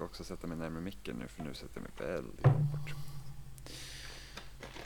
[0.00, 2.94] ska också sätta mig närmare micken nu för nu sätter jag mig väldigt långt bort.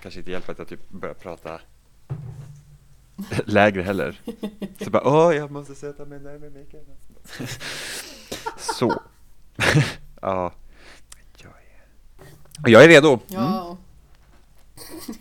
[0.02, 1.60] Kanske inte hjälper att jag typ börjar prata
[3.46, 4.20] lägre heller.
[4.84, 6.84] Så bara, åh, jag måste sätta mig närmare micken.
[8.58, 9.02] Så.
[10.20, 10.52] ja.
[11.36, 11.52] Jag
[12.64, 13.08] är, jag är redo.
[13.08, 13.20] Mm.
[13.28, 13.76] Ja.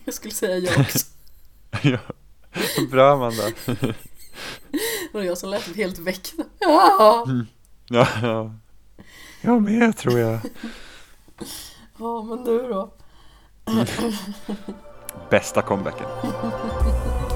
[0.06, 1.08] Jag skulle säga jag också.
[1.82, 2.00] ja.
[2.92, 3.44] Bra Amanda.
[3.66, 6.34] Det var jag som lät helt väck.
[6.60, 7.28] Ja.
[7.88, 8.52] Ja, ja.
[9.46, 10.40] Jag med tror jag.
[11.98, 12.94] Ja, men du då?
[15.30, 16.08] Bästa comebacken.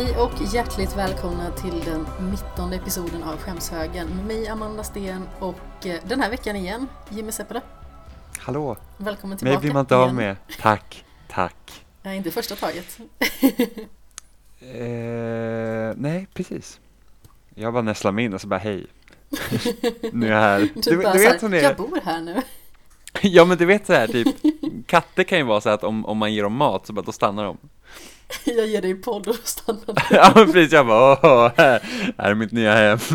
[0.00, 2.06] Hej och hjärtligt välkomna till den
[2.54, 7.32] 19 episoden av Skämshögen med mig Amanda Sten och eh, den här veckan igen Jimmy
[7.32, 7.60] Seppele.
[8.38, 9.54] Hallå, Välkommen tillbaka.
[9.54, 10.36] mig blir man inte av med.
[10.60, 11.84] Tack, tack.
[12.02, 12.98] Nej, inte första taget.
[14.60, 16.80] Eh, nej, precis.
[17.54, 18.86] Jag bara nästlar mig in och så bara hej.
[20.12, 20.60] nu är jag här.
[20.74, 21.62] Du, Du, bara du vet hon är.
[21.62, 22.42] jag bor här nu.
[23.22, 24.36] Ja men du vet så här typ.
[24.86, 27.12] Katter kan ju vara så att om, om man ger dem mat så bara då
[27.12, 27.58] stannar de.
[28.44, 30.16] Jag ger dig podd och stannar du.
[30.16, 31.80] ja men precis, jag bara åh, här,
[32.18, 32.98] här är mitt nya hem.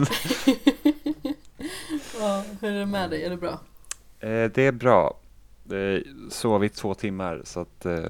[2.19, 3.23] Ja, hur är det med dig?
[3.23, 3.59] Är det bra?
[4.19, 5.17] Eh, det är bra.
[5.71, 8.05] Eh, sovit två timmar så att eh,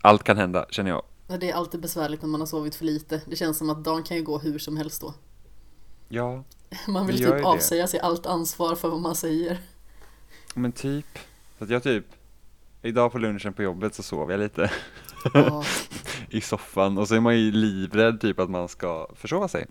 [0.00, 1.02] allt kan hända känner jag.
[1.28, 3.20] Ja, Det är alltid besvärligt när man har sovit för lite.
[3.26, 5.14] Det känns som att dagen kan ju gå hur som helst då.
[6.08, 6.44] Ja,
[6.88, 7.44] Man vill Det typ det.
[7.44, 9.58] avsäga sig allt ansvar för vad man säger.
[10.54, 11.06] men typ.
[11.58, 12.04] Så att jag typ,
[12.82, 14.70] idag på lunchen på jobbet så sov jag lite
[15.34, 15.64] Ja,
[16.30, 19.66] i soffan och så är man ju livrädd typ att man ska försova sig.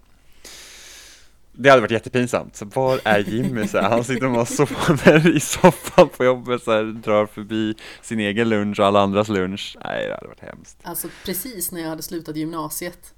[1.53, 2.55] Det hade varit jättepinsamt.
[2.55, 3.67] Så var är Jimmy?
[3.67, 8.19] Så här, han sitter och sover i soffan på jobbet så här, drar förbi sin
[8.19, 9.77] egen lunch och alla andras lunch.
[9.83, 10.77] Nej, det hade varit hemskt.
[10.83, 13.13] Alltså precis när jag hade slutat gymnasiet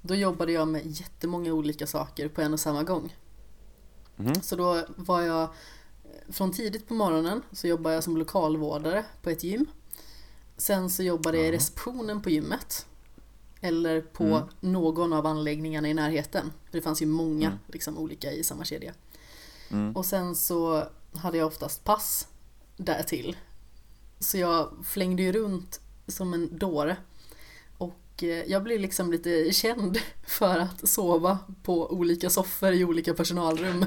[0.00, 3.12] Då jobbade jag med jättemånga olika saker på en och samma gång
[4.16, 4.34] Mhm.
[4.42, 5.48] Så då var jag
[6.28, 9.66] Från tidigt på morgonen så jobbade jag som lokalvårdare på ett gym
[10.56, 12.86] Sen så jobbade jag i receptionen på gymmet
[13.60, 14.42] Eller på Mm.
[14.60, 17.58] någon av anläggningarna i närheten För det fanns ju många Mm.
[17.66, 18.92] liksom, olika i samma kedja
[19.70, 19.96] Mm.
[19.96, 20.84] Och sen så
[21.14, 22.28] hade jag oftast pass
[22.76, 23.36] därtill.
[24.18, 26.96] Så jag flängde ju runt som en dåre.
[27.78, 33.14] Och eh, jag blev liksom lite känd för att sova på olika soffor i olika
[33.14, 33.84] personalrum.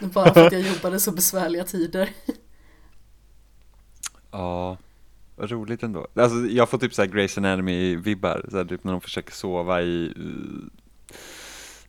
[0.00, 2.10] Bara för att jag jobbade så besvärliga tider.
[4.30, 4.76] Ja,
[5.36, 6.06] vad roligt ändå.
[6.14, 10.14] Alltså, jag får typ såhär Grey's Anatomy-vibbar, så här, typ när de försöker sova i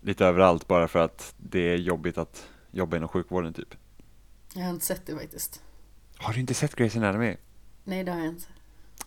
[0.01, 3.75] lite överallt bara för att det är jobbigt att jobba inom sjukvården typ.
[4.53, 5.61] Jag har inte sett det faktiskt.
[6.17, 7.35] Har du inte sett Grey's Anatomy?
[7.83, 8.45] Nej, det har jag inte.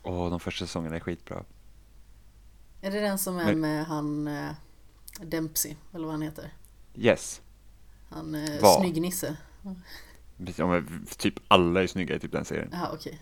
[0.03, 1.45] Åh, de första säsongerna är skitbra.
[2.81, 4.51] Är det den som är Men- med han eh,
[5.23, 6.51] Dempsey, eller vad han heter?
[6.95, 7.41] Yes.
[8.15, 8.81] Han eh, Vad?
[8.81, 9.37] snyggnisse.
[10.57, 12.69] Ja, men typ alla är snygga i typ den serien.
[12.73, 13.19] Jaha, okej.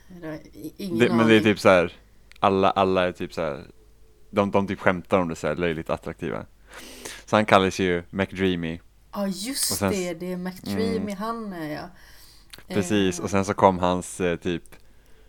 [0.77, 1.93] Ingen Det, men det är typ så här.
[2.41, 3.67] alla, alla är typ så här.
[4.31, 6.47] de, de typ skämtar om det så här löjligt attraktiva.
[7.25, 8.81] Så han kallas ju McDreamy.
[9.13, 11.17] Ja just sen- det, det är McDreamy, Mm.
[11.17, 11.89] han är jag.
[12.69, 14.63] Precis, Eh, och sen så kom hans eh, typ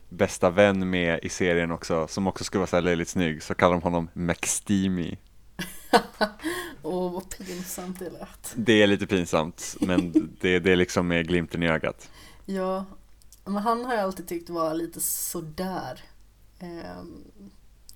[0.10, 3.54] bästa vän med i serien också, som också skulle vara så här löjligt snygg, så
[3.56, 5.18] kallar de honom McSteamy.
[6.84, 8.54] Åh vad pinsamt det lät.
[8.56, 10.12] Det är lite pinsamt, men
[10.42, 12.10] det, det är liksom med glimten i ögat.
[12.46, 12.86] Ja,
[13.46, 16.04] men han har jag alltid tyckt var lite sådär.
[16.60, 17.24] Ehm,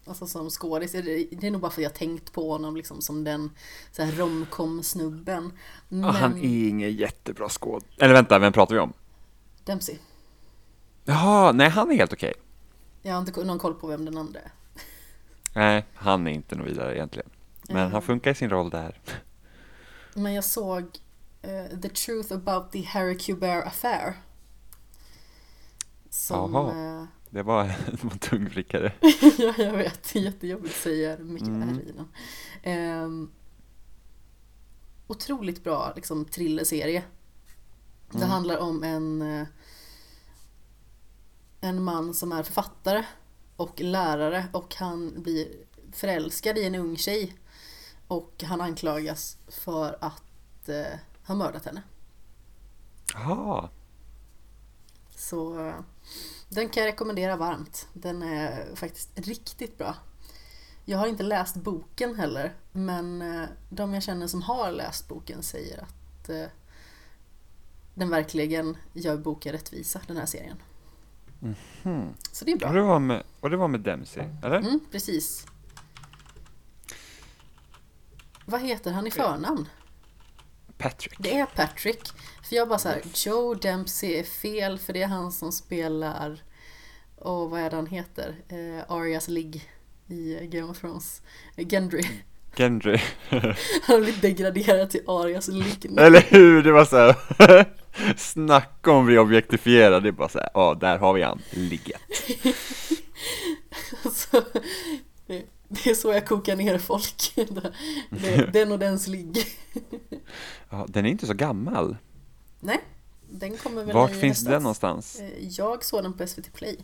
[0.06, 1.02] alltså som skådis, det
[1.32, 3.52] det är nog bara för att jag tänkt på honom liksom som den
[3.92, 5.52] så här romcom-snubben.
[5.90, 7.84] Men Ah, Han är ingen jättebra skåd.
[7.98, 8.94] Eller vänta, vem pratar vi om?
[9.64, 9.98] Dempsey,
[11.04, 12.34] Jaha, nej han är helt okej.
[13.02, 14.52] jag har inte någon koll på vem den andra är.
[15.56, 17.30] Nej, han är inte något vidare egentligen.
[17.70, 17.92] Men Mm.
[17.92, 19.02] han funkar i sin roll där.
[20.14, 20.84] Men jag såg
[21.42, 24.14] eh, The Truth About the Harry Kubert Affair.
[26.10, 27.00] Som, Jaha.
[27.02, 27.64] eh, Det var
[28.12, 28.94] en tungvrickare.
[29.38, 30.14] ja, jag vet.
[30.14, 31.70] Det är jättejobbigt att säga mycket Mm.
[31.70, 32.08] R i den.
[32.64, 33.32] Ehm,
[35.08, 37.04] otroligt bra liksom, thrillerserie.
[38.12, 38.30] Det Mm.
[38.30, 39.48] handlar om en, eh,
[41.62, 43.04] en man som är författare
[43.56, 45.48] och lärare och han blir
[45.92, 47.34] förälskad i en ung tjej.
[48.08, 51.82] Och han anklagas för att eh, ha mördat henne.
[53.14, 53.70] Jaha,
[55.16, 55.76] Så eh,
[56.50, 57.88] den kan jag rekommendera varmt.
[57.94, 59.96] Den är faktiskt riktigt bra.
[60.86, 65.44] Jag har inte läst boken heller, men eh, de jag känner som har läst boken
[65.44, 66.46] säger att eh,
[67.94, 70.58] den verkligen gör boken rättvisa, den här serien.
[71.84, 72.14] Hmm.
[72.32, 72.72] Så det är Och bra.
[72.72, 74.58] det var med, och det var med Dempsey, eller?
[74.58, 75.46] Mm, precis.
[78.46, 79.68] Vad heter han i förnamn?
[80.78, 81.14] Patrick.
[81.20, 82.02] Det är Patrick.
[82.50, 86.44] För jag bara så här, Joe Dempsey är fel för det är han som spelar,
[87.16, 88.36] och vad är det han heter?
[88.48, 89.70] Eh, Arias ligg
[90.08, 91.22] i Game of Thrones.
[91.58, 92.04] Gendry.
[92.56, 93.00] Gendry.
[93.30, 93.42] Han
[93.88, 95.86] har blivit degraderad till Arias ligg.
[95.98, 96.64] Eller hur?
[96.64, 97.66] Det var så här.
[98.18, 102.02] Snacka om vi objektifierar, det är bara så här, ja där har vi han, ligget.
[104.14, 104.42] Så,
[105.84, 107.34] det, är så jag kokar ner folk.
[108.54, 109.46] Den och dens ligg.
[110.70, 111.98] Ja, den är inte så gammal.
[112.60, 112.82] Nej,
[113.30, 115.20] den kommer väl Vart finns den någonstans?
[115.20, 116.78] Eh, Jag såg den på SVT Play,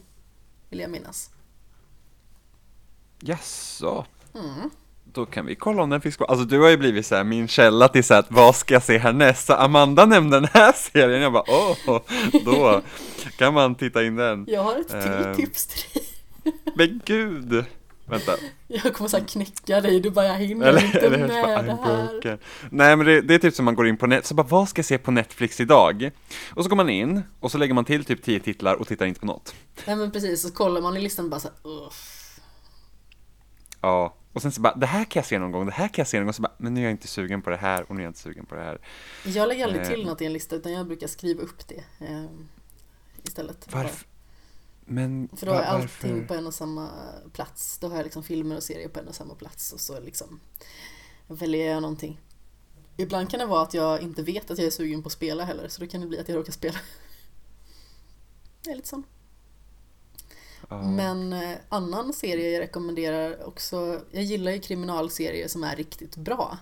[0.69, 1.30] vill jag minnas.
[3.19, 4.06] Jaså?
[4.36, 4.69] Mm.
[5.13, 6.27] Då kan vi kolla om den finns kvar.
[6.27, 8.84] Alltså du har ju blivit så här min källa till så här, vad ska jag
[8.84, 9.48] se härnäst?
[9.48, 12.01] Så Amanda nämnde den här serien, jag bara åh,
[12.45, 12.81] då
[13.38, 14.45] kan man titta in den.
[14.48, 15.36] Jag har ett till Ehm.
[15.36, 16.54] tips till dig.
[16.75, 17.66] Men gud!
[18.12, 18.36] Vänta,
[18.68, 21.30] Jag kommer såhär knäcka dig, du bara jag hinner eller, inte eller med?
[21.30, 22.08] Bara, det här.
[22.12, 22.40] broken.
[22.69, 24.69] Nej men det, det är typ som man går in på net, så bara vad
[24.69, 26.12] ska jag se på Netflix idag?
[26.56, 29.06] Och så går man in, och så lägger man till typ 10 titlar och tittar
[29.06, 29.56] inte på något.
[29.88, 32.18] Nej men precis, så kollar man i listan och bara såhär, uff.
[33.81, 35.94] Ja, och sen så bara, det här kan jag se någon gång, det här kan
[36.02, 37.86] jag se någon gång, så bara, men nu är jag inte sugen på det här
[37.90, 38.80] och nu är jag inte sugen på det här.
[39.25, 40.08] Jag lägger aldrig till Eh.
[40.08, 42.25] något i en lista utan jag brukar skriva upp det eh,
[43.24, 43.68] istället.
[43.72, 44.06] Varför?
[44.86, 46.89] Men För då va- allting på en och samma
[47.33, 47.78] plats.
[47.78, 50.39] Då har jag liksom filmer och serier på en och samma plats och så liksom
[51.28, 52.19] väljer jag någonting.
[52.98, 55.44] Ibland kan det vara att jag inte vet att jag är sugen på att spela
[55.45, 56.80] heller, så då kan det bli att jag råkar spela.
[58.63, 59.04] Det är lite sån.
[60.69, 60.81] Ja.
[60.81, 66.57] Men eh, annan serie jag rekommenderar också, jag gillar ju kriminalserier som är riktigt bra.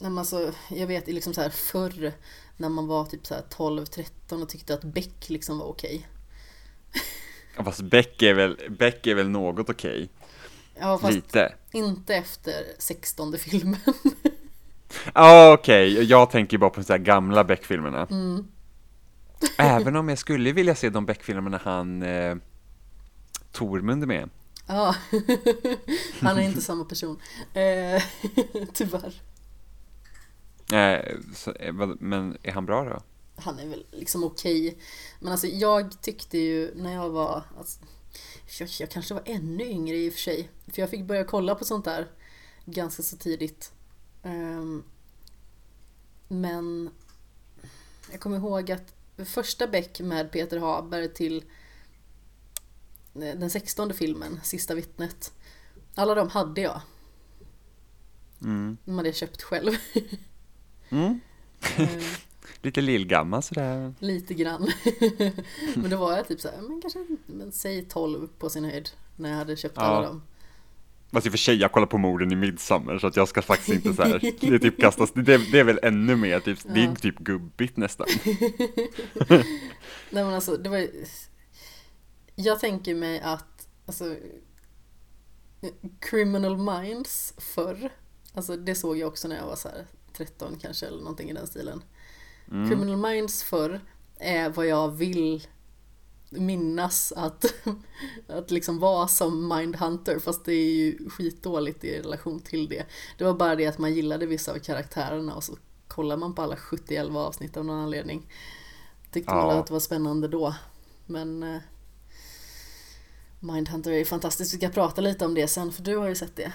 [0.00, 2.12] Man alltså, jag vet liksom så här förr
[2.60, 6.08] när man var typ så här 12-13 och tyckte att Beck liksom var okej.
[7.56, 10.08] Ja, Fast Beck är väl, Beck är väl något okej?
[10.80, 11.54] Ja fast Lite.
[11.72, 13.80] inte efter 16 filmen.
[15.14, 18.06] Ja okej, jag tänker bara på de här gamla Beck-filmerna.
[18.10, 18.46] Mm.
[19.58, 22.36] Även om jag skulle vilja se de Beck-filmerna han eh,
[23.52, 24.30] Tormund med.
[24.66, 24.94] Ja,
[26.20, 27.20] han är inte samma person.
[27.54, 28.02] Eh,
[28.72, 29.29] tyvärr.
[30.72, 33.02] Eh, så, eh, men är han bra då?
[33.36, 34.78] Han är väl liksom okej.
[35.20, 37.80] Men alltså jag tyckte ju när jag var, alltså,
[38.58, 40.50] jag, jag kanske var ännu yngre i och för sig.
[40.66, 42.08] För jag fick börja kolla på sånt där
[42.64, 43.72] ganska så tidigt.
[44.22, 44.84] Ehm,
[46.28, 46.90] men
[48.10, 48.94] jag kommer ihåg att
[49.24, 51.44] första Beck med Peter Haber till
[53.14, 55.32] eh, den sextonde filmen, Sista vittnet.
[55.94, 56.80] Alla de hade jag.
[58.42, 58.76] Mm.
[58.84, 59.72] De hade jag köpt själv.
[60.90, 61.20] Mm.
[62.62, 63.94] Lite lillgammal sådär.
[63.98, 64.68] Lite grann.
[65.74, 68.90] men då var jag typ såhär, men kanske, men säg 12 på sin höjd.
[69.16, 69.82] När jag hade köpt Ja.
[69.82, 70.22] alla dem.
[71.12, 73.42] Fast i och för sig, jag kollar på morden i Midsommar så att jag ska
[73.42, 74.18] faktiskt inte så här.
[74.40, 75.22] Det är typ kastas, det,
[75.52, 76.94] det är väl ännu mer typ, det är Ja.
[76.94, 78.06] typ gubbigt nästan.
[80.10, 81.04] Nej men alltså, det var ju...
[82.34, 84.16] Jag tänker mig att, alltså...
[86.00, 87.90] Criminal Minds förr.
[88.34, 89.86] Alltså det såg jag också när jag var så här
[90.20, 91.82] 13 kanske eller någonting i den stilen.
[92.50, 92.68] Mm.
[92.68, 93.80] Criminal Minds förr
[94.18, 95.46] är vad jag vill
[96.30, 97.44] minnas att,
[98.28, 102.86] att liksom vara som Mindhunter fast det är ju skitdåligt i relation till det.
[103.18, 105.56] Det var bara det att man gillade vissa av karaktärerna och så
[105.88, 108.32] kollar man på alla 71 avsnitt av någon anledning.
[109.12, 109.46] Tyckte Ja.
[109.46, 110.54] man att det var spännande då.
[111.06, 111.60] Men eh,
[113.40, 116.36] Mindhunter är fantastiskt, vi ska prata lite om det sen för du har ju sett
[116.36, 116.52] det.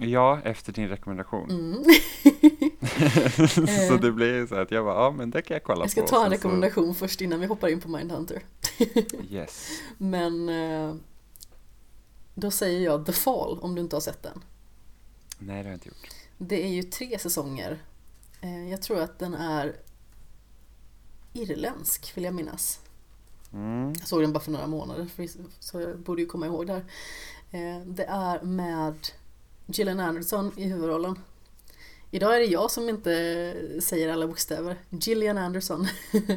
[0.00, 1.50] Ja, efter din rekommendation.
[1.50, 1.84] Mm.
[3.88, 6.00] så det blir så att jag bara, ja men det kan jag kolla Jag ska
[6.02, 6.06] på.
[6.06, 8.42] ta en rekommendation först innan vi hoppar in på Mindhunter.
[8.78, 8.84] Så,
[9.30, 9.68] yes.
[9.98, 10.94] Men eh,
[12.34, 14.42] då säger jag The Fall om du inte har sett den.
[15.38, 16.08] Nej, det har jag inte gjort.
[16.38, 17.78] Det är ju tre säsonger.
[18.40, 19.76] Eh, Jag tror att den är
[21.32, 22.80] irländsk vill jag minnas.
[23.52, 23.92] Mm.
[23.98, 25.06] Jag såg den bara för några månader
[25.60, 26.84] så jag borde ju komma ihåg det här.
[27.50, 28.94] Eh, Det är med
[29.72, 31.18] Gillian Anderson i huvudrollen.
[32.10, 34.76] Idag är det jag som inte säger alla bokstäver.
[34.90, 35.86] Gillian Anderson.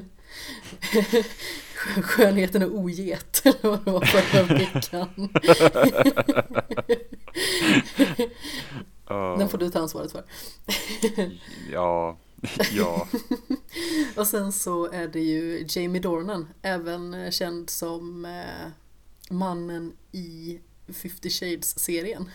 [2.01, 5.29] Skönheten och oget, eller vad det var förra veckan.
[9.39, 10.23] Den får du ta ansvaret för.
[11.71, 12.17] ja,
[12.71, 13.07] ja.
[14.17, 18.67] Och sen så är det ju Jamie Dornan, även känd som eh,
[19.29, 22.29] mannen i 50 Shades-serien.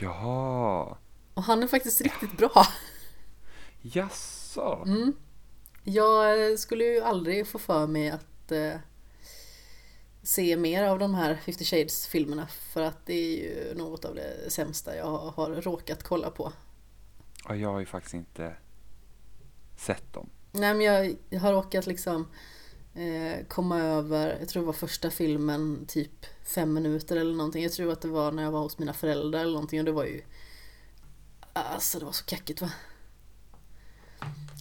[0.00, 0.96] Jaha,
[1.34, 2.66] Och han är faktiskt riktigt bra.
[3.82, 4.82] jaså?
[4.86, 5.12] Mm.
[5.84, 8.74] Jag skulle ju aldrig få för mig att eh,
[10.22, 14.50] se mer av de här 50 Shades-filmerna för att det är ju något av det
[14.50, 16.52] sämsta jag har råkat kolla på.
[17.48, 18.56] Ja, jag har ju faktiskt inte
[19.76, 20.30] sett dem.
[20.52, 20.86] Nej men
[21.30, 22.28] jag, har råkat liksom
[23.48, 27.62] komma över, jag tror det var första filmen typ fem minuter eller någonting.
[27.62, 29.92] Jag tror att det var när jag var hos mina föräldrar eller någonting och det
[29.92, 30.22] var ju
[31.52, 32.70] Alltså det var så kackigt va?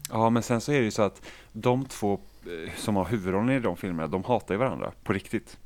[0.09, 1.21] Ja, men sen så är det ju så att
[1.51, 5.57] de två eh, som har huvudrollen i de filmerna, de hatar ju varandra på riktigt.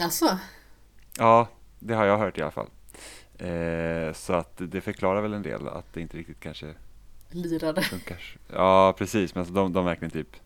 [0.00, 0.38] Alltså?
[1.18, 2.68] Ja, det har jag hört i alla fall.
[3.38, 6.74] Eh, så att det förklarar väl en del att det inte riktigt kanske
[7.30, 7.82] Lirade.
[7.82, 8.36] funkar.
[8.52, 10.36] Ja, precis, men alltså de, de verkligen typ,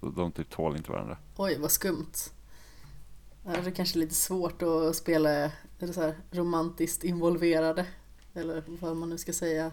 [0.00, 1.18] de, typ tål inte varandra.
[1.36, 2.12] Oj vad skumt.
[3.44, 5.30] Det är kanske lite svårt att spela
[5.80, 7.86] eller så här, romantiskt involverade.
[8.34, 9.72] Eller vad man nu ska säga.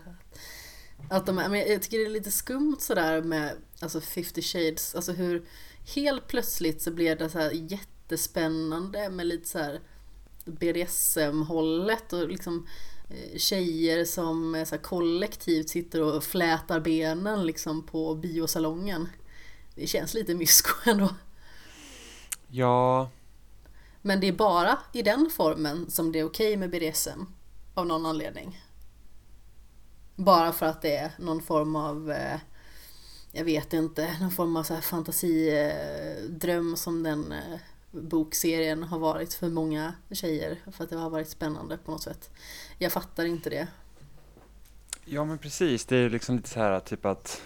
[1.10, 4.96] Att de, är- men jag tycker det är lite skumt sådär med alltså 50 shades.
[4.96, 5.46] Alltså hur
[5.96, 9.80] helt plötsligt så blev det så här jättespännande med lite så här
[10.46, 12.68] BDSM-hållet och liksom
[13.10, 19.08] eh, tjejer som eh, så här kollektivt sitter och flätar benen liksom på biosalongen.
[19.76, 21.16] Det känns lite mysko ändå.
[22.48, 23.10] Ja,
[24.02, 27.26] Men det är bara i den formen som det är okej med BDSM.
[27.74, 28.62] Av någon anledning.
[30.16, 32.40] Bara för att det är någon form av, eh,
[33.32, 37.60] jag vet inte, någon form av så här fantasidröm som den eh,
[37.92, 40.60] bokserien har varit för många tjejer.
[40.72, 42.30] För att det har varit spännande på något sätt.
[42.78, 43.68] Jag fattar inte det.
[45.06, 47.42] ja men precis, det är liksom lite så här typ att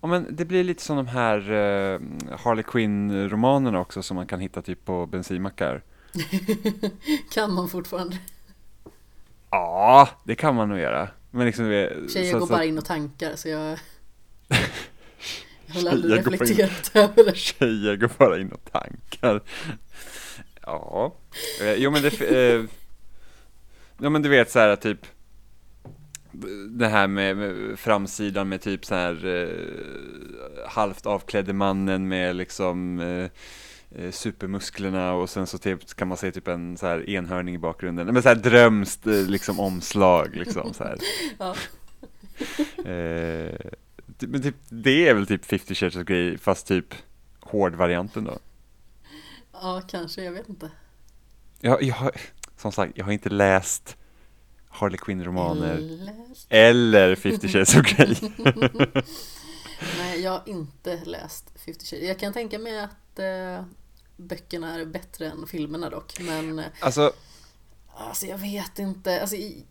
[0.00, 2.00] Ja men det blir lite som de här eh,
[2.38, 5.82] Harley Quinn-romanerna också som man kan hitta typ på bensinmackar.
[7.32, 8.18] kan man fortfarande?
[9.50, 11.08] Ja, det kan man nog göra.
[11.30, 13.78] Men liksom, Tjejer så- går så- bara in och tankar så jag...
[15.66, 17.36] Jag har aldrig Tjejer går bara in- reflekterat över det.
[17.36, 19.40] Tjejer går bara in och tankar.
[20.62, 21.14] Ja,
[21.62, 22.64] eh, jo men det, eh,
[23.98, 25.06] ja men du vet så här typ
[26.68, 33.00] det här med, med framsidan med typ så här eh, halvt avklädde mannen med liksom
[33.00, 33.30] eh,
[34.02, 37.58] eh, supermusklerna och sen så typ kan man se typ en så här enhörning i
[37.58, 38.06] bakgrunden.
[38.06, 40.98] Men så här drömst eh, liksom omslag liksom så här.
[41.38, 41.54] Ja.
[42.90, 43.54] Eh,
[44.18, 46.94] men typ, det är väl typ 50 Shades of Grey fast typ
[47.40, 48.38] hårdvarianten då.
[49.52, 50.24] ja, kanske.
[50.24, 50.70] Jag vet inte.
[51.60, 52.10] Jag, jag
[52.56, 53.96] som sagt, jag har inte läst
[54.68, 55.98] Harley Quinn-romaner
[56.48, 58.16] eller 50 Shades of Grey.
[59.98, 62.08] Nej, jag har inte läst 50 Shades.
[62.08, 63.64] Jag kan tänka mig att eh,
[64.16, 66.20] böckerna är bättre än filmerna dock.
[66.20, 67.12] Men eh, Alltså,
[67.96, 69.20] alltså jag vet inte.
[69.20, 69.64] Alltså, i,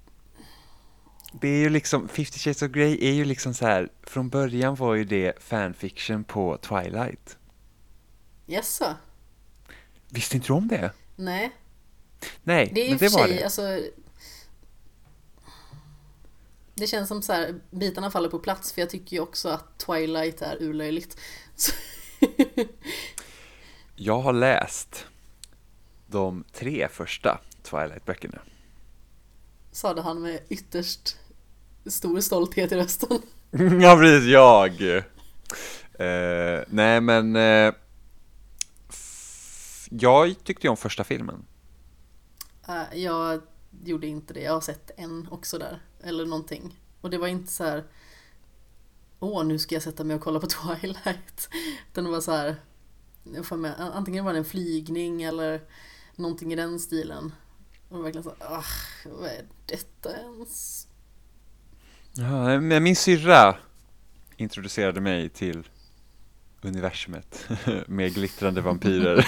[1.32, 4.76] det är ju liksom, 50 Shades of Grey är ju liksom så här, från början
[4.76, 7.38] var ju det fanfiction på Twilight.
[8.46, 8.96] jaså?
[10.10, 10.92] Visste inte du om det?
[11.16, 11.52] Nej,
[12.44, 13.44] Nej, det men det var sig, det.
[13.44, 13.80] alltså
[16.78, 19.78] det känns som så här, bitarna faller på plats för jag tycker ju också att
[19.78, 21.18] Twilight är urlöjligt.
[23.96, 25.06] Jag har läst
[26.08, 28.40] de tre första Twilight-böckerna.
[29.72, 31.18] sade han med ytterst
[31.86, 33.22] stor stolthet i rösten.
[33.82, 34.82] ja, precis, jag.
[36.00, 37.36] Eh, nej, men
[38.90, 41.46] f- jag tyckte ju om första filmen.
[42.68, 43.42] Eh, jag
[43.84, 44.42] gjorde inte det.
[44.42, 45.82] Jag har sett en också där.
[46.04, 46.80] Eller någonting.
[47.02, 47.84] Och det var inte så här.
[49.20, 50.48] Åh, nu ska jag sätta mig och kolla på
[50.80, 51.50] Twilight.
[51.92, 52.56] Utan det var så här.
[53.58, 55.62] med, antingen var det en flygning eller
[56.16, 57.32] någonting i den stilen.
[57.90, 58.64] Och verkligen så ah,
[59.06, 60.88] vad är detta ens?
[62.14, 63.56] Ja, min syrra
[64.38, 65.68] introducerade mig till
[66.62, 67.50] universumet
[67.88, 69.28] med glittrande vampyrer.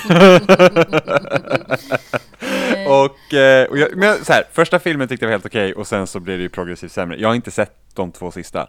[2.87, 5.87] och, eh, och jag, men så här, första filmen tyckte jag var helt okej och
[5.87, 7.19] sen så blev det ju progressivt sämre.
[7.19, 8.67] Jag har inte sett de två sista.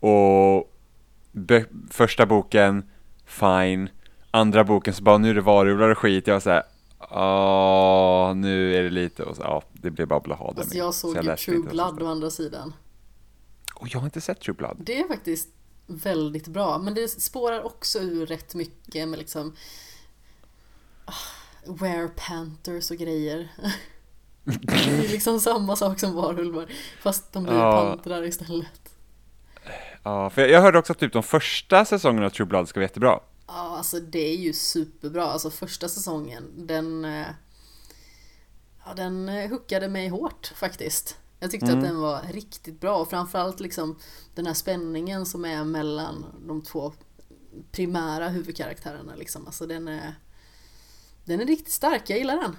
[0.00, 0.72] Och
[1.32, 2.90] bö- första boken,
[3.26, 3.88] fine.
[4.30, 6.26] Andra boken så bara, nu är det varulvar och skit.
[6.26, 6.62] Jag var såhär,
[7.10, 11.14] ja nu är det lite och så, ja, det blev bara blaha Alltså jag Så
[11.14, 12.72] såg ju True Blood å andra sidan.
[13.74, 14.76] Och jag har inte sett True Blood.
[14.80, 15.48] Det är faktiskt
[15.86, 16.78] väldigt bra.
[16.78, 19.56] Men det spårar också ur rätt mycket med liksom
[21.68, 23.48] Were Panthers och grejer.
[24.44, 26.66] Det är liksom samma sak som varulvar.
[27.02, 27.82] Fast de blir Ja.
[27.96, 28.94] pantrar istället.
[30.02, 32.84] Ja, för jag hörde också att typ de första säsongerna av True Blood ska vara
[32.84, 33.20] jättebra.
[33.46, 35.24] Ja, alltså det är ju superbra.
[35.24, 37.04] Alltså första säsongen, den...
[37.04, 37.26] eh,
[38.86, 41.16] Ja, den eh, hookade mig hårt faktiskt.
[41.40, 41.78] Jag tyckte Mm.
[41.78, 43.98] att den var riktigt bra och framförallt liksom
[44.34, 46.92] den här spänningen som är mellan de två
[47.72, 49.46] primära huvudkaraktärerna liksom.
[49.46, 50.14] Alltså den är...
[51.28, 52.56] Den är riktigt stark, jag gillar den.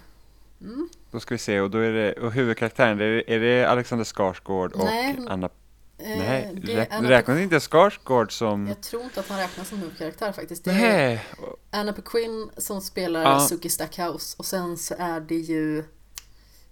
[0.61, 0.89] Mm.
[1.11, 4.85] Då ska vi se, och då är det, och huvudkaraktären, är det, Alexander Skarsgård och
[4.85, 5.49] Nej, Anna...
[5.97, 8.67] Eh, Nej, det Anna räknas inte Skarsgård som...
[8.67, 10.63] Jag tror inte att han räknas som huvudkaraktär faktiskt.
[10.63, 11.25] Det är Nej,
[11.71, 13.39] Anna Paquin som spelar Ja.
[13.39, 15.79] Suki Stackhouse och sen så är det ju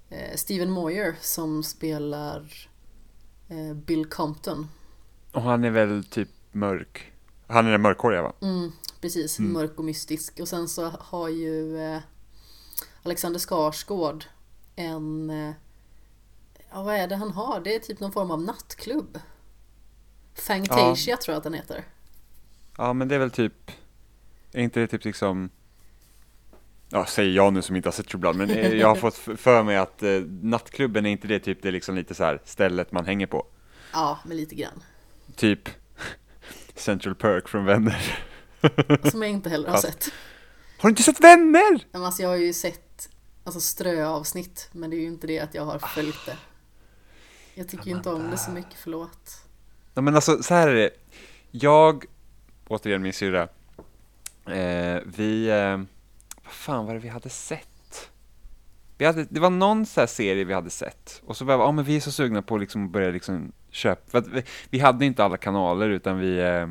[0.10, 2.68] eh, Steven Moyer som spelar
[3.50, 4.68] eh, Bill Compton.
[5.32, 7.12] och han är väl typ mörk.
[7.48, 8.34] Han är den mörkhåriga va?
[8.42, 9.52] Mm, precis, Mm.
[9.54, 10.40] mörk och mystisk.
[10.40, 12.00] Och sen så har ju eh,
[13.04, 14.26] Alexander Skarsgård
[14.76, 15.30] en...
[15.30, 15.52] Eh,
[16.72, 17.60] ja, vad är det han har?
[17.60, 19.20] Det är typ någon form av nattklubb.
[20.36, 21.84] Fantasia tror jag att den heter.
[22.78, 23.72] Ja, men det är väl typ...
[24.52, 25.50] Är inte det typ liksom...
[26.90, 29.64] Ja, säger jag nu som inte har sett True Blood, men jag har fått för
[29.64, 33.06] mig att eh, nattklubben, är inte det typ det liksom lite så här stället man
[33.06, 33.46] hänger på?
[33.94, 34.84] Ja, men lite grann.
[35.36, 35.70] Typ
[36.76, 38.20] Central Perk från Vänner.
[39.12, 40.14] Som jag inte heller har Fast- sett.
[40.78, 41.86] Har du inte sett Vänner?
[41.92, 43.10] Men alltså jag har ju sett
[43.44, 46.38] alltså, ströavsnitt men det är ju inte det att jag har följt det.
[47.56, 49.42] Jag tycker ju inte om det så mycket, förlåt.
[49.94, 50.90] Ja, men alltså så här är det.
[51.52, 52.06] Jag,
[52.68, 53.44] återigen min syrra,
[54.46, 55.78] eh, vi, eh,
[56.44, 58.10] vad fan var det vi hade sett?
[58.98, 61.72] Vi hade, det var någon så här serie vi hade sett och så var ja
[61.72, 64.80] men vi är så sugna på liksom att börja liksom köpa, för att vi, vi
[64.80, 66.68] hade inte alla kanaler utan vi, eh,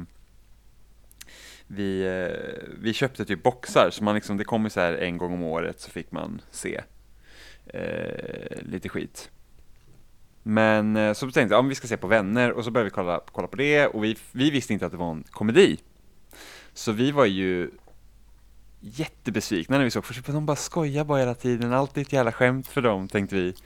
[1.67, 5.19] vi, eh, vi köpte typ boxar så man liksom, det kom ju så här en
[5.19, 6.81] gång om året så fick man se
[7.67, 9.31] eh, lite skit.
[10.43, 12.91] Men eh, så tänkte jag, ja, men vi ska se på Vänner och så började
[12.91, 15.79] vi kolla, kolla på det och vi, vi visste inte att det var en komedi.
[16.73, 17.71] Så vi var ju
[18.81, 22.13] jättebesvikna när vi såg först, för de bara skojar bara hela tiden, allt är ett
[22.13, 23.55] jävla skämt för dem, tänkte vi.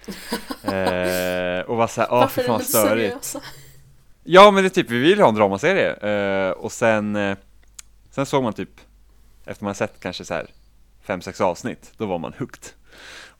[0.64, 3.36] Eh, och var såhär, åh Varför för fan störigt.
[4.24, 5.92] Ja men det är typ, vi vill ha en dramaserie.
[5.92, 7.36] Eh, och sen, eh,
[8.10, 8.80] sen såg man typ,
[9.44, 10.50] efter man sett kanske så här
[11.02, 12.64] fem, sex avsnitt, då var man hooked.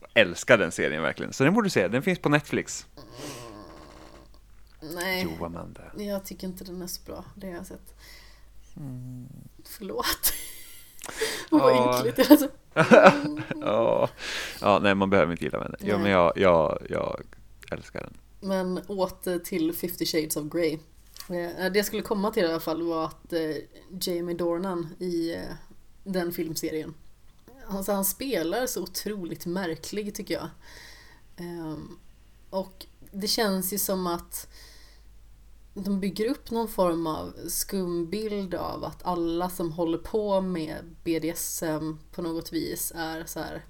[0.01, 1.33] Och älskar den serien verkligen.
[1.33, 2.87] Så den borde du se, den finns på Netflix.
[4.83, 5.81] Nej, Jo Amanda.
[5.97, 7.25] jag tycker inte den är så bra.
[7.35, 7.95] Det har jag sett.
[9.65, 10.33] Förlåt.
[11.51, 11.77] Vad Mm.
[11.85, 12.07] Ja.
[12.07, 12.31] ynkligt.
[12.31, 12.49] Alltså.
[13.61, 14.09] Ja,
[14.61, 15.59] ja, nej man behöver inte gilla.
[15.59, 15.99] Ja, Nej.
[15.99, 17.23] men jag, jag, jag
[17.71, 18.17] älskar den.
[18.49, 20.79] Men åter till 50 shades of Grey.
[21.31, 23.57] Eh, eh, det jag skulle komma till i alla fall var att eh,
[24.01, 25.37] Jamie Dornan i
[26.05, 26.95] den filmserien
[27.69, 30.49] Alltså han spelar så otroligt märklig tycker jag.
[31.37, 31.99] Ehm,
[32.51, 34.49] och det känns ju som att
[35.75, 41.99] de bygger upp någon form av skumbild av att alla som håller på med BDSM
[42.12, 43.64] på något vis är så här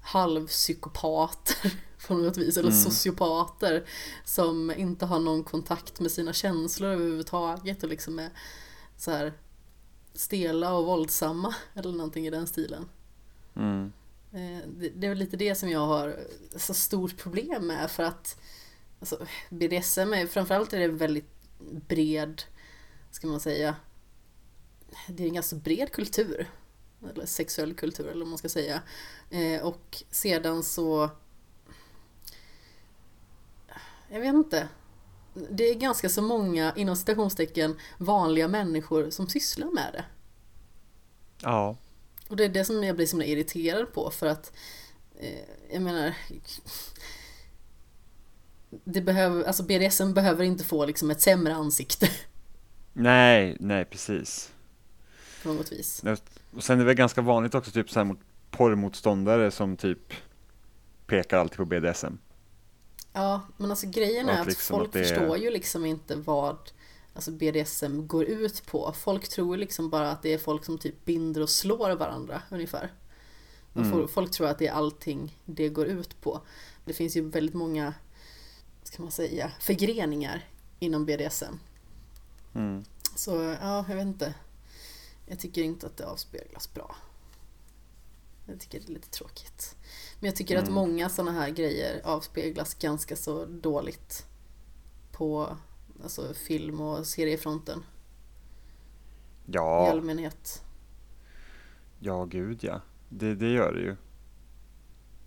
[0.00, 1.72] halvpsykopater
[2.06, 2.80] på något vis, eller Mm.
[2.82, 3.84] sociopater
[4.24, 8.30] som inte har någon kontakt med sina känslor överhuvudtaget och liksom är
[8.96, 9.32] så här
[10.14, 12.88] stela och våldsamma eller någonting i den stilen.
[13.56, 13.92] Mm.
[14.32, 16.20] Eh, Det det är väl lite det som jag har
[16.56, 18.40] så stort problem med för att
[19.00, 21.30] alltså, BDSM är framförallt är det väldigt
[21.88, 22.42] bred,
[23.10, 23.76] ska man säga,
[25.08, 26.50] det är en ganska bred kultur.
[27.12, 28.82] Eller sexuell kultur eller vad man ska säga.
[29.30, 31.10] Eh, Och sedan så
[34.08, 34.68] jag vet inte.
[35.50, 40.04] Det är ganska så många, inom citationstecken, vanliga människor som sysslar med det.
[41.42, 41.76] Ja.
[42.28, 44.52] Och det är det som jag blir så irriterad på för att
[45.20, 46.14] eh, jag menar
[48.84, 52.08] det behöver, alltså BDSM behöver inte få liksom ett sämre ansikte
[52.92, 54.52] Nej, nej precis.
[55.42, 56.02] på något vis.
[56.56, 58.18] Och sen är det väl ganska vanligt också typ så här mot
[58.50, 60.12] porrmotståndare som typ
[61.06, 62.18] pekar alltid på BDSM.
[63.18, 65.86] Ja, men alltså grejen är Att att liksom folk att det är- förstår ju liksom
[65.86, 66.56] inte vad
[67.14, 68.92] alltså BDSM går ut på.
[68.98, 72.92] Folk tror liksom bara att det är folk som typ binder och slår varandra ungefär.
[73.74, 73.90] Mm.
[73.90, 76.40] folk, folk tror att det är allting det går ut på.
[76.84, 77.94] Det finns ju väldigt många,
[78.82, 81.58] ska man säga, förgreningar inom BDSM.
[82.54, 82.84] Mm.
[83.16, 84.34] Så ja, jag vet inte.
[85.26, 86.96] Jag tycker inte att det avspeglas bra.
[88.46, 89.74] Jag tycker det är lite tråkigt.
[90.20, 90.74] Men jag tycker att Mm.
[90.74, 94.26] många sådana här grejer avspeglas ganska så dåligt
[95.12, 95.56] på
[96.02, 97.82] alltså, film och seriefronten i
[99.46, 100.62] Ja, allmänhet.
[102.00, 102.80] ja gud ja.
[103.08, 103.96] Det, det gör det ju.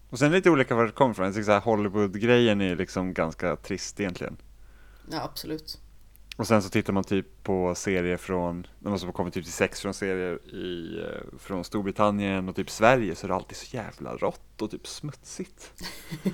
[0.10, 1.60] Och sen lite olika var det kommer ifrån.
[1.60, 4.38] Hollywood-grejen är liksom ganska trist egentligen.
[5.12, 5.82] Ja, absolut.
[6.42, 9.54] Och sen så tittar man typ på serier från, när man så kommer typ till
[9.54, 13.76] sex från serier i, eh, från Storbritannien och typ Sverige så är det alltid så
[13.76, 15.74] jävla rått och typ smutsigt.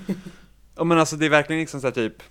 [0.76, 2.22] ja men alltså det är verkligen liksom så här typ,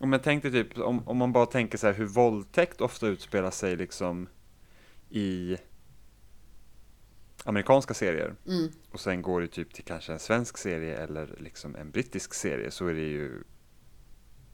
[0.00, 3.50] om jag tänkte typ, om, om man bara tänker så här hur våldtäkt ofta utspelar
[3.50, 4.28] sig liksom
[5.10, 5.56] i
[7.44, 8.68] amerikanska serier Mm.
[8.92, 12.70] och sen går det typ till kanske en svensk serie eller liksom en brittisk serie
[12.70, 13.42] så är det ju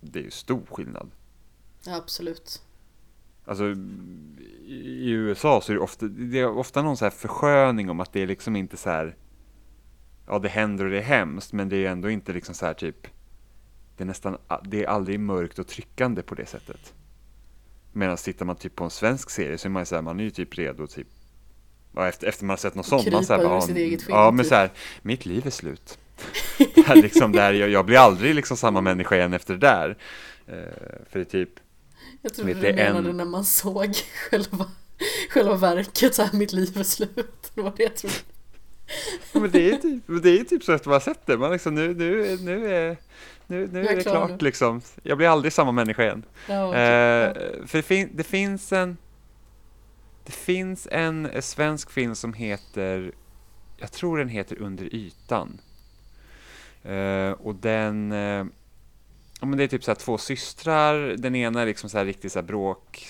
[0.00, 1.10] det är ju stor skillnad.
[1.84, 2.62] Ja, absolut.
[3.44, 3.64] Alltså
[4.66, 8.12] i USA så är det ofta, det är ofta någon så här försköning om att
[8.12, 9.16] det är liksom inte så här
[10.26, 12.74] ja det händer och det är hemskt men det är ändå inte liksom så här
[12.74, 13.06] typ
[13.96, 16.94] det är nästan, det är aldrig mörkt och tryckande på det sättet.
[17.92, 20.20] Medan tittar man typ på en svensk serie så är man ju så här, man
[20.20, 21.06] är ju typ redo typ
[21.94, 23.12] ja, efter, efter man har sett något sånt.
[23.12, 24.48] Man så här, bara, skinn, ja men typ.
[24.48, 24.70] så här,
[25.02, 25.98] mitt liv är slut.
[26.74, 29.98] det här liksom där, jag, jag blir aldrig liksom samma människa igen efter det där.
[30.46, 30.54] Eh,
[31.10, 31.50] för det är typ
[32.22, 33.94] Jag trodde du det, en- menade när man såg
[34.30, 34.70] själva,
[35.30, 37.50] själva verket, så här, mitt liv är slut.
[37.54, 38.14] Det var det jag trodde.
[39.32, 41.36] Men det är typ, det är typ så efter man har sett det.
[41.38, 42.96] Man liksom, nu, nu, nu är,
[43.46, 44.36] nu, nu är är det klar klart nu.
[44.40, 44.80] liksom.
[45.02, 46.22] Jag blir aldrig samma människa igen.
[46.48, 46.80] Ja, okej.
[46.80, 48.96] Eh, för det, fin, det finns en
[50.26, 53.12] Det finns en svensk film som heter
[53.76, 55.60] Jag tror den heter Under ytan.
[56.82, 58.44] Eh, och den eh,
[59.40, 62.04] Ja men det är typ så här två systrar, den ena är liksom så här
[62.04, 63.06] riktigt så här bråk,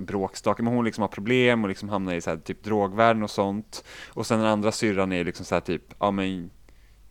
[0.00, 3.30] bråkstake, men hon liksom har problem och liksom hamnar i så här typ drogvärlden och
[3.30, 3.84] sånt.
[4.08, 6.50] Och sen den andra syrran är liksom så här typ, ja men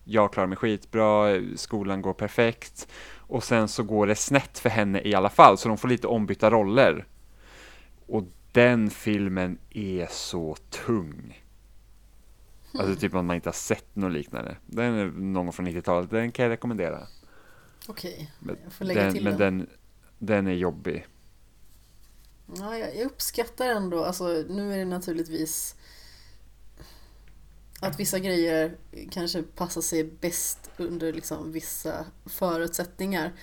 [0.04, 2.88] jag klarar mig skitbra, skolan går perfekt.
[3.16, 6.08] Och sen så går det snett för henne i alla fall, så de får lite
[6.08, 7.08] ombytta roller.
[8.08, 11.44] Och den filmen är så tung.
[12.80, 14.58] Alltså typ att man inte har sett något liknande.
[14.66, 17.08] Den är någon gång från 90-talet, den kan jag rekommendera.
[17.88, 19.58] Okej, Men jag får lägga den, till men den.
[19.58, 19.69] den,
[20.17, 21.08] den är jobbig.
[22.56, 25.76] Ja, jag, jag uppskattar ändå, alltså nu är det naturligtvis
[27.80, 28.78] att vissa grejer
[29.12, 33.34] kanske passar sig bäst under liksom vissa förutsättningar.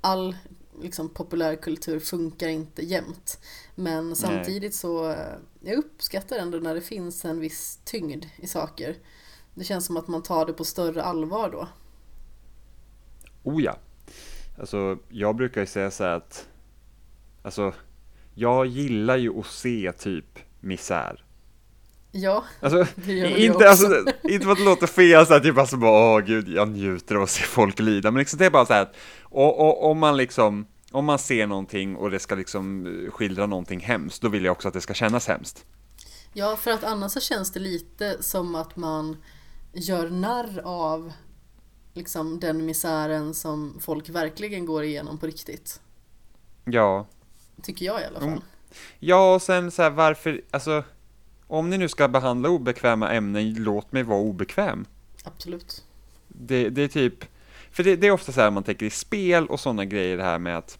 [0.00, 0.36] All
[0.82, 3.38] liksom, populärkultur funkar inte jämt.
[3.74, 8.96] Men samtidigt så, eh, jag uppskattar ändå när det finns en viss tyngd i saker.
[9.54, 11.68] Det känns som att man tar det på större allvar då.
[13.42, 13.76] Oh ja.
[14.58, 16.46] Alltså, jag brukar ju säga så här att,
[17.42, 17.72] alltså,
[18.34, 21.24] jag gillar ju att se typ misär.
[22.12, 23.68] Ja, Alltså, det gör inte, också.
[23.68, 26.68] alltså, inte för att det låter fel så att typ alltså bara, åh gud, jag
[26.68, 29.60] njuter av att se folk lida, men liksom det är bara så här att, och,
[29.60, 33.80] och, om man liksom, om man ser någonting och det ska liksom eh, skildra någonting
[33.80, 35.64] hemskt, då vill jag också att det ska kännas hemskt.
[36.32, 39.16] Ja, för att annars så känns det lite som att man
[39.72, 41.12] gör narr av
[41.92, 45.80] liksom den misären som folk verkligen går igenom på riktigt.
[46.64, 47.06] Ja,
[47.62, 48.28] Tycker jag i alla fall.
[48.28, 48.42] Mm.
[48.98, 50.84] Ja, och sen så här varför, alltså,
[51.46, 54.84] om ni nu ska behandla obekväma ämnen, låt mig vara obekväm.
[55.24, 55.84] Absolut.
[56.28, 57.24] Det, det är typ,
[57.70, 60.24] för det, det är ofta så här man tänker i spel och sådana grejer det
[60.24, 60.78] här med att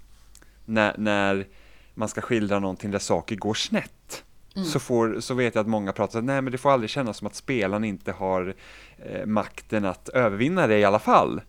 [0.65, 1.47] när, när
[1.95, 4.25] man ska skildra någonting där saker går snett.
[4.61, 4.71] Mm.
[4.71, 7.17] Så, får, så vet jag att många pratar så nej men det får aldrig kännas
[7.17, 8.55] som att spelaren inte har
[8.99, 11.41] eh, makten att övervinna det i alla fall.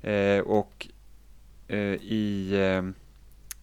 [0.00, 0.86] Eh, och
[1.68, 2.82] eh, i eh,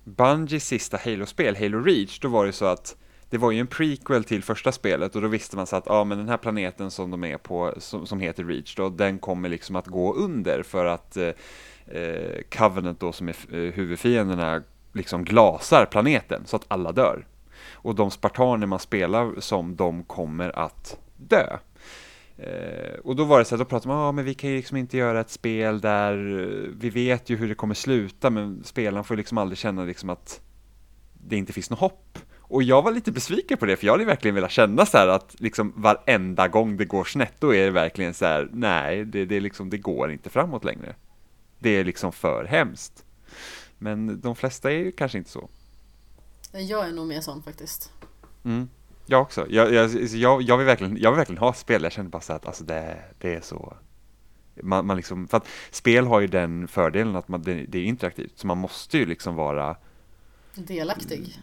[0.03, 2.95] Bungies sista Halo-spel, Halo Reach, då var det så att
[3.29, 6.03] det var ju en prequel till första spelet och då visste man så att ja,
[6.03, 9.49] men den här planeten som de är på, som, som heter Reach då, den kommer
[9.49, 11.27] liksom att gå under för att eh,
[11.87, 14.63] eh Covenant då som är eh, huvudfienderna
[14.93, 17.25] liksom glasar planeten så att alla dör.
[17.81, 21.57] Och de spartaner man spelar som, de kommer att dö.
[22.37, 24.55] Eh, och då var det så att då pratade man, ja men vi kan ju
[24.55, 28.63] liksom inte göra ett spel där eh, vi vet ju hur det kommer sluta men
[28.63, 30.41] spelaren får liksom aldrig känna liksom att
[31.13, 32.19] det inte finns något hopp.
[32.39, 35.07] Och jag var lite besviken på det, för jag hade verkligen velat känna så här
[35.07, 39.25] att liksom varenda gång det går snett, då är det verkligen så här, nej, det,
[39.25, 40.95] det, liksom, det går inte framåt längre.
[41.59, 43.05] Det är liksom för hemskt.
[43.77, 45.49] Men de flesta är ju kanske inte så.
[46.51, 47.91] Jag är nog mer sån faktiskt.
[48.43, 48.69] Mm.
[49.05, 49.45] Jag också.
[49.49, 52.33] Jag, jag, jag, jag, vill verkligen, jag vill verkligen ha spel, jag känner bara så
[52.33, 53.77] att alltså det, det är så
[54.63, 57.83] man, man liksom, för att spel har ju den fördelen att man, det, det är
[57.83, 59.75] interaktivt, så man måste ju liksom vara
[60.55, 61.39] Delaktig.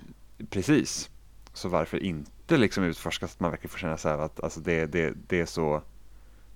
[0.51, 1.11] Precis.
[1.53, 4.61] Så varför inte liksom utforska så att man verkligen får känna så här att alltså
[4.61, 5.83] det, det, det är så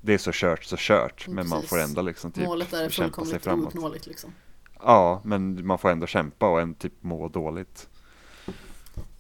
[0.01, 1.71] det är så kört så kört men man Precis.
[1.71, 4.33] får ändå liksom typ Målet är fullkomligt ouppnåeligt liksom.
[4.83, 7.89] Ja, men man får ändå kämpa och en typ må dåligt.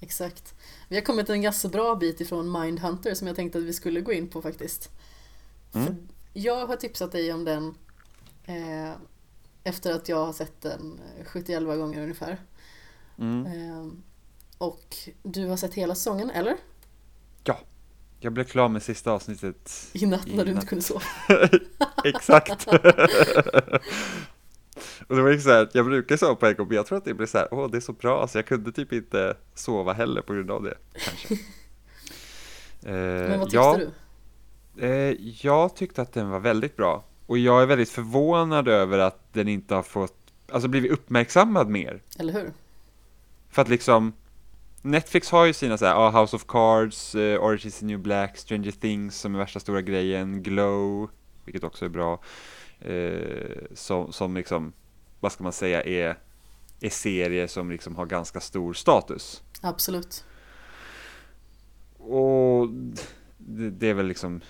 [0.00, 0.54] Exakt.
[0.88, 4.00] Vi har kommit en ganska bra bit ifrån Mindhunter som jag tänkte att vi skulle
[4.00, 4.90] gå in på faktiskt.
[5.72, 5.86] Mm.
[5.86, 5.96] För
[6.32, 7.74] jag har tipsat dig om den
[8.44, 8.92] eh,
[9.64, 12.40] efter att jag har sett den 71 gånger ungefär.
[13.18, 13.46] Mm.
[13.46, 13.92] Eh,
[14.58, 16.56] och du har sett hela säsongen, eller?
[18.22, 19.90] Jag blev klar med sista avsnittet.
[19.92, 21.02] I natt när du inte kunde sova.
[22.04, 22.66] Exakt.
[25.08, 26.98] och det var ju så här, jag brukar sova på en gång, men jag tror
[26.98, 29.36] att det blir så här, åh det är så bra, så jag kunde typ inte
[29.54, 30.76] sova heller på grund av det.
[30.92, 31.34] Kanske.
[31.34, 31.38] Eh,
[33.28, 33.90] Men vad tyckte ja, du?
[34.86, 37.04] Eh, jag tyckte att den var väldigt bra.
[37.26, 40.16] Och jag är väldigt förvånad över att den inte har fått,
[40.52, 42.02] alltså blivit uppmärksammad mer.
[42.18, 42.52] Eller hur?
[43.50, 44.12] För att liksom,
[44.82, 47.98] Netflix har ju sina så här, ah, House of Cards, eh, Orange is the New
[47.98, 51.10] Black, Stranger Things som är värsta stora grejen, Glow,
[51.44, 52.20] vilket också är bra.
[52.80, 54.72] Eh, som, som liksom,
[55.20, 56.18] vad ska man säga, är,
[56.80, 59.42] är serier som liksom har ganska stor status.
[59.60, 60.24] Absolut.
[61.98, 62.68] Och
[63.38, 64.40] det, det är väl liksom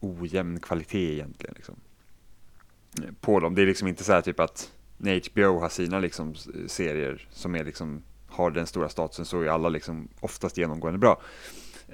[0.00, 1.54] ojämn kvalitet egentligen.
[1.56, 1.74] Liksom.
[3.20, 3.54] På dem.
[3.54, 6.34] Det är liksom inte så här typ att när HBO har sina liksom
[6.66, 11.20] serier som är liksom har den stora statusen så är alla liksom oftast genomgående bra.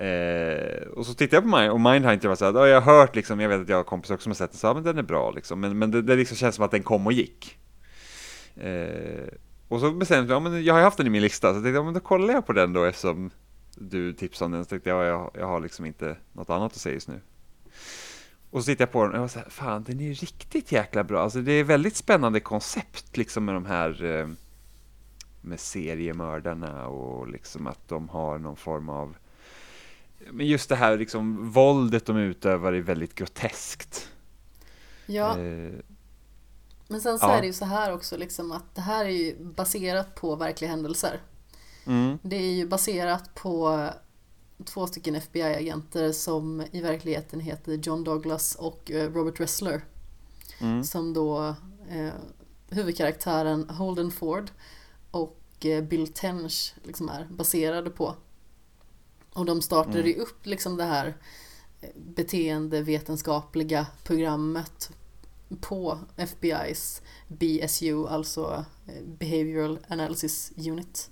[0.00, 3.16] Eh, och så tittar jag på Mind och Mindhunter var så här, jag har hört
[3.16, 4.82] liksom, jag vet att jag har kompisar också som har sett den, så ja, men
[4.82, 5.60] den är bra liksom.
[5.60, 7.58] Men, men det, det liksom känns som att den kom och gick.
[8.56, 9.28] Eh,
[9.68, 11.56] och så bestämde jag, ja, men jag har ju haft den i min lista, så
[11.56, 13.30] jag tänkte, ja, men då kollar jag på den då eftersom
[13.74, 16.72] du tipsade om den, så tänkte jag, ja, jag, jag har liksom inte något annat
[16.72, 17.20] att säga just nu.
[18.50, 20.14] Och så tittade jag på den och jag var så här, fan den är ju
[20.14, 21.22] riktigt jäkla bra.
[21.22, 24.28] Alltså det är väldigt spännande koncept liksom med de här eh,
[25.40, 29.16] med seriemördarna och liksom att de har någon form av
[30.30, 34.09] men just det här liksom våldet de utövar är väldigt groteskt.
[35.06, 35.72] Ja, Eh,
[36.88, 37.37] men sen så ja.
[37.37, 40.70] är det ju så här också liksom att det här är ju baserat på verkliga
[40.70, 41.20] händelser.
[41.87, 43.87] mm, Det är ju baserat på
[44.64, 49.85] två stycken FBI-agenter som i verkligheten heter John Douglas och eh, Robert Ressler.
[50.61, 51.54] mm, Som då
[51.90, 52.12] eh,
[52.70, 54.50] huvudkaraktären Holden Ford
[55.11, 58.14] och eh, Bill Tench liksom är baserade på.
[59.32, 60.10] Och de startade Mm.
[60.10, 61.14] ju upp liksom det här
[61.80, 64.90] eh, beteendevetenskapliga programmet
[65.60, 71.10] på FBI's BSU, alltså eh, Behavioral Analysis Unit.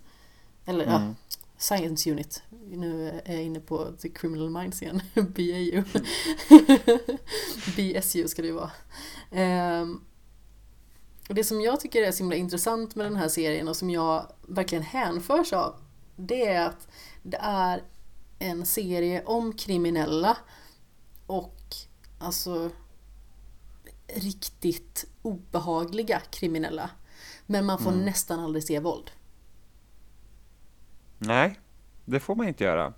[0.64, 1.14] Eller ja, mm.
[1.58, 2.42] Science Unit.
[2.70, 5.02] Nu är jag inne på The Criminal Minds igen.
[5.14, 5.82] BAU.
[7.76, 8.70] BSU ska det ju vara.
[9.30, 10.00] Ehm,
[11.28, 13.90] och det som jag tycker är så himla intressant med den här serien och som
[13.90, 15.74] jag verkligen hänförs av
[16.16, 16.88] det är att
[17.22, 17.82] det är
[18.38, 20.36] en serie om kriminella
[21.26, 21.56] och
[22.18, 22.70] alltså
[24.14, 26.90] riktigt obehagliga kriminella.
[27.46, 28.04] Men man får Mm.
[28.04, 29.10] nästan aldrig se våld.
[31.18, 31.58] Nej,
[32.04, 32.92] det får man inte göra.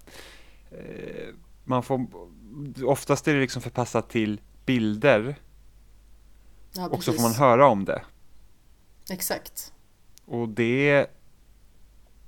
[0.71, 2.07] Eh, Man får,
[2.85, 5.41] oftast är det liksom förpassat till bilder
[6.73, 8.03] Ja, och så får man höra om det.
[9.11, 9.73] Exakt.
[10.25, 11.07] Och det,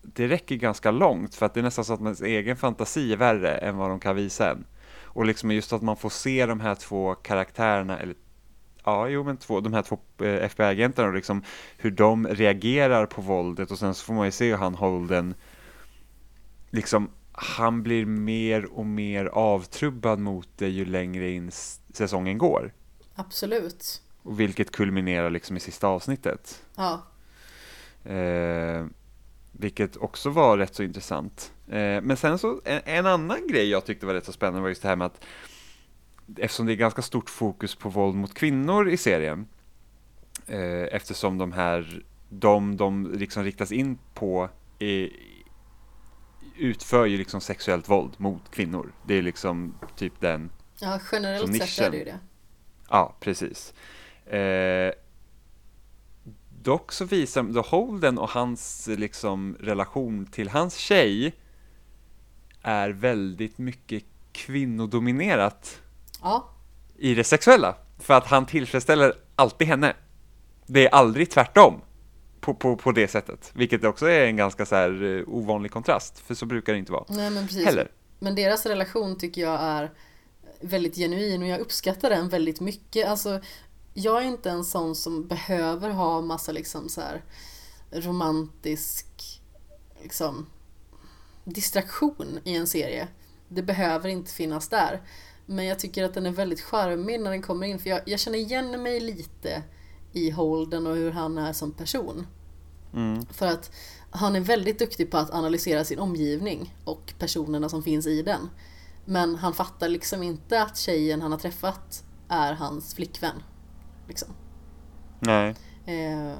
[0.03, 3.17] det räcker ganska långt för att det är nästan så att ens egen fantasi är
[3.17, 4.65] värre än vad de kan visa en.
[5.05, 8.15] Och liksom just att man får se de här två karaktärerna, eller
[8.85, 11.43] ja, jo men två, de här två eh, FBI-agenterna och liksom
[11.77, 15.35] hur de reagerar på våldet och sen så får man ju se hur han Holden
[16.71, 21.51] liksom han blir mer och mer avtrubbad mot det ju längre in
[21.93, 22.73] säsongen går.
[23.15, 24.03] Absolut.
[24.23, 26.62] Och vilket kulminerar liksom i sista avsnittet.
[26.77, 27.03] Ja.
[28.05, 28.87] Eh,
[29.53, 31.53] vilket också var rätt så intressant.
[31.69, 34.69] Eh, men sen så, en, en annan grej jag tyckte var rätt så spännande var
[34.69, 35.25] just det här med att
[36.37, 39.47] eftersom det är ganska stort fokus på våld mot kvinnor i serien
[40.47, 45.11] eh, eftersom de här, de, de liksom riktas in på är,
[46.57, 48.93] utför ju liksom sexuellt våld mot kvinnor.
[49.07, 52.19] Det är liksom typ den Ja, generellt sett är det ju det.
[52.88, 53.75] Ja, precis.
[54.27, 54.93] Eh,
[56.62, 61.35] dock så visar då Holden och hans liksom relation till hans tjej
[62.62, 65.81] är väldigt mycket kvinnodominerat
[66.22, 66.48] Ja,
[66.98, 67.77] i det sexuella.
[67.98, 69.96] För att han tillfredsställer alltid henne.
[70.66, 71.81] Det är aldrig tvärtom
[72.40, 73.51] på, på, på det sättet.
[73.55, 76.18] Vilket också är en ganska så här eh, ovanlig kontrast.
[76.18, 77.05] För så brukar det inte vara.
[77.09, 77.64] nej men precis.
[77.64, 77.88] Heller.
[78.18, 79.90] Men deras relation tycker jag är
[80.61, 83.09] väldigt genuin och jag uppskattar den väldigt mycket.
[83.09, 83.40] Alltså,
[83.94, 87.24] jag är inte en sån som behöver ha massa liksom så här
[87.90, 89.07] romantisk
[90.02, 90.46] liksom
[91.44, 93.09] distraktion i en serie.
[93.48, 95.02] Det behöver inte finnas där.
[95.46, 98.20] Men jag tycker att den är väldigt charmig när den kommer in för jag, jag
[98.20, 99.62] känner igen mig lite
[100.12, 102.26] i Holden och hur han är som person.
[102.94, 103.26] Mm.
[103.26, 103.70] För att
[104.11, 108.50] han är väldigt duktig på att analysera sin omgivning och personerna som finns i den.
[109.05, 113.42] Men han fattar liksom inte att tjejen han har träffat är hans flickvän.
[114.12, 114.29] Liksom.
[115.20, 115.55] Nej.
[115.87, 116.35] Eh,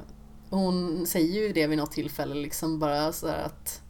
[0.51, 3.83] hon säger ju det vid något tillfälle liksom bara så att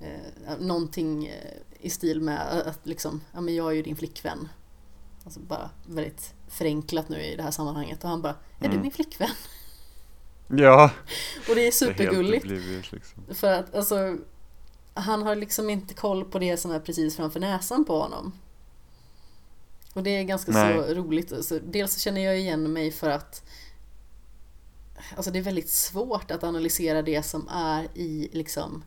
[0.00, 4.48] eh, någonting eh, i stil med att liksom, ja men jag är ju din flickvän.
[5.24, 8.76] Alltså bara väldigt förenklat nu i det här sammanhanget och han bara, är Mm.
[8.76, 9.30] du min flickvän?
[10.48, 10.90] Ja,
[11.38, 12.44] Och det är det är helt supergulligt.
[12.44, 13.22] oblivious liksom.
[13.34, 14.16] För att alltså,
[14.94, 18.32] han har liksom inte koll på det som är precis framför näsan på honom.
[19.94, 20.94] Och det är ganska så Nej.
[20.94, 21.32] roligt.
[21.32, 23.44] Alltså, dels så känner jag igen mig för att
[25.16, 28.84] Alltså det är väldigt svårt att analysera det som är i liksom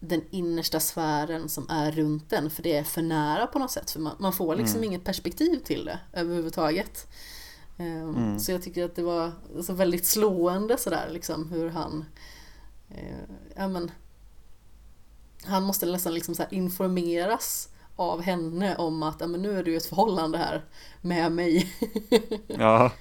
[0.00, 3.90] den innersta sfären som är runt den för det är för nära på något sätt
[3.90, 7.06] för man, man får liksom inget perspektiv till det överhuvudtaget.
[7.78, 12.04] Ehm, Så jag tycker att det var så väldigt slående sådär liksom hur han
[12.90, 13.90] eh, ja, men,
[15.44, 19.72] han måste nästan liksom så här informeras av henne om att men nu är du
[19.72, 20.64] i ett förhållande här
[21.00, 21.72] med mig.
[22.46, 22.92] Ja.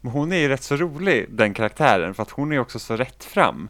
[0.00, 2.96] Men hon är ju rätt så rolig, den karaktären, för att hon är också så
[2.96, 3.68] rätt fram.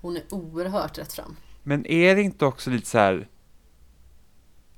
[0.00, 1.36] Hon är oerhört rätt fram.
[1.62, 3.28] Men är det inte också lite så här,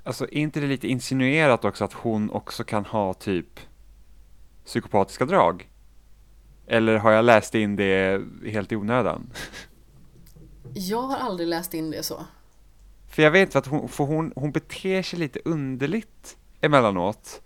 [0.02, 3.60] alltså är inte det lite insinuerat också att hon också kan ha typ
[4.64, 5.68] psykopatiska drag?
[6.66, 9.30] Eller har jag läst in det helt i onödan?
[10.74, 12.26] Jag har aldrig läst in det så.
[13.08, 17.40] För jag vet att hon, för hon, hon beter sig lite underligt emellanåt.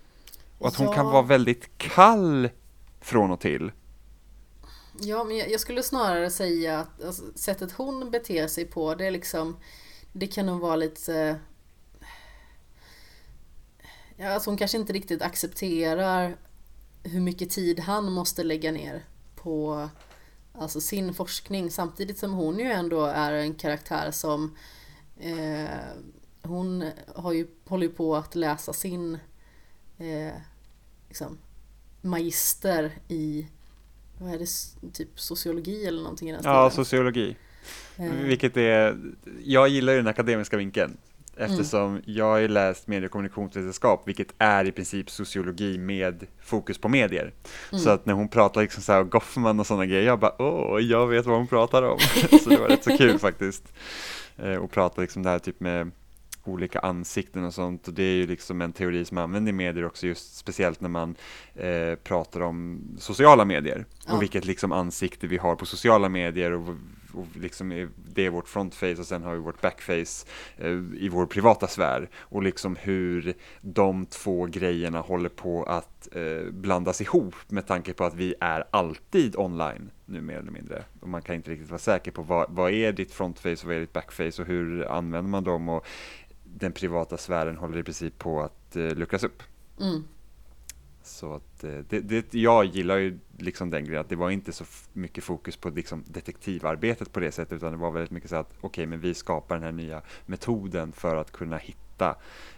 [0.58, 0.92] Och att hon Ja.
[0.94, 2.48] kan vara väldigt kall
[3.00, 3.72] från och till.
[5.00, 9.06] Ja, men jag, jag skulle snarare säga att alltså, sättet hon beter sig på, det
[9.06, 9.56] är liksom
[10.12, 11.38] Det kan nog vara lite
[14.16, 16.36] Ja, alltså hon kanske inte riktigt accepterar
[17.02, 19.04] hur mycket tid han måste lägga ner
[19.36, 19.88] på
[20.52, 24.56] alltså sin forskning samtidigt som hon ju ändå är en karaktär som
[25.20, 25.66] eh,
[26.42, 29.18] hon har ju, håller ju på att läsa sin
[29.98, 30.32] eh,
[31.08, 31.38] liksom,
[32.00, 33.46] magister i
[34.18, 34.46] vad är det,
[34.92, 36.84] typ sociologi eller någonting i den Ja, stilen.
[36.84, 37.36] sociologi.
[37.96, 38.98] Eh, Vilket är,
[39.44, 40.96] jag gillar ju den akademiska vinkeln.
[41.36, 42.02] Eftersom Mm.
[42.06, 46.88] jag har ju läst medie och kommunikationsvetenskap, vilket är i princip sociologi med fokus på
[46.88, 47.32] medier.
[47.72, 47.84] Mm.
[47.84, 50.80] Så att när hon pratar liksom så här Goffman och sådana grejer, jag bara åh,
[50.80, 51.98] jag vet vad hon pratar om.
[52.44, 53.72] så det var rätt så kul faktiskt.
[54.36, 55.90] Eh, och prata liksom det här typ med
[56.44, 57.88] olika ansikten och sånt.
[57.88, 60.80] Och det är ju liksom en teori som man använder i medier också, just speciellt
[60.80, 61.14] när man
[61.54, 63.84] eh, pratar om sociala medier.
[64.06, 64.14] Ja.
[64.14, 66.74] Och vilket liksom ansikte vi har på sociala medier och
[67.34, 71.66] liksom det är vårt frontface och sen har vi vårt backface eh, i vår privata
[71.66, 72.08] sfär.
[72.16, 78.04] Och liksom hur de två grejerna håller på att eh, blandas ihop med tanke på
[78.04, 80.84] att vi är alltid online nu mer eller mindre.
[81.00, 83.76] Och man kan inte riktigt vara säker på vad, vad är ditt frontface och vad
[83.76, 85.86] är ditt backface och hur använder man dem och
[86.44, 89.42] den privata sfären håller i princip på att eh, luckras upp.
[89.80, 90.04] Mm.
[91.04, 94.52] Så att eh, det, det, jag gillar ju liksom den grejen att det var inte
[94.52, 98.36] så mycket fokus på liksom detektivarbetet på det sättet utan det var väldigt mycket så
[98.36, 102.16] att okej men vi skapar den här nya metoden för att kunna hitta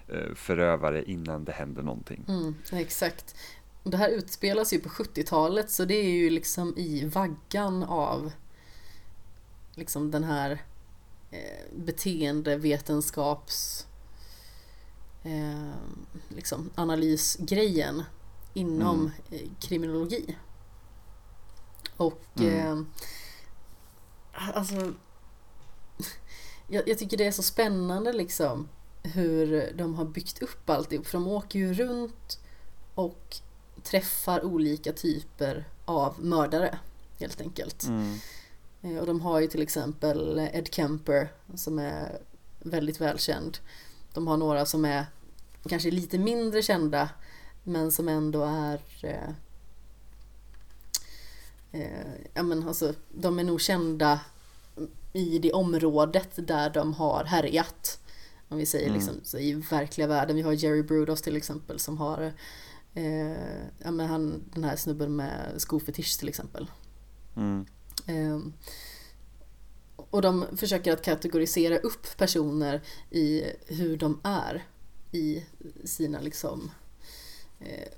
[0.08, 2.24] eh, förövare innan det händer någonting.
[2.28, 3.36] Mm, exakt.
[3.82, 8.32] Det här utspelas ju på 70-talet så det är ju liksom i vaggan av
[9.74, 10.62] liksom den här
[11.30, 13.86] eh, beteendevetenskaps
[15.24, 15.72] eh,
[16.28, 18.02] liksom analysgrejen
[18.54, 20.36] inom eh, kriminologi.
[21.96, 22.80] Och eh,
[24.32, 24.74] alltså
[26.68, 28.68] jag, jag tycker det är så spännande liksom
[29.02, 31.06] hur de har byggt upp alltihop.
[31.06, 32.38] För de åker ju runt
[32.94, 33.36] och
[33.82, 36.78] träffar olika typer av mördare
[37.20, 37.84] helt enkelt.
[37.84, 38.18] Mm.
[38.82, 42.18] Eh, Och de har ju till exempel Ed Kemper som är
[42.58, 43.58] väldigt välkänd.
[44.12, 45.06] De har några som är
[45.68, 47.08] kanske lite mindre kända
[47.64, 49.28] men som ändå är eh,
[51.72, 54.20] eh, ja men alltså de är nog kända
[55.12, 58.00] i det området där de har härjat.
[58.48, 58.94] Om vi säger Mm.
[58.94, 60.36] liksom i verkliga världen.
[60.36, 62.32] Vi har Jerry Brudos till exempel som har
[62.94, 66.70] eh, ja men han, den här snubben med skofetisch till exempel.
[67.36, 67.66] Mm.
[68.06, 68.52] Ehm,
[69.96, 74.64] och de försöker att kategorisera upp personer i hur de är
[75.12, 75.44] i
[75.84, 76.70] sina liksom
[77.64, 77.88] eh,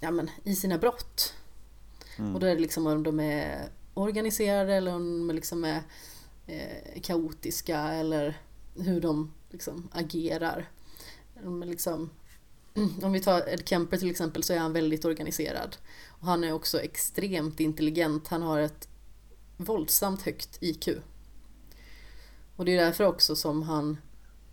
[0.00, 1.34] ja men i sina brott.
[2.18, 2.34] Mm.
[2.34, 5.82] Och då är det liksom om de är organiserade eller om de liksom är
[6.46, 8.40] eh, kaotiska eller
[8.74, 10.70] hur de liksom agerar.
[11.42, 12.10] De är liksom,
[13.02, 15.76] om vi tar Ed Kemper till exempel så är han väldigt organiserad.
[16.08, 18.28] Och han är också extremt intelligent.
[18.28, 18.88] Han har ett
[19.56, 20.88] våldsamt högt IQ.
[22.56, 23.96] Och det är därför också som han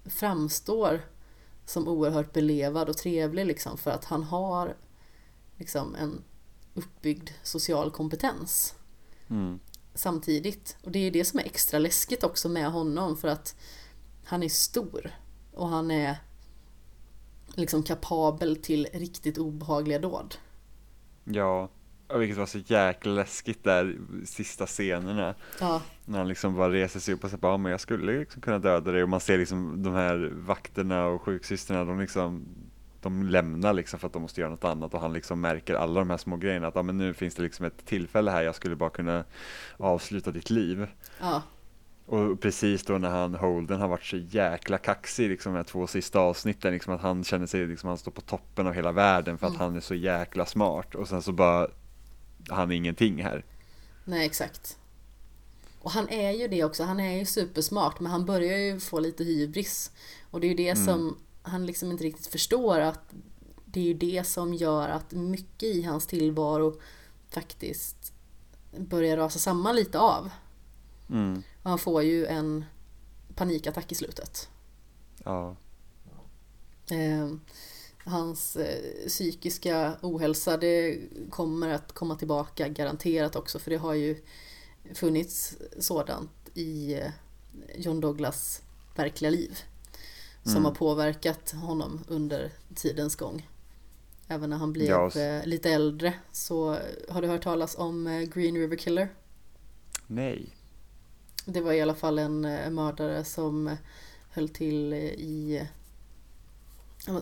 [0.05, 1.01] framstår
[1.67, 4.75] som oerhört belevad och trevlig liksom för att han har
[5.57, 6.23] liksom en
[6.73, 8.75] uppbyggd social kompetens.
[9.29, 9.59] Mm.
[9.93, 10.77] samtidigt.
[10.83, 13.55] Och det är det som är extra läskigt också med honom för att
[14.25, 15.11] han är stor
[15.53, 16.17] och han är
[17.55, 20.35] liksom kapabel till riktigt obehagliga dåd.
[21.23, 21.69] Ja,
[22.15, 23.95] vilket var så jäkla läskigt där
[24.25, 25.35] sista scenerna.
[25.59, 28.19] Ja, När han liksom bara reser sig upp och säger bara, "Ja, men jag skulle
[28.19, 32.45] liksom kunna döda dig och man ser liksom de här vakterna och sjuksystrarna, de liksom
[33.01, 35.99] de lämnar liksom för att de måste göra något annat och han liksom märker alla
[35.99, 38.55] de här små grejerna att ja, men nu finns det liksom ett tillfälle här jag
[38.55, 39.23] skulle bara kunna
[39.77, 40.87] avsluta ditt liv.
[41.19, 41.41] ja,
[42.05, 45.87] Och precis då när han, Holden, har varit så jäkla kaxig liksom de här två
[45.87, 49.37] sista avsnitten, liksom att han känner sig, liksom han står på toppen av hela världen
[49.37, 49.61] för att Mm.
[49.65, 51.67] han är så jäkla smart och sen så bara,
[52.49, 53.45] han är ingenting här.
[54.05, 54.77] nej exakt.
[55.81, 58.99] Och han är ju det också, han är ju supersmart men han börjar ju få
[58.99, 59.91] lite hybris.
[60.31, 60.85] Och det är ju det Mm.
[60.85, 63.13] som han liksom inte riktigt förstår att
[63.65, 66.79] det är ju det som gör att mycket i hans tillvaro
[67.29, 68.13] faktiskt
[68.77, 70.29] börjar rasa samman lite av.
[71.09, 71.43] Mm.
[71.63, 72.65] Och han får ju en
[73.35, 74.49] panikattack i slutet.
[75.23, 75.55] Ja.
[76.89, 77.27] Eh,
[78.07, 80.99] hans eh, psykiska ohälsa det
[81.29, 84.23] kommer att komma tillbaka garanterat också för det har ju
[84.93, 87.11] funnits sådant i eh,
[87.75, 88.61] John Douglas
[88.95, 89.57] verkliga liv.
[90.43, 90.65] Som Mm.
[90.65, 93.49] har påverkat honom under tidens gång.
[94.27, 96.77] Även när han blev Ja, eh, lite äldre så
[97.09, 99.09] har du hört talas om Green River Killer?
[100.07, 100.45] Nej.
[101.45, 102.41] Det var i alla fall en
[102.75, 103.75] mördare som
[104.29, 105.67] höll till i...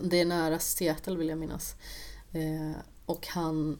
[0.02, 1.76] Det är nära Seattle vill jag minnas.
[2.32, 2.76] Eh,
[3.06, 3.78] Och han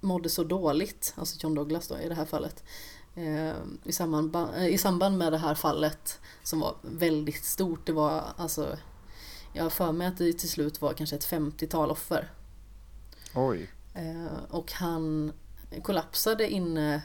[0.00, 2.64] mådde så dåligt, alltså John Douglas då i det här fallet.
[3.14, 7.86] eh, I samband, eh, I samband med det här fallet som var väldigt stort.
[7.86, 8.78] Det var alltså...
[9.52, 12.30] Jag har för mig att det till slut var kanske ett 50-tal offer.
[13.34, 13.70] Oj.
[13.94, 15.32] Eh, Och han
[15.82, 17.02] kollapsade inne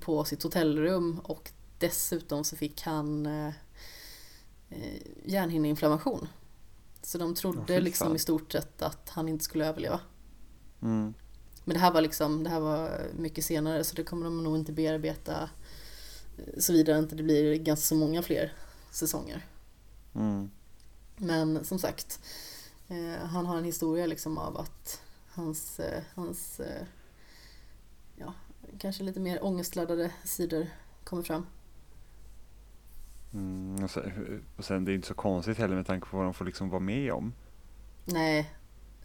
[0.00, 3.26] på sitt hotellrum och dessutom så fick han
[4.70, 6.28] eh, hjärnhinneinflammation.
[7.02, 10.00] Så de trodde fy liksom i stort sett att han inte skulle överleva.
[10.82, 11.14] Mm.
[11.64, 14.56] Men det här var liksom, det här var mycket senare så det kommer de nog
[14.56, 15.50] inte bearbeta
[16.38, 18.52] eh, såvida inte det blir ganska så många fler
[18.90, 19.46] säsonger.
[20.14, 20.50] Mm.
[21.16, 22.20] Men som sagt,
[22.88, 26.86] eh, han har en historia liksom av att hans, eh, hans eh,
[28.16, 28.34] ja,
[28.78, 30.66] kanske lite mer ångestladdade sidor
[31.04, 31.46] kommer fram.
[33.38, 33.84] Mm.
[33.84, 36.34] Och, sen, och sen det är inte så konstigt heller med tanke på vad de
[36.34, 37.32] får liksom vara med om.
[38.04, 38.50] Nej,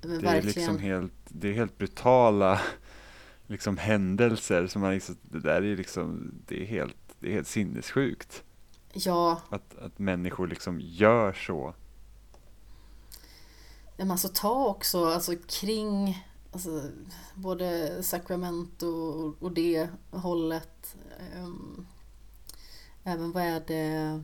[0.02, 0.46] men Det är verkligen.
[0.46, 2.62] liksom helt, det är helt brutala
[3.48, 7.48] liksom händelser som man liksom, det där är liksom, det är helt, det är helt
[7.48, 8.44] sinnessjukt
[8.94, 11.74] Ja, att, att människor liksom gör så.
[13.98, 16.82] men alltså ta också alltså, kring alltså,
[17.36, 20.96] både Sacramento och, och det hållet.
[21.36, 21.86] ehm,
[23.04, 24.22] även vad är det,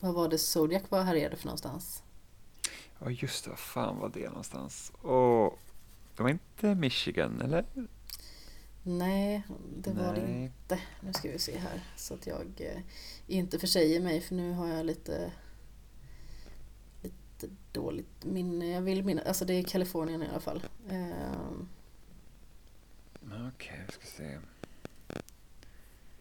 [0.00, 2.02] vad var det Zodiac var härjade för någonstans?
[2.98, 4.92] Ja just det, vad fan var det någonstans?
[5.02, 5.58] Och
[6.16, 7.64] det var inte Michigan eller?
[8.82, 9.42] Nej,
[9.76, 10.80] det var det inte.
[11.00, 12.80] Nu ska vi se här så att jag eh,
[13.26, 15.32] inte försäger mig för nu har jag lite
[17.02, 18.66] lite dåligt minne.
[18.66, 20.62] Jag vill minna, alltså det är Kalifornien i alla fall.
[20.88, 21.68] Ehm,
[23.54, 24.38] Okej, vi ska se.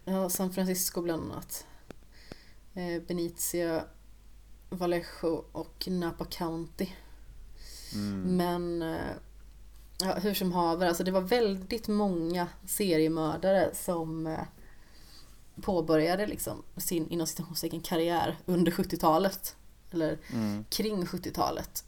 [0.05, 1.67] Ja, San Francisco bland annat.
[2.73, 3.83] Eh, Benicia,
[4.69, 6.87] Vallejo och Napa County.
[7.93, 8.37] Mm.
[8.37, 9.11] Men eh,
[9.99, 14.39] ja, hur som haver, alltså det var väldigt många seriemördare som eh,
[15.61, 19.55] påbörjade liksom sin inom citationstecken karriär under 70-talet.
[19.91, 20.65] Eller Mm.
[20.69, 21.83] kring 70-talet.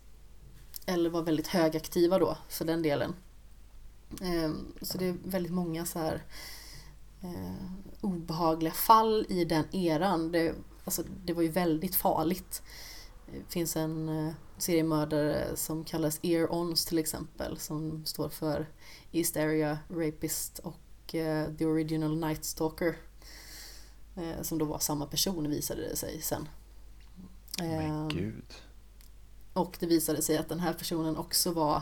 [0.86, 3.16] Eller var väldigt högaktiva då för den delen.
[4.22, 6.24] Ehm, Så det är väldigt många så här
[7.22, 7.66] eh,
[8.02, 10.32] obehagliga fall i den eran.
[10.32, 10.56] Det,
[10.86, 12.62] alltså, det var ju väldigt farligt.
[13.26, 18.70] Det finns en eh, seriemördare som kallas Ear Ons till exempel som står för
[19.12, 22.98] East Area Rapist och eh, The Original Night Stalker.
[24.16, 26.48] Eh, som då var samma person visade det sig sen.
[27.60, 28.54] Men gud.
[29.54, 31.82] och det visade sig att den här personen också var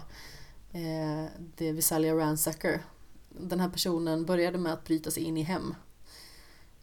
[0.71, 1.25] eh,
[1.57, 2.83] The Visalia Ransacker.
[3.29, 5.75] Den här personen började med att bryta sig in i hem.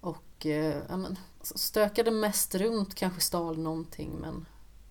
[0.01, 4.47] Och eh, ja, men, stökade mest runt, kanske stal någonting men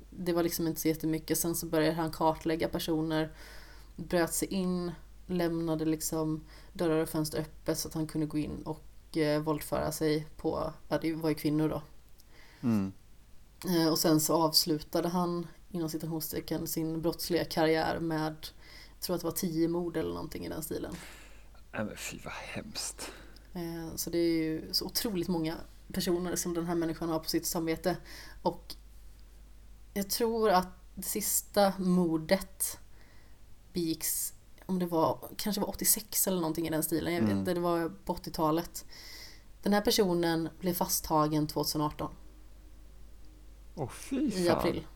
[0.09, 1.37] det var liksom inte så jättemycket.
[1.37, 3.33] Sen så började han kartlägga personer,
[3.95, 4.91] bröt sig in,
[5.27, 6.43] lämnade liksom
[6.73, 10.73] dörrar och fönster öppet så att han kunde gå in och eh, våldföra sig på,
[10.89, 11.81] ja det var ju kvinnor då,
[12.61, 12.91] Mm.
[13.67, 18.35] Eh, Och sen så avslutade han inom citationstecken sin brottsliga karriär med,
[18.93, 20.95] jag tror att det var tio mord eller någonting i den stilen.
[21.71, 23.11] Nej men fy vad hemskt.
[23.53, 25.55] Eh, Så det är ju så otroligt många
[25.93, 27.97] personer som den här människan har på sitt samvete.
[28.41, 28.75] Och
[29.93, 32.79] jag tror att det sista mordet
[33.73, 34.33] begicks,
[34.65, 37.13] om det var, kanske var 86 eller någonting i den stilen.
[37.13, 37.39] Jag vet Mm.
[37.39, 38.85] inte, det var på 80-talet.
[39.63, 42.11] Den här personen blev fasttagen 2018
[43.75, 44.57] Åh fy i fan.
[44.57, 44.87] april.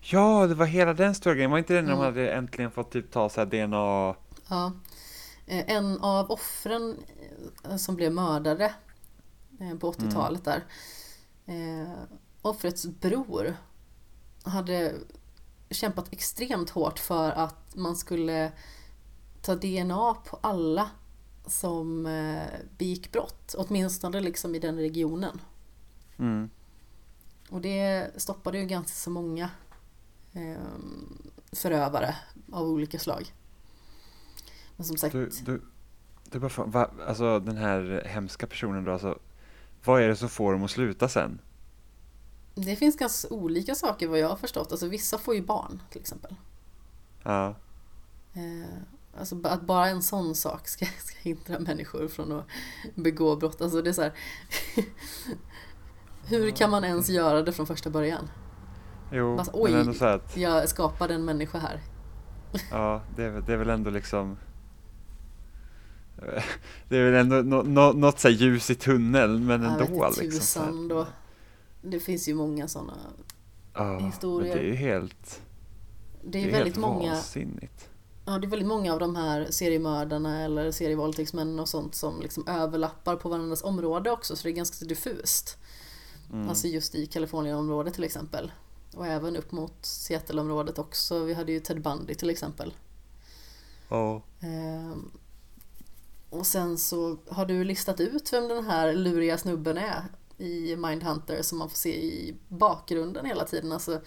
[0.00, 1.50] Ja, det var hela den stora grejen.
[1.50, 2.04] Var inte det när de Mm.
[2.04, 4.14] hade äntligen fått typ ta så DNA?
[4.48, 4.72] Ja.
[5.46, 6.96] Eh, En av offren
[7.64, 8.74] eh, som blev mördare
[9.80, 10.64] på 80-talet där.
[11.46, 11.92] eh,
[12.42, 13.56] Offrets bror
[14.42, 14.94] hade
[15.70, 18.52] kämpat extremt hårt för att man skulle
[19.42, 20.90] ta DNA på alla
[21.46, 22.46] som eh,
[22.78, 23.54] begick brott.
[23.58, 25.40] Åtminstone liksom i den regionen.
[26.18, 26.50] Mm.
[27.50, 29.50] Och det stoppade ju ganska så många
[30.32, 30.56] eh,
[31.52, 32.16] förövare
[32.52, 33.34] av olika slag.
[34.76, 35.62] Men som sagt, Du, du,
[36.24, 39.18] du bara, va, alltså den här hemska personen då, alltså,
[39.84, 41.40] vad är det som får dem att sluta sen?
[42.54, 44.70] det finns ganska olika saker vad jag har förstått.
[44.72, 46.34] Alltså vissa får ju barn till exempel.
[47.22, 47.54] Ja,
[48.34, 52.46] Eh, alltså att bara en sån sak ska, ska hindra människor från att
[52.94, 53.60] begå brott.
[53.60, 54.12] Alltså det är så här,
[56.26, 58.30] Hur kan man ens göra det från första början?
[59.12, 59.70] jo, Alltså, oj.
[59.70, 61.80] men ändå så att, Jag skapade en människa här.
[62.70, 64.36] ja, det är, det är väl ändå liksom
[66.88, 70.10] det är väl ändå nå- nå- något så ljus i tunneln, men Jag ändå vet
[70.10, 70.40] inte liksom.
[70.40, 71.06] tusan då.
[71.82, 72.96] Det finns ju många sådana.
[73.74, 74.54] Ja, historier.
[74.54, 75.40] det är ju helt,
[76.24, 77.12] Det det är är väldigt många.
[77.12, 77.88] vansinnigt.
[78.24, 82.46] Ja, det är väldigt många av de här seriemördarna eller serievåldtäktsmännen och sånt som liksom
[82.48, 85.58] överlappar på varandras område också så det är ganska diffust.
[86.32, 86.48] Mm.
[86.48, 88.52] Alltså just i Kalifornienområdet till exempel.
[88.94, 91.24] Och även upp mot Seattle-området också.
[91.24, 92.74] Vi hade ju Ted Bundy till exempel.
[93.88, 94.22] Ja.
[94.40, 95.10] Ehm,
[96.30, 100.04] och sen så har du listat ut vem den här luriga snubben är
[100.38, 103.72] i Mindhunter som man får se i bakgrunden hela tiden.
[103.72, 104.00] Alltså,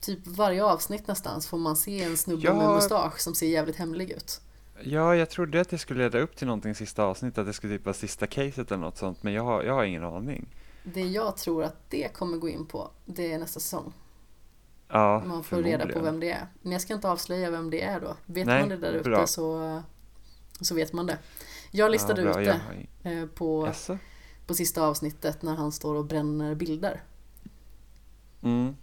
[0.00, 2.54] typ varje avsnitt nästan så får man se en snubbe Ja.
[2.54, 4.40] med mustasch som ser jävligt hemlig ut.
[4.82, 7.76] Ja, jag trodde att det skulle leda upp till någonting sista avsnittet, att det skulle
[7.76, 10.46] typ vara sista caset eller något sånt, men jag har, jag har ingen aning.
[10.82, 13.92] Det jag tror att det kommer gå in på, det är nästa säsong.
[14.88, 16.46] Ja, Man får reda på vem det är.
[16.62, 18.16] Men jag ska inte avslöja vem det är då.
[18.26, 19.26] Vet Nej, man det där uppe bra.
[19.26, 19.82] så,
[20.60, 21.18] så vet man det.
[21.76, 22.60] Jag listade ja, ut det
[23.02, 23.72] jag eh, på,
[24.46, 27.02] på sista avsnittet när han står och bränner bilder.
[28.42, 28.74] Mm.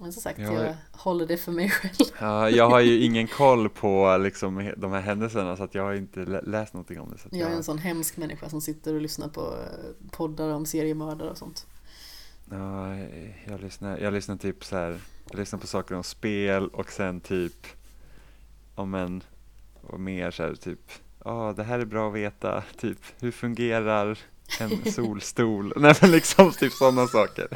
[0.00, 1.94] Men som sagt, Ja, jag jag- håller det för mig själv.
[2.20, 5.94] Ja, jag har ju ingen koll på liksom, de här händelserna så att jag har
[5.94, 7.18] inte lä- läst någonting om det.
[7.18, 10.48] Så att Jag är en sån hemsk människa som sitter och lyssnar på eh, poddar
[10.50, 11.66] om seriemördare och sånt.
[12.50, 12.96] ja,
[13.46, 15.00] jag, lyssnar, jag lyssnar typ så här,
[15.30, 17.66] jag lyssnar på saker om spel och sen typ
[18.74, 19.22] om en,
[19.82, 20.90] och mer så här typ,
[21.28, 24.18] ja det här är bra att veta, typ hur fungerar
[24.60, 25.72] en solstol?
[25.76, 27.48] Nej men liksom typ sådana saker.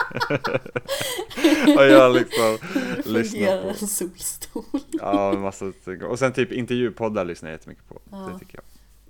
[1.77, 2.59] och jag liksom
[3.05, 4.65] lyssnar Fungerar på, en solstol?
[4.93, 5.73] ja massa,
[6.09, 8.17] och sen typ intervjupoddar lyssnar jag jättemycket på, Ja.
[8.33, 8.65] det tycker jag.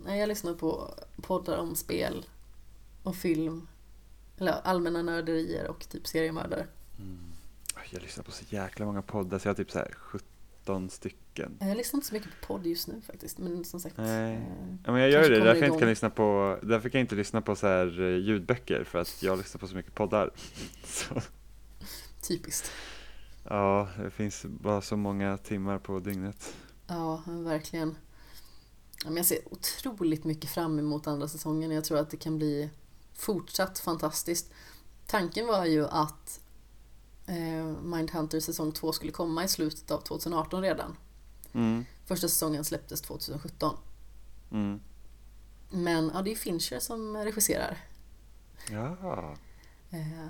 [0.06, 2.26] Nej, jag lyssnar på poddar om spel
[3.02, 3.68] och film.
[4.38, 6.66] Eller allmänna nörderier och typ seriemördare.
[7.90, 9.94] Jag lyssnar på så jäkla många poddar så jag har typ så här
[10.62, 11.56] 17 stycken.
[11.60, 13.38] Jag lyssnar inte så mycket på podd just nu faktiskt.
[13.38, 13.96] Men som sagt.
[13.96, 14.34] Nej.
[14.34, 14.42] eh,
[14.84, 17.14] Ja, men jag gör det, därför jag inte kan lyssna på, därför kan jag inte
[17.14, 20.30] lyssna på så här eh, ljudböcker för att jag lyssnar på så mycket poddar.
[20.84, 21.14] Så,
[22.28, 22.70] Typiskt.
[23.44, 26.54] ja, det finns bara så många timmar på dygnet.
[26.86, 27.96] Ja, verkligen.
[29.16, 31.70] Jag ser otroligt mycket fram emot andra säsongen.
[31.70, 32.70] Jag tror att det kan bli
[33.14, 34.52] fortsatt fantastiskt.
[35.06, 36.40] Tanken var ju att
[37.83, 40.97] Mindhunter säsong 2 skulle komma i slutet av 2018 redan.
[41.53, 43.77] Mm, Första säsongen släpptes 2017.
[44.51, 44.81] mm.
[45.70, 47.79] Men ja, det är Fincher som regisserar.
[48.70, 48.97] Ja,
[49.91, 50.27] Eh,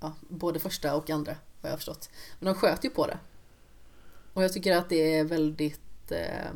[0.00, 2.10] ja, både första och andra har jag förstått.
[2.38, 3.18] Men de sköt ju på det.
[4.32, 6.50] Och jag tycker att det är väldigt eh,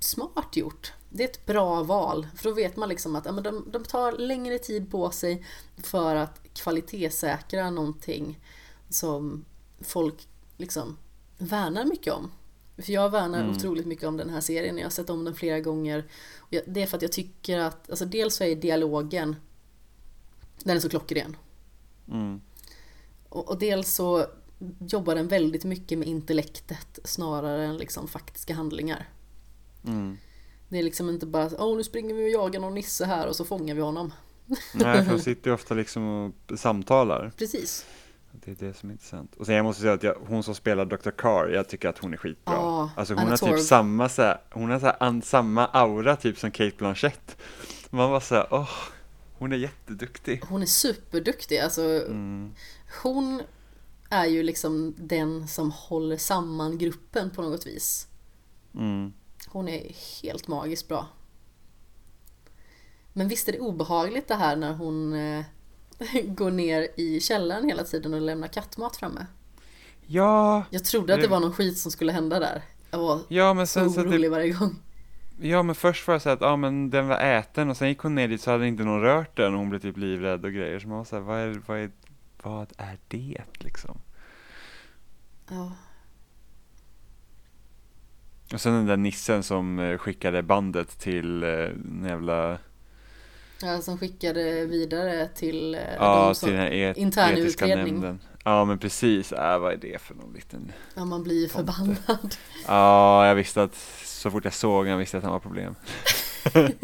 [0.00, 0.92] smart gjort.
[1.16, 2.26] Det är ett bra val.
[2.36, 5.44] För då vet man liksom att ja, men de, de tar längre tid på sig
[5.76, 8.40] för att kvalitetssäkra någonting
[8.88, 9.44] som
[9.80, 10.96] folk liksom
[11.38, 12.30] värnar mycket om.
[12.76, 13.56] För jag värnar Mm.
[13.56, 14.78] otroligt mycket om den här serien.
[14.78, 16.04] Jag har sett om den flera gånger.
[16.50, 19.36] Jag, det är för att jag tycker att, alltså dels så är dialogen,
[20.64, 21.36] den är så klockren.
[22.08, 22.40] mm.
[23.28, 24.26] Och, och dels så
[24.88, 29.08] jobbar den väldigt mycket med intellektet snarare än liksom faktiska handlingar.
[29.86, 30.16] Mm.
[30.74, 33.36] Det är liksom inte bara åh nu springer vi och jagar någon nisse här och
[33.36, 34.12] så fångar vi honom.
[34.74, 37.32] Nej, för de sitter ju ofta liksom och samtalar.
[37.38, 37.86] Precis.
[38.32, 39.34] Det är det som är intressant.
[39.36, 41.10] Och sen jag måste säga att jag, hon som spelar Dr.
[41.10, 42.54] Carr, jag tycker att hon är skitbra.
[42.54, 43.56] Ja, alltså hon har Torv.
[43.56, 47.36] typ samma, så här, hon har så här, an, samma aura typ som Kate Blanchett.
[47.90, 48.70] Man var så här, åh,
[49.38, 50.42] hon är jätteduktig.
[50.48, 52.54] Hon är superduktig, alltså Mm.
[53.02, 53.42] hon
[54.10, 58.08] är ju liksom den som håller samman gruppen på något vis.
[58.74, 59.12] Mm.
[59.54, 59.92] Hon är
[60.22, 61.06] helt magiskt bra.
[63.12, 65.44] Men visst är det obehagligt det här när hon eh,
[66.24, 69.26] går ner i källaren hela tiden och lämnar kattmat framme.
[70.06, 72.62] Ja, Jag trodde att det Det- var någon skit som skulle hända där.
[72.90, 74.76] Jag var ja men så sen så orolig typ, varje gång.
[75.40, 77.88] ja men först var det så här att, ja men den var äten och sen
[77.88, 80.44] gick hon ner dit så hade inte någon rört den och hon blev typ livrädd
[80.44, 80.78] och grejer.
[80.80, 81.90] Så man var så här, vad är, vad är,
[82.42, 83.98] vad är det liksom?
[85.50, 85.72] Ja.
[88.54, 92.58] Och sen den där nissen som eh, skickade bandet till eh, en jävla,
[93.62, 97.94] Ja, som skickade vidare till eh, ja de som, till den här et, intern utredning.
[97.94, 98.20] nämnden.
[98.44, 102.34] Ja men precis, äh, vad är det för någon liten Ja, man blir ju förbannad.
[102.66, 103.74] Ja, jag visste att
[104.04, 105.74] så fort jag såg han visste jag att han var problem.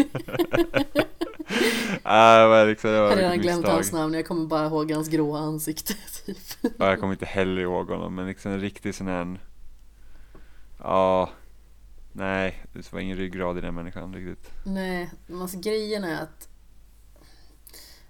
[2.02, 5.08] Det var liksom, det Jag har redan glömt hans namn, jag kommer bara ihåg hans
[5.08, 5.94] gråa ansikte.
[6.26, 6.36] Typ.
[6.62, 9.40] Ja, jag kommer inte heller ihåg honom, men liksom en riktig sån här,
[10.82, 11.30] ja,
[12.12, 14.50] nej, det var ingen ryggrad i den människan riktigt.
[14.64, 16.48] Nej, men alltså grejen är att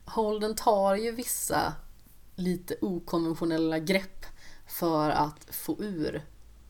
[0.05, 1.75] Holden tar ju vissa
[2.37, 4.27] lite okonventionella grepp
[4.67, 6.23] för att få ur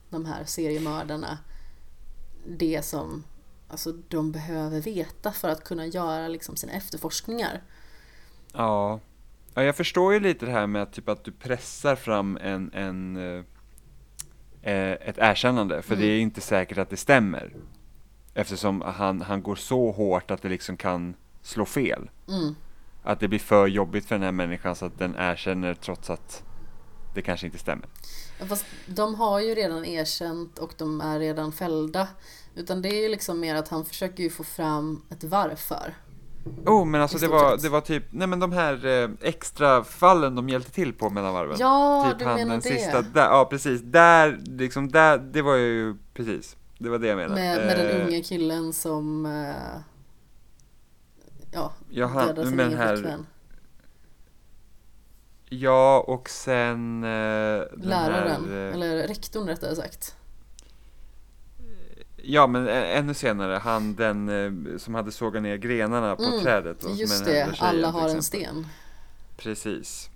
[0.08, 1.38] de här seriemördarna
[2.46, 3.24] det som
[3.68, 7.62] alltså, de behöver veta för att kunna göra liksom, sina efterforskningar.
[8.52, 9.00] Ja.
[9.54, 13.16] ja, jag förstår ju lite det här med typ, att du pressar fram en, en,
[14.62, 16.06] eh, ett erkännande, för Mm.
[16.06, 17.52] det är inte säkert att det stämmer.
[18.34, 22.10] Eftersom han, han går så hårt att det liksom kan slå fel.
[22.28, 22.54] Mm.
[23.02, 26.42] Att det blir för jobbigt för den här människan så att den erkänner trots att
[27.14, 27.86] det kanske inte stämmer.
[28.40, 32.08] Ja, Fast de har ju redan erkänt och de är redan fällda.
[32.54, 35.94] Utan det är ju liksom mer att han försöker ju få fram ett varför.
[36.66, 40.34] Oh, men alltså det var, det var typ, nej men de här eh, extra fallen
[40.34, 41.56] de hjälpte till på mellan varven.
[41.60, 42.68] Ja, typ du han menar den det.
[42.68, 47.16] sista, där, ja precis, där, liksom där, det var ju, precis, det var det jag
[47.16, 47.40] menade.
[47.40, 49.80] Med, med den Eh, unge killen som eh,
[51.52, 53.26] ja, Ja, han- dödade sin egen här- flickvän.
[55.52, 57.08] Ja, och sen eh,
[57.76, 60.16] Läraren, här, eller rektorn rättare sagt.
[62.22, 64.28] Ja, men ännu senare, han den
[64.72, 66.84] eh, som hade sågat ner grenarna på Mm, trädet.
[66.84, 68.66] och Just det, tjejen, alla har en sten.
[69.36, 70.10] Precis.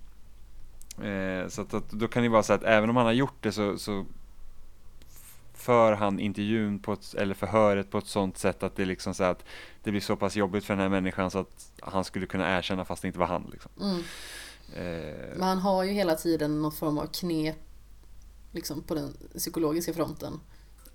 [1.03, 3.37] Eh, så att, att, då kan det vara så att även om han har gjort
[3.43, 4.05] det så, så
[5.53, 9.23] för han intervjun på ett, eller förhöret på ett sånt sätt att det liksom så
[9.23, 9.45] att
[9.83, 12.85] det blir så pass jobbigt för den här människan så att han skulle kunna erkänna
[12.85, 13.71] fast det inte var han liksom.
[13.81, 13.97] Mm.
[14.75, 17.55] Eh, Men han har ju hela tiden någon form av knep
[18.51, 20.39] liksom på den psykologiska fronten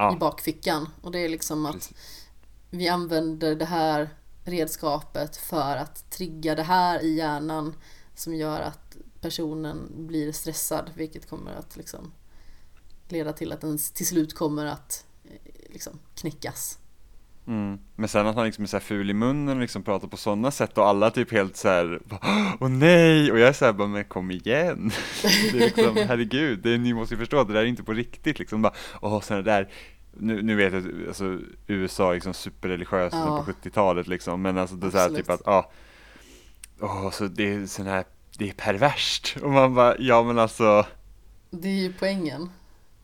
[0.01, 0.88] i ja, bakfickan.
[1.03, 2.26] Och det är liksom att precis.
[2.70, 4.11] vi använder det här
[4.44, 7.74] redskapet för att trigga det här i hjärnan
[8.14, 12.12] som gör att personen blir stressad vilket kommer att liksom
[13.09, 16.78] leda till att den till slut kommer att eh, liksom knäckas.
[17.51, 17.78] Mm.
[17.96, 20.51] Men sen att han liksom är så ful i munnen och liksom pratar på sådana
[20.51, 22.01] sätt och alla typ helt så här,
[22.61, 23.32] åh nej!
[23.32, 24.90] Och jag är så här, bara, men kom igen!
[25.53, 27.82] Det är liksom, herregud, det är, ni måste ju förstå att det där är inte
[27.82, 28.62] på riktigt liksom.
[28.62, 29.68] Bara, åh, sådana där,
[30.12, 33.44] nu, nu vet jag, alltså USA är liksom superreligiöst Ja.
[33.46, 35.70] på 70-talet liksom, men alltså det är så här typ att, ja,
[36.80, 38.05] åh, så det är sån här,
[38.38, 39.36] det är perverst!
[39.42, 40.86] Och man bara, ja men alltså,
[41.51, 42.51] Det är ju poängen.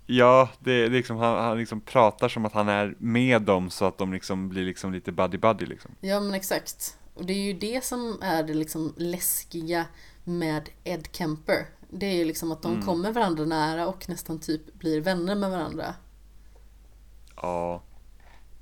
[0.07, 3.85] Ja, det är liksom, han, han liksom pratar som att han är med dem så
[3.85, 5.91] att de liksom blir liksom lite buddy-buddy liksom.
[6.01, 6.99] Ja men exakt.
[7.15, 9.85] Och det är ju det som är det liksom läskiga
[10.25, 11.67] med Ed Kemper.
[11.91, 12.85] Det är ju liksom att de Mm.
[12.87, 15.95] kommer varandra nära och nästan typ blir vänner med varandra.
[17.37, 17.83] Ja.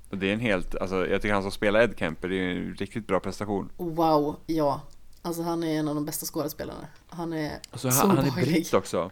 [0.09, 2.49] Och det är en helt, alltså jag tycker han som spelar Ed Kemper, det är
[2.49, 3.69] en riktigt bra prestation.
[3.77, 4.81] Wow, ja.
[5.21, 6.87] Alltså han är en av de bästa skådespelarna.
[7.09, 9.11] Han är Alltså, så han, han är britt också.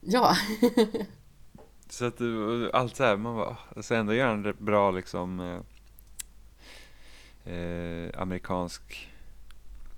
[0.00, 0.36] Ja,
[1.94, 5.60] Så att uh, allt så här, man bara, alltså ändå gör han bra liksom eh,
[7.54, 9.10] eh, amerikansk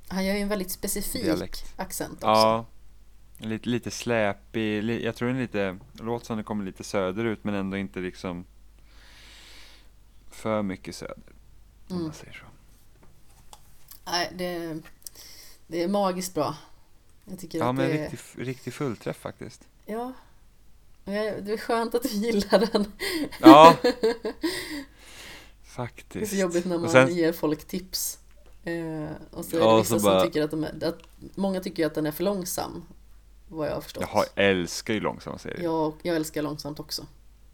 [0.09, 1.75] han gör ju en väldigt specifik Dialekt.
[1.77, 2.27] accent också.
[2.27, 2.67] Ja,
[3.39, 7.55] lite, lite släpig, li, jag tror den lite, låter som det kommer lite söderut men
[7.55, 8.45] ändå inte liksom
[10.31, 11.33] för mycket söder.
[11.89, 12.03] Om Mm.
[12.03, 12.45] man säger så.
[14.07, 14.81] Nej, det,
[15.67, 16.57] det är magiskt bra.
[17.25, 19.69] Jag tycker Ja att men det riktig, riktig fullträff faktiskt.
[19.87, 20.13] Ja.
[21.07, 22.93] Det är skönt att du gillar den.
[23.41, 24.35] Ja, Det
[25.65, 26.33] faktiskt.
[26.33, 28.19] är så jobbigt när man sen- ger folk tips.
[28.65, 30.99] Eh, och så är det Ja, vissa så som bara- tycker att de är, att,
[31.35, 32.83] många tycker att den är för långsam.
[33.49, 34.05] vad jag har förstått.
[34.15, 35.63] Jag älskar ju långsamma serier.
[35.63, 37.07] Jag, jag älskar långsamt också.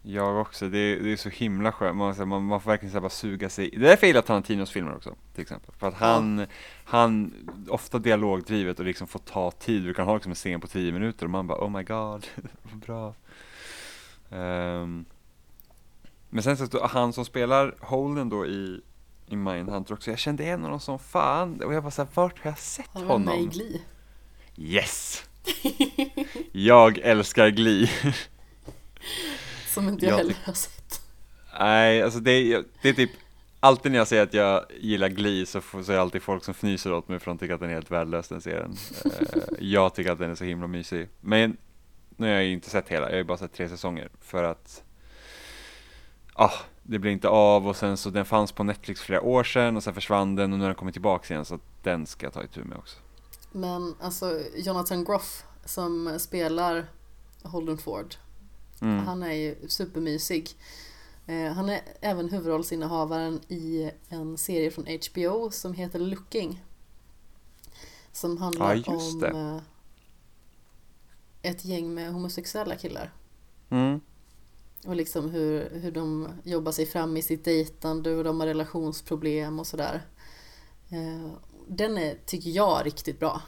[0.05, 3.01] Jag också, det är, det är så himla skönt, man, man, man får verkligen så
[3.01, 5.75] bara suga sig Det är därför jag gillar Tarantinos filmer också, till exempel.
[5.77, 6.45] För att han,
[6.83, 7.33] han,
[7.69, 10.91] ofta dialogdrivet och liksom får ta tid, du kan ha liksom en scen på tio
[10.91, 12.27] minuter och man bara oh my god,
[12.63, 13.13] vad bra.
[14.29, 15.05] Ehm,
[16.29, 18.81] men sen så, han som spelar Holden då i,
[19.27, 22.51] i Mindhunter också, jag kände igen honom som fan, och jag bara såhär, vart har
[22.51, 23.49] jag sett Han var med i honom?
[23.49, 23.81] Glee.
[24.55, 25.23] Yes!
[26.51, 27.89] Jag älskar Glee.
[29.73, 30.17] Som inte jag Ja.
[30.17, 31.01] heller har sett.
[31.59, 33.11] Nej, alltså det är, det är typ
[33.59, 36.51] Alltid när jag säger att jag gillar Glee så, så är det alltid folk som
[36.51, 38.75] fnyser åt mig för de tycker att den är helt värdelös den serien.
[39.05, 41.09] Eh, jag tycker att den är så himla mysig.
[41.21, 41.57] Men
[42.17, 44.43] nu har jag ju inte sett hela, jag har ju bara sett tre säsonger för
[44.43, 44.83] att
[46.33, 46.51] ah,
[46.83, 49.83] det blir inte av och sen så den fanns på Netflix flera år sedan och
[49.83, 52.43] sen försvann den och nu har den kommit tillbaka igen så den ska jag ta
[52.43, 52.97] itu med också.
[53.51, 56.85] Men alltså Jonathan Groff som spelar
[57.43, 58.15] Holden Ford.
[58.81, 59.05] Mm.
[59.05, 60.49] Han är ju supermysig.
[61.25, 66.63] Eh, Han är även huvudrollsinnehavaren i en serie från HBO som heter Looking.
[68.11, 69.27] Som handlar Ja, om det.
[69.29, 69.57] eh,
[71.41, 73.13] ett gäng med homosexuella killar.
[73.69, 74.01] Mm.
[74.85, 79.59] Och liksom hur, hur de jobbar sig fram i sitt dejtande och de har relationsproblem
[79.59, 80.01] och sådär.
[80.89, 81.31] Eh,
[81.67, 83.41] Den är, tycker jag, riktigt bra.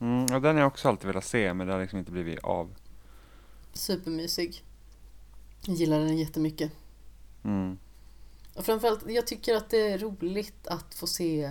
[0.00, 2.38] Mm, och den har jag också alltid velat se men det har liksom inte blivit
[2.44, 2.74] av.
[3.74, 4.64] Supermysig.
[5.66, 6.72] Jag gillar den jättemycket.
[7.44, 7.78] Mm.
[8.54, 11.50] Och framförallt, jag tycker att det är roligt att få se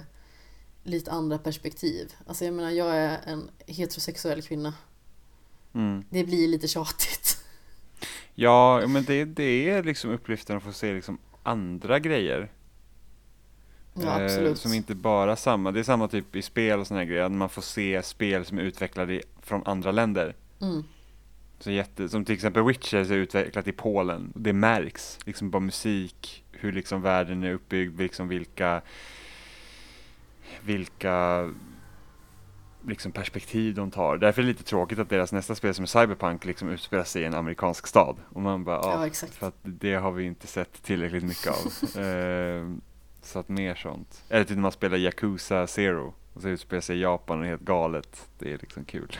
[0.83, 2.13] lite andra perspektiv.
[2.27, 4.73] Alltså jag menar, jag är en heterosexuell kvinna.
[5.73, 6.03] Mm.
[6.09, 7.37] Det blir lite tjatigt.
[8.35, 12.51] Ja, men det, det är liksom uppgiften att få se liksom andra grejer.
[13.93, 17.07] Ja, Eh, som inte bara samma, det är samma typ i spel och såna här
[17.07, 20.35] grejer, att man får se spel som är utvecklade i, från andra länder.
[20.61, 20.83] Mm.
[21.63, 25.59] Så jätte, som till exempel Witcher så är utvecklat i Polen, det märks, liksom bara
[25.59, 28.81] musik, hur liksom världen är uppbyggd, liksom vilka,
[30.61, 31.49] vilka
[32.87, 34.17] liksom perspektiv de tar.
[34.17, 37.21] Därför är det lite tråkigt att deras nästa spel som är Cyberpunk liksom utspelar sig
[37.21, 38.17] i en amerikansk stad.
[38.29, 39.35] Och man bara, ja, Ja, exakt.
[39.35, 41.73] för att det har vi inte sett tillräckligt mycket av.
[42.03, 42.73] Eh,
[43.21, 44.23] så att mer sånt.
[44.29, 47.49] Eller typ när man spelar Yakuza Zero och så utspelar sig i Japan och är
[47.49, 48.29] helt galet.
[48.39, 49.17] Det är liksom kul.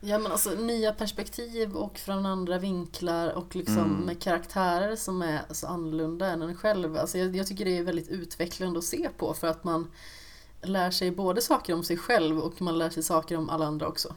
[0.00, 4.00] Ja men alltså nya perspektiv och från andra vinklar och liksom Mm.
[4.00, 6.96] med karaktärer som är så annorlunda än en själv.
[6.96, 9.90] Alltså jag, jag tycker det är väldigt utvecklande att se på för att man
[10.62, 13.86] lär sig både saker om sig själv och man lär sig saker om alla andra
[13.88, 14.14] också.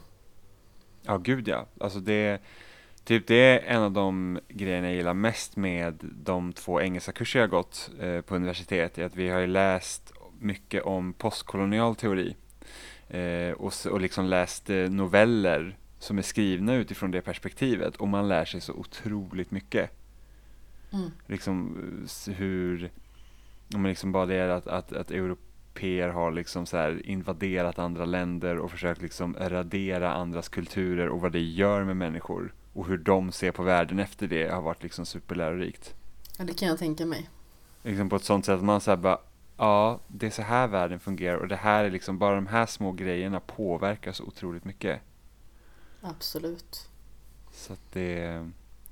[1.01, 1.65] Ja, gud ja.
[1.79, 2.41] Alltså det,
[3.03, 7.39] typ det är en av de grejerna jag gillar mest med de två engelska kurser
[7.39, 8.97] jag gått eh, på universitet.
[8.97, 12.35] Är att vi har ju läst mycket om postkolonial teori.
[13.11, 17.95] Eh, och, och liksom läst eh, noveller som är skrivna utifrån det perspektivet.
[17.95, 19.91] Och man lär sig så otroligt mycket.
[20.91, 21.11] Mm.
[21.27, 21.77] Liksom
[22.27, 22.91] eh, hur,
[23.75, 28.05] om liksom bara det är att, att, att europeer har liksom så här invaderat andra
[28.05, 32.97] länder och försökt liksom radera andras kulturer och vad det gör med människor och hur
[32.97, 35.95] de ser på världen efter det har varit liksom superlärorikt.
[36.37, 37.29] Ja, det kan jag tänka mig.
[37.83, 39.19] Liksom på ett sånt sätt att man säger bara
[39.61, 42.65] ja, det är så här världen fungerar och det här är liksom bara de här
[42.65, 45.01] små grejerna påverkar så otroligt mycket.
[46.01, 46.89] Absolut.
[47.51, 48.49] Så att det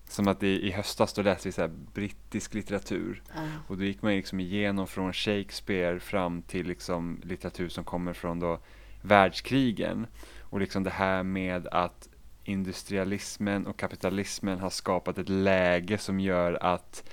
[0.08, 3.42] som att i, i höstas då läste vi så brittisk litteratur Ja.
[3.68, 8.40] Och då gick man liksom igenom från Shakespeare fram till liksom litteratur som kommer från
[8.40, 8.60] då
[9.02, 10.08] världskrigen.
[10.40, 12.10] Och liksom det här med att
[12.44, 17.10] industrialismen och kapitalismen har skapat ett läge som gör att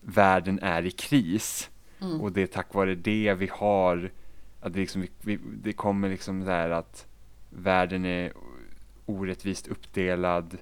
[0.00, 1.70] världen är i kris.
[2.00, 2.20] Mm.
[2.20, 4.10] Och det är tack vare det vi har,
[4.60, 7.06] att det, liksom, vi, vi, det kommer liksom så här att
[7.50, 8.32] världen är
[9.06, 10.58] orättvist uppdelad.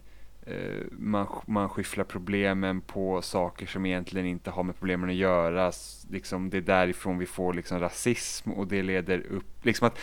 [0.46, 5.72] Eh, Man, man skyfflar problemen på saker som egentligen inte har med problemen att göra.
[6.10, 9.98] Liksom, det är därifrån vi får liksom rasism och det leder upp, liksom att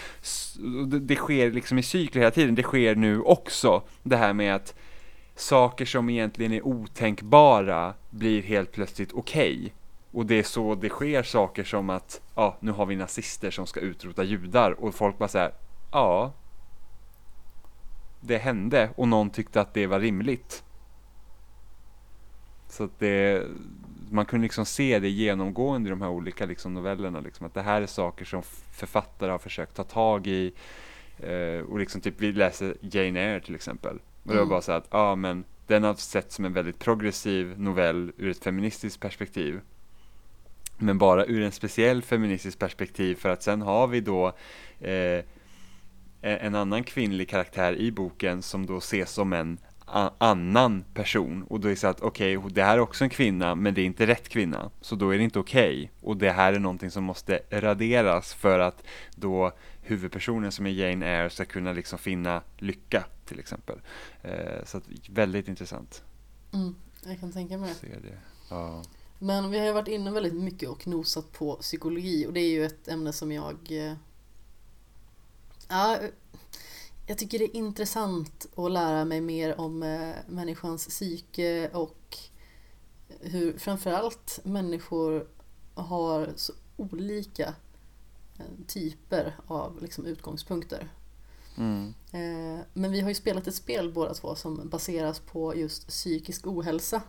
[0.88, 2.56] det, det sker liksom i cykler hela tiden.
[2.56, 4.76] Det sker nu också, det här med att
[5.36, 9.74] saker som egentligen är otänkbara blir helt plötsligt okej.
[10.16, 13.68] Och det är så det sker saker som att, ja, nu har vi nazister som
[13.68, 15.52] ska utrota judar och folk bara säger,
[15.92, 16.34] ja,
[18.22, 20.64] det hände och någon tyckte att det var rimligt.
[22.70, 23.48] Så att det,
[24.10, 27.62] man kunde liksom se det genomgående i de här olika liksom novellerna, liksom, att det
[27.62, 28.42] här är saker som
[28.72, 30.54] författare har försökt ta tag i.
[31.20, 33.96] Eh, och liksom typ vi läser Jane Eyre till exempel.
[34.24, 34.50] Och det var Mm.
[34.50, 38.44] bara så att, ja men den har sett som en väldigt progressiv novell ur ett
[38.44, 39.62] feministiskt perspektiv.
[40.78, 44.28] Men bara ur en speciell feministisk perspektiv för att sen har vi då
[44.80, 45.24] eh,
[46.22, 49.58] en annan kvinnlig karaktär i boken som då ses som en
[50.18, 53.56] annan person och då är det så att okej, det här är också en kvinna
[53.56, 56.54] men det är inte rätt kvinna så då är det inte okej och det här
[56.54, 58.84] är någonting som måste raderas för att
[59.16, 59.52] då
[59.82, 63.80] huvudpersonen som är Jane Eyre ska kunna liksom finna lycka till exempel.
[64.22, 66.04] Eh, så att väldigt intressant.
[66.54, 68.18] Mm, jag kan tänka mig det.
[68.50, 68.84] Ja.
[69.26, 72.50] Men vi har ju varit inne väldigt mycket och nosat på psykologi och det är
[72.50, 73.94] ju ett ämne som jag eh,
[75.68, 76.00] Ja,
[77.08, 82.18] jag tycker det är intressant att lära mig mer om eh, människans psyke och
[83.20, 85.28] hur framförallt människor
[85.74, 87.54] har så olika
[88.38, 90.92] eh, typer av liksom, utgångspunkter.
[91.58, 91.94] Mm.
[92.74, 97.02] Men vi har ju spelat ett spel båda två som baseras på just psykisk ohälsa.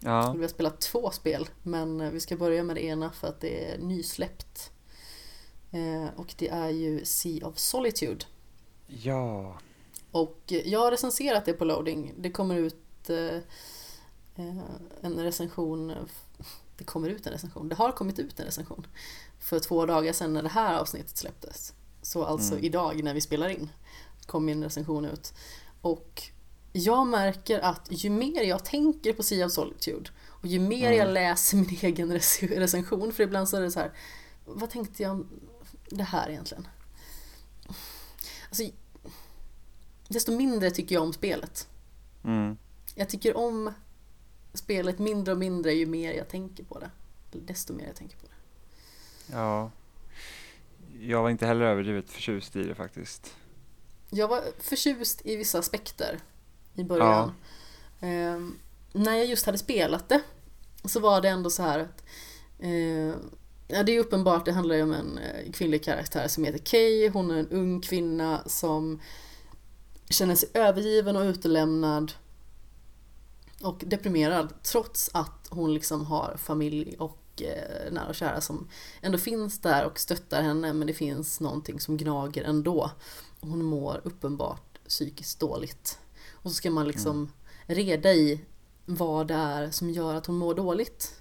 [0.00, 0.32] Ja.
[0.32, 3.64] Vi har spelat två spel men vi ska börja med det ena för att det
[3.64, 4.72] är nysläppt.
[6.16, 8.24] Och det är ju Sea of Solitude.
[8.86, 9.58] Ja.
[10.10, 12.14] Och jag har recenserat det på loading.
[12.18, 13.10] Det kommer ut
[15.00, 15.94] en recension.
[16.76, 17.68] Det kommer ut en recension.
[17.68, 18.86] Det har kommit ut en recension.
[19.38, 21.74] För två dagar sedan när det här avsnittet släpptes.
[22.02, 22.64] Så alltså mm.
[22.64, 23.68] idag när vi spelar in
[24.26, 25.34] kom min recension ut.
[25.80, 26.22] Och
[26.72, 30.98] jag märker att ju mer jag tänker på Sea of Solitude och ju mer mm.
[30.98, 33.92] jag läser min egen recension, för ibland så är det så här,
[34.44, 35.26] vad tänkte jag om
[35.88, 36.68] det här egentligen?
[38.48, 38.64] Alltså,
[40.08, 41.68] desto mindre tycker jag om spelet.
[42.24, 42.56] Mm.
[42.94, 43.72] Jag tycker om
[44.54, 46.90] spelet mindre och mindre ju mer jag tänker på det.
[47.32, 48.32] Desto mer jag tänker på det.
[49.36, 49.70] Ja.
[51.00, 53.36] Jag var inte heller överdrivet förtjust i det faktiskt.
[54.10, 56.20] Jag var förtjust i vissa aspekter
[56.74, 57.32] i början.
[58.00, 58.06] Ja.
[58.08, 58.40] Eh,
[58.92, 60.20] när jag just hade spelat det
[60.84, 62.04] så var det ändå så här att
[62.58, 63.14] eh,
[63.72, 67.08] Ja, det är uppenbart, det handlar ju om en eh, kvinnlig karaktär som heter Kay.
[67.08, 69.00] Hon är en ung kvinna som
[70.10, 72.12] känner sig övergiven och utelämnad
[73.62, 78.68] och deprimerad trots att hon liksom har familj och eh, nära och kära som
[79.00, 82.90] ändå finns där och stöttar henne men det finns någonting som gnager ändå.
[83.40, 85.98] Hon mår uppenbart psykiskt dåligt.
[86.42, 87.30] Och så ska man liksom mm.
[87.66, 88.40] reda i
[88.86, 91.20] vad det är som gör att hon mår dåligt.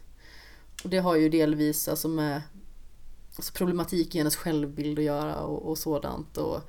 [0.84, 2.42] Och det har ju delvis alltså med
[3.36, 6.38] alltså problematik i hennes självbild att göra och, och sådant.
[6.38, 6.62] Och,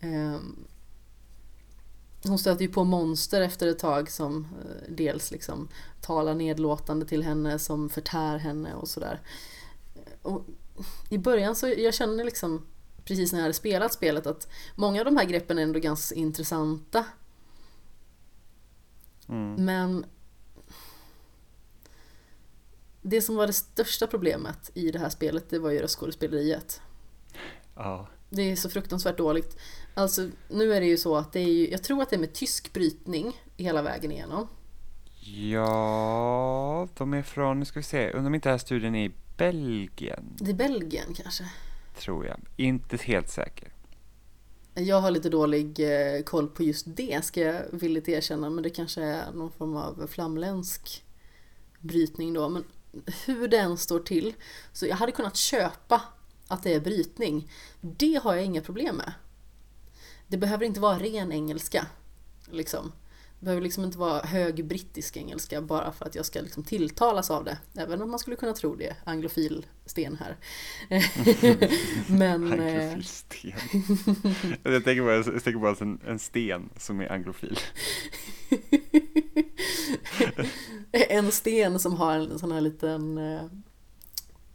[0.00, 0.36] eh,
[2.24, 5.68] hon stöter ju på monster efter ett tag som eh, dels liksom
[6.00, 9.20] talar nedlåtande till henne, som förtär henne och sådär.
[10.22, 10.44] Och
[11.10, 12.66] I början så jag känner liksom
[13.04, 16.14] precis när jag hade spelat spelet att många av de här greppen är ändå ganska
[16.14, 17.04] intressanta.
[19.32, 19.64] Mm.
[19.64, 20.04] Men
[23.02, 26.80] det som var det största problemet i det här spelet det var ju röstskådespeleriet.
[27.74, 28.08] Ja.
[28.30, 29.56] Det är så fruktansvärt dåligt.
[29.94, 32.20] Alltså nu är det ju så att det är ju, jag tror att det är
[32.20, 34.48] med tysk brytning hela vägen igenom.
[35.24, 39.04] Ja, de är från, nu ska vi se, undrar om inte den här studien är
[39.04, 40.36] i Belgien?
[40.38, 41.44] Det är Belgien kanske?
[41.98, 43.72] Tror jag, inte helt säker.
[44.74, 48.70] Jag har lite dålig eh, koll på just det ska jag villigt erkänna men det
[48.70, 51.04] kanske är någon form av flamländsk
[51.80, 52.48] brytning då.
[52.48, 52.64] Men
[53.26, 54.34] hur den står till.
[54.72, 56.02] Så jag hade kunnat köpa
[56.48, 57.50] att det är brytning.
[57.80, 59.12] Det har jag inga problem med.
[60.28, 61.86] Det behöver inte vara ren engelska.
[62.50, 62.92] Liksom.
[63.42, 67.44] Behöver liksom inte vara hög brittisk engelska bara för att jag ska liksom tilltalas av
[67.44, 67.58] det.
[67.74, 70.36] Även om man skulle kunna tro det, anglofil sten här.
[72.08, 72.52] Men...
[72.52, 73.52] Eh, anglofil sten.
[74.62, 77.58] jag tänker bara, jag tänker bara en, en sten som är anglofil.
[80.92, 83.44] en sten som har en sån här liten eh,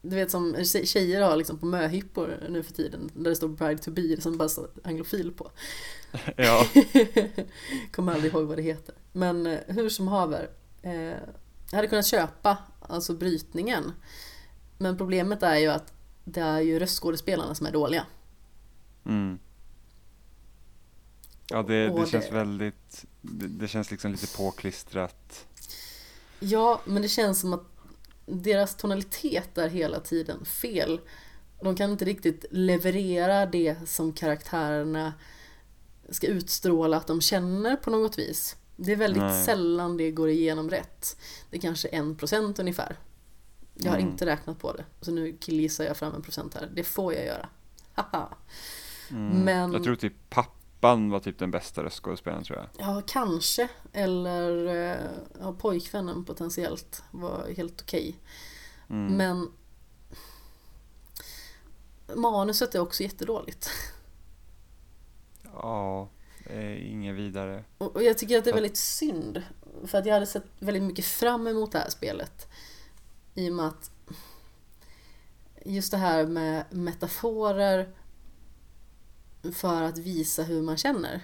[0.01, 3.81] du vet som tjejer har liksom på möhippor nu för tiden där det står Bride
[3.81, 5.51] to be som bara står anglofil på.
[6.35, 6.67] Ja.
[7.91, 8.95] Kommer aldrig ihåg vad det heter.
[9.11, 10.49] Men eh, hur som haver.
[10.81, 10.93] Eh,
[11.71, 13.91] jag hade kunnat köpa alltså brytningen.
[14.77, 15.93] Men problemet är ju att
[16.23, 18.05] det är ju röstskådespelarna som är dåliga.
[19.05, 19.39] Mm.
[21.49, 22.33] Ja, det, det känns det...
[22.33, 25.45] väldigt, det, det, känns liksom lite påklistrat.
[26.39, 27.63] Ja, men det känns som att
[28.25, 30.99] deras tonalitet är hela tiden fel.
[31.61, 35.13] De kan inte riktigt leverera det som karaktärerna
[36.09, 38.55] ska utstråla att de känner på något vis.
[38.75, 39.45] Det är väldigt Nej.
[39.45, 41.17] sällan det går igenom rätt.
[41.49, 42.97] Det är kanske en procent ungefär.
[43.73, 44.11] Jag har mm.
[44.11, 44.85] inte räknat på det.
[45.01, 46.69] Så nu killgissar jag fram en procent här.
[46.73, 47.49] Det får jag göra.
[47.93, 48.29] Haha.
[49.09, 49.43] Mm.
[49.43, 49.73] Men...
[49.73, 52.67] Jag tror typ pappan var typ den bästa röstskådespelaren tror jag.
[52.87, 53.69] Ja, kanske.
[53.93, 54.97] Eller eh,
[55.39, 58.15] ja, pojkvännen potentiellt var helt okej.
[58.87, 58.97] Okay.
[58.97, 59.17] Mm.
[59.17, 59.49] Men
[62.15, 63.69] manuset är också jättedåligt.
[65.63, 66.09] Ja,
[66.45, 67.63] eh, inget vidare.
[67.77, 69.43] Och, och jag tycker att det är väldigt synd.
[69.85, 72.47] För att jag hade sett väldigt mycket fram emot det här spelet.
[73.33, 73.91] I och med att
[75.65, 77.95] just det här med metaforer
[79.53, 81.21] för att visa hur man känner.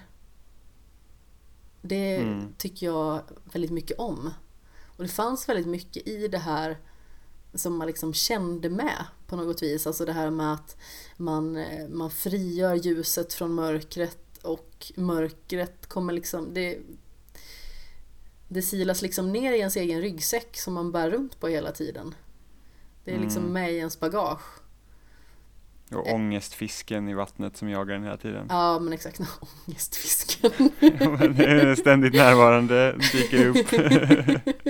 [1.82, 2.54] Det Mm.
[2.58, 3.22] tycker jag
[3.52, 4.30] väldigt mycket om.
[4.96, 6.78] Och det fanns väldigt mycket i det här
[7.54, 9.86] som man liksom kände med på något vis.
[9.86, 10.76] Alltså det här med att
[11.16, 16.54] man, eh, man frigör ljuset från mörkret och mörkret kommer liksom...
[16.54, 16.78] Det,
[18.48, 22.14] det silas liksom ner i ens egen ryggsäck som man bär runt på hela tiden.
[23.04, 23.52] Det är liksom Mm.
[23.52, 24.40] med i ens bagage.
[25.90, 28.46] Och ångestfisken i vattnet som jagar den hela tiden.
[28.48, 29.20] Ja men exakt,
[29.66, 30.50] ångestfisken.
[31.00, 33.66] Ja, men det är ständigt närvarande, dyker upp.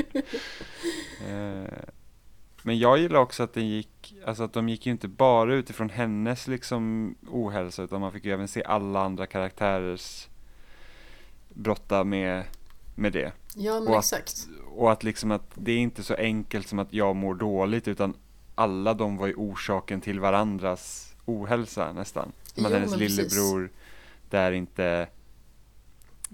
[2.67, 5.91] Men jag gillar också att den gick, alltså att de gick ju inte bara utifrån
[5.91, 10.29] hennes liksom ohälsa utan man fick ju även se alla andra karaktärers
[11.49, 12.45] brotta med,
[12.95, 13.33] med det.
[13.57, 14.49] Ja men Och att- exakt.
[14.77, 18.15] Och att liksom att det är inte så enkelt som att jag mår dåligt utan
[18.55, 22.33] alla de var ju orsaken till varandras ohälsa nästan.
[22.45, 23.71] Som att Jo, hennes lillebror
[24.31, 25.09] där inte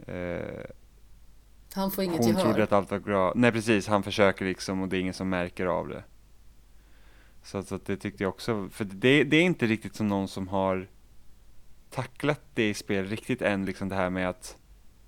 [0.07, 0.71] eh,
[1.75, 2.43] Han får inget hon gehör.
[2.43, 3.33] trodde att allt var bra.
[3.37, 6.03] Nej precis, han försöker liksom och det är ingen som märker av det.
[7.45, 10.49] Så, så det tyckte jag också, för det, det är inte riktigt som någon som
[10.49, 10.89] har
[11.91, 14.57] tacklat det i spel riktigt än, liksom det här med att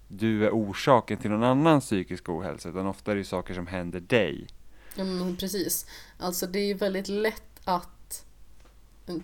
[0.09, 3.66] du är orsaken till någon annans psykisk ohälsa, utan ofta är det ju saker som
[3.66, 4.47] händer dig.
[4.95, 5.87] Ja men precis.
[6.18, 8.24] Alltså det är ju väldigt lätt att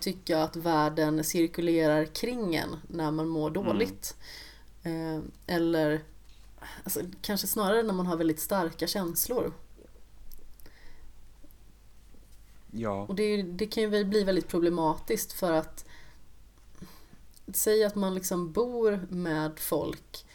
[0.00, 4.16] tycka att världen cirkulerar kring en när man mår dåligt.
[4.82, 6.02] Eh, eller
[6.84, 9.52] alltså, kanske snarare när man har väldigt starka känslor.
[12.70, 13.06] Ja.
[13.08, 15.84] Och det, det kan ju bli väldigt problematiskt för att
[17.52, 20.26] Säg att man liksom bor med folk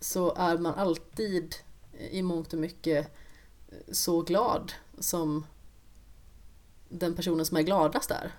[0.00, 1.54] så är man alltid
[2.10, 3.16] i mångt och mycket
[3.92, 5.46] så glad som
[6.88, 8.32] den personen som är gladast är.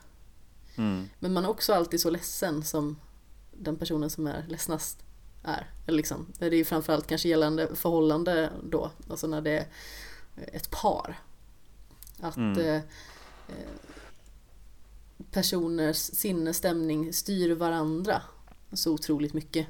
[0.75, 1.09] Mm.
[1.19, 2.99] Men man är också alltid så ledsen som
[3.51, 5.03] den personen som är ledsnast
[5.43, 5.69] är.
[5.87, 9.67] Eller liksom, det är ju framförallt kanske gällande förhållande då, alltså när det är
[10.35, 11.19] ett par.
[12.19, 12.81] Att Mm.
[13.51, 13.95] Eh,
[15.31, 18.21] personers sinnesstämning styr varandra
[18.73, 19.67] så otroligt mycket.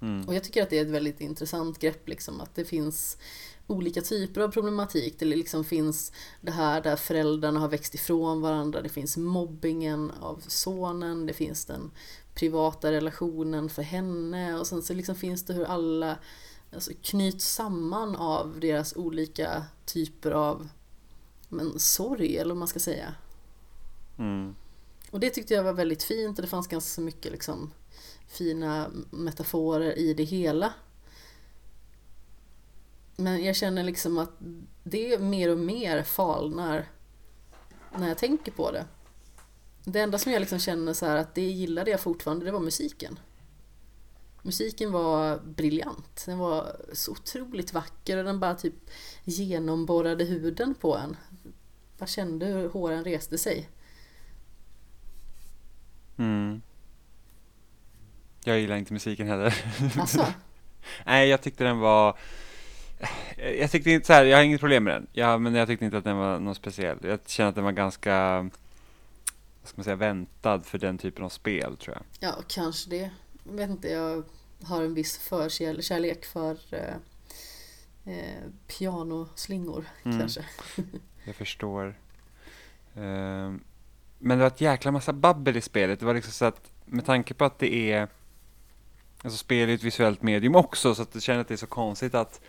[0.00, 0.28] Mm.
[0.28, 3.18] Och jag tycker att det är ett väldigt intressant grepp liksom att det finns
[3.66, 5.18] olika typer av problematik.
[5.18, 8.82] Det liksom finns det här där föräldrarna har växt ifrån varandra.
[8.82, 11.26] Det finns mobbingen av sonen.
[11.26, 11.90] Det finns den
[12.34, 14.58] privata relationen för henne.
[14.58, 16.18] Och sen så liksom finns det hur alla
[16.72, 20.68] alltså, knyts samman av deras olika typer av
[21.48, 23.14] men, sorg, eller vad man ska säga.
[24.18, 24.54] Mm.
[25.10, 27.70] Och det tyckte jag var väldigt fint och det fanns ganska mycket liksom
[28.28, 30.72] fina metaforer i det hela.
[33.16, 34.32] Men jag känner liksom att
[34.84, 36.88] det mer och mer falnar
[37.96, 38.86] när jag tänker på det.
[39.84, 43.18] Det enda som jag liksom känner så att det gillade jag fortfarande, det var musiken.
[44.42, 46.22] Musiken var briljant.
[46.26, 48.74] Den var så otroligt vacker och den bara typ
[49.24, 51.16] genomborrade huden på en.
[51.98, 53.68] Jag kände hur håren reste sig.
[56.18, 56.62] Mm.
[58.44, 59.54] Jag gillar inte musiken heller.
[60.00, 60.26] Alltså,
[61.06, 62.18] Nej, jag tyckte den var
[63.58, 65.06] Jag tyckte inte så här, jag har inget problem med den.
[65.12, 66.98] Ja, men jag tyckte inte att den var någon speciell.
[67.02, 68.42] Jag känner att den var ganska
[69.62, 72.30] vad ska man säga, väntad för den typen av spel tror jag.
[72.30, 73.10] ja kanske det.
[73.44, 74.22] Jag vet inte, jag
[74.62, 76.94] har en viss förkärlek för eh,
[78.14, 80.18] eh, pianoslingor Mm.
[80.18, 80.44] kanske.
[81.28, 81.94] Jag förstår.
[82.94, 83.64] Ehm,
[84.18, 86.00] men det var ett jäkla massa babbel i spelet.
[86.00, 88.08] Det var liksom så att med tanke på att det är
[89.22, 91.66] Alltså spel är ett visuellt medium också så att jag känner att det är så
[91.66, 92.40] konstigt att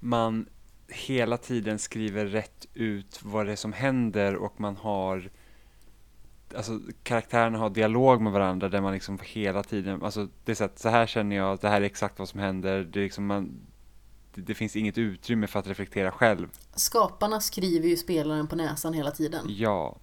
[0.00, 0.46] man
[0.88, 5.30] hela tiden skriver rätt ut vad det är som händer och man har
[6.56, 10.64] Alltså karaktärerna har dialog med varandra där man liksom hela tiden, alltså det är så
[10.64, 13.26] att så här känner jag, det här är exakt vad som händer, det är liksom
[13.26, 13.66] man
[14.34, 16.48] det, finns inget utrymme för att reflektera själv.
[16.74, 19.46] Skaparna skriver ju spelaren på näsan hela tiden.
[19.48, 19.96] Ja,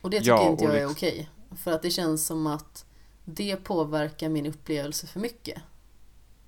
[0.00, 1.28] Och det tycker Ja, inte jag är liksom- okej.
[1.56, 2.84] För att det känns som att
[3.24, 5.58] det påverkar min upplevelse för mycket.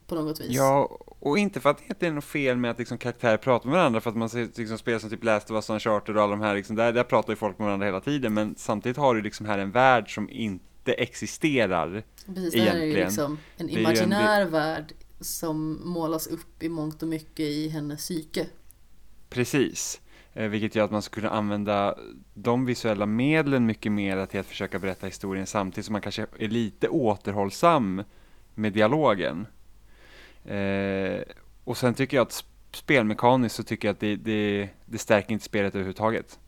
[0.06, 0.46] På något vis.
[0.50, 3.78] Ja, och inte för att det är något fel med att liksom karaktärer pratar med
[3.78, 6.30] varandra, för att man ser liksom spel som typ Last of Us Uncharted och alla
[6.30, 9.14] de här, liksom, där, där pratar ju folk med varandra hela tiden, men samtidigt har
[9.14, 12.02] du liksom här en värld som inte existerar.
[12.26, 13.08] Precis, det här är ju egentligen.
[13.08, 17.68] liksom en är ju en imaginär värld som målas upp i mångt och mycket i
[17.68, 18.46] hennes psyke.
[19.28, 20.00] Precis.
[20.34, 21.98] Eh, vilket gör att man skulle kunna använda
[22.34, 26.48] de visuella medlen mycket mer till att försöka berätta historien samtidigt som man kanske är
[26.48, 28.02] lite återhållsam
[28.54, 29.46] med dialogen.
[30.44, 31.20] Eh,
[31.64, 35.44] och sen tycker jag att spelmekaniskt så tycker jag att det, det, det stärker inte
[35.44, 36.38] spelet överhuvudtaget.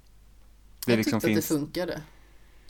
[0.87, 1.51] Det jag liksom tyckte finns...
[1.51, 2.01] att det funkade.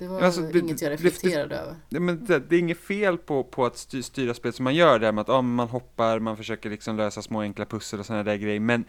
[0.01, 1.76] Det var alltså, det, inget jag reflekterade det, över.
[1.88, 4.98] Det, men det, det, är inget fel på, på att styra spel som man gör,
[4.98, 8.22] där med att oh, man hoppar, man försöker liksom lösa små enkla pussel och sådana
[8.22, 8.84] där grejer, men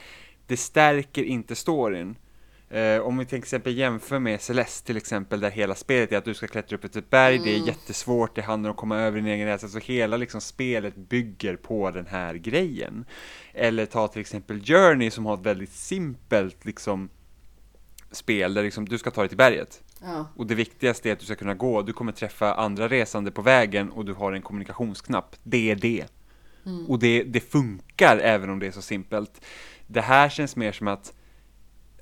[0.48, 2.16] det stärker inte storyn.
[2.70, 6.26] Eh, om vi till exempel jämför med Celeste till exempel, där hela spelet är att
[6.26, 7.46] du ska klättra upp ett berg, mm.
[7.46, 7.68] det är mm.
[7.68, 11.56] jättesvårt, det handlar om att komma över din egen rädsla, så hela liksom spelet bygger
[11.56, 13.06] på den här grejen.
[13.54, 17.10] Eller ta till exempel Journey som har ett väldigt simpelt liksom
[18.12, 19.82] spel där liksom, du ska ta dig till berget.
[20.02, 20.28] Ja.
[20.36, 23.42] Och det viktigaste är att du ska kunna gå, du kommer träffa andra resande på
[23.42, 25.36] vägen och du har en kommunikationsknapp.
[25.44, 26.06] Det är det.
[26.66, 26.86] Mm.
[26.86, 29.42] Och det, det funkar även om det är så simpelt.
[29.88, 31.14] Det här känns mer som att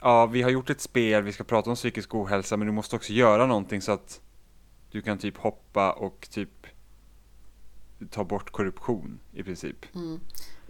[0.01, 2.95] ja, vi har gjort ett spel, vi ska prata om psykisk ohälsa, men du måste
[2.95, 4.21] också göra någonting så att
[4.91, 6.67] du kan typ hoppa och typ
[8.09, 9.95] ta bort korruption i princip.
[9.95, 10.19] Mm.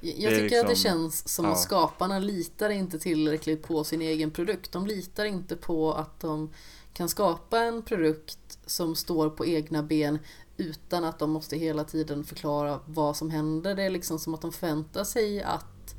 [0.02, 1.52] Jag tycker liksom, att det liksom- känns som ja.
[1.52, 4.72] att skaparna litar inte tillräckligt på sin egen produkt.
[4.72, 6.50] De litar inte på att de
[6.94, 10.20] kan skapa en produkt som står på egna ben
[10.58, 13.76] utan att de måste hela tiden förklara vad som händer.
[13.76, 15.96] Det är liksom som att de förväntar sig att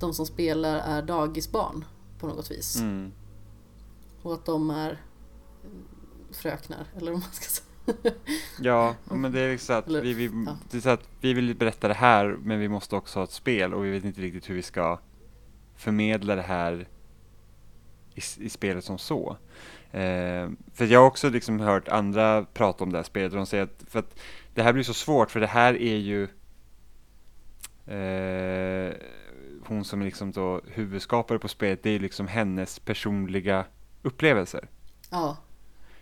[0.00, 1.84] de som spelar är dagisbarn
[2.18, 2.76] på något vis.
[2.76, 3.12] Mm.
[4.22, 5.02] Och att de är
[6.30, 7.64] fröknar, eller vad man ska säga.
[8.60, 11.88] ja, men det är liksom att, vi, vi, det är så att vi vill berätta
[11.88, 14.54] det här, men vi måste också ha ett spel och vi vet inte riktigt hur
[14.54, 15.00] vi ska
[15.76, 16.88] förmedla det här
[18.14, 19.36] i, i spelet som så.
[19.94, 23.46] Eh, för jag har också liksom hört andra prata om det här spelet och de
[23.46, 24.20] säger att, för att
[24.54, 26.22] det här blir så svårt för det här är ju
[27.86, 28.94] eh,
[29.66, 33.64] hon som är liksom då huvudskapare på spelet, det är liksom hennes personliga
[34.02, 34.68] upplevelser.
[35.10, 35.36] Ja.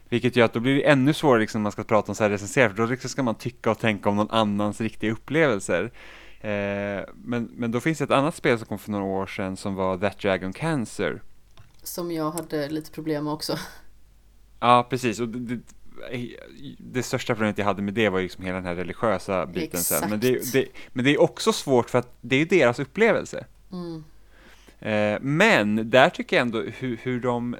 [0.08, 2.22] Vilket gör att då blir det ännu svårare liksom när man ska prata om så
[2.22, 5.92] här recensera, för då liksom ska man tycka och tänka om någon annans riktiga upplevelser.
[6.40, 9.56] Eh, men, men då finns det ett annat spel som kom för några år sedan
[9.56, 11.22] som var That Dragon Cancer.
[11.82, 13.58] Som jag hade lite problem med också.
[14.62, 15.20] Ja, precis.
[15.20, 16.36] Och det, det,
[16.78, 19.62] det största problemet jag hade med det var ju liksom hela den här religiösa biten
[19.62, 20.00] Exakt.
[20.00, 20.10] sen.
[20.10, 23.46] Men det, det, men det är också svårt för att det är deras upplevelse.
[23.72, 24.04] Mm.
[24.80, 27.56] Eh, men där tycker jag ändå hur, hur de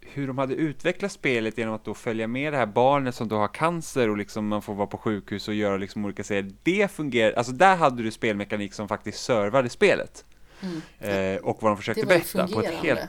[0.00, 3.36] hur de hade utvecklat spelet genom att då följa med det här barnet som då
[3.36, 6.52] har cancer och liksom man får vara på sjukhus och göra liksom olika serier.
[6.62, 10.24] Det fungerar, alltså där hade du spelmekanik som faktiskt servade spelet.
[10.60, 10.80] Mm.
[10.98, 13.00] Eh, och vad de försökte berätta på ett helt...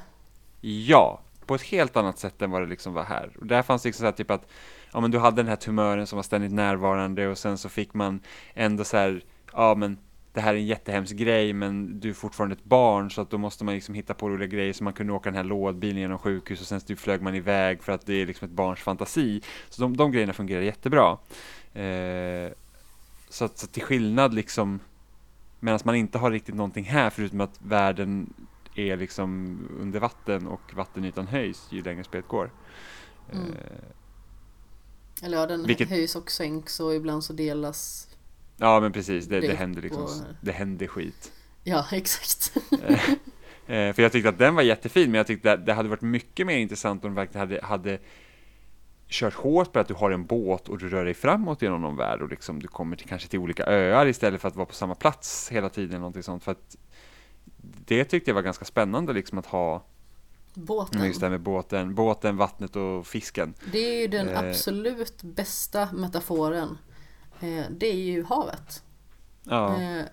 [0.61, 3.31] Ja, på ett helt annat sätt än vad det liksom var här.
[3.39, 4.47] Och där fanns det liksom så här typ att,
[4.93, 7.93] ja men du hade den här tumören som var ständigt närvarande och sen så fick
[7.93, 8.19] man
[8.53, 9.23] ändå så här,
[9.53, 9.97] ja men
[10.33, 13.37] det här är en jättehemsk grej men du är fortfarande ett barn så att då
[13.37, 16.17] måste man liksom hitta på roliga grejer så man kunde åka den här lådbilen genom
[16.17, 18.79] sjukhus och sen så typ flög man iväg för att det är liksom ett barns
[18.79, 19.41] fantasi.
[19.69, 21.17] Så de, de grejerna fungerar jättebra.
[21.73, 22.51] Eh,
[23.29, 24.79] så, att, så till skillnad liksom
[25.63, 28.33] medan man inte har riktigt någonting här förutom att världen
[28.75, 32.51] är liksom under vatten och vattenytan höjs ju längre spelet går.
[33.31, 33.53] Mm.
[33.53, 35.89] Eh, Eller ja, den vilket...
[35.89, 38.07] höjs och sänks och ibland så delas
[38.57, 40.09] Ja men precis, det, det händer liksom,
[40.41, 41.31] det händer skit.
[41.63, 42.57] Ja, exakt.
[42.71, 43.09] Eh,
[43.75, 46.01] eh, för jag tyckte att den var jättefin, men jag tyckte att det hade varit
[46.01, 47.99] mycket mer intressant om de verkligen hade, hade
[49.07, 51.97] kört hårt på att du har en båt och du rör dig framåt genom någon
[51.97, 54.73] värld och liksom du kommer till, kanske till olika öar istället för att vara på
[54.73, 56.43] samma plats hela tiden någonting sånt.
[56.43, 56.77] För att
[57.85, 59.85] det tyckte jag var ganska spännande liksom att ha
[60.55, 61.05] Båten.
[61.05, 63.53] Just det med båten, båten, vattnet och fisken.
[63.71, 64.39] Det är ju den eh.
[64.39, 66.77] absolut bästa metaforen
[67.43, 68.83] Eh, det är ju havet.
[69.43, 69.81] Ja.
[69.81, 70.05] Eh,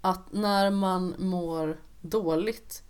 [0.00, 2.82] att när man mår dåligt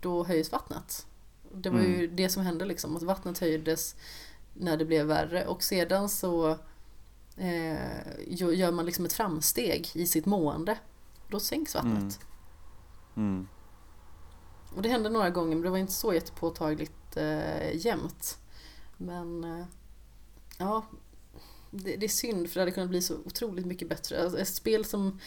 [0.00, 1.06] då höjs vattnet.
[1.54, 2.00] Det var mm.
[2.00, 3.96] ju det som hände liksom, att vattnet höjdes
[4.54, 6.50] när det blev värre och sedan så
[7.36, 7.76] eh,
[8.28, 10.78] gör man liksom ett framsteg i sitt mående.
[11.28, 11.94] Då sänks vattnet.
[11.94, 12.10] Mm.
[13.16, 13.48] Mm.
[14.74, 18.38] Och det hände några gånger men det var inte så jättepåtagligt eh, jämt.
[18.96, 19.66] Men eh,
[20.58, 20.86] ja,
[21.70, 24.22] det, det, är synd för det hade kunnat bli så otroligt mycket bättre.
[24.22, 25.20] Alltså, ett spel som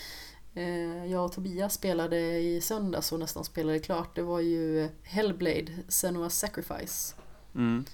[0.53, 5.71] eh, jag och Tobias spelade i söndags och nästan spelade klart det var ju Hellblade,
[5.87, 7.15] Senua's Sacrifice.
[7.55, 7.85] Mm.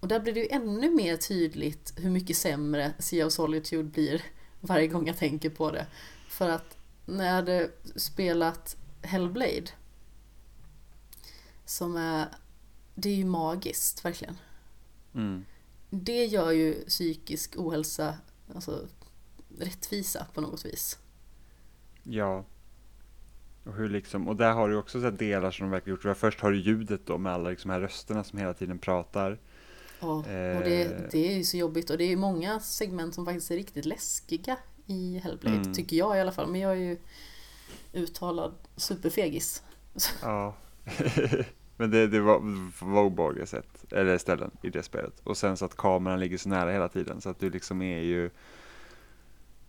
[0.00, 4.22] Och där blir det ju ännu mer tydligt hur mycket sämre Sea of Solitude blir
[4.60, 5.86] varje gång jag tänker på det.
[6.28, 9.66] För att när jag hade spelat Hellblade
[11.64, 12.28] som är,
[12.94, 14.36] det är ju magiskt verkligen.
[15.14, 15.44] Mm
[15.94, 18.14] det gör ju psykisk ohälsa
[18.54, 18.86] alltså,
[19.58, 20.98] rättvisa på något vis.
[22.02, 22.44] Ja.
[23.64, 26.16] Och hur liksom, och där har du också så delar som de verkligen gjort.
[26.16, 29.38] Först har du ljudet då med alla liksom här rösterna som hela tiden pratar.
[30.00, 31.10] Ja, och det, Eh.
[31.10, 34.56] det är ju så jobbigt och det är många segment som faktiskt är riktigt läskiga
[34.86, 35.74] i Hellblade, Mm.
[35.74, 36.50] tycker jag i alla fall.
[36.50, 36.96] Men jag är ju
[37.92, 39.62] uttalad superfegis.
[40.22, 40.54] Ja.
[41.76, 42.40] Men det, det var,
[42.84, 45.20] var obehagliga sätt, eller ställen i det spelet.
[45.24, 47.98] Och sen så att kameran ligger så nära hela tiden så att du liksom är
[48.00, 48.30] ju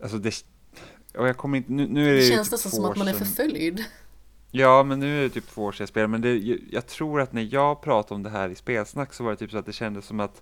[0.03, 0.45] Alltså det
[1.17, 3.07] och jag kommer inte, nu, nu är det, Det känns typ nästan som att man
[3.07, 3.83] är förföljd.
[4.51, 6.87] Ja, men nu är det typ två år sedan jag spelade, men det, jag, jag
[6.87, 9.57] tror att när jag pratade om det här i spelsnack så var det typ så
[9.57, 10.41] att det kändes som att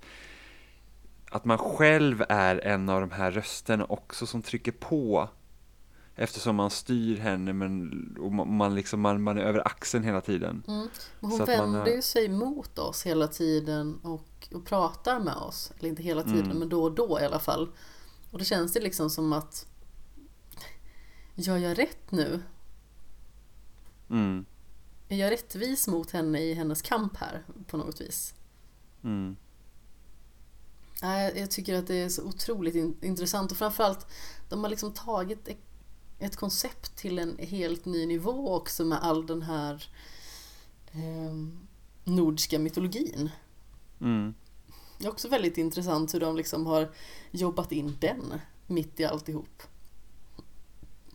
[1.31, 5.29] att man själv är en av de här rösterna också som trycker på
[6.15, 10.63] eftersom man styr henne men, och man, liksom, man, man är över axeln hela tiden.
[10.67, 10.87] Mm.
[11.19, 15.71] Hon Så vänder ju sig mot oss hela tiden och, och pratar med oss.
[15.79, 16.57] Eller inte hela tiden, Mm.
[16.57, 17.69] men då och då i alla fall.
[18.31, 19.67] Och då känns det liksom som att
[21.35, 22.41] Gör jag rätt nu?
[24.09, 24.45] Mm,
[25.09, 28.33] Är jag rättvis mot henne i hennes kamp här på något vis?
[29.03, 29.35] mm,
[31.35, 34.07] jag tycker att det är så otroligt in- intressant och framförallt
[34.49, 35.47] de har liksom tagit
[36.19, 39.85] ett, koncept till en helt ny nivå också med all den här
[40.91, 41.33] eh,
[42.03, 43.29] nordiska mytologin.
[44.01, 44.33] mm.
[44.97, 46.91] Det är också väldigt intressant hur de liksom har
[47.31, 48.33] jobbat in den
[48.67, 49.63] mitt i alltihop.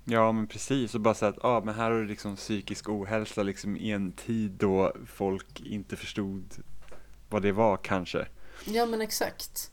[0.04, 0.94] Ja, men precis.
[0.94, 4.12] Och bara så att, ja, men här har du liksom psykisk ohälsa liksom i en
[4.12, 6.44] tid då folk inte förstod
[7.28, 8.28] vad det var kanske.
[8.64, 9.72] Ja men exakt.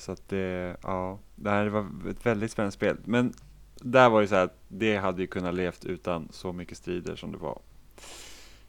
[0.00, 2.96] Så att det, ja, det här var ett väldigt spännande spel.
[3.04, 3.34] Men
[3.76, 7.16] där var ju så här att det hade ju kunnat levt utan så mycket strider
[7.16, 7.60] som det var.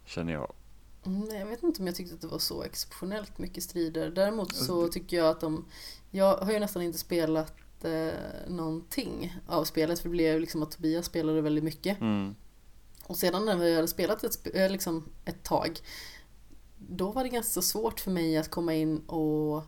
[0.06, 0.54] Känner jag.
[1.06, 4.10] Mm, Jag vet inte om jag tyckte att det var så exceptionellt mycket strider.
[4.10, 5.66] Däremot så det- tycker jag att de...
[6.12, 7.54] Jag har ju nästan inte spelat
[7.84, 8.14] eh,
[8.48, 12.02] någonting av spelet för det blev liksom att Tobias spelade väldigt mycket.
[12.02, 12.36] Mm,
[13.04, 15.80] Och sedan när vi hade spelat ett, eh, liksom ett tag
[16.78, 19.64] då var det ganska svårt för mig att komma in och,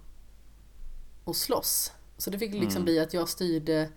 [1.23, 1.91] och slåss.
[2.17, 2.83] Så det fick liksom Mm.
[2.85, 3.89] bli att jag styrde,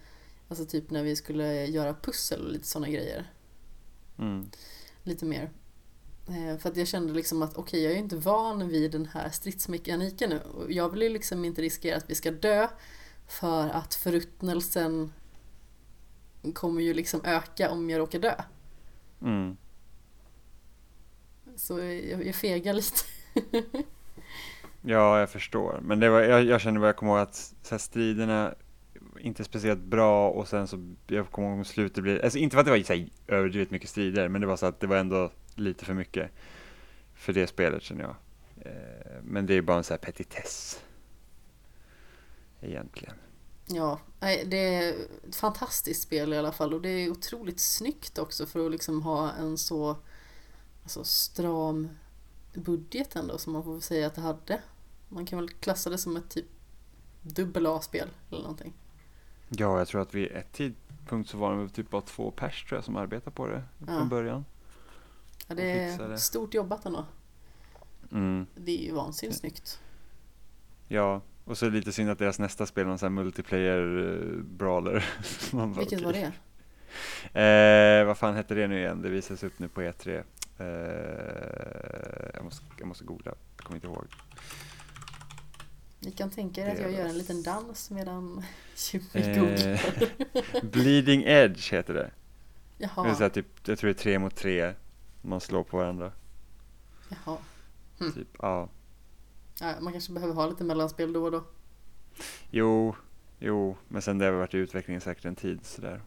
[0.48, 3.32] alltså typ när vi skulle göra pussel och lite sådana grejer.
[4.18, 4.50] mm,
[5.02, 5.50] Lite mer.
[6.28, 9.06] Eh, För att jag kände liksom att okej, jag är ju inte van vid den
[9.06, 10.40] här stridsmekaniken nu.
[10.40, 12.68] Och jag vill ju liksom inte riskera att vi ska dö
[13.28, 15.12] för att förruttnelsen
[16.54, 18.34] kommer ju liksom öka om jag råkar dö.
[19.22, 19.56] mm.
[21.56, 23.00] Så jag, jag fegar lite.
[24.88, 25.80] Ja, jag förstår.
[25.82, 28.54] Men det var, jag, jag kände bara, jag kommer ihåg att så här, striderna
[29.20, 32.24] inte speciellt bra och sen så, jag kommer ihåg att slutet blir...
[32.24, 34.66] alltså inte för att det var så här, överdrivet mycket strider, men det var så
[34.66, 36.30] att det var ändå lite för mycket
[37.14, 38.16] för det spelet känner jag.
[38.66, 40.80] Eh, men det är bara en så här petitess.
[42.60, 43.14] Egentligen.
[43.66, 44.00] Ja,
[44.46, 44.94] det är
[45.28, 49.02] ett fantastiskt spel i alla fall och det är otroligt snyggt också för att liksom
[49.02, 49.96] ha en så
[50.82, 51.88] alltså, stram
[52.54, 54.60] budget ändå som man får säga att det hade.
[55.08, 56.46] Man kan väl klassa det som ett typ
[57.22, 58.72] dubbel A-spel eller någonting.
[59.48, 62.76] Ja, jag tror att vid ett tidpunkt så var det typ bara två pers tror
[62.76, 63.86] jag som arbetade på det Ja.
[63.86, 64.44] från början.
[65.46, 67.04] Ja, det är stort jobbat ändå.
[68.12, 68.46] Mm.
[68.54, 69.80] Det är ju vansinnigt snyggt.
[70.88, 73.24] Ja, och så är det lite synd att deras nästa spel är någon sån här
[73.24, 75.04] multiplayer eh, brawler.
[75.78, 76.32] Vilket var det?
[77.40, 79.02] Eh, vad fan hette det nu igen?
[79.02, 80.22] Det visas upp nu på E3.
[80.58, 84.06] Eh, jag, måste, jag måste googla, jag kommer inte ihåg.
[86.00, 88.42] Ni kan tänka er att Det jag gör en liten dans medan
[88.92, 90.62] Jimmy Eh, googlar.
[90.72, 92.10] Bleeding Edge heter det.
[92.78, 94.74] Det är så Jaha, här, typ, jag tror det är tre mot tre.
[95.22, 96.12] Man slår på varandra.
[97.08, 97.38] jaha.
[98.00, 98.12] Mm.
[98.12, 98.68] Typ, ja.
[99.60, 101.44] Ja, man kanske behöver ha lite mellanspel då och då.
[102.50, 102.94] Jo,
[103.38, 106.00] jo, men sen det har varit i utveckling säkert en tid sådär.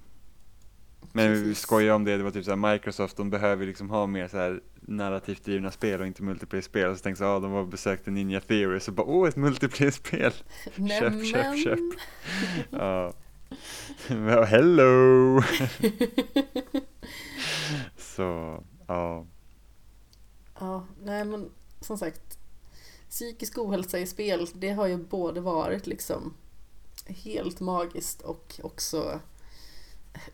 [1.13, 1.59] Men vi Precis.
[1.59, 4.61] skojar om det, det var typ såhär Microsoft, de behöver liksom ha mer så här
[4.89, 6.97] narrativt drivna spel och inte multiplayer-spel.
[6.97, 10.31] Så tänkte jag, ah, de var och besökte Ninja Theory, så bara, åh, ett multiplayer-spel!
[10.99, 11.79] Köp, köp, köp.
[12.69, 13.13] Ja.
[14.07, 15.41] Well, hello!
[17.97, 19.25] så, ja.
[20.59, 21.51] Ja, nej men
[21.81, 22.39] som sagt.
[23.09, 26.33] Psykisk ohälsa i spel, det har ju både varit liksom
[27.05, 29.19] helt magiskt och också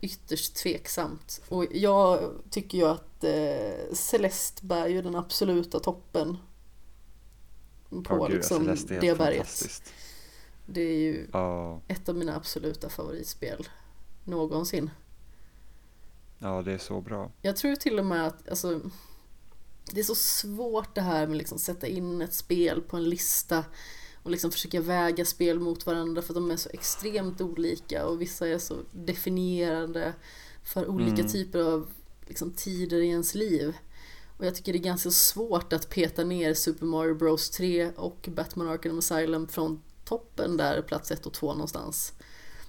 [0.00, 1.42] ytterst tveksamt.
[1.48, 6.36] Och jag tycker ju att eh, Celeste bär ju den absoluta toppen
[7.90, 9.82] på Ja, gud, liksom Celeste det berget.
[10.66, 13.68] Det är ju Ja, ett av mina absoluta favoritspel
[14.24, 14.90] någonsin.
[16.38, 17.30] ja, det är så bra.
[17.42, 18.80] Jag tror till och med att alltså,
[19.92, 23.64] det är så svårt det här med liksom sätta in ett spel på en lista
[24.26, 28.20] och liksom försöka väga spel mot varandra för att de är så extremt olika och
[28.22, 30.12] vissa är så definierande
[30.64, 31.28] för olika Mm.
[31.28, 31.88] typer av
[32.26, 33.76] liksom, tider i ens liv.
[34.36, 38.28] Och jag tycker det är ganska svårt att peta ner Super Mario Bros 3 och
[38.32, 42.12] Batman Arkham Asylum från toppen där, plats 1 och 2 någonstans.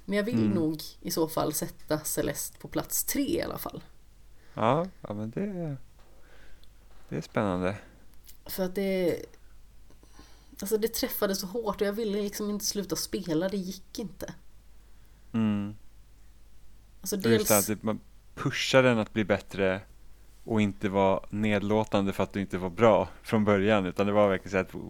[0.05, 0.49] Men jag vill Mm.
[0.49, 3.83] nog i så fall sätta Celeste på plats 3 i alla fall.
[4.53, 5.77] Ja, ja men det,
[7.09, 7.77] det är spännande.
[8.45, 9.25] För att det...
[10.61, 14.33] Alltså det träffade så hårt och jag ville liksom inte sluta spela, det gick inte.
[15.33, 15.75] Mm.
[17.01, 17.67] Alltså Och just dels...
[17.67, 17.99] det typ, man
[18.35, 19.81] pushar den att bli bättre
[20.43, 24.29] och inte vara nedlåtande för att du inte var bra från början utan det var
[24.29, 24.83] verkligen så att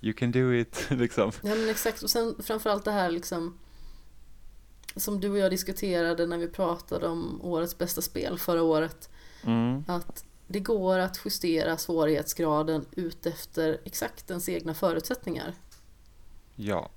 [0.00, 1.32] you can do it liksom.
[1.42, 3.58] Ja men exakt och sen framförallt det här liksom
[4.96, 9.10] som du och jag diskuterade när vi pratade om årets bästa spel förra året.
[9.44, 9.84] Mm.
[9.86, 15.54] Att det går att justera svårighetsgraden utefter exakt ens egna förutsättningar.
[16.56, 16.90] Ja,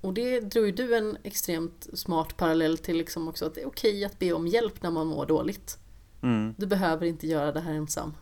[0.00, 3.66] Och det drog ju du en extremt smart parallell till liksom också att det är
[3.68, 5.78] okej att be om hjälp när man mår dåligt.
[6.22, 6.54] mm.
[6.58, 8.14] Du behöver inte göra det här ensam.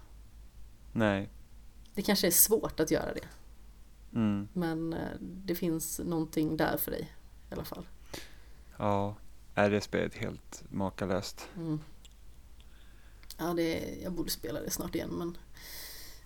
[0.92, 1.28] nej,
[1.94, 3.28] Det kanske är svårt att göra det.
[4.18, 4.48] mm.
[4.52, 7.12] Men eh, det finns någonting där för dig
[7.50, 7.86] i alla fall.
[8.76, 9.16] ja,
[9.54, 11.48] är det spelet helt makalöst.
[11.56, 11.80] Mm.
[13.36, 15.36] Ja, det, jag borde spela det snart igen men...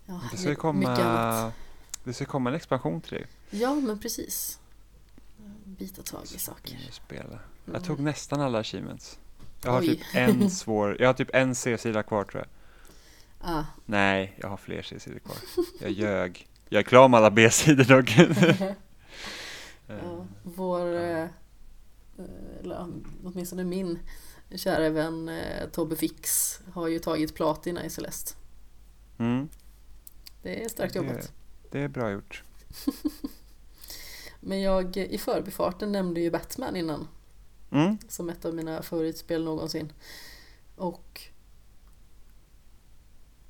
[0.07, 1.53] Ja, Det ska komma,
[2.05, 3.27] det ska komma en expansion till dig.
[3.51, 4.59] Ja, men precis.
[5.65, 6.89] Bita tag i saker.
[6.91, 7.25] Spela.
[7.25, 7.41] Mm.
[7.73, 9.19] Jag tog nästan alla achievements.
[9.65, 9.87] Jag har Oj.
[9.87, 12.49] typ en svår, jag har typ en C-sida kvar tror jag.
[13.51, 15.37] Ah, Nej, jag har fler C-sidor kvar.
[15.81, 16.49] Jag ljög.
[16.69, 18.17] Jag är klar med alla B-sidor dock.
[19.87, 21.29] ja, vår, eh, eh,
[22.61, 22.89] eller ja,
[23.25, 23.99] åtminstone min
[24.57, 28.35] kära vän eh, Tobbe Fix har ju tagit platina i Celeste.
[29.19, 29.49] Mm,
[30.43, 31.33] Det är starkt jobbat.
[31.71, 32.43] det är bra gjort.
[34.41, 37.09] Men jag i förbifarten nämnde ju Batman innan.
[37.71, 39.93] Mm, som ett av mina favoritspel någonsin.
[40.77, 41.23] Och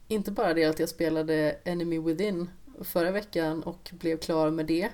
[0.09, 2.51] inte bara det att jag spelade Enemy Within
[2.83, 4.89] förra veckan och blev klar med det.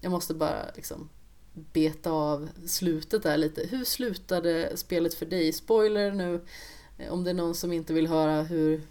[0.00, 1.08] Jag måste bara liksom
[1.54, 3.66] beta av slutet där lite.
[3.70, 5.52] Hur slutade spelet för dig?
[5.52, 6.40] Spoiler nu
[6.98, 8.82] eh, om det är någon som inte vill höra hur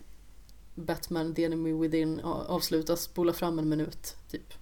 [0.76, 3.02] Batman The Enemy Within avslutas.
[3.02, 4.54] Spola fram en minut, typ.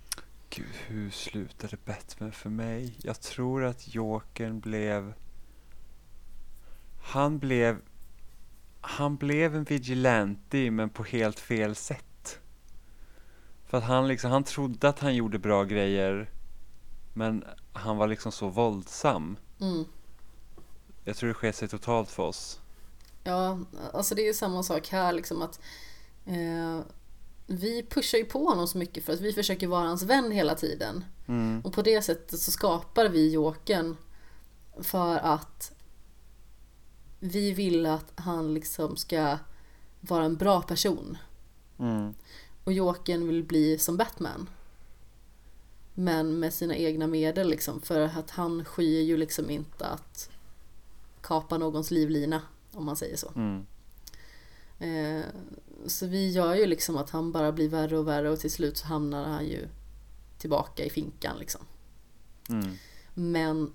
[0.49, 2.93] Gud, hur slutade Batman för mig?
[3.01, 5.13] Jag tror att Jokern blev...
[7.03, 7.77] Han blev...
[8.81, 12.39] Han blev en vigilante men på helt fel sätt.
[13.65, 16.29] För att han liksom, han trodde att han gjorde bra grejer
[17.13, 17.43] men
[17.73, 19.38] han var liksom så våldsam.
[19.61, 19.85] Mm.
[21.03, 22.59] Jag tror det sket sig totalt för oss.
[23.23, 23.59] Ja,
[23.93, 25.59] alltså det är ju samma sak här liksom att
[26.25, 26.79] eh,
[27.47, 30.55] vi pushar ju på honom så mycket för att vi försöker vara hans vän hela
[30.55, 31.05] tiden.
[31.27, 33.97] Mm, Och på det sättet så skapar vi Jokern
[34.79, 35.71] för att
[37.19, 39.38] vi vill att han liksom ska
[40.01, 41.17] vara en bra person.
[41.79, 42.15] mm,
[42.63, 44.49] Och Jokern vill bli som Batman.
[46.01, 47.81] Men med sina egna medel liksom.
[47.81, 50.29] För att han skyr ju liksom inte att
[51.21, 52.41] kapa någons livlina.
[52.71, 53.31] Om man säger så.
[53.35, 53.65] mm,
[54.79, 55.21] Eh,
[55.85, 58.77] så vi gör ju liksom att han bara blir värre och värre och till slut
[58.77, 59.67] så hamnar han ju
[60.37, 61.61] tillbaka i finkan liksom.
[62.49, 62.71] mm,
[63.13, 63.73] Men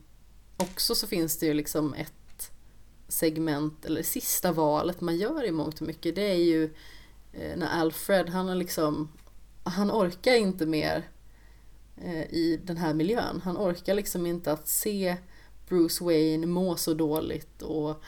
[0.57, 2.53] också så finns det ju liksom ett
[3.09, 6.15] segment, eller sista valet man gör i mångt och mycket.
[6.15, 6.65] Det är ju
[7.33, 9.09] eh, när Alfred, han är liksom,
[9.65, 11.11] han orkar inte mer
[12.31, 13.41] i den här miljön.
[13.45, 15.17] Han orkar liksom inte att se
[15.69, 18.03] Bruce Wayne må så dåligt och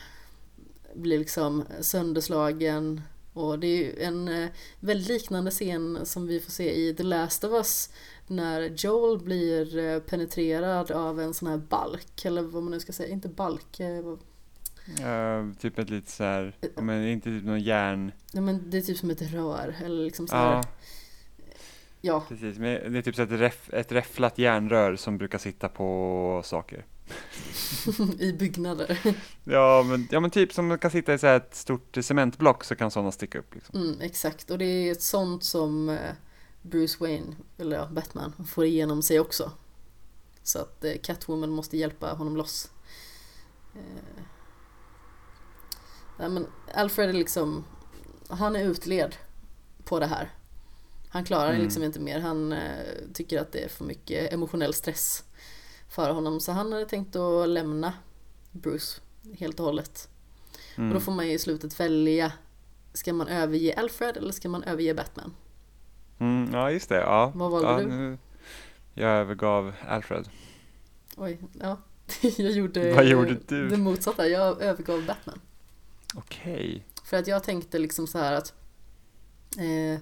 [0.94, 3.00] bli liksom sönderslagen.
[3.32, 4.48] Och det är ju en eh,
[4.80, 7.90] väldigt liknande scen som vi får se i The Last of Us
[8.26, 12.92] när Joel blir eh, penetrerad av en sån här balk, eller vad man nu ska
[12.92, 14.14] säga, inte balk, eh,
[14.88, 18.12] Eh, typ ett lite så här, men inte typ någon järn...
[18.32, 20.62] ja men det är typ som ett rör, eller liksom så här, Ja,
[22.00, 22.58] ja, precis.
[22.58, 26.84] Men det är typ så ett, räff, ett räfflat järnrör som brukar sitta på saker.
[28.18, 28.98] i byggnader.
[29.44, 32.76] Ja men, ja, men typ som kan sitta i så här ett stort cementblock så
[32.76, 33.54] kan sådana sticka upp.
[33.54, 33.80] Liksom.
[33.80, 36.12] Mm, exakt, och det är ett sånt som eh,
[36.62, 39.52] Bruce Wayne, eller ja, Batman, får igenom sig också.
[40.42, 42.70] Så att eh, Catwoman måste hjälpa honom loss.
[43.74, 44.22] Eh,
[46.18, 47.64] nej men Alfred är liksom,
[48.28, 49.16] han är utled
[49.84, 50.30] på det här.
[51.08, 51.62] Han klarar Mm.
[51.62, 52.58] liksom inte mer, han eh,
[53.14, 55.24] tycker att det är för mycket emotionell stress
[55.88, 56.40] för honom.
[56.40, 57.92] Så han hade tänkt att lämna
[58.52, 59.00] Bruce
[59.38, 60.08] helt och hållet.
[60.76, 60.88] Mm.
[60.88, 62.32] Och då får man ju i slutet välja
[62.92, 65.34] Ska man överge Alfred eller ska man överge Batman?
[66.18, 67.32] Mm, ja just det, ja.
[67.34, 67.86] Vad valde ja, du?
[67.86, 68.18] Nu,
[68.94, 70.28] jag övergav Alfred.
[71.16, 71.76] Oj, ja.
[72.36, 73.68] Jag gjorde Vad gjorde du?
[73.68, 75.40] det motsatta, jag övergav Batman.
[76.14, 76.86] Okej.
[77.04, 78.54] För att jag tänkte liksom så här att
[79.56, 80.00] Eh,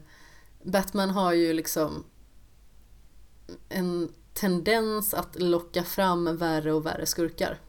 [0.66, 2.05] Batman har ju liksom
[3.68, 7.60] en tendens att locka fram värre och värre skurkar.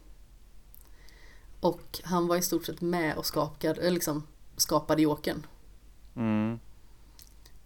[1.59, 4.23] Och han var i stort sett med och skapade, eh, liksom,
[4.57, 5.45] skapade Jokern.
[6.15, 6.59] Mm.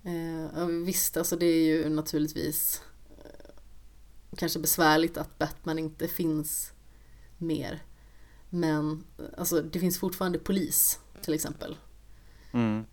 [0.03, 2.81] Eh, visst, alltså det är ju naturligtvis
[3.17, 3.51] eh,
[4.37, 6.73] kanske besvärligt att Batman inte finns
[7.37, 7.83] mer.
[8.49, 9.03] Men
[9.37, 11.77] alltså, det finns fortfarande polis till exempel.
[12.51, 12.85] Mm.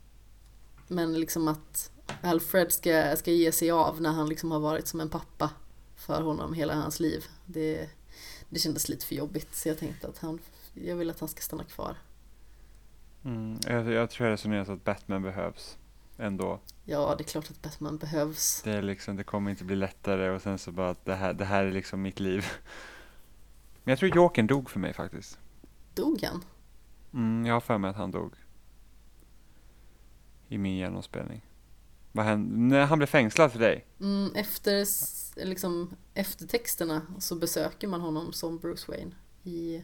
[0.89, 1.91] Men liksom att
[2.23, 5.51] Alfred ska, ska ge sig av när han liksom har varit som en pappa
[5.97, 7.25] för honom hela hans liv.
[7.47, 7.91] Det,
[8.49, 10.39] det kändes lite för jobbigt så jag tänkte att han,
[10.75, 11.97] jag vill att han ska stanna kvar.
[13.25, 13.59] Mm.
[13.67, 15.79] Jag, jag tror jag resonerar så att Batman behövs
[16.19, 16.61] ändå.
[16.85, 18.63] Ja, det är klart att Batman behövs.
[18.63, 21.33] Det, är liksom, det kommer inte bli lättare och sen så bara att det här,
[21.33, 22.47] det här är liksom mitt liv.
[23.85, 25.39] Men jag tror Jokern dog för mig faktiskt.
[25.95, 26.45] Dog han?
[27.13, 28.33] Mm, jag har för mig att han dog.
[30.49, 31.43] I min genomspelning.
[32.13, 32.57] Vad hände?
[32.57, 33.87] När han blev fängslad för dig?
[34.01, 34.87] Mm, efter
[35.47, 39.83] liksom, eftertexterna så besöker man honom som Bruce Wayne i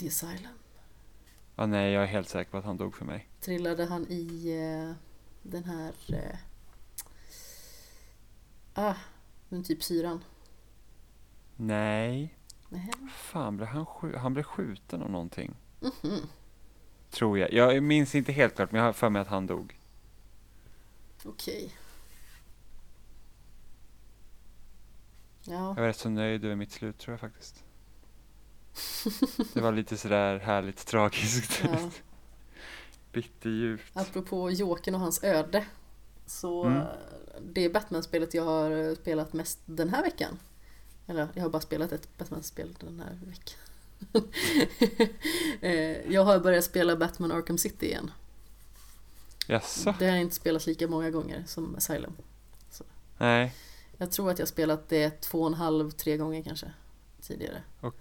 [0.00, 0.52] The Asylum.
[1.56, 3.28] Ja, nej, jag är helt säker på att han dog för mig.
[3.40, 4.94] Trillade han i eh,
[5.42, 5.92] den här...
[6.08, 6.38] Eh,
[8.74, 8.94] ah,
[9.48, 10.24] den typ syran.
[11.56, 12.34] Nej,
[12.68, 12.90] Nej.
[13.12, 15.54] fan blev han, han blev skjuten av någonting.
[15.80, 16.20] Mhm.
[17.10, 17.52] Tror jag.
[17.52, 19.79] Jag minns inte helt klart, men jag har för mig att han dog.
[21.24, 21.76] Okej.
[25.42, 27.64] Ja, Jag var rätt så nöjd över mitt slut tror jag faktiskt.
[29.54, 31.60] Det var lite sådär härligt tragiskt.
[31.64, 31.90] ja.
[33.12, 33.90] Bitterljuvt.
[33.96, 35.64] Apropå Jokern och hans öde.
[36.26, 36.78] Så Mm.
[36.78, 36.86] eh,
[37.40, 40.38] det är Batman-spelet jag har eh, spelat mest den här veckan.
[41.06, 43.58] Eller jag har bara spelat ett Batman-spel den här veckan.
[45.60, 48.10] Eh, jag har börjat spela Batman Arkham City igen.
[49.50, 49.94] Jaså?
[49.98, 52.12] Det har inte spelat lika många gånger som Asylum.
[53.18, 53.54] Nej.
[53.96, 56.72] Jag tror att jag spelat det två och en halv, tre gånger kanske.
[57.20, 57.62] Tidigare.
[57.80, 57.92] Ja,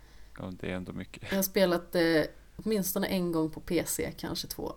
[0.51, 1.23] det är ändå mycket.
[1.29, 4.73] Jag har spelat det åtminstone en gång på PC, kanske två.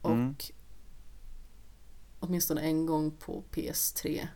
[0.00, 0.34] Och Mm.
[2.20, 4.28] åtminstone en gång på PS3.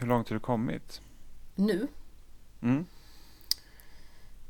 [0.00, 1.00] Hur långt har du kommit?
[1.54, 1.88] Nu?
[2.60, 2.86] Mm.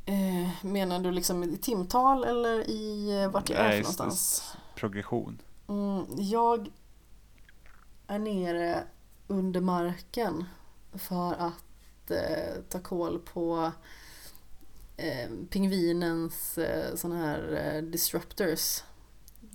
[0.08, 4.42] Eh, menar du liksom i timtal eller i eh, vart jag är för någonstans?
[4.74, 5.42] Progression.
[5.68, 6.70] Mm, jag
[8.06, 8.84] är nere
[9.26, 10.44] under marken
[10.94, 13.72] för att eh, ta koll på
[14.96, 18.82] eh, pingvinens eh, sådana här eh, disruptors.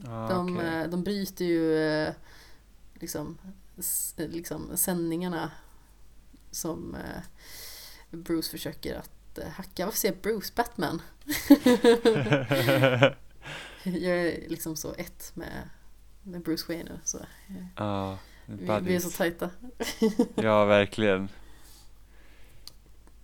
[0.08, 2.14] Ah, De, eh, de bryter ju
[2.94, 3.38] liksom,
[4.16, 5.52] liksom sändningarna
[6.52, 6.98] som
[8.10, 9.10] Bruce försöker att
[9.42, 9.86] hacka.
[9.86, 10.52] Varför säger jag Bruce?
[10.56, 11.02] Batman?
[13.84, 15.70] jag är liksom så ett med,
[16.24, 17.00] med Bruce Wayne nu.
[17.04, 17.18] Så
[17.76, 19.50] Ja, vi, vi är så tajta.
[20.36, 21.30] Ja, verkligen.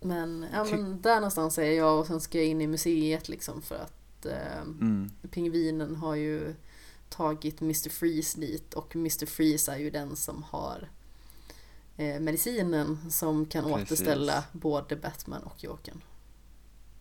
[0.00, 3.62] Men, ja, men där någonstans är jag och sen ska jag in i museet liksom
[3.62, 5.10] för att eh, Mm.
[5.30, 6.54] pingvinen har ju
[7.08, 7.88] tagit Mr.
[7.90, 9.26] Freeze dit och Mr.
[9.26, 10.88] Freeze är ju den som har
[12.20, 13.82] medicinen som kan Precis.
[13.82, 16.02] återställa både Batman och Jokern.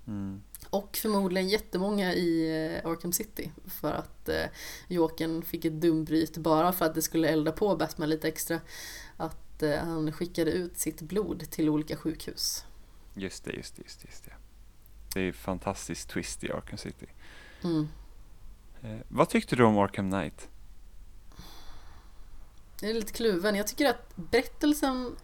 [0.08, 0.42] Mm.
[0.70, 2.50] Och förmodligen jättemånga i
[2.84, 4.46] eh, Arkham City för att eh,
[4.88, 8.60] Jokern fick ett dumbryt bara för att det skulle elda på Batman lite extra.
[9.18, 12.66] Att eh, han skickade ut sitt blod till olika sjukhus.
[13.14, 14.34] Just det, just det, just det, just det.
[15.14, 17.08] Det är fantastiskt twist i Arkham City.
[17.64, 17.88] Mm.
[18.82, 20.50] Eh, vad tyckte du om Arkham Knight?
[22.82, 23.56] Jag är lite kluven.
[23.56, 25.16] Jag tycker att berättelsen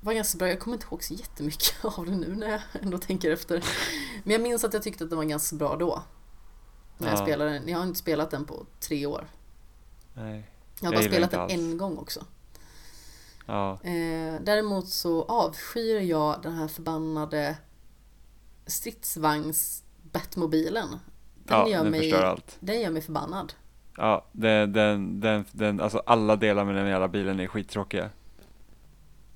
[0.00, 0.48] var ganska bra.
[0.48, 3.64] Jag kommer inte ihåg så jättemycket av det nu när jag ändå tänker efter.
[4.24, 6.02] Men jag minns att jag tyckte att den var ganska bra då.
[6.98, 7.22] När jag Ja.
[7.22, 7.68] spelade den.
[7.68, 9.28] Jag har inte spelat den på tre år.
[10.14, 10.50] Nej.
[10.80, 11.52] Jag har Jag bara spelat den alls.
[11.52, 12.24] en gång också.
[13.46, 17.56] Ja, Eh, däremot så avskyr jag den här förbannade
[18.66, 20.88] stridsvagns Batmobilen.
[20.88, 20.98] Den,
[21.58, 22.56] ja gör den mig, allt.
[22.60, 23.52] den gör mig förbannad.
[23.96, 28.10] Ja, den, den, den, den, alltså alla delar med den jävla bilen är skittråkiga.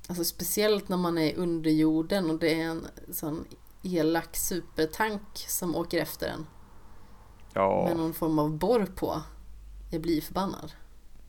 [0.08, 3.44] Alltså speciellt när man är under jorden och det är en sån
[3.82, 6.46] elak supertank som åker efter en
[7.54, 9.22] Ja, med någon form av borr på.
[9.90, 10.72] Jag blir förbannad.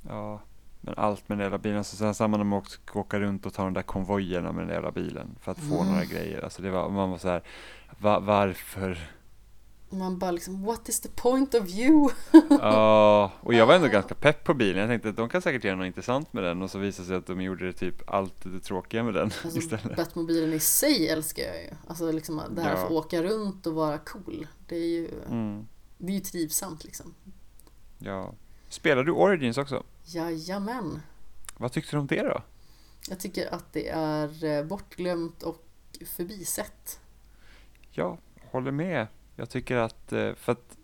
[0.08, 0.42] ja.
[0.84, 1.84] Men allt med den jävla bilen.
[1.84, 4.74] Så sen samma när man också åka runt och ta de där konvojerna med den
[4.74, 5.36] jävla bilen.
[5.42, 5.88] För att få Mm.
[5.92, 6.42] några grejer.
[6.42, 7.44] Alltså det var, man var så här,
[8.00, 8.98] va, varför?
[9.94, 12.10] Man bara liksom, what is the point of you?
[12.50, 14.80] Ja, och jag var ändå ganska pepp på bilen.
[14.82, 16.62] Jag tänkte att de kan säkert göra något intressant med den.
[16.62, 19.24] Och så visade det sig att de gjorde det typ allt det tråkiga med den
[19.44, 19.96] Alltså, istället.
[19.96, 21.70] Batmobilen i sig älskar jag ju.
[21.88, 22.82] Alltså liksom det här Ja.
[22.82, 24.48] att få åka runt och vara cool.
[24.68, 25.68] Det är ju Mm.
[25.98, 27.14] Det är ju trivsamt liksom.
[28.00, 28.34] Ja.
[28.70, 29.84] Spelar du Origins också?
[30.04, 31.02] Jajamän.
[31.58, 32.44] Vad tyckte du om det då?
[33.10, 35.64] Jag tycker att det är eh, bortglömt och
[36.06, 37.00] förbisett.
[37.92, 38.18] Ja,
[38.52, 39.08] håller med.
[39.36, 40.78] Jag tycker att, eh, för att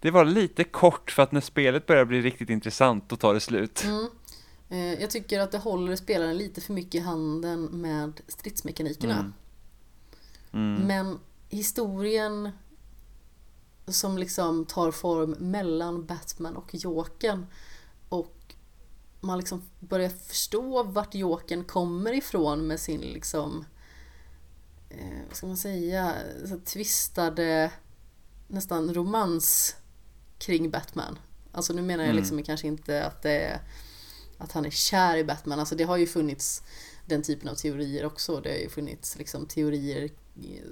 [0.00, 3.40] det var lite kort för att när spelet börjar bli riktigt intressant då tar det
[3.40, 3.84] slut.
[3.84, 4.08] Mm.
[4.68, 9.18] Eh, Jag tycker att det håller spelaren lite för mycket i handen med stridsmekanikerna.
[9.18, 9.32] Mm.
[10.52, 10.86] Mm.
[10.86, 11.18] Men
[11.48, 12.50] historien
[13.86, 17.46] som liksom tar form mellan Batman och Jokern
[18.08, 18.54] och
[19.20, 23.64] man liksom börjar förstå vart Jokern kommer ifrån med sin liksom
[24.98, 26.14] eh, vad ska man säga,
[26.48, 27.70] så twistade
[28.48, 29.76] nästan romans
[30.38, 31.18] kring Batman.
[31.52, 32.16] Alltså nu menar jag Mm.
[32.22, 33.60] liksom kanske inte att det är
[34.38, 35.58] att han är kär i Batman.
[35.60, 36.62] Alltså det har ju funnits
[37.06, 38.40] den typen av teorier också.
[38.40, 40.10] Det har ju funnits liksom teorier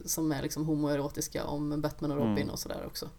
[0.07, 2.51] som är liksom homoerotiska om Batman och Robin Mm.
[2.51, 3.11] och sådär också.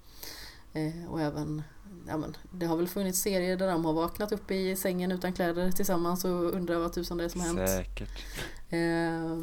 [0.73, 1.63] Eh, och även,
[2.07, 5.33] ja men det har väl funnits serier där de har vaknat upp i sängen utan
[5.33, 7.69] kläder tillsammans och undrar vad tusan det är som har hänt.
[7.69, 8.23] Säkert.
[8.69, 9.39] Eh,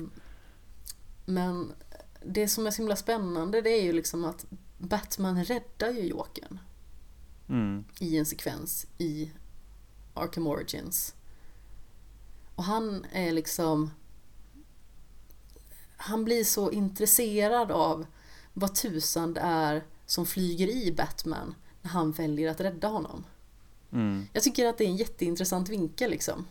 [1.31, 1.73] men
[2.25, 4.47] det som är så himla spännande det är ju liksom att
[4.79, 6.59] Batman räddar ju Jokern
[7.49, 7.85] Mm.
[7.99, 9.31] i en sekvens i
[10.15, 11.15] Arkham Origins.
[12.55, 13.91] Och han är liksom...
[15.97, 18.07] Han blir så intresserad av
[18.53, 23.25] vad tusan det är som flyger i Batman när han väljer att rädda honom.
[23.93, 24.27] Mm.
[24.33, 26.47] Jag tycker att det är en jätteintressant vinkel liksom.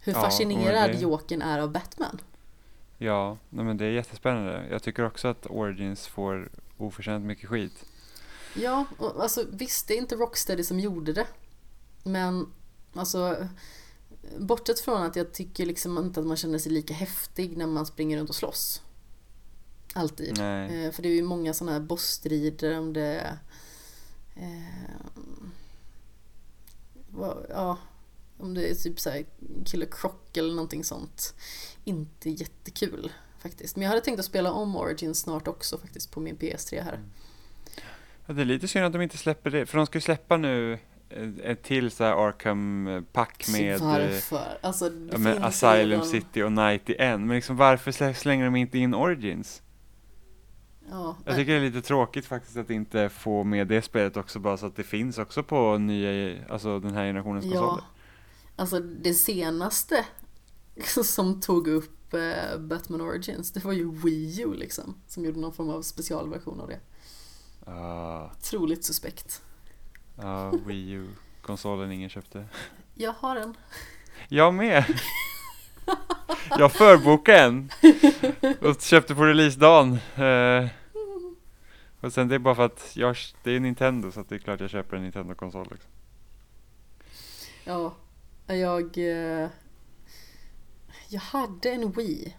[0.00, 2.20] Hur Ja, fascinerad och det- Jokern är av Batman.
[3.02, 4.66] Ja, nej, men det är jättespännande.
[4.70, 7.84] Jag tycker också att Origins får oförtjänt mycket skit.
[8.54, 11.26] Ja, och alltså visst det är inte Rocksteady som gjorde det.
[12.02, 12.52] Men
[12.94, 13.48] alltså
[14.38, 17.86] bortsett från att jag tycker liksom inte att man känner sig lika häftig när man
[17.86, 18.82] springer runt och slåss.
[19.94, 20.38] Alltid.
[20.38, 20.84] Nej.
[20.86, 23.38] Eh, För det är ju många sådana här bossstrider om det
[24.36, 24.90] eh,
[27.48, 27.78] Ja,
[28.38, 29.24] om det är typ såhär
[29.64, 31.34] Killer Croc eller någonting sånt.
[31.84, 33.76] Inte jättekul faktiskt.
[33.76, 37.00] Men jag hade tänkt att spela om Origins snart också faktiskt på min PS3 här.
[38.26, 40.36] Ja, det är lite synd att de inte släpper det, för de ska ju släppa
[40.36, 40.78] nu
[41.08, 44.58] eh, ett till så här Arkham-pack med, Så eh, varför?
[44.60, 47.26] Alltså, ja, med Asylum redan- City och Night i en.
[47.26, 49.62] Men liksom varför slä- slänger de inte in Origins?
[50.90, 54.38] Ja, Jag tycker det är lite tråkigt faktiskt att inte få med det spelet också
[54.38, 57.84] bara så att det finns också på nya, alltså den här generationens ja, konsoler.
[58.56, 60.04] alltså det senaste
[61.04, 64.94] som tog upp eh, Batman Origins, det var ju Wii U liksom.
[65.06, 66.80] Som gjorde någon form av specialversion av det.
[67.66, 69.42] Ja, Otroligt suspekt.
[70.16, 72.44] ja, Wii U-konsolen ingen köpte.
[72.94, 73.56] Jag har en.
[74.28, 74.84] Jag med!
[76.58, 77.70] Jag förbokade en
[78.60, 79.98] och köpte på releasedagen.
[80.16, 80.68] Eh,
[82.00, 84.60] och sen det är bara för att jag, det är Nintendo så det är klart
[84.60, 85.68] jag köper en Nintendo-konsol.
[85.70, 85.90] Liksom.
[87.64, 87.94] Ja,
[88.46, 88.98] jag...
[91.12, 92.36] Jag hade en Wii.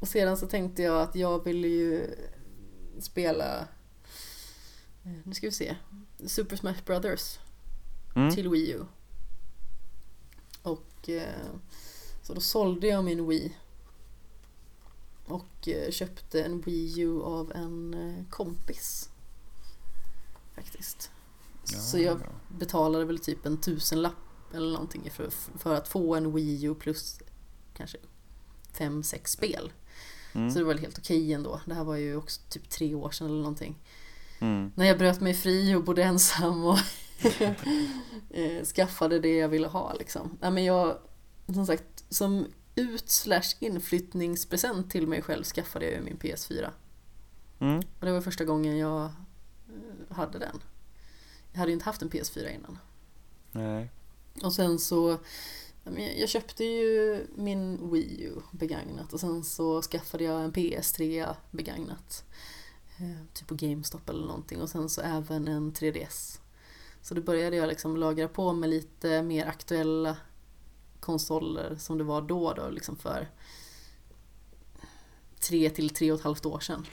[0.00, 2.14] Och sedan så tänkte jag att jag ville ju
[3.00, 3.60] spela...
[5.04, 5.76] eh, Nu ska vi se.
[6.26, 7.38] Super Smash Brothers.
[8.16, 8.34] Mm.
[8.34, 8.84] till Wii U.
[10.62, 11.46] Och eh,
[12.22, 13.56] så då sålde jag min Wii.
[15.26, 17.96] Och eh, köpte en Wii U av en
[18.30, 19.10] kompis.
[20.54, 21.10] Faktiskt.
[21.72, 22.56] Ja, så jag ja.
[22.58, 24.14] betalade väl typ en tusenlapp
[24.54, 27.20] eller någonting för, för att få en Wii U plus
[27.78, 27.98] kanske
[28.72, 29.72] fem, sex spel.
[30.32, 30.50] Mm.
[30.50, 31.60] Så det var väl helt okej ändå.
[31.66, 33.78] Det här var ju också typ tre år sedan eller någonting
[34.40, 34.72] Mm.
[34.74, 36.78] när jag bröt mig fri och bodde ensam och
[38.30, 40.38] eh, skaffade det jag ville ha liksom.
[40.40, 40.98] Nej, men jag,
[41.54, 46.70] som sagt, som ut slash inflyttningspresent till mig själv skaffade jag ju min PS4.
[47.58, 47.78] Mm.
[47.78, 50.62] Och det var första gången jag eh, hade den.
[51.52, 52.78] Jag hade ju inte haft en PS4 innan.
[53.52, 53.90] Nej.
[54.42, 55.18] Och sen så ja,
[55.96, 62.24] jag- köpte ju min Wii U begagnat och sen så skaffade jag en PS3 begagnat.
[62.98, 66.40] Eh, typ på GameStop eller någonting och sen så även en 3DS.
[67.02, 70.16] Så då började jag liksom lagra på med lite mer aktuella
[71.00, 73.28] konsoler som det var då då liksom för
[75.40, 76.86] tre till tre och ett halvt år sedan.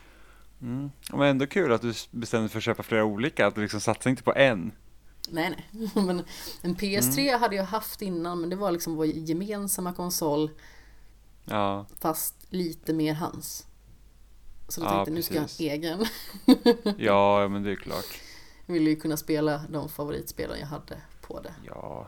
[0.61, 0.91] Mm.
[1.13, 3.81] Men ändå kul att du bestämde dig för att köpa flera olika, att du liksom
[3.81, 4.71] satsade inte på en.
[5.29, 5.89] Nej, nej.
[6.05, 6.23] Men
[6.61, 10.49] en PS3 hade jag haft innan men det var liksom vår gemensamma konsol
[11.45, 13.65] Ja, fast lite mer hans.
[14.67, 15.59] Så då Ja, tänkte jag nu ska jag ha precis.
[15.61, 16.05] en egen.
[16.97, 18.05] ja ja, men det är klart.
[18.65, 21.53] Jag ville ju kunna spela de favoritspelen jag hade på det.
[21.65, 22.07] Ja,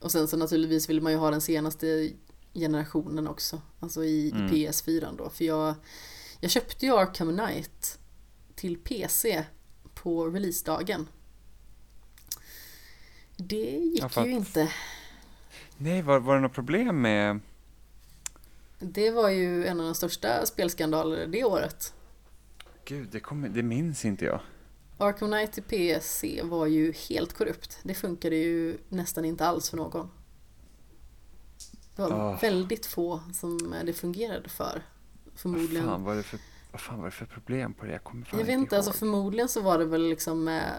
[0.00, 2.12] Och sen så naturligtvis ville man ju ha den senaste
[2.54, 3.60] generationen också.
[3.80, 4.46] Alltså i, Mm.
[4.54, 5.30] i PS4 då.
[5.30, 5.74] För jag,
[6.40, 7.98] jag köpte ju Arkham Knight
[8.54, 9.44] till PC
[9.94, 11.08] på releasedagen.
[13.36, 14.72] Det gick Ja, ju inte.
[15.76, 17.40] Nej, var, var det något problem med...
[18.78, 21.94] Det var ju en av de största spelskandalerna det året.
[22.84, 24.40] Gud, det, kommer, det minns inte jag.
[24.98, 27.78] Arkham Knight till PC var ju helt korrupt.
[27.82, 30.10] Det funkade ju nästan inte alls för någon.
[31.96, 32.38] Det var Ah.
[32.42, 34.82] väldigt få som det fungerade för.
[35.24, 35.84] Vad Förmodligen.
[35.84, 36.38] fan var det för,
[36.74, 37.92] vad fan var det för problem på det?
[37.92, 38.96] Jag kommer fan Jag vet inte, alltså ihåg.
[38.98, 40.72] förmodligen så var det väl liksom med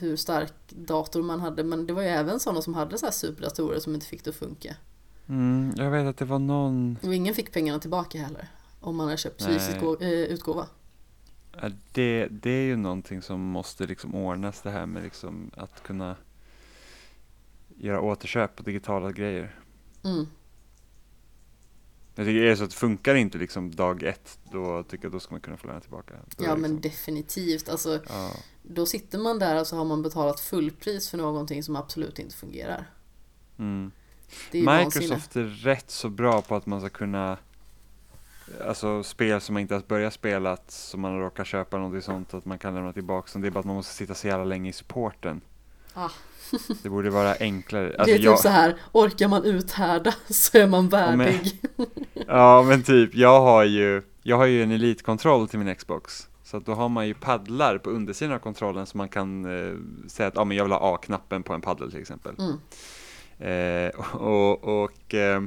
[0.00, 3.12] hur stark dator man hade men det var ju även sådana som hade så här
[3.12, 4.76] superdatorer som inte fick det att funka.
[5.28, 6.98] Mm, jag vet att det var någon...
[7.02, 8.48] Och ingen fick pengarna tillbaka heller.
[8.80, 10.66] Om man hade köpt fysisk eh, utgåva.
[11.92, 16.16] Det, det är ju någonting som måste liksom ordnas det här med liksom att kunna
[17.76, 19.58] göra återköp på digitala grejer.
[20.04, 20.26] Mm.
[22.18, 25.20] Jag tycker är det så att funkar inte liksom dag ett, då tycker jag då
[25.20, 26.14] ska man kunna få lämna tillbaka.
[26.36, 27.68] Då Ja det men liksom, definitivt.
[27.68, 28.30] Alltså, ja,
[28.62, 32.36] då sitter man där och så har man betalat fullpris för någonting som absolut inte
[32.36, 32.90] fungerar.
[33.58, 33.90] mm.
[34.52, 35.04] Ju vansinne.
[35.04, 37.38] Microsoft är rätt så bra på att man ska kunna
[38.66, 42.44] Alltså spel som man inte ens börjat spela, som man råkar köpa någonting sånt, att
[42.44, 43.42] man kan lämna tillbaka dem.
[43.42, 45.40] Det är bara att man måste sitta så jävla länge i supporten.
[45.98, 46.10] Ah.
[46.82, 47.84] Det borde vara enklare.
[47.88, 51.60] det är Alltså, typ jag, så här, orkar man uthärda så är man men- värdig.
[52.26, 56.28] Ja men typ, jag har ju, jag har ju en elitkontroll till min Xbox.
[56.44, 59.74] Så att då har man ju paddlar på undersidan av kontrollen så man kan eh,
[60.08, 62.34] säga att ah, men jag vill ha A-knappen på en paddel till exempel.
[62.38, 62.58] Mm.
[63.38, 65.42] Eh, och och eh,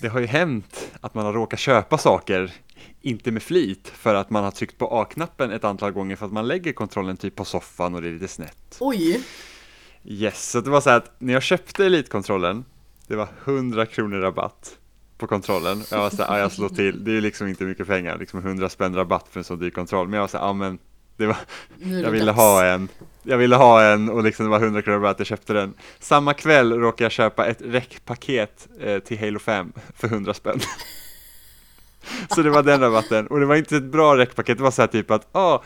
[0.00, 2.52] det har ju hänt att man har råkat köpa saker,
[3.00, 6.32] inte med flit, för att man har tryckt på A-knappen ett antal gånger för att
[6.32, 8.76] man lägger kontrollen typ på soffan och det är lite snett.
[8.80, 9.20] Oj,
[10.04, 12.64] Yes, så det var så här att när jag köpte elitkontrollen,
[13.06, 14.78] det var 100 kronor rabatt
[15.18, 15.82] på kontrollen.
[15.90, 18.40] Jag var så här, ah, jag slår till, det är liksom inte mycket pengar, liksom
[18.40, 20.08] 100 spänn rabatt för en så dyr kontroll.
[20.08, 20.78] Men jag var så här, ja men
[21.20, 21.36] det var,
[22.02, 22.88] jag ville ha en,
[23.22, 25.74] jag ville ha en och liksom det var 100 kronor rabatt, jag köpte den.
[25.98, 30.60] Samma kväll råkade jag köpa ett räckpaket eh, till Halo 5 för 100 spänn.
[32.34, 34.82] så det var den rabatten, och det var inte ett bra räckpaket, det var så
[34.82, 35.62] här typ att, ah,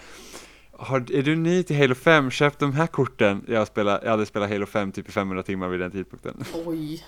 [0.73, 3.45] har, är du ny till Halo 5, köp de här korten.
[3.49, 6.45] Jag, spelade, jag hade spelat Halo 5 typ i 500 timmar vid den tidpunkten.
[6.65, 7.05] Oj,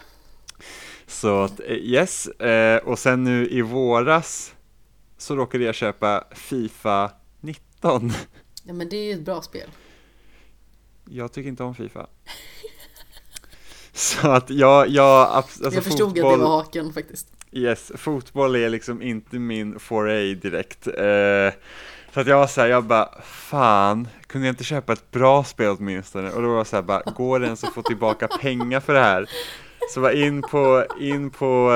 [1.06, 4.54] Så att, eh, yes, eh, och sen nu i våras
[5.18, 7.10] så råkade jag köpa Fifa
[7.76, 8.12] 19.
[8.64, 9.70] ja, men det är ju ett bra spel.
[11.04, 12.06] Jag tycker inte om Fifa.
[13.92, 17.26] Så att jag, jag, alltså jag förstod fotboll, att det var haken faktiskt.
[17.52, 20.86] yes, fotboll är liksom inte min foray direkt.
[20.86, 21.52] Eh,
[22.14, 25.76] så att jag var såhär, jag bara, fan, kunde jag inte köpa ett bra spel
[25.78, 26.30] åtminstone?
[26.30, 29.00] Och då var jag såhär, bara, går det ens att få tillbaka pengar för det
[29.00, 29.26] här?
[29.94, 31.72] Så var in på, in på,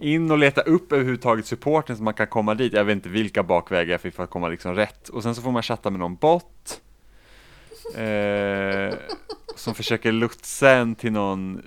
[0.00, 2.72] in och leta upp överhuvudtaget supporten så man kan komma dit.
[2.72, 5.08] Jag vet inte vilka bakvägar jag fick för att komma liksom rätt.
[5.08, 6.80] Och sen så får man chatta med någon bot.
[7.94, 8.94] Eh,
[9.56, 11.62] som försöker lotsa en till någon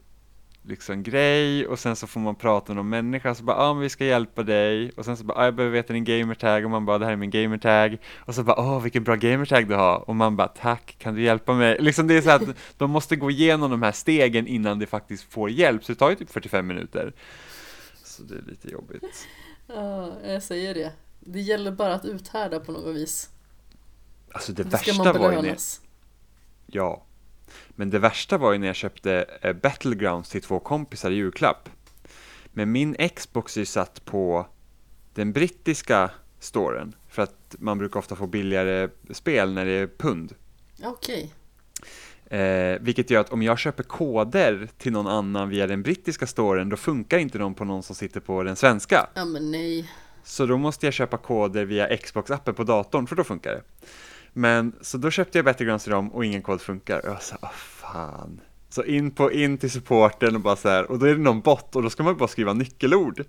[0.64, 1.68] liksom grej.
[1.68, 3.90] Och sen så får man prata med någon människa så bara ja ah, men vi
[3.90, 4.92] ska hjälpa dig.
[4.96, 6.66] Och sen så bara ah, jag behöver veta din gamertag.
[6.66, 7.98] Och man bara det här är min gamertag.
[8.20, 10.10] Och så bara åh vilken bra gamertag du har.
[10.10, 11.78] Och man bara tack kan du hjälpa mig?
[11.80, 12.44] Liksom det är så att
[12.78, 15.84] de måste gå igenom de här stegen innan de faktiskt får hjälp.
[15.84, 17.14] Så det tar ju typ 45 minuter
[18.28, 19.28] så det är lite jobbigt
[19.68, 20.92] Ja, jag säger det.
[21.20, 23.30] Det gäller bara att uthärda på något vis.
[24.32, 25.58] alltså det ska värsta var ju när.
[26.66, 27.06] Ja.
[27.70, 31.70] Men det värsta var ju när jag köpte eh, Battlegrounds till två kompisar i julklapp.
[32.52, 34.48] Men min Xbox är ju satt på
[35.14, 36.96] den brittiska storen.
[37.08, 40.36] För att man brukar ofta få billigare spel när det är pund.
[40.84, 41.34] Okej.
[42.34, 46.70] Eh, vilket gör att om jag köper koder till någon annan via den brittiska storen,
[46.70, 49.08] då funkar inte de på någon som sitter på den svenska.
[49.14, 49.92] Ja men nej.
[50.24, 53.62] Så då måste jag köpa koder via Xbox-appen på datorn, för då funkar det.
[54.34, 57.00] Men, så då köpte jag Battlegrounds till dem och ingen kod funkar.
[57.00, 58.42] Och jag sa, åh fan.
[58.70, 61.42] Så in, på, in till supporten och bara så här, och då är det någon
[61.42, 63.24] bot och då ska man bara skriva nyckelord.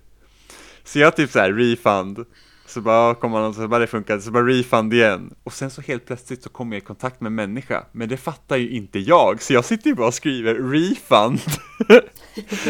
[0.85, 2.25] Så jag typ så här, refund.
[2.67, 5.35] Så bara kommer han och så bara det funkade, så bara refund igen.
[5.45, 8.17] Och sen så helt plötsligt så kommer jag i kontakt med en människa, men det
[8.17, 11.41] fattar ju inte jag, så jag sitter ju bara och skriver refund.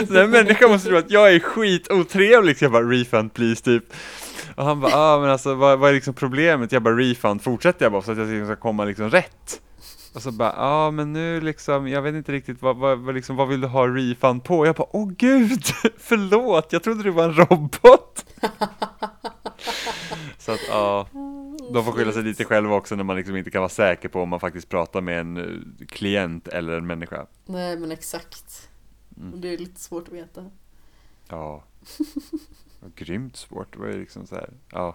[0.07, 3.85] så den människan måste tro att jag är skitotrevlig, så jag bara refund please typ.
[4.55, 6.73] Och han bara, ah, men alltså vad, vad är liksom problemet?
[6.73, 9.61] Jag bara refund, fortsätter jag bara så att jag liksom ska komma liksom rätt.
[10.15, 13.15] Och så bara, ja ah, men nu liksom, jag vet inte riktigt vad, vad, vad,
[13.15, 14.67] liksom, vad vill du ha refund på?
[14.67, 15.65] Jag bara, åh gud,
[15.99, 18.25] förlåt, jag trodde du var en robot.
[20.45, 21.09] så att ja,
[21.73, 24.23] de får skylla sig lite själva också när man liksom inte kan vara säker på
[24.23, 27.27] om man faktiskt pratar med en eh, klient eller en människa.
[27.47, 28.71] Nej men exakt.
[29.17, 29.41] Mm.
[29.41, 30.45] Det är lite svårt att veta.
[31.29, 31.65] Ja,
[32.95, 34.95] grymt svårt, det var ju liksom så här, ja.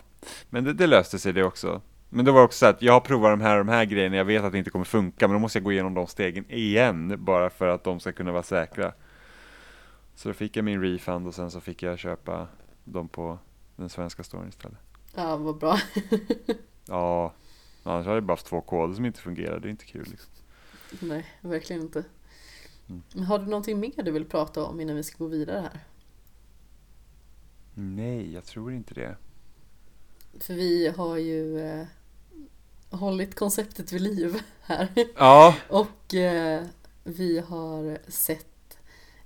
[0.50, 1.82] Men det, det löste sig det också.
[2.10, 4.44] Men det var också så att jag provar de här de här grejerna, jag vet
[4.44, 7.50] att det inte kommer funka, men då måste jag gå igenom de stegen igen, bara
[7.50, 8.94] för att de ska kunna vara säkra.
[10.16, 12.48] Så då fick jag min refund och sen så fick jag köpa
[12.84, 13.40] dem på
[13.76, 14.89] den svenska storyn istället.
[15.15, 15.80] Ja, vad bra.
[16.86, 17.34] Ja,
[17.84, 20.31] annars hade jag bara haft två koder som inte fungerade, det är inte kul liksom.
[20.99, 22.03] Nej, verkligen inte.
[22.90, 23.26] Mm.
[23.26, 25.80] Har du någonting mer du vill prata om innan vi ska gå vidare här?
[27.73, 29.15] Nej, jag tror inte det.
[30.40, 31.86] För vi har ju eh,
[32.90, 34.88] hållit konceptet vid liv här.
[35.15, 36.64] Ja, Och eh,
[37.03, 38.77] vi har sett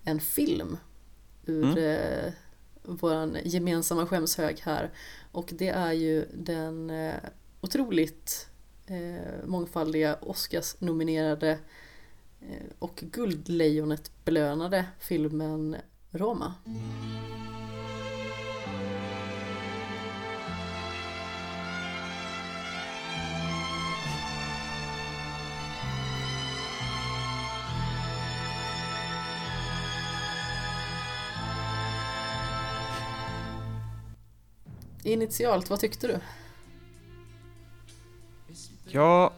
[0.03, 0.77] en film
[1.45, 1.77] ur Mm.
[1.77, 2.33] eh,
[2.83, 4.89] vår gemensamma skämshög här.
[5.33, 7.15] Och det är ju den eh,
[7.61, 8.47] otroligt
[8.87, 11.59] eh, mångfaldiga Oscars-nominerade
[12.41, 15.75] eh, och Guldlejonet belönade filmen
[16.11, 16.53] Roma.
[35.03, 36.19] Initialt, vad tyckte du?
[38.85, 39.33] Ja,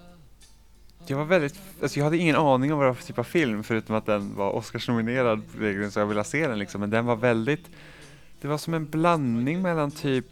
[1.08, 3.24] jag var väldigt, alltså jag hade ingen aning om vad det var för typ av
[3.24, 5.42] film förutom att den var Oscarsnominerad
[5.92, 6.82] så jag ville se den liksom.
[6.82, 7.70] Men den var väldigt,
[8.42, 10.26] det var som en blandning mellan typ,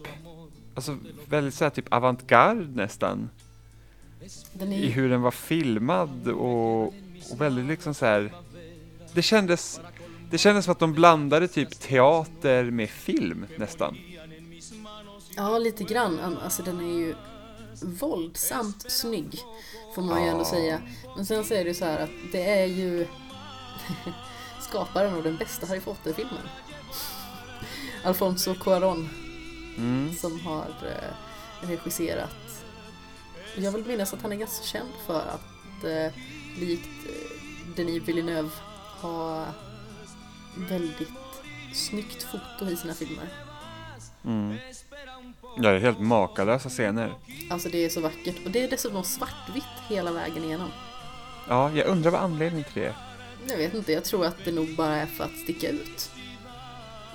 [0.76, 0.98] alltså
[1.30, 3.30] väldigt såhär typ avantgarde nästan.
[4.54, 6.84] Den I är, hur den var filmad och,
[7.32, 8.34] och väldigt liksom så här.
[9.14, 9.82] Det kändes,
[10.32, 13.98] det kändes som att de blandade typ teater med film nästan.
[15.36, 16.38] Ja, lite grann.
[16.44, 17.16] Alltså den är ju
[17.82, 19.40] våldsamt snygg,
[19.96, 20.82] får man ju ändå säga.
[21.16, 23.08] Men sen så är det ju så här att det är ju
[24.62, 26.50] skaparen av den bästa Harry Potter-filmen.
[28.04, 29.10] Alfonso Cuarón
[29.78, 30.16] Mm.
[30.16, 32.64] som har eh, regisserat.
[33.58, 36.20] Jag vill minnas att han är ganska känd för att eh,
[36.60, 38.50] likt eh, Denis Villeneuve
[39.02, 39.46] ha
[40.56, 41.10] väldigt
[41.74, 43.30] snyggt foto i sina filmer.
[44.26, 44.58] Mm.
[45.56, 47.14] Ja, det är helt makalösa scener.
[47.50, 50.70] Alltså det är så vackert och det är dessutom svartvitt hela vägen igenom.
[51.48, 52.96] Ja, jag undrar vad anledningen till det är.
[53.50, 56.12] Jag vet inte, jag tror att det nog bara är för att sticka ut.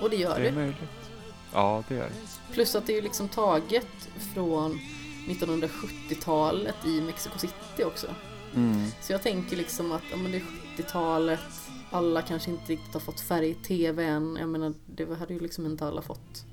[0.00, 0.58] Och det gör Det är det.
[0.58, 1.10] möjligt.
[1.52, 2.54] Ja, det gör det.
[2.54, 4.80] Plus att det är ju liksom taget från
[5.28, 8.06] 1970-talet i Mexico City också.
[8.54, 8.86] Mm.
[9.00, 10.42] Så jag tänker liksom att ja, men det är
[10.76, 11.40] 70-talet,
[11.90, 14.36] alla kanske inte riktigt har fått färg-tv än.
[14.40, 16.44] Jag menar, det hade ju liksom inte alla fått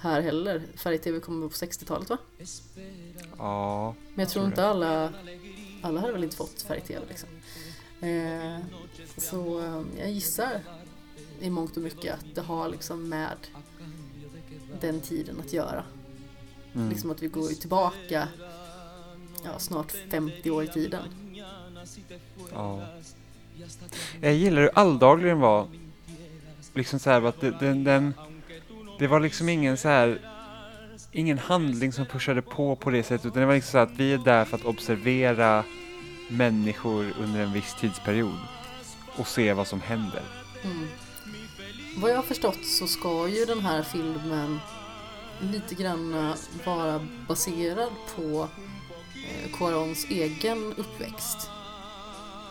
[0.00, 0.62] här heller.
[0.76, 2.18] Färg-tv kommer på 60-talet va?
[3.38, 5.12] Ja, Men jag tror inte alla,
[5.82, 7.28] alla hade väl inte fått färg-tv liksom.
[8.00, 8.58] Eh,
[9.16, 10.60] så eh, jag gissar
[11.40, 13.36] i mångt och mycket att det har liksom med
[14.80, 15.84] den tiden att göra.
[16.74, 16.88] mm.
[16.88, 18.28] Liksom att vi går tillbaka
[19.44, 21.02] ja, snart 50 år i tiden.
[22.52, 22.86] ja.
[24.20, 25.68] Jag gillar hur alldaglig den var.
[26.74, 28.14] Liksom så här att det, den, den,
[28.98, 30.18] det var liksom ingen så här
[31.12, 34.12] ingen handling som pushade på på det sättet utan det var liksom så att vi
[34.12, 35.64] är där för att observera
[36.28, 38.38] människor under en viss tidsperiod
[39.16, 40.22] och se vad som händer.
[40.64, 40.88] Mm.
[41.96, 44.60] Vad jag har förstått så ska ju den här filmen
[45.40, 46.34] lite grann
[46.64, 48.48] vara baserad på
[49.14, 51.50] eh, Cuarons egen uppväxt.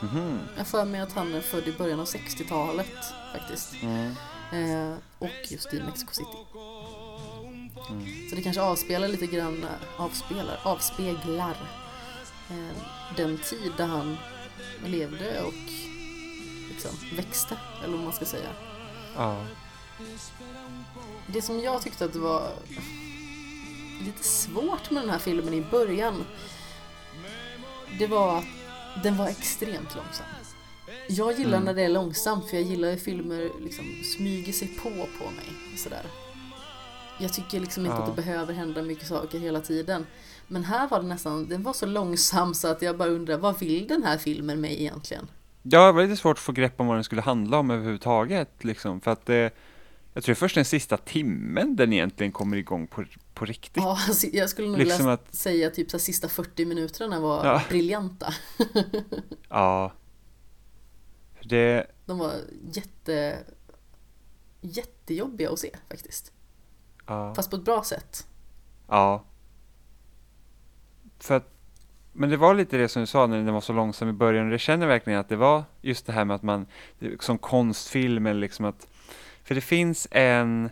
[0.01, 0.39] Mhm.
[0.53, 3.73] Jag har för mig att han är född i början av 60-talet faktiskt.
[3.81, 4.15] Mm.
[4.51, 6.37] Eh, och just i Mexico City.
[7.89, 8.29] Mm.
[8.29, 9.65] Så det kanske avspelar lite grann,
[9.97, 11.57] avspelar, avspeglar
[12.49, 12.77] eh,
[13.15, 14.17] den tid där han
[14.85, 15.71] levde och
[16.69, 18.49] liksom växte, eller vad man ska säga.
[19.15, 19.45] Ja.
[21.27, 22.51] Det som jag tyckte att det var
[24.01, 26.25] lite svårt med den här filmen i början
[27.99, 30.25] det var att den var extremt långsam.
[31.09, 31.63] Jag gillar Mm.
[31.65, 33.85] när det är långsamt för jag gillar hur filmer liksom
[34.17, 35.77] smyger sig på på mig.
[35.77, 36.05] Sådär.
[37.19, 38.03] Jag tycker liksom inte Ja.
[38.03, 40.05] att det behöver hända mycket saker hela tiden.
[40.47, 43.59] Men här var det nästan, den var så långsam så att jag bara undrar vad
[43.59, 45.27] vill den här filmen mig egentligen?
[45.63, 48.63] Ja, det var lite svårt att få grepp om vad den skulle handla om överhuvudtaget
[48.63, 49.51] liksom, för att det,
[50.13, 53.03] jag tror först den sista timmen den egentligen kommer igång på,
[53.33, 53.83] på riktigt.
[53.83, 57.45] Ja, alltså, jag skulle nog Liksom vilja att- säga typ så sista 40 minuterna var
[57.45, 57.61] Ja.
[57.69, 58.33] briljanta.
[59.49, 59.93] Ja.
[61.47, 62.33] Det, De var
[62.71, 63.43] jätte
[64.61, 66.31] jättejobbiga att se faktiskt.
[67.07, 68.27] ja, Fast på ett bra sätt.
[68.87, 69.23] ja.
[71.19, 71.49] För att,
[72.13, 74.49] men det var lite det som du sa när den var så långsam i början,
[74.49, 76.65] det känner verkligen att det var just det här med att man,
[77.19, 78.87] som konstfilm eller liksom att,
[79.43, 80.69] för det finns en,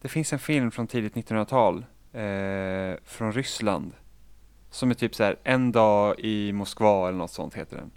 [0.00, 3.92] det finns en film från tidigt 1900-tal, eh, från Ryssland,
[4.70, 7.90] Som är typ så här en dag i Moskva eller något sånt heter den.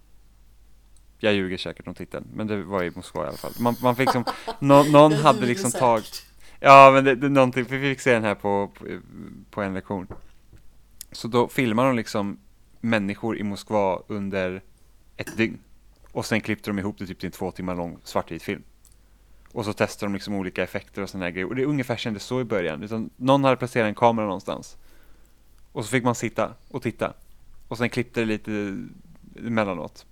[1.17, 3.51] Jag ljuger säkert om titeln, men det var i Moskva i alla fall.
[3.59, 4.25] Man, man fick liksom,
[4.59, 6.25] någon, någon hade liksom tagit,
[6.59, 8.85] ja men det, det någonting, vi fick se den här på, på,
[9.51, 10.07] på en lektion.
[11.11, 12.39] Så då filmar de liksom
[12.81, 14.61] människor i Moskva under
[15.17, 15.59] ett dygn.
[16.11, 18.63] Och sen klippte de ihop det typ till en två timmar lång svartvit film.
[19.51, 21.47] Och så testade de liksom olika effekter och sådana här grejer.
[21.47, 22.83] Och det är ungefär kändes så i början.
[22.83, 24.77] Utan någon hade placerat en kamera någonstans.
[25.71, 27.13] Och så fick man sitta och titta.
[27.67, 28.51] Och sen klippte det lite
[29.37, 30.05] emellanåt.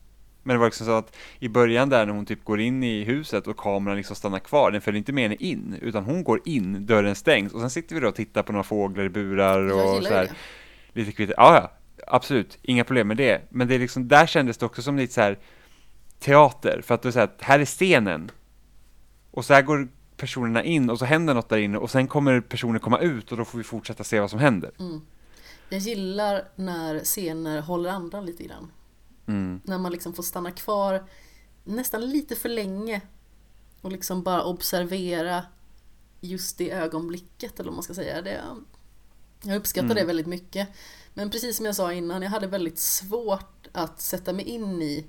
[0.43, 3.03] Men det var liksom så att i början där när hon typ går in i
[3.03, 6.41] huset och kameran liksom stannar kvar, den följer inte med henne in, utan hon går
[6.45, 9.71] in, dörren stängs och sen sitter vi då och tittar på några fåglar i burar
[9.71, 10.23] och så här,
[10.93, 10.99] det.
[10.99, 11.31] lite kvitt.
[11.37, 11.71] Ja, ja,
[12.07, 13.41] absolut, inga problem med det.
[13.49, 15.39] Men det är liksom, där kändes det också som lite så här
[16.19, 18.31] teater, för att det är så här, här är scenen.
[19.31, 19.87] Och så här går
[20.17, 23.37] personerna in och så händer något där inne och sen kommer personer komma ut och
[23.37, 24.71] då får vi fortsätta se vad som händer.
[24.79, 25.01] Mm.
[25.69, 28.71] Jag gillar när scener håller andan lite grann.
[29.25, 29.61] Mm.
[29.63, 31.09] När man liksom får stanna kvar
[31.63, 33.01] nästan lite för länge
[33.81, 35.45] och liksom bara observera
[36.21, 38.21] just det ögonblicket eller vad man ska säga.
[38.21, 38.41] Det,
[39.43, 39.95] jag uppskattar Mm.
[39.97, 40.69] det väldigt mycket.
[41.13, 45.05] Men precis som jag sa innan, jag hade väldigt svårt att sätta mig in i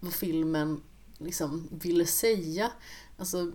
[0.00, 0.82] vad filmen
[1.18, 2.72] liksom ville säga.
[3.18, 3.52] Alltså,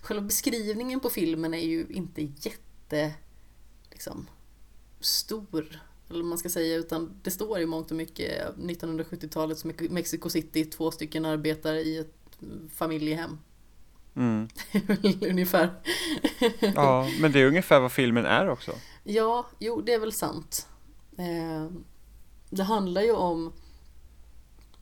[0.00, 3.14] själva beskrivningen på filmen är ju inte jätte
[3.90, 4.26] liksom,
[5.00, 5.82] stor,
[6.12, 10.90] eller man ska säga, utan det står i mångt och mycket 1970-talets Mexico City, två
[10.90, 12.38] stycken arbetar i ett
[12.70, 13.38] familjehem.
[14.14, 14.48] Mm.
[15.30, 15.70] Ungefär.
[16.74, 18.72] Ja, men det är ungefär vad filmen är också.
[19.04, 20.68] Ja, jo, det är väl sant.
[21.16, 21.70] Eh,
[22.50, 23.52] det handlar ju om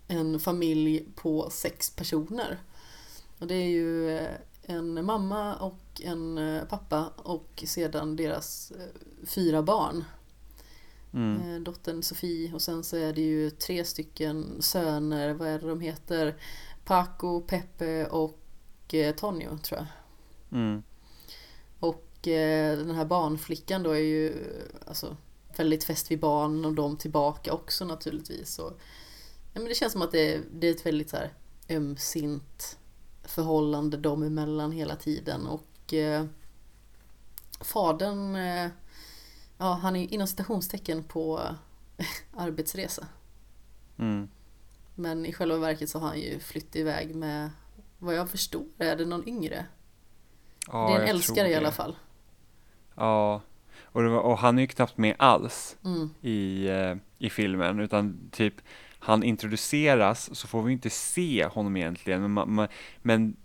[0.09, 2.59] en familj på sex personer.
[3.39, 4.31] Och det är ju eh,
[4.63, 8.73] en mamma och en eh, pappa och sedan deras
[9.27, 10.05] fyra barn.
[11.15, 11.55] Mm.
[11.55, 15.69] Eh, Dottern Sofie och sen så är det ju tre stycken söner, vad är det
[15.69, 16.37] de heter?
[16.85, 19.87] Paco, Pepe och eh, Tonio tror jag.
[20.59, 20.83] Mm.
[21.81, 24.35] Och eh, den här barnflickan då är ju
[24.87, 25.17] alltså,
[25.57, 28.59] väldigt fäst vid barn och de tillbaka också naturligtvis.
[28.59, 28.73] Och,
[29.53, 31.33] ja, men det känns som att det, det är ett väldigt så här,
[31.69, 32.79] ömsint
[33.25, 35.47] förhållande dem emellan hela tiden.
[35.47, 36.25] Och eh,
[37.61, 38.71] fadern, eh,
[39.61, 41.41] ja han är inom citationstecken på
[42.37, 43.07] arbetsresa.
[43.99, 44.29] Mm.
[44.95, 47.51] Men i själva verket så har han ju flytt iväg med,
[47.99, 49.67] vad jag förstår, är det någon yngre?
[50.67, 51.97] Ja, det är en älskare i alla fall.
[52.95, 53.43] Ja,
[53.83, 56.11] och, var, och han är ju knappt med alls Mm.
[56.21, 58.55] i, eh, i filmen, utan typ
[58.99, 62.69] han introduceras så får vi inte se honom egentligen, men, man, man,
[63.03, 63.37] men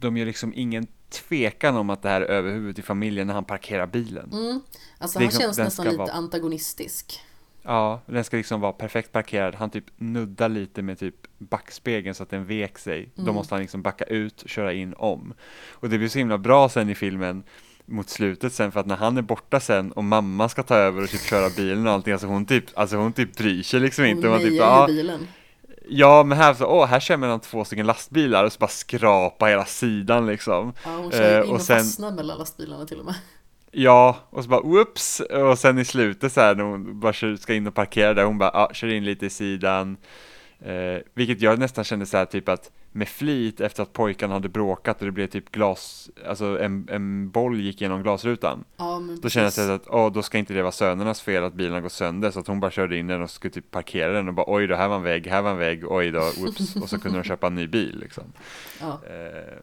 [0.00, 3.44] de gör liksom ingen tvekan om att det här är överhuvudet i familjen när han
[3.44, 4.30] parkerar bilen.
[4.32, 4.60] Mm.
[4.98, 7.20] Alltså han liksom- känns nästan lite vara- antagonistisk.
[7.62, 9.54] Ja, den ska liksom vara perfekt parkerad.
[9.54, 13.08] Han typ nuddar lite med typ backspegeln så att den vek sig.
[13.14, 13.34] Då Mm.
[13.34, 15.34] måste han liksom backa ut köra in om.
[15.70, 17.42] Och det blir så himla bra sen i filmen
[17.86, 21.02] mot slutet sen för att när han är borta sen och mamma ska ta över
[21.02, 24.04] och typ köra bilen och allting, alltså hon typ, alltså hon typ bryr sig liksom
[24.04, 24.28] inte.
[24.28, 25.28] Hon typ, ju bilen.
[25.88, 29.46] Ja, men här så, åh, här kör mellan två stycken lastbilar och så bara skrapa
[29.46, 30.72] hela sidan liksom.
[30.84, 33.14] Ja, hon kör Eh, in och och, sen- fastnar mellan lastbilarna till och med.
[33.72, 37.54] Ja, och så bara whoops, och sen i slutet så här när hon bara ska
[37.54, 39.96] in och parkera där, hon bara ah, kör in lite i sidan.
[40.60, 44.48] Eh, vilket jag nästan kände så här typ att med flit efter att pojkarna hade
[44.48, 48.64] bråkat och det blev typ glas, alltså en, en boll gick genom glasrutan.
[48.76, 49.66] Ja, men Då kände jag precis.
[49.66, 52.40] så att åh, då ska inte det vara sönernas fel att bilen går sönder så
[52.40, 54.74] att hon bara körde in den och skulle typ parkera den och bara oj då,
[54.74, 57.24] här var en vägg, här var en vägg, oj då, whoops, och så kunde de
[57.24, 58.24] köpa en ny bil liksom.
[58.80, 59.58] Ja, Eh,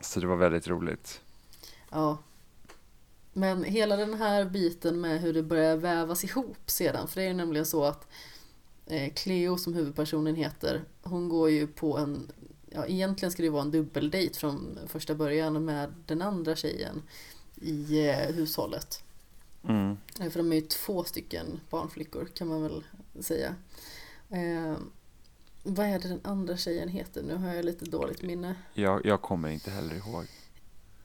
[0.00, 1.20] så det var väldigt roligt.
[1.90, 2.18] ja.
[3.32, 7.28] Men hela den här biten med hur det börjar vävas ihop sedan, för det är
[7.28, 8.06] ju nämligen så att
[9.14, 12.32] Cleo som huvudpersonen heter, hon går ju på en,
[12.70, 17.02] ja egentligen ska det ju vara en dubbeldejt från första början med den andra tjejen
[17.60, 19.02] i eh, hushållet.
[19.68, 19.98] Mm.
[20.20, 22.84] Eh, För de är ju två stycken barnflickor kan man väl
[23.20, 23.54] säga.
[24.30, 24.76] Eh,
[25.62, 27.22] vad är det den andra tjejen heter?
[27.22, 28.54] Nu har jag lite dåligt minne.
[28.74, 30.26] Jag, jag kommer inte heller ihåg.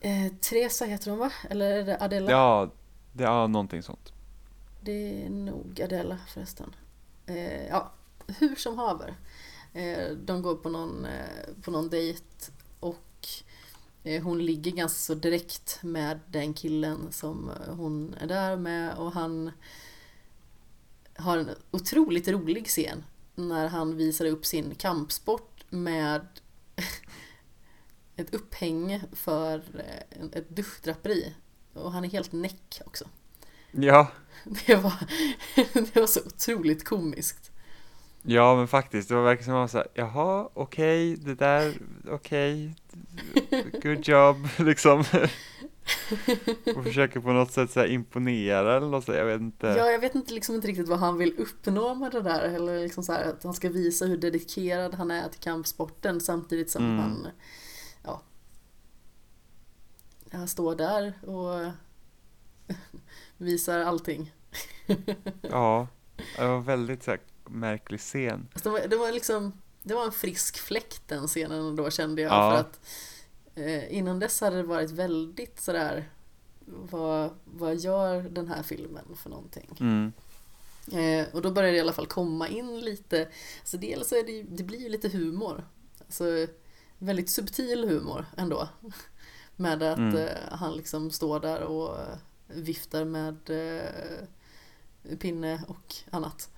[0.00, 1.32] Eh, Teresa heter hon va?
[1.50, 2.30] Eller är det Adela?
[2.30, 2.70] Ja,
[3.12, 4.12] det är någonting sånt.
[4.80, 6.74] Det är nog Adela förresten.
[7.26, 7.92] Eh, ja,
[8.26, 9.14] hur som haver.
[9.72, 13.28] Eh, de går på någon, eh, på någon dejt och
[14.02, 18.94] eh, hon ligger ganska så direkt med den killen som eh, hon är där med
[18.94, 19.50] och han
[21.16, 23.04] har en otroligt rolig scen
[23.34, 26.26] när han visar upp sin kampsport med
[28.16, 31.34] ett upphäng för eh, ett duschdraperi
[31.72, 33.04] och han är helt näck också.
[33.72, 34.10] Ja,
[34.66, 34.94] Det var,
[35.94, 37.50] det var så otroligt komiskt.
[38.22, 41.74] ja men faktiskt, det var verkligen som att man här, jaha, okej, det där,
[42.10, 42.74] okej,
[43.82, 45.04] good job, liksom.
[46.76, 49.66] Och försöker på något sätt så imponera eller något så, här, jag vet inte.
[49.66, 52.40] Ja, jag vet inte, liksom inte riktigt vad han vill uppnå med det där.
[52.40, 56.70] Eller liksom så här, att han ska visa hur dedikerad han är till kampsporten samtidigt
[56.70, 56.98] som Mm.
[56.98, 57.28] han
[58.04, 58.22] ja,
[60.32, 61.72] han står där och
[63.36, 64.32] visar allting.
[65.42, 65.88] Ja,
[66.36, 68.48] det var väldigt så här, märklig scen.
[68.52, 69.52] Alltså, det, var, det var liksom
[69.82, 72.32] det var en frisk fläkt den scenen då kände jag.
[72.32, 72.50] Ja.
[72.52, 72.80] För att
[73.54, 76.10] eh, innan dess hade det varit väldigt sådär
[76.66, 79.76] vad, vad gör den här filmen för någonting?
[79.80, 80.12] Mm.
[80.92, 83.28] Eh, och då börjar det i alla fall komma in lite,
[83.64, 85.64] så dels är det, det blir ju lite humor.
[86.00, 86.46] Alltså
[86.98, 88.68] väldigt subtil humor ändå.
[89.56, 90.16] Med att Mm.
[90.16, 91.96] eh, han liksom står där och
[92.46, 94.24] viftar med eh,
[95.20, 96.50] pinne och annat.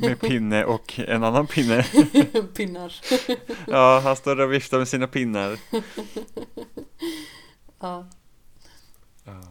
[0.00, 1.82] Med pinne och en annan pinne.
[2.54, 2.94] Pinnar.
[3.66, 5.58] Ja, han står där och viftar med sina pinnar.
[7.80, 8.06] Ja.
[9.24, 9.42] Ja.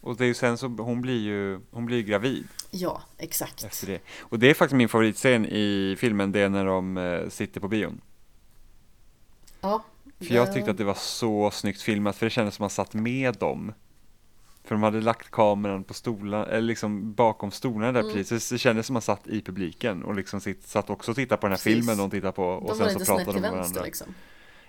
[0.00, 3.64] Och det är ju sen så, hon blir ju, hon blir gravid ja, exakt.
[3.64, 4.00] efter det.
[4.20, 7.68] Och det är faktiskt min favoritscen i filmen, det är när de eh, sitter på
[7.68, 8.00] bion.
[9.60, 9.84] Ja,
[10.18, 12.84] För jag tyckte att det var så snyggt filmat, för det kändes som att man
[12.86, 13.72] satt med dem.
[14.68, 18.12] För de hade lagt kameran på stolarna, eller liksom bakom stolarna där Mm.
[18.12, 21.16] precis, så det kändes som man satt i publiken och liksom sitt, satt också och
[21.16, 21.74] tittade på den här Precis.
[21.74, 23.82] filmen de tittade på och de sen så pratade de med varandra.
[23.82, 24.14] liksom.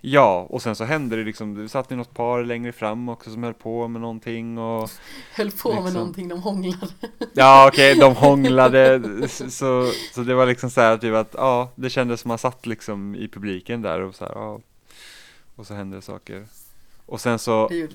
[0.01, 3.31] Ja, och sen så hände det liksom, det satt ju något par längre fram också
[3.31, 4.89] som höll på med någonting och
[5.35, 5.93] Höll på med Liksom.
[5.99, 6.87] någonting, de hånglade.
[7.33, 11.89] Ja okej, de hånglade så, så det var liksom så här typ att ja, det
[11.89, 14.59] kändes som man satt liksom i publiken där och så här, ja
[15.55, 16.45] Och så hände det saker
[17.05, 17.87] Och sen så, det.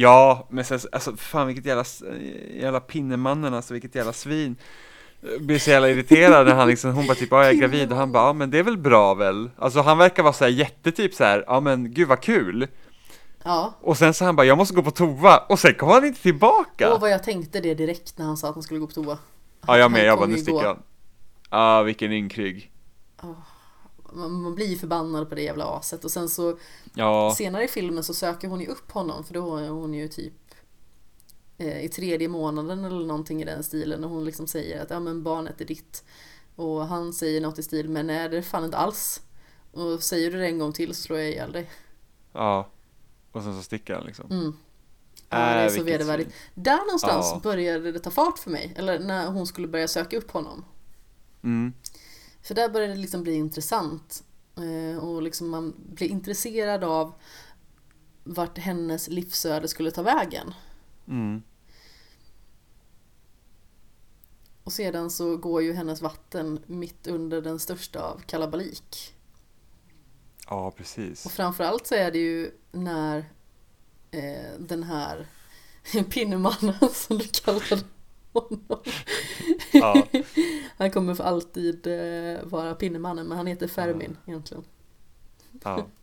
[0.00, 1.84] Ja men sen alltså fan vilket jävla,
[2.50, 4.56] jävla pinnemannen alltså vilket jävla svin.
[5.20, 7.92] Jag Blir så jävla irriterad när han liksom, hon bara typ ja jag är gravid.
[7.92, 9.50] Och han bara ja men det är väl bra väl?
[9.58, 12.66] Alltså han verkar vara så här jättetyp så här, ja men gud vad kul.
[13.44, 15.38] Ja, Och sen så han bara jag måste gå på toa.
[15.38, 16.94] Och sen kommer han inte tillbaka.
[16.94, 19.18] Och vad jag tänkte det direkt när han sa att han skulle gå på toa.
[19.66, 20.66] Ja jag med, jag bara nu sticker gå.
[20.66, 20.82] han
[21.50, 22.70] Ja vilken ynkrygg
[23.22, 23.36] Man,
[24.12, 26.58] man blir förbannad på det jävla aset och sen så
[26.94, 30.08] Ja, senare i filmen så söker hon ju upp honom för då är hon ju
[30.08, 30.34] typ
[31.58, 35.00] eh, i tredje månaden eller någonting i den stilen och hon liksom säger att ja
[35.00, 36.04] men barnet är ditt
[36.56, 39.22] och han säger något i stil men nej det är fan inte alls
[39.72, 41.70] och säger du det en gång till så slår jag ihjäl dig.
[42.32, 42.68] ja
[43.32, 44.56] Och sen så sticker han liksom Mm.
[45.30, 46.30] Ja, det är Äh, så vedervärdigt.
[46.54, 47.40] Där någonstans Ja.
[47.42, 50.64] började det ta fart för mig, eller när hon skulle börja söka upp honom.
[51.42, 51.72] mm.
[52.48, 54.24] För där började det liksom bli intressant.
[54.56, 57.14] Eh, Och liksom man blir intresserad av
[58.24, 60.54] vart hennes livsöde skulle ta vägen.
[61.08, 61.42] Mm.
[64.64, 69.14] Och sedan så går ju hennes vatten mitt under den största av kalabalik.
[70.46, 73.18] Ja precis Och framförallt så är det ju när
[74.10, 75.26] eh, den här
[76.10, 77.80] pinnemannen som du kallade
[78.32, 78.82] honom.
[79.72, 80.06] Ja,
[80.76, 84.64] Han kommer för alltid eh, vara pinnemannen men han heter Fermin egentligen.
[85.64, 85.86] ja,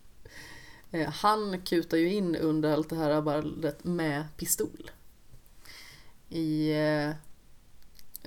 [0.90, 4.90] Eh, han kutar ju in under allt det här rabaldet med pistol.
[6.28, 7.10] I eh,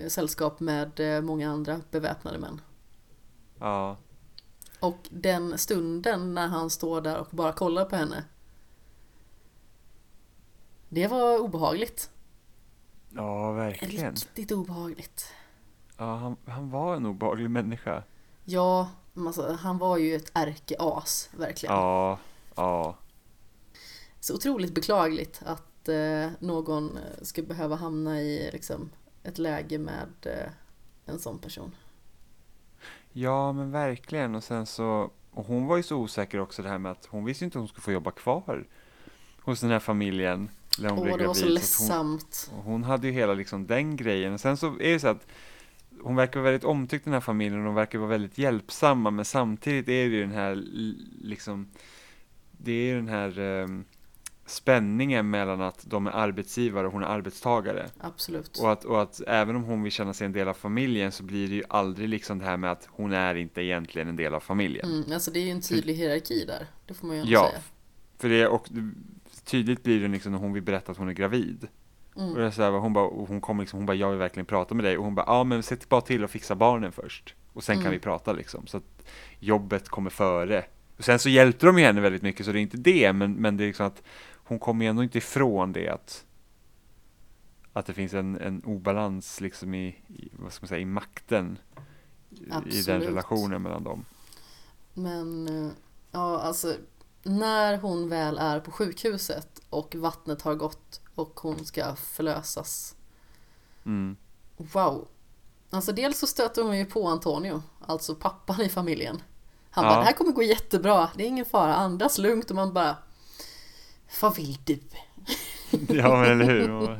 [0.08, 2.62] sällskap med många andra beväpnade män.
[3.60, 3.98] ja
[4.80, 8.24] Och den stunden när han står där och bara kollar på henne.
[10.90, 12.10] Det var obehagligt.
[13.10, 15.34] Ja verkligen Riktigt obehagligt.
[15.98, 18.04] Ja han, han var en obehaglig människa
[18.46, 21.76] Ja, alltså, han var ju ett ärkeas, verkligen.
[21.76, 22.20] Ja,
[22.56, 22.98] ja
[24.20, 28.90] Så otroligt beklagligt att eh, någon eh, ska behöva hamna i liksom,
[29.24, 30.52] ett läge med eh,
[31.06, 31.76] en sån person.
[33.12, 36.78] Ja men verkligen och sen så Och hon var ju så osäker också det här
[36.78, 38.68] med att hon visste inte om hon skulle få jobba kvar
[39.42, 40.50] Hos den här familjen
[40.80, 42.52] När hon Åh, blev det var så hon, ledsamt.
[42.58, 45.28] och hon hade ju hela liksom den grejen och sen så är det så att
[46.02, 49.26] hon verkar vara väldigt omtyckt den här familjen och de verkar vara väldigt hjälpsamma men
[49.26, 50.64] samtidigt är det ju den här
[51.22, 51.68] liksom
[52.52, 53.84] det är ju den här ehm,
[54.46, 58.58] spänningen mellan att de är arbetsgivare och hon är arbetstagare Absolut.
[58.58, 61.24] och att, och att även om hon vill känna sig en del av familjen så
[61.24, 64.34] blir det ju aldrig liksom det här med att hon är inte egentligen en del
[64.34, 64.92] av familjen.
[64.92, 66.68] Mm, alltså det är ju en tydlig hierarki där.
[66.88, 67.62] Det får man ju Ja, säga.
[68.18, 68.68] för det och
[69.50, 71.68] tydligt blir det liksom när hon vill berätta att hon är gravid.
[72.16, 72.42] Och Mm.
[72.42, 74.76] är så här, hon bara, och hon kommer liksom, hon bara, jag vill verkligen prata
[74.76, 74.98] med dig.
[74.98, 77.36] Och hon bara, ja men se bara till att fixa barnen först.
[77.54, 77.92] Och sen kan Mm.
[77.94, 78.68] vi prata liksom.
[78.68, 79.08] Så att
[79.40, 80.66] jobbet kommer före.
[80.98, 83.14] Och sen så hjälpte de ju henne väldigt mycket, så det är inte det.
[83.14, 84.04] Men, men det är liksom att
[84.36, 86.26] hon kommer ju ändå inte ifrån det att
[87.74, 91.58] att det finns en, en obalans liksom i, i, vad ska man säga, i makten
[92.30, 93.08] i den Absolut.
[93.08, 94.06] relationen mellan dem.
[94.94, 95.72] Men eh,
[96.12, 96.76] ja, alltså
[97.30, 102.96] när hon väl är på sjukhuset och vattnet har gått och hon ska förlösas.
[103.86, 104.18] Mm.
[104.58, 105.08] Wow.
[105.70, 109.22] Alltså dels så stöter hon ju på Antonio, alltså pappan i familjen.
[109.70, 109.90] Han Ja.
[109.92, 112.98] bara, det här kommer gå jättebra, det är ingen fara, andas lugnt och man bara
[114.22, 114.80] Vad vill du?
[115.88, 117.00] Ja men eller hur.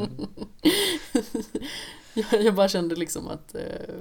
[2.44, 3.96] Jag bara kände liksom att eh,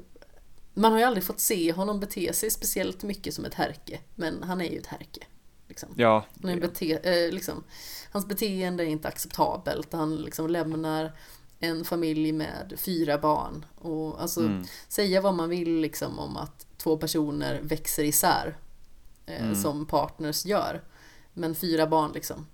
[0.75, 4.43] Man har ju aldrig fått se honom bete sig speciellt mycket som ett härke, men
[4.43, 5.21] han är ju ett härke.
[5.79, 6.03] Liksom.
[6.03, 6.93] Ja, Han är bete,
[7.27, 7.65] eh, liksom,
[8.11, 9.93] hans beteende är inte acceptabelt.
[9.93, 11.13] Han liksom lämnar
[11.59, 13.65] en familj med fyra barn.
[13.79, 14.65] Och alltså, Mm.
[14.89, 18.57] säga vad man vill liksom, om att två personer växer isär
[19.27, 19.55] eh, Mm.
[19.55, 20.83] som partners gör.
[21.35, 22.47] Men fyra barn liksom.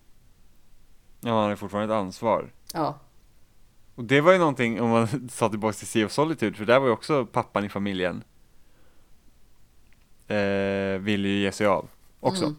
[1.21, 2.53] ja, han har fortfarande ett ansvar.
[2.75, 2.99] Ja,
[3.95, 6.79] Och det var ju någonting, om man sa tillbaka till Sea of Solitude, för där
[6.81, 8.25] var ju också pappan i familjen
[10.29, 11.89] eh, ville ju ge sig av
[12.21, 12.45] också.
[12.45, 12.57] Mm.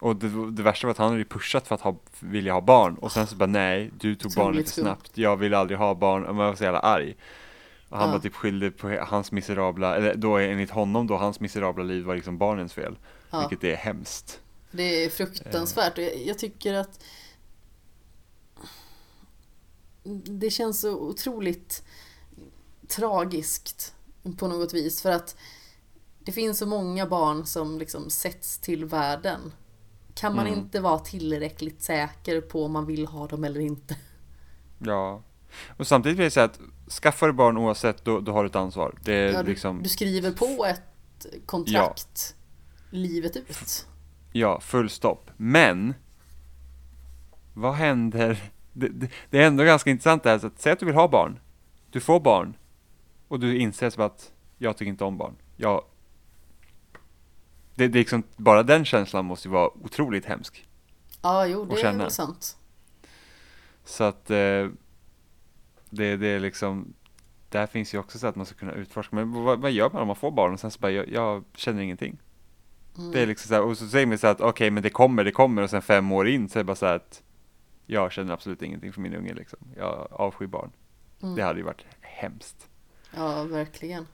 [0.00, 2.94] Och det, det värsta var att han hade pushat för att ha, vilja ha barn
[2.94, 4.82] och sen så bara nej, du tog barn lite skumt.
[4.84, 7.16] snabbt, jag vill aldrig ha barn, och man var så jävla arg.
[7.88, 8.12] Och han Ja.
[8.12, 12.14] var typ skyldig på hans miserabla, eller då enligt honom då, hans miserabla liv var
[12.14, 12.98] liksom barnens fel.
[13.30, 13.40] ja.
[13.48, 14.40] Vilket är hemskt.
[14.70, 17.00] Det är fruktansvärt och jag, jag tycker att
[20.24, 21.82] det känns så otroligt
[22.88, 23.94] tragiskt
[24.38, 25.36] på något vis för att
[26.18, 29.52] det finns så många barn som liksom sätts till världen.
[30.18, 30.58] Kan man Mm.
[30.58, 33.96] inte vara tillräckligt säker på om man vill ha dem eller inte?
[34.78, 35.22] Ja.
[35.76, 36.60] Och samtidigt vill jag säga att
[37.02, 38.94] skaffar du barn oavsett, då, då har du ett ansvar.
[39.04, 42.34] Det är Ja, du, liksom, du skriver på ett kontrakt
[42.90, 43.86] livet ut.
[44.32, 45.30] ja, full stopp.
[45.36, 45.94] Men,
[47.54, 48.50] vad händer?
[48.72, 50.94] Det, det, det är ändå ganska intressant det här, så att säg att du vill
[50.94, 51.38] ha barn.
[51.90, 52.56] Du får barn.
[53.28, 55.34] Och du inser att, jag tycker inte om barn.
[55.56, 55.84] Jag,
[57.78, 60.68] det, det är liksom, bara den känslan måste ju vara otroligt hemsk.
[61.22, 62.04] Ja, jo, det är känna.
[62.04, 62.56] väl sant.
[63.84, 64.68] Så att eh,
[65.90, 66.94] det, det är liksom
[67.48, 70.02] Där finns ju också så att man ska kunna utforska Men vad, vad gör man
[70.02, 72.18] om man får barn och sen så bara jag, jag känner ingenting
[72.98, 73.10] Mm.
[73.10, 74.90] Det är liksom så här, och så säger man så här att okej men det
[74.90, 77.22] kommer, det kommer och sen fem år in så är det bara så här att
[77.86, 80.70] Jag känner absolut ingenting för min unge liksom Jag avskyr barn
[81.22, 81.34] Mm.
[81.34, 82.68] Det hade ju varit hemskt
[83.16, 84.06] Ja, verkligen.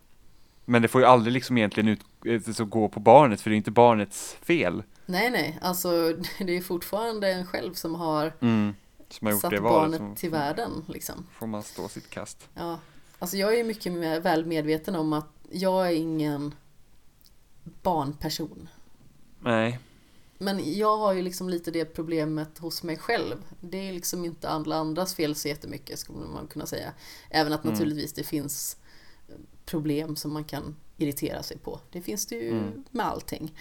[0.65, 3.55] Men det får ju aldrig liksom egentligen ut, eh, så gå på barnet för det
[3.55, 5.89] är inte barnets fel Nej, nej, alltså
[6.39, 8.75] det är fortfarande en själv som har mm.
[9.09, 10.85] Som har gjort satt barnet som, till världen.
[10.89, 11.27] Liksom.
[11.33, 12.79] Får man stå sitt kast Ja.
[13.19, 16.55] Alltså jag är mycket mer väl medveten om att jag är ingen
[17.83, 18.69] barnperson.
[19.41, 19.79] Nej
[20.39, 23.37] Men jag har ju liksom lite det problemet hos mig själv.
[23.61, 26.93] Det är liksom inte alla andras fel så jättemycket skulle man kunna säga.
[27.31, 27.75] Även att Mm.
[27.75, 28.77] naturligtvis det finns
[29.67, 31.81] problem som man kan irritera sig på.
[31.91, 32.85] Det finns det ju Mm.
[32.91, 33.55] med allting.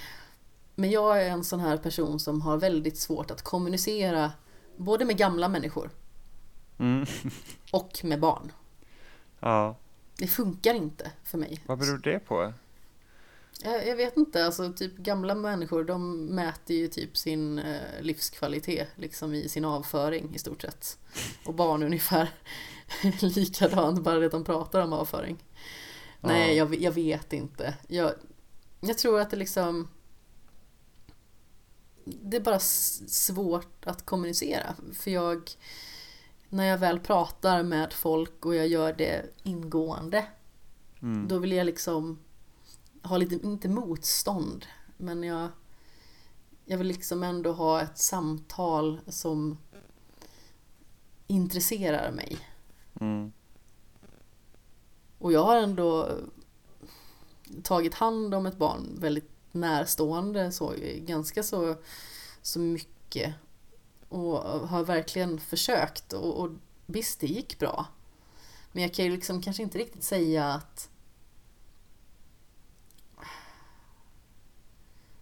[0.75, 4.31] Men jag är en sån här person som har väldigt svårt att kommunicera
[4.77, 5.89] både med gamla människor
[6.79, 7.05] mm.
[7.71, 8.51] och med barn.
[9.39, 9.75] Ja,
[10.17, 11.61] Det funkar inte för mig.
[11.65, 12.53] vad beror det på?
[13.63, 18.87] Jag, jag vet inte, alltså typ gamla människor de mäter ju typ sin eh, livskvalitet
[18.95, 20.97] liksom i sin avföring i stort sett.
[21.45, 22.29] Och barn ungefär
[23.21, 25.37] likadant, bara det att de pratar om avföring.
[26.23, 27.77] Nej, jag, jag vet inte.
[27.87, 28.13] Jag,
[28.79, 29.87] jag tror att det liksom
[32.05, 35.51] Det är bara svårt att kommunicera för jag
[36.49, 40.25] När jag väl pratar med folk och jag gör det ingående
[41.03, 41.27] Mm.
[41.27, 42.19] då vill jag liksom
[43.01, 44.65] ha lite, inte motstånd,
[44.97, 45.49] men jag,
[46.65, 49.57] jag vill liksom ändå ha ett samtal som
[51.27, 52.37] intresserar mig.
[52.99, 53.31] Mm.
[55.23, 56.15] Och jag har ändå eh,
[57.63, 61.75] tagit hand om ett barn väldigt närstående, så, ganska så,
[62.41, 63.33] så mycket.
[64.09, 66.49] Och eh, har verkligen försökt och, och
[66.85, 67.85] visst, det gick bra.
[68.71, 70.89] Men jag kan ju liksom kanske inte riktigt säga att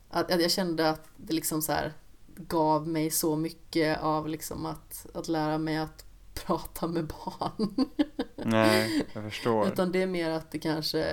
[0.09, 1.93] att, att jag kände att det liksom så här
[2.35, 7.89] gav mig så mycket av liksom att, att lära mig att prata med barn.
[8.35, 9.67] Nej, jag förstår.
[9.67, 11.03] Utan det är mer att det kanske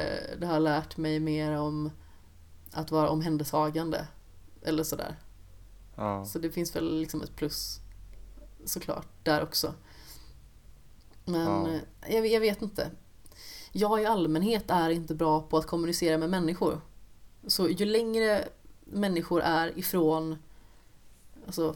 [0.41, 1.91] det har lärt mig mer om
[2.73, 4.07] att vara omhändertagande.
[4.63, 5.17] Eller sådär.
[5.97, 6.25] Ja.
[6.25, 7.81] Så det finns väl liksom ett plus
[8.65, 9.75] såklart där också.
[11.25, 11.69] Men Ja.
[12.07, 12.91] eh, jag, jag vet inte.
[13.73, 16.81] Jag i allmänhet är inte bra på att kommunicera med människor.
[17.47, 18.49] Så ju längre
[18.85, 20.39] människor är ifrån
[21.47, 21.75] alltså,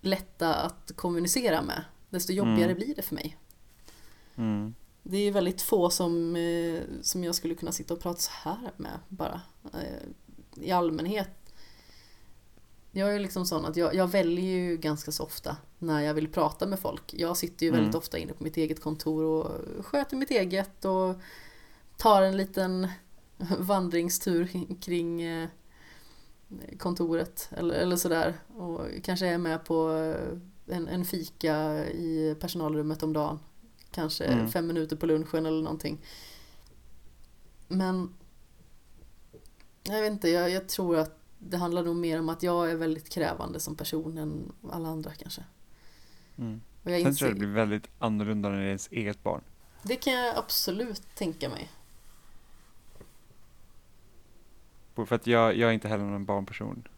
[0.00, 2.76] lätta att kommunicera med, desto jobbigare Mm.
[2.76, 3.36] blir det för mig.
[4.36, 4.74] Mm.
[5.02, 8.72] Det är väldigt få som, eh, som jag skulle kunna sitta och prata så här
[8.76, 9.40] med bara.
[9.74, 11.30] Eh, I allmänhet.
[12.92, 16.28] Jag är liksom sån att jag, jag väljer ju ganska så ofta när jag vill
[16.28, 17.14] prata med folk.
[17.14, 17.98] Jag sitter ju väldigt Mm.
[17.98, 19.50] ofta inne på mitt eget kontor och
[19.86, 21.14] sköter mitt eget och
[21.96, 22.88] tar en liten
[23.58, 24.48] vandringstur
[24.80, 25.48] kring eh,
[26.78, 28.34] kontoret eller, eller sådär.
[28.56, 30.14] Och kanske är med på
[30.70, 33.38] en, en fika i personalrummet om dagen.
[33.90, 34.48] Kanske Mm.
[34.50, 35.98] fem minuter på lunchen eller någonting.
[37.68, 38.14] Men
[39.82, 42.76] jag vet inte, jag, jag tror att det handlar nog mer om att jag är
[42.76, 45.44] väldigt krävande som person än alla andra kanske.
[46.38, 46.60] Mm.
[46.84, 49.40] Och jag Sen tror jag det blir väldigt annorlunda när det är ens eget barn.
[49.82, 51.70] det kan jag absolut tänka mig.
[55.06, 56.88] För att jag, jag är inte heller någon barnperson.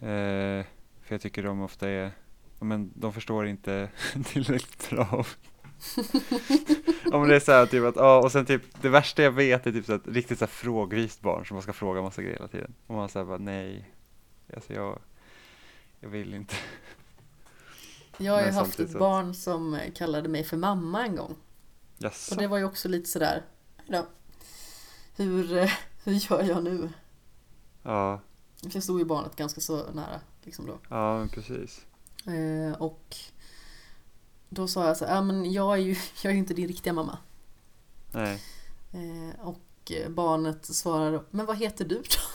[0.00, 0.08] Eh,
[1.12, 2.12] för jag tycker de ofta är,
[2.60, 3.88] men de förstår inte
[4.24, 5.24] tillräckligt bra.
[7.04, 9.30] ja men det är så här typ att, ja och sen typ det värsta jag
[9.30, 12.22] vet är typ så att riktigt så här frågvist barn som man ska fråga massa
[12.22, 12.74] grejer hela tiden.
[12.86, 13.94] Och man säger bara nej,
[14.54, 14.98] alltså jag,
[16.00, 16.54] jag vill inte.
[18.16, 21.36] Jag har ju haft ett barn som kallade mig för mamma en gång.
[21.98, 22.34] Jaså?
[22.34, 23.42] Och det var ju också lite sådär,
[23.86, 24.06] då,
[25.16, 25.72] hur, eh,
[26.04, 26.90] hur gör jag nu?
[27.82, 28.20] Ja,
[28.62, 30.78] För jag stod ju barnet ganska så nära liksom då.
[30.88, 31.86] ja precis.
[32.26, 33.16] Eh, och
[34.48, 36.92] då sa jag så här, ja men jag är ju jag är inte din riktiga
[36.92, 37.18] mamma.
[38.12, 38.42] Nej.
[38.92, 42.02] Eh, och barnet svarade, men vad heter du då?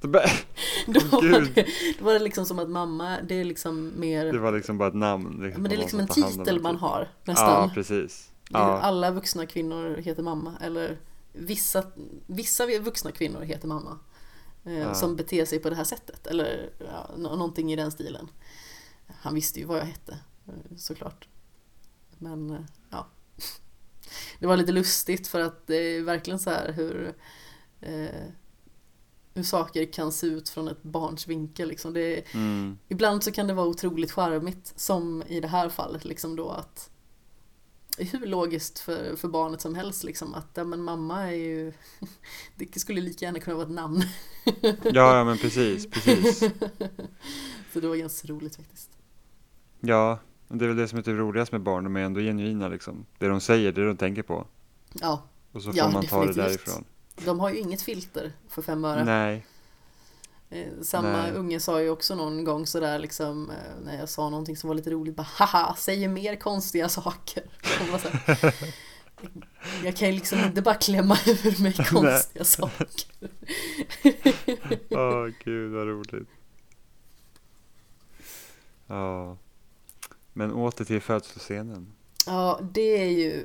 [0.00, 0.08] Då
[1.10, 1.66] var, det,
[1.98, 4.88] då var det liksom som att mamma, det är liksom mer, det var liksom bara
[4.88, 5.36] ett namn.
[5.38, 6.80] men det är liksom en titel man typ.
[6.80, 7.62] har nästan.
[7.62, 8.30] Ja, precis.
[8.50, 10.98] Ja, Alla vuxna kvinnor heter mamma, eller
[11.32, 11.84] vissa,
[12.26, 13.98] vissa vuxna kvinnor heter mamma.
[14.64, 14.94] Eh, Ja.
[14.94, 18.28] Som beter sig på det här sättet, eller ja, nå- någonting i den stilen.
[19.06, 20.18] Han visste ju vad jag hette,
[20.48, 21.28] eh, såklart.
[22.18, 22.60] Men, eh,
[22.90, 23.06] ja.
[24.38, 27.14] Det var lite lustigt för att det är verkligen så här hur,
[27.80, 28.26] eh,
[29.34, 31.68] hur saker kan se ut från ett barns vinkel.
[31.68, 31.92] Liksom.
[31.92, 36.36] Det mm, Ibland så kan det vara otroligt charmigt som i det här fallet liksom
[36.36, 36.90] då att
[38.04, 41.72] hur logiskt för, för barnet som helst liksom att ja, men mamma är ju
[42.56, 44.02] det skulle lika gärna kunna vara ett namn.
[44.84, 46.38] ja, ja men precis, precis.
[47.72, 48.90] Så det var ganska roligt faktiskt.
[49.80, 50.18] Ja,
[50.48, 53.06] det är väl det som är det roligaste med barn, de är ändå genuina liksom.
[53.18, 54.46] Det de säger, det de tänker på.
[54.92, 55.22] Ja,
[55.52, 56.64] Och så får Ja, man ta det definitivt.
[56.66, 56.84] därifrån.
[57.24, 59.04] de har ju inget filter för fem öre.
[59.04, 59.46] Nej,
[60.82, 61.32] Samma Nej.
[61.32, 64.74] unge sa ju också någon gång sådär liksom eh, när jag sa någonting som var
[64.74, 67.42] lite roligt bara haha, säger mer konstiga saker.
[67.62, 68.54] Här,
[69.84, 72.96] jag kan ju liksom inte bara klämma ur mig konstiga saker.
[74.90, 76.28] åh gud vad roligt.
[78.86, 79.38] Ja,
[80.32, 81.92] men åter till födsloscenen.
[82.26, 83.44] Ja, det är ju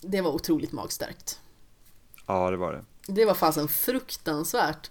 [0.00, 1.40] Det var otroligt magstarkt.
[2.26, 2.84] Ja, det var det.
[3.06, 4.90] Det var fasen fruktansvärt.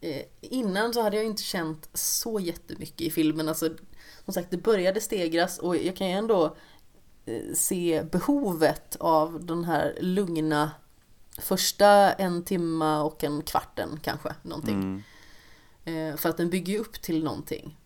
[0.00, 3.48] Eh, innan så hade jag inte känt så jättemycket i filmen.
[3.48, 3.70] Alltså,
[4.24, 6.56] som sagt, det började stegras och jag kan ju ändå
[7.26, 10.70] eh, se behovet av den här lugna
[11.38, 14.74] första en timma och en kvarten kanske, någonting.
[14.74, 15.02] Mm.
[15.84, 17.78] Eh, för att den bygger ju upp till någonting.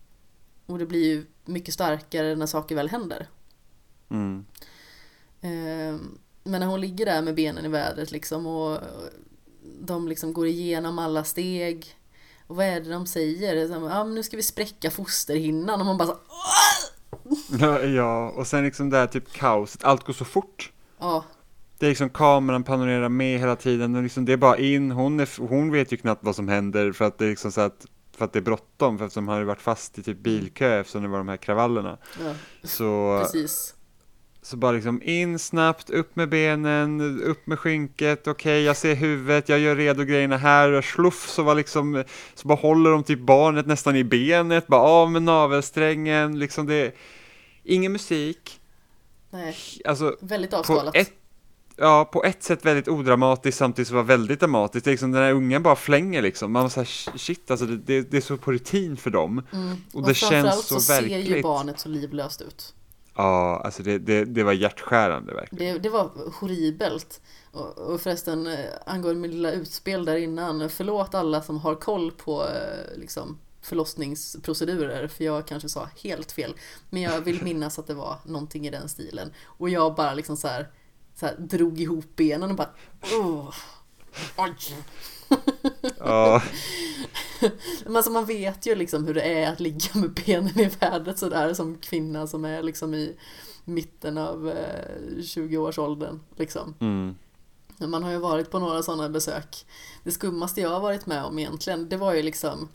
[0.67, 3.29] Och det blir ju mycket starkare när saker väl händer.
[4.09, 4.45] Mm.
[5.41, 6.01] Eh,
[6.45, 8.79] Men när hon ligger där med benen i vädret liksom och
[9.81, 11.97] de liksom går igenom alla steg.
[12.47, 13.69] Och vad är det de säger?
[13.69, 16.17] Så Ja, men nu ska vi spräcka fosterhinnan och man bara så,
[17.61, 20.73] Ja, ja, och sen liksom det här typ kaoset, allt går så fort.
[20.99, 21.25] ja,
[21.79, 25.21] Det är liksom kameran panorerar med hela tiden och liksom det är bara in, hon,
[25.21, 27.87] är, hon vet ju knappt vad som händer för att det är liksom så att
[28.17, 31.03] för att det är bråttom för eftersom han har varit fast i typ bilkö eftersom
[31.03, 31.99] det var de här kravallerna.
[32.25, 33.75] ja Så, precis.
[34.43, 39.49] Så bara liksom in snabbt, upp med benen, upp med skynket, okej jag ser huvudet,
[39.49, 42.05] jag gör redo grejerna här, och sluff så var liksom,
[42.35, 46.95] så bara håller de typ barnet nästan i benet, bara av med navelsträngen, liksom det
[47.65, 48.61] ingen musik,
[49.33, 50.97] Nej, alltså väldigt på avskalat.
[50.97, 51.13] ett,
[51.77, 54.85] ja, på ett sätt väldigt odramatiskt samtidigt som det var väldigt dramatiskt.
[54.85, 56.53] Det är liksom den här ungen bara flänger liksom.
[56.53, 59.43] Man var såhär, shit alltså det, det, det är så på rutin för dem.
[59.53, 59.77] Mm.
[59.93, 61.43] Och det känns framförallt så ser ju verkligt.
[61.43, 62.75] barnet så livlöst ut.
[63.15, 65.75] Ja, alltså det, det, det var hjärtskärande verkligen.
[65.75, 66.11] Det, det var
[66.41, 67.21] horribelt.
[67.51, 72.13] Och, och förresten, eh, angående min lilla utspel där innan, förlåt alla som har koll
[72.13, 76.55] på eh, liksom, förlossningsprocedurer, för jag kanske sa helt fel.
[76.91, 79.33] Men jag vill minnas att det var någonting i den stilen.
[79.45, 80.71] Och jag bara liksom så här,
[81.15, 82.71] så här drog ihop benen och bara
[83.03, 83.55] oh,
[84.37, 84.77] oj.
[85.99, 86.43] Ja,
[87.85, 91.19] Men alltså man vet ju liksom hur det är att ligga med benen i vädret
[91.19, 93.17] sådär som kvinna som är liksom i,
[93.65, 96.75] mitten av eh, 20-årsåldern liksom.
[96.81, 97.15] Mm.
[97.79, 99.67] Man har ju varit på några sådana besök.
[100.05, 102.69] Det skummaste jag har varit med om egentligen, det var ju liksom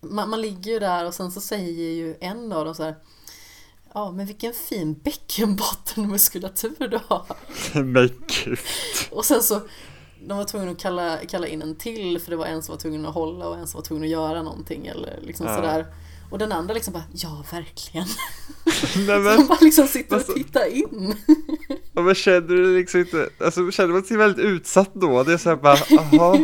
[0.00, 2.94] man, man ligger ju där och sen så säger ju en av dem så här
[3.92, 7.26] Ja men vilken fin bäckenbottenmuskulatur du har.
[7.82, 8.10] Men
[8.44, 8.58] gud.
[9.10, 9.60] Och sen så
[10.26, 12.80] de var tvungna att kalla, kalla in en till för det var en som var
[12.80, 15.56] tvungen att hålla och en som var tvungen att göra någonting eller liksom Ja.
[15.56, 15.86] sådär.
[16.30, 18.06] Och den andra liksom bara, ja verkligen.
[18.66, 21.14] Nej, Så men, de bara liksom sitter och alltså- tittar in.
[21.92, 25.22] ja, men känner du liksom inte, alltså känner man sig väldigt utsatt då?
[25.22, 26.38] Det är såhär bara, aha,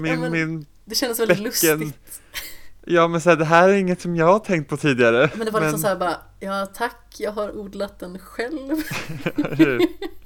[0.00, 1.78] min, Ja, men- min, Det kändes väldigt Bäcken.
[1.78, 2.20] lustigt.
[2.86, 5.30] ja men såhär, det här är inget som jag har tänkt på tidigare.
[5.36, 8.76] Men det var liksom såhär bara, ja tack, jag har odlat den själv.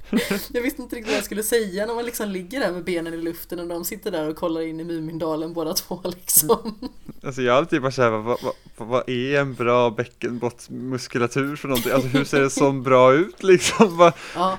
[0.53, 3.13] Jag visste inte riktigt vad jag skulle säga när man liksom ligger där med benen
[3.13, 6.89] i luften och de sitter där och kollar in i Mumindalen båda två liksom.
[7.23, 11.91] Alltså jag hade typ bara såhär, vad, vad, vad, är en bra bäckenbottmuskulatur för någonting?
[11.91, 13.97] Alltså hur ser det så bra ut liksom?
[13.97, 14.57] Vad, Ja.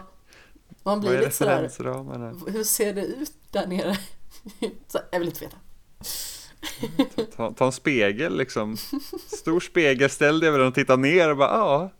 [0.82, 1.62] Man blir lite sådär,
[2.52, 3.98] hur ser det ut där nere?
[4.88, 5.56] Så, jag vill inte veta.
[7.36, 8.76] Ta, ta en spegel liksom,
[9.26, 11.90] stor spegel, ställ dig över den och titta ner och bara, ja.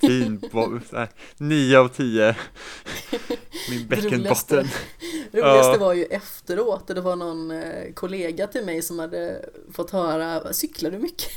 [0.00, 0.50] Fin,
[1.36, 2.36] nio av tio.
[3.70, 4.68] Min bäckenbotten.
[5.32, 9.90] Det roligaste var ju efteråt, det var någon eh, kollega till mig som hade fått
[9.90, 11.30] höra, cyklar du mycket?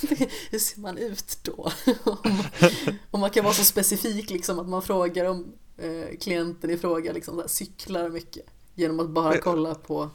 [0.50, 1.72] Hur ser man ut då?
[3.10, 7.12] om, man kan vara så specifik liksom att man frågar om eh, klienten i fråga
[7.12, 8.46] liksom, cyklar mycket
[8.76, 10.10] genom att bara Men- kolla på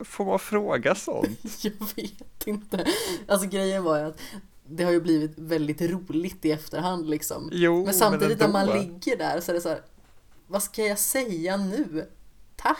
[0.00, 1.40] Får man fråga sånt?
[1.64, 2.86] Jag vet inte.
[3.28, 4.20] Alltså grejen var ju att
[4.66, 7.48] det har ju blivit väldigt roligt i efterhand liksom.
[7.52, 9.80] Jo, Men samtidigt när man ligger där så är det så här,
[10.46, 12.08] vad ska jag säga nu?
[12.56, 12.78] Tack!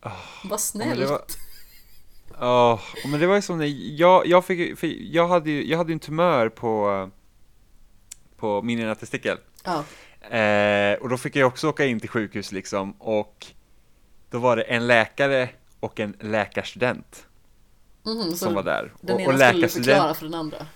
[0.00, 0.12] Vad
[0.44, 1.10] men det snällt!
[1.10, 1.24] var-
[2.40, 2.80] Ja,
[3.10, 3.66] men det var ju som när
[4.00, 4.82] jag, jag fick
[5.12, 7.10] jag hade ju, jag hade en tumör på,
[8.36, 9.38] på min ena testikel.
[9.64, 9.84] Ja,
[10.30, 13.46] Eh, och då fick jag också åka in till sjukhus liksom och
[14.30, 15.48] då var det en läkare
[15.80, 17.26] och en läkarstudent
[18.04, 18.92] så som var där.
[19.00, 20.66] den och, ena och skulle förklara för den andra.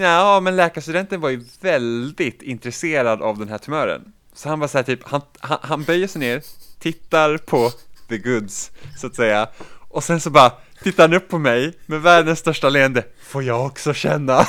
[0.00, 4.12] Ja, men läkarstudenten var ju väldigt intresserad av den här tumören.
[4.34, 6.42] Så han var så här typ, han, han, han böjer sig ner,
[6.78, 7.70] tittar på
[8.08, 9.48] the goods, så att säga.
[9.88, 10.52] Och sen så bara
[10.82, 13.04] tittar han upp på mig med världens största leende.
[13.22, 14.38] Får jag också känna?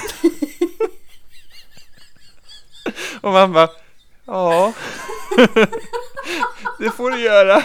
[3.21, 3.69] och man bara,
[4.25, 4.73] ja.
[6.79, 7.63] det får du göra.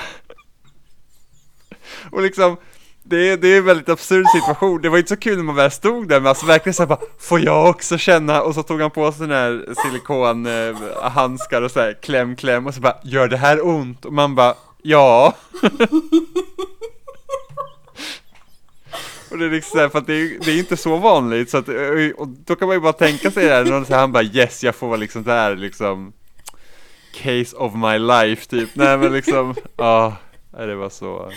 [2.11, 2.57] Och liksom,
[3.03, 4.83] det är, det är en väldigt absurd situation.
[4.83, 7.01] Det var inte så kul när man väl stod där, men alltså verkligen såhär bara,
[7.19, 8.43] får jag också känna?
[8.43, 12.75] Och så tog han på sig den här silikonhandskar eh, och såhär, kläm, kläm och
[12.75, 14.05] så bara, gör det här ont?
[14.05, 15.37] Och man bara, ja.
[19.31, 21.57] Och det är liksom såhär, för att det är, det är inte så vanligt, så
[21.57, 24.23] att, eh, och då kan man ju bara tänka sig det här, någon han bara
[24.23, 26.13] yes, jag får vara liksom där liksom
[27.15, 30.17] Case of my life typ, nej men liksom, ja,
[30.51, 31.33] nej, det var så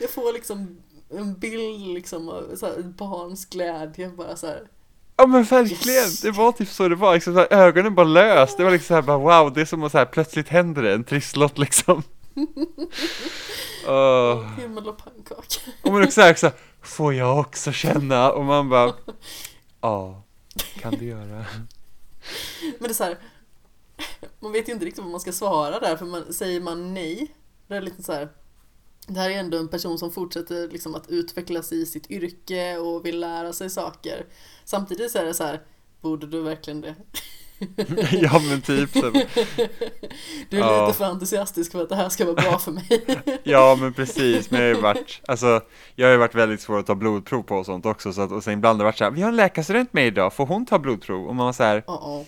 [0.00, 4.68] jag får liksom en bild liksom av så här, barns glädje bara så här.
[5.16, 6.20] Ja men verkligen, Yes.
[6.20, 8.86] det var typ så det var, liksom, så här, ögonen bara lös, det var liksom
[8.86, 11.58] så här, bara wow, det är som att så här, plötsligt händer det, en trisslott
[11.58, 12.02] liksom
[13.88, 14.58] Åh.
[14.60, 15.60] Himmel och pannkaka.
[15.82, 16.52] Och men också så här,
[16.82, 18.32] får jag också känna?
[18.32, 18.94] Och man bara,
[19.80, 20.22] ja,
[20.80, 21.44] kan du göra
[22.62, 23.18] Men det är så här,
[24.40, 27.34] man vet ju inte riktigt vad man ska svara där, för man, säger man nej,
[27.68, 28.28] det är lite så här,
[29.14, 33.06] det här är ändå en person som fortsätter liksom att utvecklas i sitt yrke och
[33.06, 34.26] vill lära sig saker.
[34.64, 35.60] Samtidigt så är det så här,
[36.00, 36.94] borde du verkligen det?
[38.12, 39.10] Ja men typ så.
[40.50, 40.86] Du är Ja.
[40.86, 43.04] lite för entusiastisk för att det här ska vara bra för mig.
[43.42, 45.60] Ja men precis, men jag har ju varit, alltså
[45.94, 48.32] Jag har ju varit väldigt svår att ta blodprov på och sånt också så att,
[48.32, 50.46] och sen ibland har det varit så här, vi har en läkarstudent med idag, får
[50.46, 51.26] hon ta blodprov?
[51.26, 52.24] Och man var så här, Oh, oh.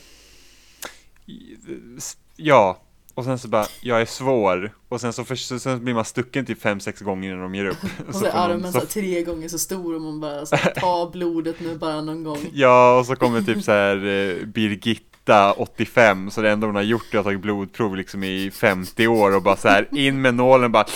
[2.37, 2.79] ja
[3.15, 6.05] Och sen så bara, jag är svår Och sen så, för, så sen blir man
[6.05, 7.79] stucken typ fem sex gånger innan de ger upp
[8.09, 10.73] Och så är armen så här, tre gånger så stor och man bara så här,
[10.75, 12.39] ta blodet nu bara någon gång.
[12.53, 16.83] Ja, och så kommer typ så här eh, Birgitta 85, så det enda hon har
[16.83, 20.23] gjort är att ha tagit blodprov liksom i 50 år och bara så här in
[20.23, 20.87] med nålen bara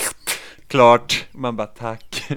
[0.66, 1.24] klart.
[1.32, 2.28] Man bara tack.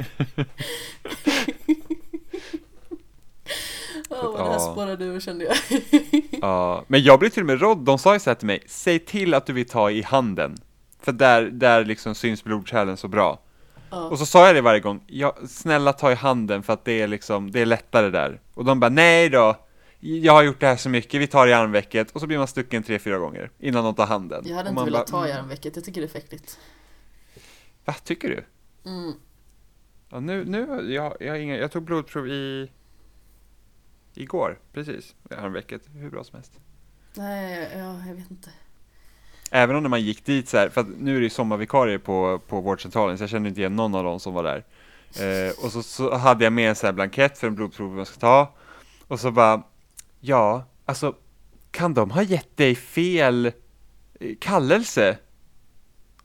[4.22, 5.56] Ja, vad det här spårade ur kände jag.
[6.42, 8.64] Ja, men jag blev till och med rådd, de sa ju så här till mig,
[8.68, 10.58] säg till att du vill ta i handen.
[11.02, 13.40] För där, där liksom syns blodkärlen så bra.
[13.90, 14.10] Ja.
[14.10, 17.02] Och så sa jag det varje gång, ja, snälla ta i handen för att det
[17.02, 18.42] är liksom, det är lättare där.
[18.54, 19.56] Och de bara, nej då,
[20.00, 22.12] jag har gjort det här så mycket, vi tar i armvecket.
[22.12, 24.44] Och så blir man stucken tre, fyra gånger innan de tar handen.
[24.48, 26.60] Jag hade inte velat bara, ta i mm, armvecket, jag tycker det är fäktigt.
[27.86, 28.44] Va, tycker du?
[28.90, 29.14] Mm.
[30.10, 32.72] Ja, nu, nu, jag, jag, inga, jag tog blodprov i,
[34.20, 35.16] igår, precis.
[35.30, 36.52] Häromveckan, hur bra som helst.
[37.14, 38.50] Nej, ja, jag vet inte.
[39.52, 41.98] Även om när man gick dit så här, för att nu är det ju sommarvikarier
[41.98, 44.64] på, på vårdcentralen, så jag kände inte igen någon av dem som var där.
[45.10, 48.06] Eh, och så, så hade jag med en sån här blankett för en blodprov man
[48.06, 48.54] ska ta.
[49.08, 49.64] Och så bara,
[50.20, 51.16] ja, alltså,
[51.72, 53.46] kan de ha gett dig fel
[54.20, 55.18] eh, kallelse?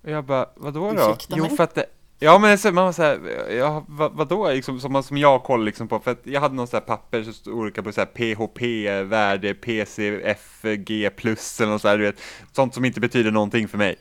[0.02, 1.16] Och jag bara, vadå då?
[1.28, 1.86] Jo, för att det,
[2.24, 3.20] Ja men så, man var såhär,
[3.50, 6.54] ja vad, vadå liksom, som, man- som jag kollade liksom på, för att jag hade
[6.54, 11.72] någon sån här papper som stod olika på såhär PHP, värde, PCF, G plus eller
[11.72, 12.20] något sånt du vet,
[12.52, 13.96] sånt som inte betyder någonting för mig.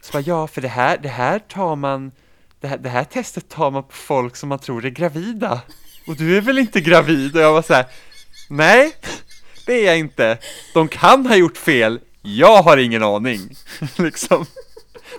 [0.00, 2.12] Så bara, ja för det här, det här tar man,
[2.60, 5.60] det här, det här testet tar man på folk som man tror är gravida.
[6.06, 7.36] Och du är väl inte gravid?
[7.36, 7.86] Och jag var såhär,
[8.50, 8.92] nej,
[9.66, 10.38] det är jag inte.
[10.74, 13.40] De kan ha gjort fel, jag har ingen aning.
[13.96, 14.46] liksom.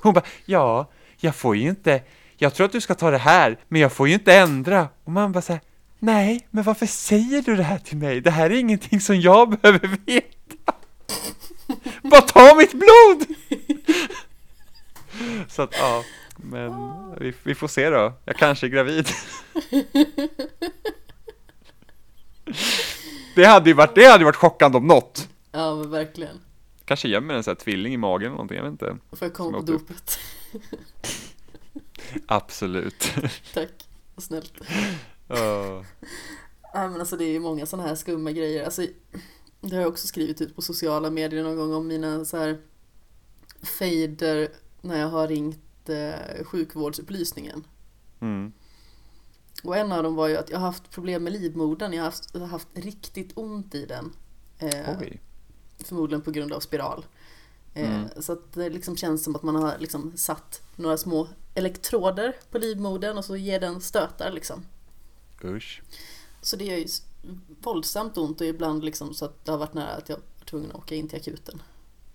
[0.02, 2.02] Hon bara, ja, jag får ju inte,
[2.38, 4.90] jag tror att du ska ta det här, men jag får ju inte ändra.
[5.04, 5.62] Och man bara säger,
[6.00, 8.22] nej, men varför säger du det här till mig?
[8.22, 10.74] Det här är ingenting som jag behöver veta.
[12.02, 13.26] Bara ta mitt blod!
[15.48, 16.04] Så att, ja,
[16.38, 16.72] men
[17.20, 18.14] vi, vi får se då.
[18.26, 19.08] Jag kanske är gravid.
[23.36, 25.30] Det hade ju varit, det hade varit chockande om något.
[25.52, 26.40] Ja, men verkligen.
[26.86, 28.98] Kanske gömmer en sån här tvilling i magen eller någonting, jag vet inte.
[29.12, 30.20] Får jag komma på dopet?
[32.26, 33.12] Absolut.
[33.54, 34.54] Tack, snällt.
[35.28, 35.84] Ja.
[36.74, 38.66] Ja, men alltså det är ju många sådana här skumma grejer.
[38.66, 38.88] Alltså,
[39.62, 42.58] det har jag också skrivit ut på sociala medier någon gång om mina så här
[43.80, 44.50] fejder
[44.82, 47.64] när jag har ringt eh, sjukvårdsupplysningen.
[48.20, 48.52] Mm.
[49.64, 51.94] Och en av dem var ju att jag har haft problem med livmodern.
[51.94, 54.14] Jag har haft, jag har haft riktigt ont i den.
[54.60, 55.22] Eh, Oj.
[55.80, 57.06] förmodligen på grund av spiral.
[57.74, 58.10] Eh, Mm.
[58.20, 61.28] Så att det liksom känns som att man har liksom satt några små
[61.58, 64.66] elektroder på livmodern och så ger den stötar liksom.
[65.44, 65.82] Usch.
[66.42, 66.88] Så det gör ju
[67.62, 70.72] våldsamt ont och ibland liksom så att det har varit nära att jag var tvungen
[70.72, 71.62] att åka in till akuten.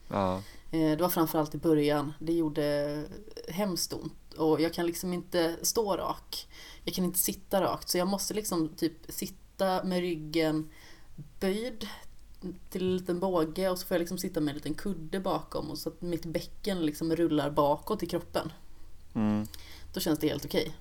[0.08, 0.42] Ja.
[0.70, 2.12] Eh, Det var framförallt i början.
[2.18, 3.04] Det gjorde
[3.48, 6.48] hemskt ont och jag kan liksom inte stå rak.
[6.84, 10.70] Jag kan inte sitta rakt så jag måste liksom typ sitta med ryggen
[11.40, 11.88] böjd
[12.70, 15.70] till en liten båge och så får jag liksom sitta med en liten kudde bakom
[15.70, 18.52] och så att mitt bäcken liksom rullar bakåt i kroppen.
[19.14, 19.46] Mm.
[19.92, 20.76] Då känns det helt okej.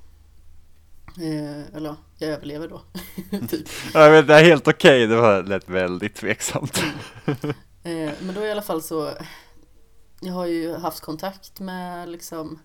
[1.17, 2.81] Eh, eller ja, jag överlever då.
[3.47, 3.67] typ.
[3.93, 6.83] Ja, men det är helt okej, det var lät väldigt tveksamt.
[7.83, 9.11] Eh, men då i alla fall så
[10.21, 12.59] Jag har ju haft kontakt med liksom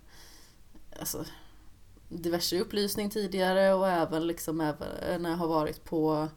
[1.01, 1.25] alltså,
[2.09, 6.29] diverse upplysning tidigare och även liksom även när jag har varit på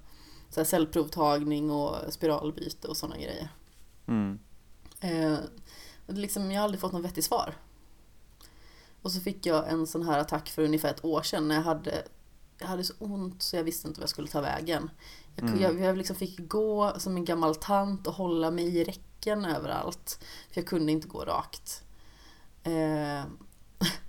[0.49, 3.49] så här cellprovtagning och spiralbyte och sådana grejer.
[4.07, 4.39] Mm.
[4.99, 5.37] Eh,
[6.07, 7.53] liksom, jag har aldrig fått något vettigt svar.
[9.01, 11.61] Och så fick jag en sån här attack för ungefär ett år sedan när jag
[11.61, 12.03] hade
[12.57, 14.89] jag hade så ont så jag visste inte vad jag skulle ta vägen.
[15.35, 15.61] Jag, Mm.
[15.61, 20.19] jag, jag liksom fick gå som en gammal tant och hålla mig i räcken överallt.
[20.51, 21.83] För jag kunde inte gå rakt.
[22.63, 23.23] Eh,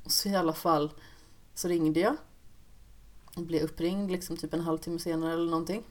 [0.05, 0.93] och så i alla fall
[1.55, 2.17] så ringde jag.
[3.37, 5.83] Och blev uppringd liksom typ en halvtimme senare eller någonting.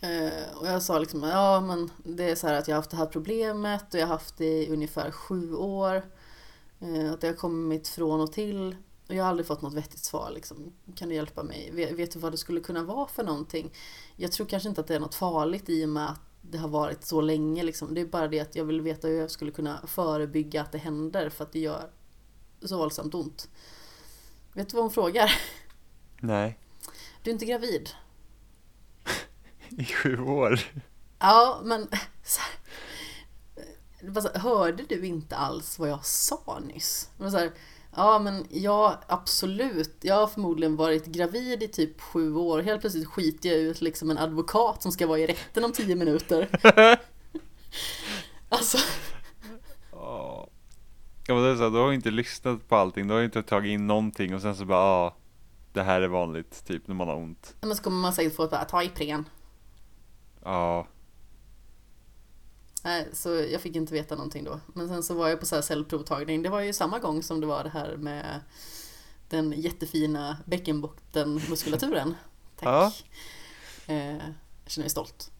[0.00, 2.90] Eh, och jag sa liksom, ja men det är så här att jag har haft
[2.90, 6.02] det här problemet och jag har haft det i ungefär sju år.
[6.84, 8.76] Eh, att det har kommit från och till.
[9.08, 10.72] Och jag har aldrig fått något vettigt svar liksom.
[10.94, 11.70] Kan du hjälpa mig?
[11.72, 13.72] Vet, du vad det skulle kunna vara för någonting?
[14.16, 16.68] Jag tror kanske inte att det är något farligt i och med att det har
[16.68, 17.94] varit så länge liksom.
[17.94, 20.78] Det är bara det att jag vill veta hur jag skulle kunna förebygga att det
[20.78, 21.90] händer för att det gör
[22.62, 23.48] så våldsamt ont.
[24.52, 25.32] Vet du vad hon frågar?
[26.20, 26.58] Nej,
[27.22, 27.90] Du är inte gravid?
[29.68, 30.60] i sju år.
[31.18, 31.88] Ja, men
[32.24, 32.58] så här,
[34.06, 37.10] här, hörde du inte alls vad jag sa nyss?
[37.16, 37.50] Det var så här,
[37.96, 39.96] ja, men ja, absolut.
[40.00, 42.62] Jag har förmodligen varit gravid i typ sju år.
[42.62, 45.96] Helt plötsligt skiter jag ut liksom en advokat som ska vara i rätten om tio
[45.96, 46.48] minuter.
[48.48, 48.78] Alltså,
[51.26, 53.42] Ja, men det är så här, du har inte lyssnat på allting, du har inte
[53.42, 55.16] tagit in någonting och sen så bara, ja,
[55.72, 57.54] det här är vanligt, typ när man har ont.
[57.60, 59.28] men så kommer man säkert få ett bara, ta Ipren.
[60.44, 60.86] Ja,
[62.84, 64.60] Nej, så jag fick inte veta någonting då.
[64.66, 66.42] Men sen så var jag på så här cellprovtagning.
[66.42, 68.40] Det var ju samma gång som det var det här med
[69.28, 72.14] den jättefina bäckenbottenmuskulaturen.
[72.56, 73.04] Tack.
[73.86, 74.32] Eh, jag
[74.66, 75.30] känner mig stolt.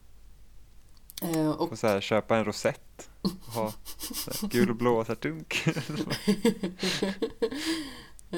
[1.22, 3.10] Eh, och och så här, köpa en rosett,
[3.46, 3.72] ha
[4.40, 5.64] gul och blå så här, dunk.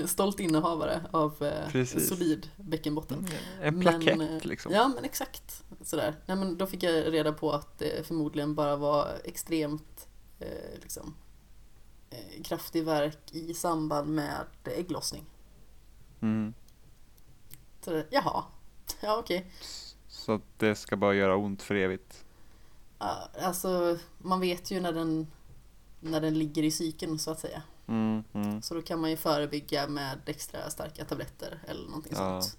[0.05, 2.09] Stolt innehavare av eh, Precis.
[2.09, 3.27] solid bäckenbotten.
[3.61, 4.73] En Men, plakett eh, liksom.
[4.73, 5.65] Ja, men exakt.
[5.81, 6.15] Sådär.
[6.27, 10.09] Nej, men då fick jag reda på att det förmodligen bara var extremt
[10.39, 11.15] eh, liksom,
[12.11, 15.25] eh, kraftig verk i samband med ägglossning.
[16.21, 16.55] Mm.
[17.81, 18.45] Så det, jaha,
[19.01, 19.51] ja okej.
[20.09, 22.25] Så att det ska bara göra ont för evigt.
[23.43, 25.27] Alltså, man vet ju när den,
[26.01, 27.63] när den ligger i psyken så att säga.
[27.89, 28.63] Mm, mm.
[28.63, 32.43] Så då kan man ju förebygga med extra starka tabletter eller någonting Ja.
[32.43, 32.59] sånt.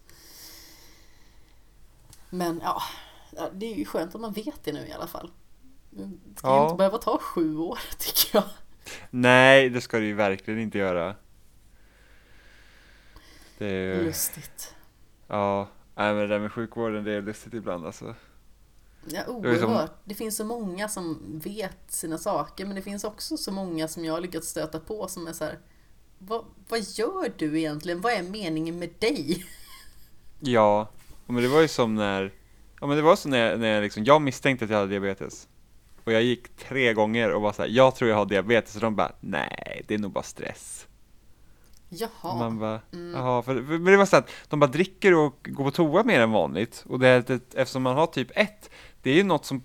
[2.29, 2.81] Men ja,
[3.53, 5.31] det är ju skönt att man vet det nu i alla fall.
[5.89, 6.63] Det ska ju Ja.
[6.63, 8.43] inte behöva ta sju år tycker jag.
[9.09, 11.15] Nej, det ska det ju verkligen inte göra.
[13.57, 14.75] Det är ju, Lustigt.
[15.27, 18.15] ja, nej men det där med sjukvården det är lustigt ibland alltså.
[19.11, 19.91] Ja, Det är som- oerhört.
[20.03, 24.05] Det finns så många som vet sina saker men det finns också så många som
[24.05, 25.59] jag har lyckats stöta på som är så här.
[26.19, 28.01] Vad, vad gör du egentligen?
[28.01, 29.45] Vad är meningen med dig?
[30.39, 30.87] Ja,
[31.25, 32.33] men det var ju som när,
[32.81, 35.47] ja men det var så när, när jag liksom, jag misstänkte att jag hade diabetes.
[36.03, 38.81] Och jag gick tre gånger och var så här, jag tror jag har diabetes och
[38.81, 40.87] de bara, nej det är nog bara stress.
[41.89, 42.35] Jaha.
[42.37, 43.13] Man bara, Mm.
[43.13, 46.03] jaha, för, för, men det var så att de bara dricker och går på toa
[46.03, 46.83] mer än vanligt.
[46.87, 48.69] Och det, det, eftersom man har typ 1,
[49.01, 49.63] det är ju något som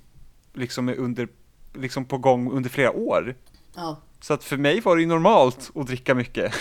[0.53, 1.29] liksom är under,
[1.75, 3.35] liksom på gång under flera år.
[3.75, 6.55] Ja, Så att för mig var det ju normalt att dricka mycket.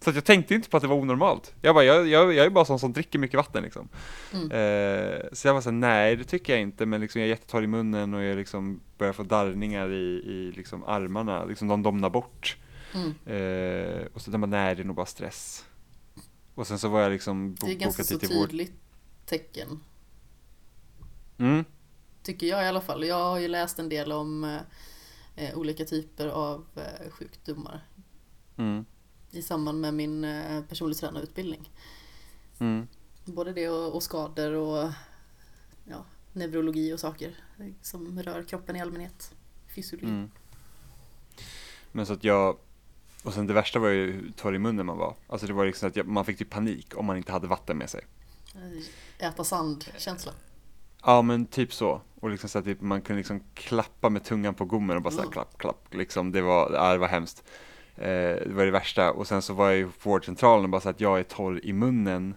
[0.00, 1.54] Så att jag tänkte inte på att det var onormalt.
[1.62, 3.88] Jag bara, jag, jag, jag är bara sån som dricker mycket vatten liksom.
[4.32, 4.44] Mm.
[4.50, 7.62] Eh, så jag var såhär, nej det tycker jag inte, men liksom jag är jättetorr
[7.62, 12.10] i munnen och jag liksom börjar få darrningar i, i liksom armarna, liksom de domnar
[12.10, 12.56] bort.
[12.94, 13.14] mm.
[13.26, 15.64] Eh, och så de bara, nej det är nog bara stress.
[16.54, 18.72] Och sen så var jag liksom det är ganska så tydligt
[19.26, 19.80] tecken.
[21.38, 21.64] Mm,
[22.26, 23.04] Tycker jag i alla fall.
[23.04, 24.60] Jag har ju läst en del om
[25.36, 27.84] eh, olika typer av eh, sjukdomar
[28.56, 28.84] mm,
[29.30, 31.70] i samband med min eh, personlig tränarutbildning.
[32.58, 32.86] mm.
[33.24, 34.92] Både det och, och skador och
[35.84, 37.36] ja, neurologi och saker
[37.82, 39.34] som rör kroppen i allmänhet.
[39.74, 40.10] Fysiologi.
[40.10, 40.30] Mm.
[41.92, 42.58] Men så att jag,
[43.22, 45.16] och sen det värsta var ju hur torr i munnen man var.
[45.26, 47.78] Alltså det var liksom att jag, man fick typ panik om man inte hade vatten
[47.78, 48.04] med sig.
[49.18, 50.32] Äta sand-känsla.
[51.06, 52.00] Ja men typ så.
[52.20, 55.10] Och liksom så att typ, man kunde liksom klappa med tungan på gommen och bara
[55.10, 55.32] så här Mm.
[55.32, 55.94] klapp, klapp.
[55.94, 57.44] Liksom det var, ja, det var hemskt.
[57.96, 58.04] Eh,
[58.46, 59.12] det var det värsta.
[59.12, 61.60] Och sen så var jag ju på vårdcentralen och bara så att jag är torr
[61.62, 62.34] i munnen.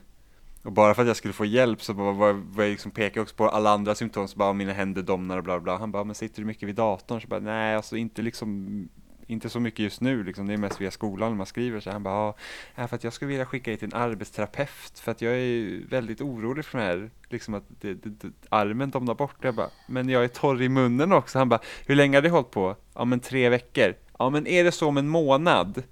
[0.64, 3.22] Och bara för att jag skulle få hjälp så bara var, var jag liksom pekade
[3.22, 5.78] också på alla andra symptom, så bara mina händer domnar och bla bla.
[5.78, 7.22] Han bara, men sitter du mycket vid datorn?
[7.22, 8.90] Så bara, nej alltså inte liksom
[9.30, 10.48] inte så mycket just nu, liksom.
[10.48, 12.36] det är mest via skolan man skriver så han bara, ja,
[12.76, 16.22] ja, för att jag skulle vilja skicka till en arbetsterapeut för att jag är väldigt
[16.22, 19.36] orolig för det här, liksom att det, det, det, armen domnar bort.
[19.42, 21.38] Jag bara, men jag är torr i munnen också.
[21.38, 22.76] Han bara, hur länge har det hållit på?
[22.96, 23.94] Ja men tre veckor.
[24.20, 25.84] Ja men är det så om en månad?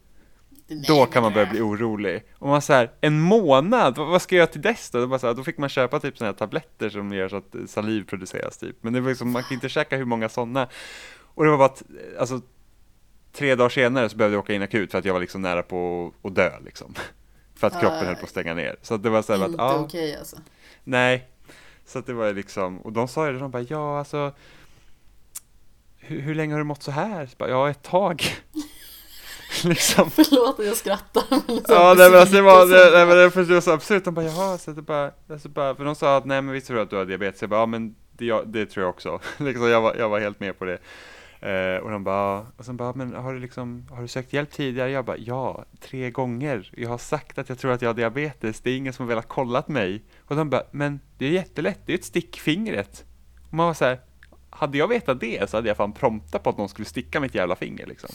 [0.87, 2.23] Då kan man börja bli orolig.
[2.33, 3.97] Och man säger en månad?
[3.97, 4.99] Vad vad ska jag göra till dess då?
[4.99, 7.35] Då, bara så här, då fick man köpa typ sådana här tabletter som gör så
[7.35, 8.75] att saliv produceras typ.
[8.81, 10.67] Men det var liksom, man kan inte käka hur många sådana.
[11.37, 11.83] Och det var bara att,
[12.19, 12.41] alltså
[13.37, 15.63] tre dagar senare så behövde jag åka in akut för att jag var liksom nära
[15.63, 16.93] på att dö liksom.
[17.55, 18.05] För att kroppen Aj.
[18.05, 18.75] höll på att stänga ner.
[18.81, 20.37] Så att det var så här att, Inte ja, okej alltså.
[20.83, 21.27] nej.
[21.85, 24.31] Så att det var liksom, och de sa ju det, de bara, ja alltså,
[25.97, 27.25] hur, hur länge har du mått så här?
[27.25, 28.23] Så bara, ja, ett tag.
[29.63, 30.11] liksom.
[30.11, 31.21] Förlåt att jag skrattar.
[31.47, 33.71] Så Ja, nej men alltså det var, det, nej, men det, för det var så
[33.71, 36.53] absurt, de bara jaha, så det bara, alltså bara, för de sa att nej men
[36.53, 39.19] vi tror att du har diabetes, jag bara ja men det, det tror jag också,
[39.37, 40.77] liksom jag var, jag var helt med på det.
[41.39, 44.51] Eh, och de bara, och sen bara, men har du liksom, har du sökt hjälp
[44.51, 44.91] tidigare?
[44.91, 46.71] Jag bara, ja, tre gånger.
[46.77, 49.09] Jag har sagt att jag tror att jag har diabetes, det är ingen som har
[49.09, 50.03] velat kollat mig.
[50.19, 53.05] Och de bara, men det är jättelätt, det är ett stick i fingret.
[53.47, 53.99] Och man var så här,
[54.49, 57.35] hade jag vetat det så hade jag fan promptat på att någon skulle sticka mitt
[57.35, 58.09] jävla finger liksom.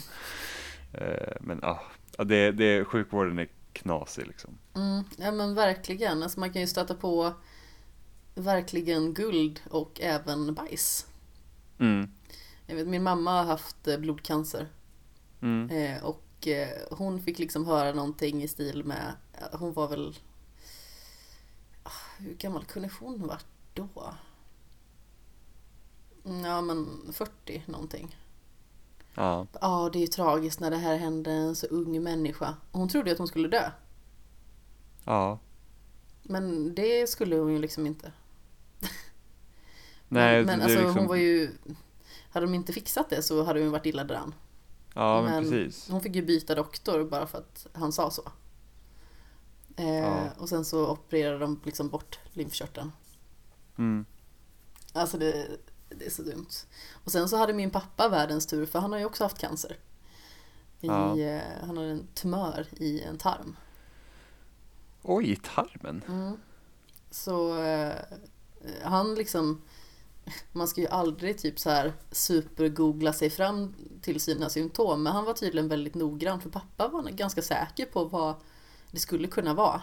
[0.92, 1.82] Eh, men ja,
[2.18, 4.58] ja, det, det, sjukvården är knasig liksom.
[4.74, 6.22] Mm, ja men verkligen.
[6.22, 7.32] Alltså man kan ju stöta på
[8.34, 11.06] verkligen guld och även bajs.
[11.78, 12.10] Mm,
[12.66, 14.68] Jag vet, min mamma har haft eh, blodcancer
[15.40, 19.88] mm, eh, och eh, hon fick liksom höra någonting i stil med, ja, hon var
[19.88, 20.18] väl,
[21.82, 23.88] ah, hur gammal kunde hon varit då?
[26.24, 28.16] Mm, Ja men 40 någonting.
[29.14, 32.56] ja, Ja det är ju tragiskt när det här hände en så ung människa.
[32.72, 33.70] Hon trodde ju att hon skulle dö.
[35.04, 35.38] ja.
[36.24, 38.12] Men det skulle hon ju liksom inte.
[40.08, 41.50] Nej, men men alltså liksom, hon var ju
[42.32, 44.34] Hade de inte fixat det så hade hon varit illa däran.
[44.94, 45.88] ja men, men- precis.
[45.90, 48.22] Hon fick ju byta doktor bara för att han sa så.
[49.76, 50.30] Eh, Ja.
[50.38, 52.92] Och sen så opererade de liksom bort lymfkörteln.
[53.78, 54.04] Mm,
[54.92, 55.48] Alltså det,
[55.88, 56.48] det är så dumt.
[57.04, 59.76] Och sen så hade min pappa världens tur för han har ju också haft cancer.
[60.80, 61.18] I, Ja.
[61.18, 63.56] eh, han har en tumör i en tarm.
[65.02, 66.02] oj, i tarmen.
[66.08, 66.36] Mm.
[67.10, 67.94] Så eh,
[68.82, 69.62] han liksom
[70.52, 75.24] man ska ju aldrig typ så här supergoogla sig fram till sina symptom men han
[75.24, 78.34] var tydligen väldigt noggrann för pappa var ganska säker på vad
[78.90, 79.82] det skulle kunna vara.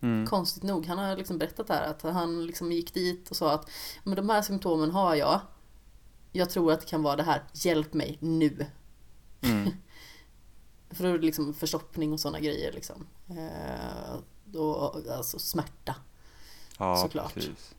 [0.00, 0.26] Mm.
[0.26, 3.70] Konstigt nog, han har liksom berättat här att han liksom gick dit och sa att
[4.04, 5.40] men de här symptomen har jag.
[6.32, 8.66] Jag tror att det kan vara det här, hjälp mig nu.
[9.40, 9.70] Mm.
[10.90, 13.06] För då är det liksom förstoppning och sådana grejer liksom.
[13.28, 15.94] Eh, då, alltså smärta.
[16.78, 17.34] Ja, Såklart.
[17.34, 17.73] precis.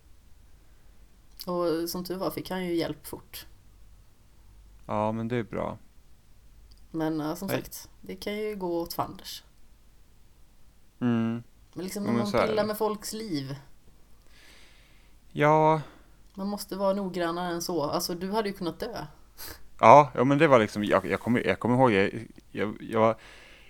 [1.46, 3.46] Och som tur var fick han ju hjälp fort.
[4.86, 5.78] Ja, men det är bra.
[6.92, 7.58] Men eh, som Nej.
[7.58, 9.44] sagt, det kan ju gå åt fanders.
[11.02, 11.44] Mm.
[11.74, 13.56] Men liksom men man pillar med folks liv.
[15.32, 15.82] Ja,
[16.34, 17.84] Man måste vara noggrannare än så.
[17.84, 19.06] Alltså du hade ju kunnat dö.
[19.80, 23.00] ja, ja, men det var liksom, jag, jag kommer jag kommer ihåg, jag, jag, jag
[23.00, 23.18] var,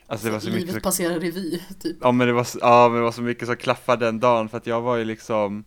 [0.08, 1.98] alltså det var så mycket Livet så, passerar revy, typ.
[2.02, 4.58] ja men det var, ja men det var så mycket som klaffade den dagen för
[4.58, 5.64] att jag var ju liksom,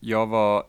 [0.00, 0.66] jag var,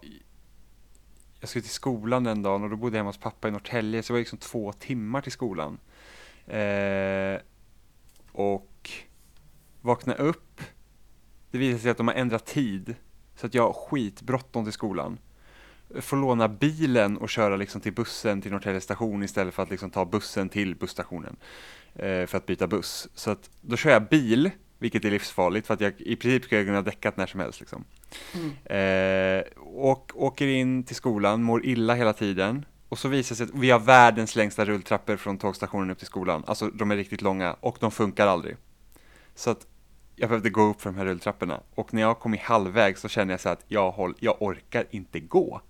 [1.40, 4.04] jag skulle till skolan den dagen och då bodde jag hemma hos pappa i Norrtälje
[4.04, 5.80] så det var liksom två timmar till skolan.
[6.48, 7.40] Eh,
[8.32, 8.90] och
[9.82, 10.62] vakna upp,
[11.52, 12.96] det visade sig att de har ändrat tid
[13.36, 15.20] så att jag har skitbråttom till skolan.
[16.00, 19.92] Får låna bilen och köra liksom till bussen till Norrtälje station istället för att liksom
[19.92, 21.36] ta bussen till busstationen
[21.96, 23.08] eh, för att byta buss.
[23.14, 26.62] Så att då kör jag bil, vilket är livsfarligt för att jag i princip skulle
[26.62, 27.60] kunna kunna däckat när som helst.
[27.60, 27.84] Liksom.
[28.34, 29.40] Mm.
[29.40, 32.66] Eh, och åker in till skolan, mår illa hela tiden.
[32.90, 36.08] Och så visar det sig att vi har världens längsta rulltrappor från tågstationen upp till
[36.08, 36.44] skolan.
[36.48, 38.56] Alltså de är riktigt långa och de funkar aldrig.
[39.36, 39.68] Så att
[40.16, 41.62] jag behövde gå upp för de här rulltrapporna.
[41.76, 44.86] Och när jag kom i halvväg så kände jag så att jag, håll, jag orkar
[44.92, 45.62] inte gå.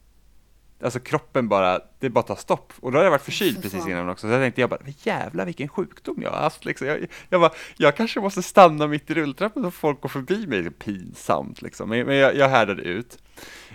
[0.81, 2.73] Alltså kroppen bara, det bara tar stopp.
[2.79, 4.27] Och då hade jag varit förkyld För precis innan också.
[4.27, 6.87] Så jag tänkte jag bara, jävlar vilken sjukdom jag har haft liksom.
[6.87, 10.71] Jag, jag bara, jag kanske måste stanna mitt i rulltrappan så folk går förbi mig.
[10.71, 11.89] Pinsamt liksom.
[11.89, 13.17] Men, men jag, jag härdade ut.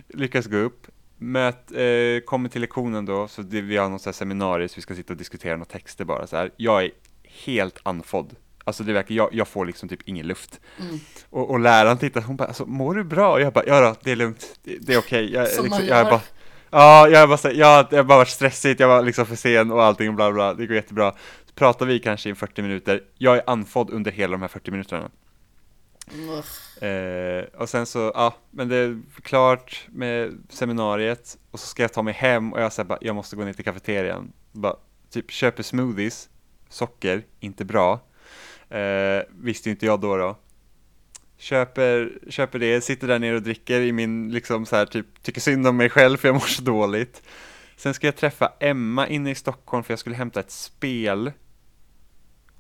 [0.09, 0.87] Lyckas gå upp.
[1.19, 4.95] Möt, eh, kommer till lektionen då, så det, vi har något seminarium så vi ska
[4.95, 6.51] sitta och diskutera några texter bara så här.
[6.57, 6.91] Jag är
[7.45, 8.37] helt andfådd.
[8.65, 10.61] Alltså det verkar, jag, jag får liksom typ ingen luft.
[10.81, 11.01] Mm.
[11.31, 13.33] Och, och läraren tittar, hon bara, alltså, mår du bra?
[13.33, 15.33] Och jag bara, ja då, det är lugnt, det, det är okej.
[15.33, 16.21] Jag, Som liksom, jag bara,
[16.73, 19.37] ja, jag bara, så här, ja, det har bara varit stressigt, jag var liksom för
[19.37, 21.13] sen och allting och bla bla, det går jättebra.
[21.47, 24.71] Så pratar vi kanske i 40 minuter, jag är andfådd under hela de här 40
[24.71, 25.11] minuterna.
[26.89, 31.93] Eh, och sen så, ja, men det är klart med seminariet och så ska jag
[31.93, 34.33] ta mig hem och jag säger bara, jag måste gå ner till kafeterian.
[34.53, 34.77] Bara,
[35.11, 36.29] typ köper smoothies,
[36.69, 38.01] socker, inte bra.
[38.69, 40.37] Eh, visste inte jag då då.
[41.43, 45.41] Köper, köper det, sitter där nere och dricker i min, liksom så här, typ, tycker
[45.41, 47.23] synd om mig själv för jag mår så dåligt.
[47.77, 51.33] Sen ska jag träffa Emma inne i Stockholm för jag skulle hämta ett spel.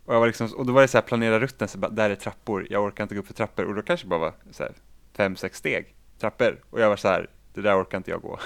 [0.04, 2.10] Och, jag var liksom, och då var det så här, planera rutten, så bara, där
[2.10, 3.64] är trappor, jag orkar inte gå upp för trappor.
[3.64, 4.72] Och då kanske det bara var så här,
[5.16, 6.60] fem, sex steg, trappor.
[6.70, 8.38] Och jag var så här, det där orkar inte jag gå.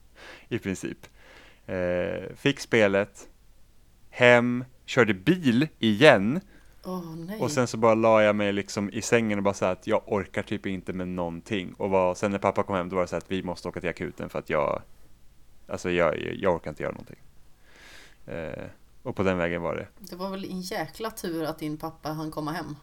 [0.48, 0.98] I princip.
[1.66, 3.28] Eh, fick spelet,
[4.10, 6.40] hem, körde bil igen.
[7.16, 7.40] Nej.
[7.40, 10.02] Och sen så bara la jag mig liksom i sängen och bara så att jag
[10.06, 11.74] orkar typ inte med någonting.
[11.78, 13.80] Och var, sen när pappa kom hem då var det så att vi måste åka
[13.80, 14.82] till akuten för att jag,
[15.68, 17.18] alltså jag, jag orkar inte göra någonting.
[18.26, 18.64] Eh,
[19.02, 19.88] och på den vägen var det.
[19.98, 22.76] Det var väl en jäkla tur att din pappa hann komma hem.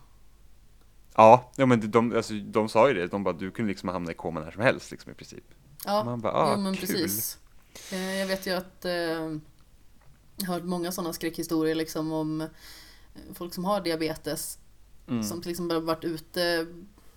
[1.15, 4.11] Ja, ja men de, alltså, de sa ju det, de bara du kunde liksom hamna
[4.11, 5.43] i koma när som helst liksom i princip.
[5.85, 6.87] Ja, Man bara, ah, jo, men kul.
[6.87, 7.39] precis.
[7.91, 12.47] Eh, Jag vet ju att eh, jag har hört många sådana skräckhistorier liksom om
[13.33, 14.57] folk som har diabetes
[15.07, 15.23] Mm.
[15.23, 16.67] som till exempel har varit ute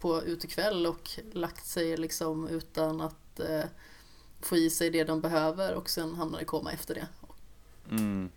[0.00, 3.64] på utekväll och lagt sig liksom utan att eh,
[4.40, 7.06] få i sig det de behöver och sen hamnar i koma efter det.
[7.90, 8.30] Mm.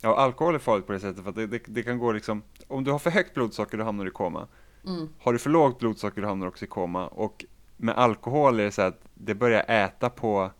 [0.00, 2.42] Ja, alkohol är farligt på det sättet för att det, det, det kan gå liksom,
[2.68, 4.48] om du har för högt blodsocker då hamnar du i koma.
[4.86, 5.08] Mm.
[5.18, 7.08] Har du för lågt blodsocker då hamnar du också i koma.
[7.08, 7.44] Och
[7.76, 10.50] med alkohol är det så att det börjar äta på,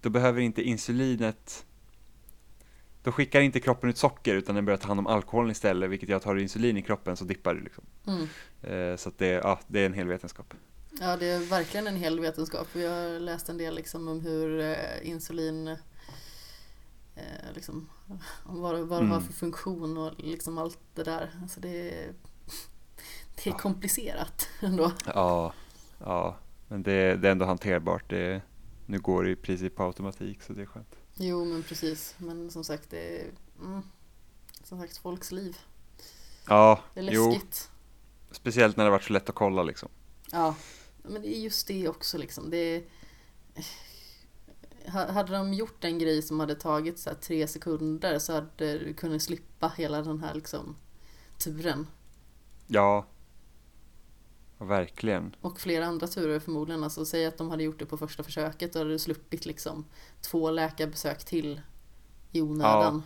[0.00, 1.66] då behöver inte insulinet,
[3.04, 6.08] då skickar inte kroppen ut socker utan den börjar ta hand om alkoholen istället, vilket
[6.08, 7.84] gör att har du insulin i kroppen så dippar du liksom.
[8.06, 8.28] Mm.
[8.62, 10.54] Eh, så det, ja, det är en hel vetenskap.
[11.00, 12.68] Ja, det är verkligen en hel vetenskap.
[12.72, 14.76] Vi har läst en del liksom om hur eh,
[15.08, 15.76] insulin eh,
[17.54, 17.88] liksom,
[18.44, 19.22] om vad, vad det har Mm.
[19.26, 21.30] för funktion och liksom allt det där.
[21.42, 22.12] Alltså det, är-
[23.36, 23.58] det är Ja.
[23.58, 24.92] komplicerat ändå.
[25.06, 25.52] Ja,
[25.98, 26.36] ja,
[26.68, 28.10] men det, det är ändå hanterbart.
[28.10, 28.42] Det,
[28.86, 30.96] nu går det i princip på automatik så det är skönt.
[31.16, 32.14] Jo, men precis.
[32.18, 33.82] Men som sagt, det är mm,
[34.62, 35.58] som sagt folks liv.
[36.48, 37.70] Ja, Det är jo, läskigt.
[38.30, 39.88] speciellt när det varit så lätt att kolla liksom.
[40.30, 40.54] Ja,
[41.02, 42.50] men det är just det också liksom.
[42.50, 42.84] Det är...
[44.88, 49.22] Hade de gjort en grej som hade tagit så tre sekunder så hade du kunnat
[49.22, 50.76] slippa hela den här liksom
[51.38, 51.86] turen.
[52.66, 53.06] Ja
[54.64, 55.36] verkligen.
[55.40, 56.84] Och flera andra turer förmodligen.
[56.84, 59.84] Alltså säg att de hade gjort det på första försöket då hade du sluppit liksom
[60.20, 61.60] två läkarbesök till
[62.32, 63.02] i onödan.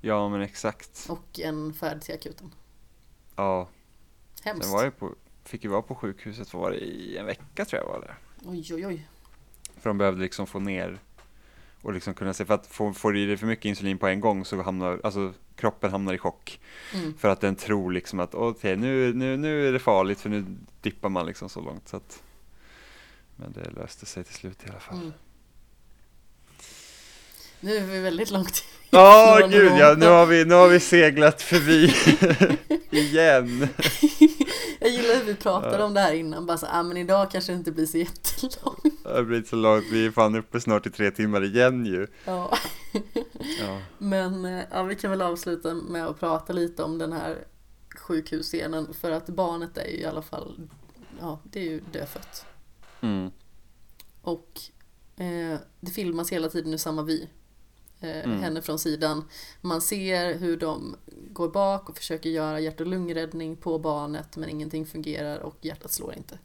[0.00, 1.06] Ja, men exakt.
[1.08, 2.54] Och en färd till akuten.
[3.36, 3.68] Ja,
[4.42, 4.64] Hemskt.
[4.64, 5.14] Sen var jag på,
[5.44, 8.14] fick ju vara på sjukhuset, var det, i en vecka tror jag var det.
[8.44, 9.08] Oj, oj, oj.
[9.76, 10.98] För de behövde liksom få ner
[11.82, 14.06] och liksom kunna se, för att få, får du i dig för mycket insulin på
[14.06, 16.60] en gång så hamnar, alltså kroppen hamnar i chock.
[16.94, 17.14] Mm.
[17.18, 20.44] För att den tror liksom att okej, nu, nu, nu är det farligt för nu
[20.80, 21.88] dippar man liksom så långt.
[21.88, 22.22] Så att,
[23.36, 24.96] men det löste sig till slut i alla fall.
[24.96, 25.12] Mm.
[27.60, 30.00] Nu är vi väldigt långt Ja, gud ja, Rom.
[30.00, 31.94] nu har vi, nu har vi seglat förbi
[32.90, 33.68] igen.
[34.82, 37.52] Jag gillar hur vi pratade om det här innan, bara så, ah, men idag kanske
[37.52, 39.02] det inte blir så jättelångt.
[39.02, 42.06] Det har blivit så långt, vi är fan uppe snart i tre timmar igen ju.
[42.24, 42.58] Ja.
[43.60, 47.44] Ja, Men eh, ja, vi kan väl avsluta med att prata lite om den här
[47.96, 50.68] sjukhusscenen för att barnet är ju i alla fall,
[51.20, 52.46] ja det är ju dödfött.
[53.00, 53.30] mm.
[54.22, 54.60] Och
[55.16, 57.26] eh, det filmas hela tiden ur samma vy.
[58.02, 58.42] Eh, Mm.
[58.42, 59.24] Henne från sidan.
[59.60, 60.96] Man ser hur de
[61.30, 65.92] går bak och försöker göra hjärt och lungräddning på barnet men ingenting fungerar och hjärtat
[65.92, 66.38] slår inte.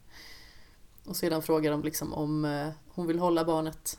[1.04, 3.98] Och sedan frågar de liksom om eh, hon vill hålla barnet.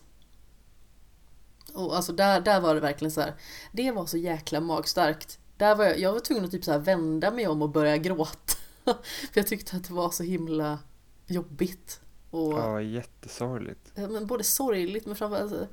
[1.74, 3.36] Och alltså där, där var det verkligen så här.
[3.72, 5.40] Det var så jäkla magstarkt.
[5.58, 8.54] Där var jag, jag var tvungen att typ så vända mig om och börja gråta.
[9.32, 10.80] För jag tyckte att det var så himla
[11.28, 12.02] jobbigt.
[12.30, 13.92] Och, ja jättesorgligt.
[13.96, 15.70] Men både sorgligt men framförallt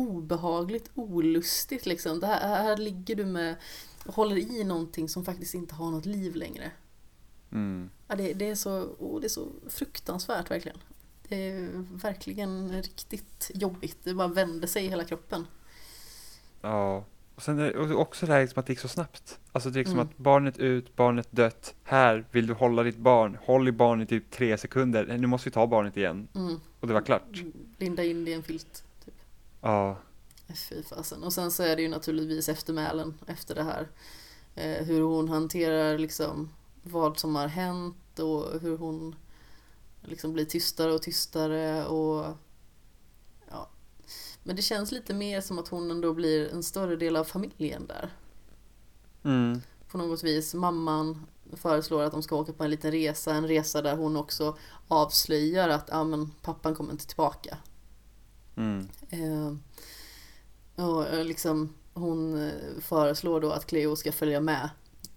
[0.00, 2.20] obehagligt, olustigt liksom.
[2.20, 3.56] Det här, här ligger du med
[4.06, 6.70] och håller i någonting som faktiskt inte har något liv längre.
[7.52, 7.90] Mm.
[8.08, 10.78] Ja, det, det, är så, oh, det är så fruktansvärt verkligen.
[11.28, 11.68] Det är
[12.02, 13.96] verkligen riktigt jobbigt.
[14.02, 15.46] Det bara vände sig i hela kroppen.
[16.60, 17.04] Ja,
[17.34, 19.38] och sen är det också det här liksom att det gick så snabbt.
[19.52, 20.06] Alltså det är liksom Mm.
[20.06, 21.74] att barnet ut, barnet dött.
[21.84, 23.38] Här, vill du hålla ditt barn?
[23.42, 25.18] Håll i barnet i typ tre sekunder.
[25.18, 26.28] Nu måste vi ta barnet igen.
[26.34, 26.60] Mm.
[26.80, 27.42] Och det var klart.
[27.78, 28.84] Linda in det i en filt.
[29.60, 29.98] Ja,
[30.54, 31.22] Fy fasen.
[31.22, 33.88] Och sen så är det ju naturligtvis eftermälen efter det här.
[34.54, 36.50] Eh, hur hon hanterar liksom
[36.82, 39.14] vad som har hänt och hur hon
[40.02, 42.36] liksom blir tystare och tystare och
[43.50, 43.70] ja.
[44.42, 47.86] Men det känns lite mer som att hon ändå blir en större del av familjen
[47.86, 48.14] där.
[49.24, 49.60] mm.
[49.90, 50.54] På något vis.
[50.54, 54.56] Mamman föreslår att de ska åka på en liten resa, en resa där hon också
[54.88, 57.58] avslöjar att ja, men pappan kommer inte tillbaka.
[58.60, 58.88] Mm.
[59.10, 64.70] Eh, och liksom hon eh, föreslår då att Cleo ska följa med.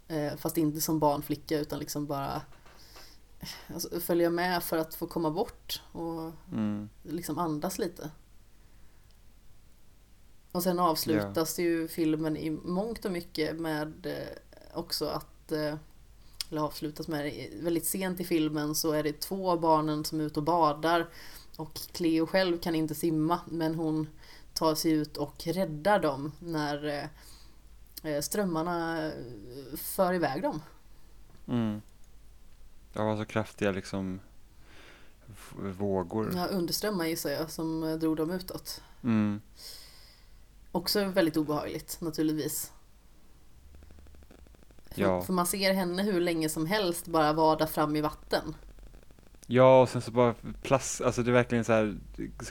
[0.07, 2.41] Eh, fast inte som barnflicka utan liksom bara
[3.73, 6.89] alltså, följa med för att få komma bort och Mm.
[7.03, 8.09] liksom andas lite.
[10.51, 15.75] Och sen avslutas ju filmen i mångt och mycket med eh, också att eh,
[16.49, 20.23] eller avslutas med väldigt sent i filmen så är det två av barnen som är
[20.23, 21.09] ute och badar
[21.57, 24.07] och Cleo själv kan inte simma men hon
[24.53, 29.13] tar sig ut och räddar dem när eh, eh, strömmarna eh,
[29.75, 30.61] för iväg dem.
[31.47, 31.81] Mm.
[32.93, 34.19] Det var så kraftiga liksom
[35.77, 36.31] vågor.
[36.35, 38.81] Ja, underströmmar gissar jag som drog dem utåt.
[39.03, 39.41] Mm.
[40.71, 42.71] Också väldigt obehagligt naturligtvis.
[44.85, 45.21] För, Ja.
[45.21, 48.55] för man ser henne hur länge som helst bara vada fram i vatten.
[49.47, 51.97] Ja, och sen så bara plast, alltså det är verkligen så här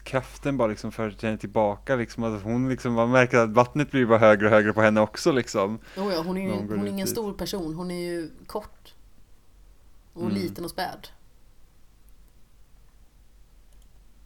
[0.04, 2.24] kraften bara liksom för henne tillbaka liksom.
[2.24, 5.32] Att hon liksom, man märker att vattnet blir bara högre och högre på henne också
[5.32, 5.78] liksom.
[5.96, 7.08] Oh ja, hon är, ju, hon hon är ingen dit.
[7.14, 8.94] stor person, hon är ju kort.
[10.12, 10.34] Och Mm.
[10.34, 11.08] liten och späd.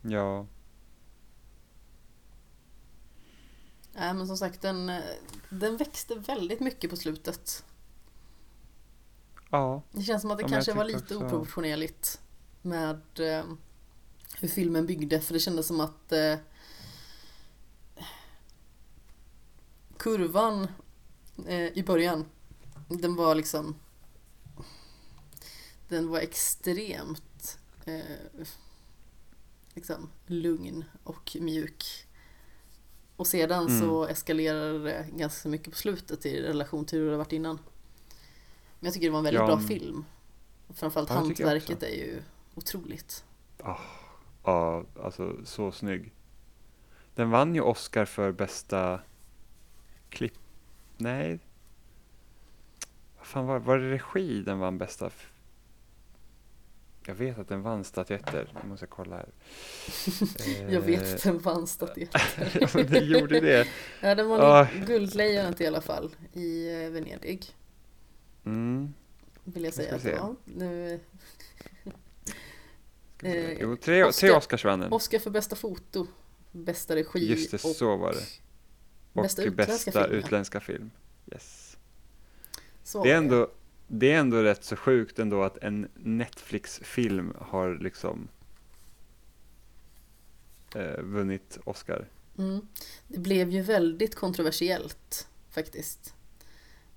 [0.02, 0.46] Ja,
[3.98, 4.92] Nej men som sagt den,
[5.48, 7.64] den växte väldigt mycket på slutet.
[9.50, 12.20] ja, Det känns som att det Ja, kanske var lite också- oproportionerligt
[12.66, 13.44] med eh,
[14.40, 15.20] hur filmen byggde.
[15.20, 16.36] För det kändes som att eh,
[19.98, 20.68] kurvan
[21.46, 22.24] eh, i början,
[22.88, 23.74] den var liksom
[25.88, 28.46] den var extremt eh,
[29.74, 31.84] liksom lugn och mjuk.
[33.16, 33.80] Och sedan Mm.
[33.80, 37.56] så eskalerade det ganska mycket på slutet i relation till hur det varit innan.
[38.80, 40.04] Men jag tycker det var en väldigt Ja, bra men- film.
[40.74, 42.22] Framförallt Ja, hantverket är ju
[42.56, 43.24] otroligt.
[44.44, 46.12] ja, alltså så snygg.
[47.14, 49.00] Den vann ju Oscar för bästa
[50.08, 50.34] klipp.
[50.96, 51.38] Nej.
[53.18, 55.10] Vad fan var, var det regi den vann bästa?
[57.06, 58.52] Jag vet att den vann statyetter.
[58.62, 59.28] Nu måste jag kolla här.
[60.72, 62.50] Jag vet att den vann statyetter.
[62.60, 63.68] ja, men den gjorde det.
[64.00, 64.68] Ja, den var Ah.
[64.86, 67.44] Guldlejonet i alla fall i eh, Venedig.
[68.44, 68.94] Mm.
[69.44, 70.36] Vill jag säga vi att det var.
[70.44, 71.00] Nu,
[73.22, 74.92] Eh, Jo, tre, tre Oscar- Oscars vann den.
[74.92, 76.06] Oscar för bästa foto,
[76.52, 78.24] bästa regi Just det, och så var det.
[79.12, 80.18] Och bästa bästa, utländska film, ja.
[80.18, 80.90] utländska film.
[81.32, 81.76] Yes.
[82.82, 83.50] så Det är ändå,
[83.88, 88.28] det är ändå rätt så sjukt ändå att en Netflix-film har liksom
[90.74, 92.08] eh, vunnit Oscar.
[92.38, 92.68] Mm.
[93.08, 96.14] Det blev ju väldigt kontroversiellt faktiskt.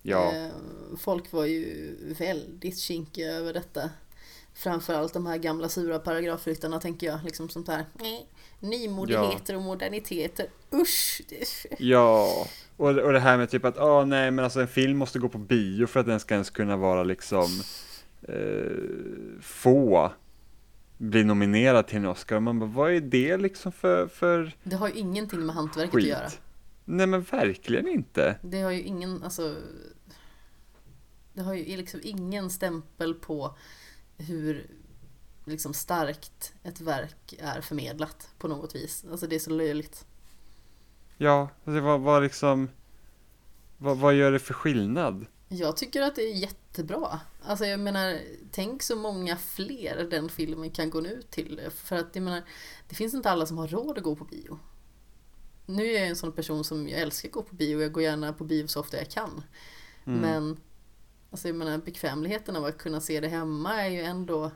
[0.01, 0.51] Ja, Eh,
[0.99, 3.89] Folk var ju väldigt kinkiga över detta.
[4.59, 7.19] Framförallt de här gamla sura paragrafryttarna tänker jag.
[7.23, 7.85] Liksom sånt här.
[7.93, 8.27] "Nej,
[8.59, 10.47] Nymodigheter och moderniteter.
[10.73, 11.21] Usch!
[11.79, 12.45] ja.
[12.77, 15.29] Och, och det här med typ att, ah, nej men alltså en film måste gå
[15.29, 17.45] på bio för att den ska ens kunna vara liksom
[18.21, 20.11] eh, få
[20.97, 22.39] bli nominerad till en Oscar.
[22.39, 26.03] Man bara, vad är det liksom för, för Det har ju ingenting med hantverket skit?
[26.03, 26.29] att göra.
[26.85, 28.35] Nej men verkligen inte.
[28.41, 29.55] Det har ju ingen, alltså
[31.33, 33.55] Det har ju liksom ingen stämpel på
[34.19, 34.67] hur
[35.45, 39.05] liksom starkt ett verk är förmedlat på något vis.
[39.11, 40.05] Alltså det är så löjligt.
[41.17, 42.69] Ja, det var, var liksom,
[43.77, 45.25] vad, vad gör det för skillnad?
[45.47, 47.19] Jag tycker att det är jättebra.
[47.43, 48.19] Alltså jag menar,
[48.51, 51.61] tänk så många fler den filmen kan gå ut till.
[51.75, 52.43] För att jag menar,
[52.89, 54.59] det finns inte alla som har råd att gå på bio.
[55.65, 57.91] Nu är jag en sån person som jag älskar att gå på bio och jag
[57.91, 59.43] går gärna på bio så ofta jag kan.
[60.05, 60.19] Mm.
[60.19, 60.57] Men
[61.31, 64.51] alltså jag menar, bekvämligheten av att kunna se det hemma är ju ändå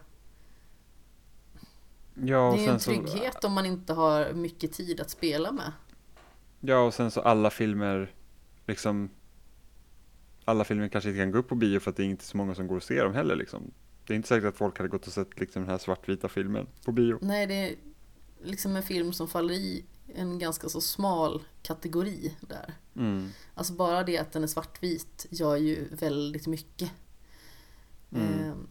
[2.13, 5.51] ja, och Det är ju en trygghet om man inte har mycket tid att spela
[5.51, 5.71] med.
[6.59, 8.11] Ja, och sen så alla filmer,
[8.67, 9.09] liksom,
[10.45, 12.37] alla filmer kanske inte kan gå upp på bio för att det är inte så
[12.37, 13.71] många som går och ser dem heller liksom.
[14.05, 16.67] Det är inte säkert att folk hade gått och sett liksom den här svartvita filmen
[16.85, 17.17] på bio.
[17.21, 17.75] Nej, det är
[18.43, 22.73] liksom en film som faller i en ganska så smal kategori där.
[22.95, 23.29] Mm.
[23.53, 26.91] Alltså bara det att den är svartvit gör ju väldigt mycket.
[28.11, 28.27] Mm.
[28.27, 28.67] Ehm,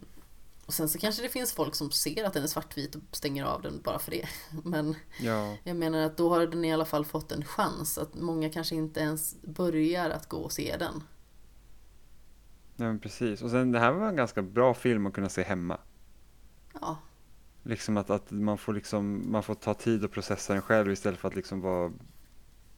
[0.65, 3.43] och sen så kanske det finns folk som ser att den är svartvit och stänger
[3.43, 4.27] av den bara för det.
[4.63, 7.97] Men Ja, jag menar att då har den i alla fall fått en chans.
[7.97, 11.03] Att många kanske inte ens börjar att gå och se den.
[12.75, 13.41] ja men precis.
[13.41, 15.79] Och sen det här var en ganska bra film att kunna se hemma.
[16.81, 16.97] Ja,
[17.63, 21.19] Liksom att, att man får liksom, man får ta tid att processa den själv istället
[21.19, 21.91] för att liksom vara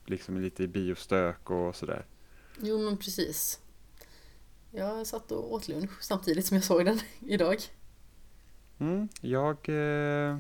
[0.05, 2.05] liksom lite i biostök och sådär.
[2.61, 3.59] jo men precis.
[4.71, 7.57] Jag satt och åt lunch samtidigt som jag såg den idag.
[8.79, 10.39] Mm, jag, eh,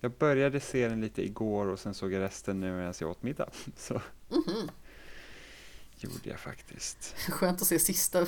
[0.00, 3.22] jag började se den lite igår och sen såg jag resten nu medan jag åt
[3.22, 3.50] middag.
[3.76, 4.70] Så Mhm.
[5.96, 7.14] gjorde jag faktiskt.
[7.30, 8.26] Skönt att se sista,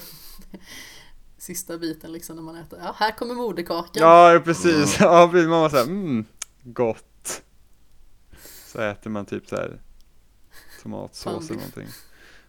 [1.42, 2.78] sista biten liksom när man äter.
[2.82, 4.02] Ja, här kommer moderkakan.
[4.02, 4.96] Ja, precis.
[5.00, 5.48] Ja, precis.
[5.48, 6.24] man var så här, mm,
[6.62, 7.42] gott.
[8.66, 9.80] Så äter man typ så här
[10.82, 11.76] tomatsås eller Pannbiff.
[11.76, 11.94] någonting.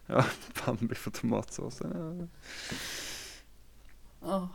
[0.06, 0.24] Ja,
[0.64, 1.92] pannbiff och tomatsåsen.
[2.20, 2.28] Ja.
[4.28, 4.48] Ja.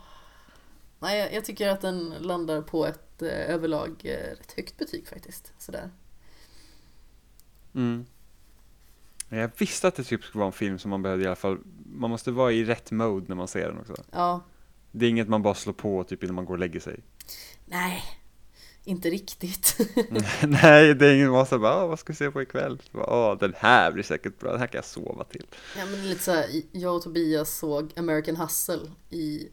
[0.98, 5.08] Nej, jag, jag tycker att den landar på ett eh, överlag eh, rätt högt betyg
[5.08, 5.52] faktiskt.
[5.58, 5.90] Sådär.
[7.74, 8.06] Mm.
[9.32, 11.58] Jag visste att det typ skulle vara en film som man behövde i alla fall,
[11.86, 13.94] man måste vara i rätt mode när man ser den också.
[14.10, 14.44] Ja,
[14.92, 17.00] Det är inget man bara slår på typ innan man går och lägger sig.
[17.66, 18.02] nej,
[18.84, 19.76] inte riktigt.
[20.42, 22.82] Nej, det är ingen man säger bara, "Ah, vad ska vi se på ikväll?
[22.92, 25.46] Bara, "Ah, den här blir säkert bra, den här kan jag sova till.
[25.78, 29.48] ja, men lite så här, jag och Tobias såg American Hustle i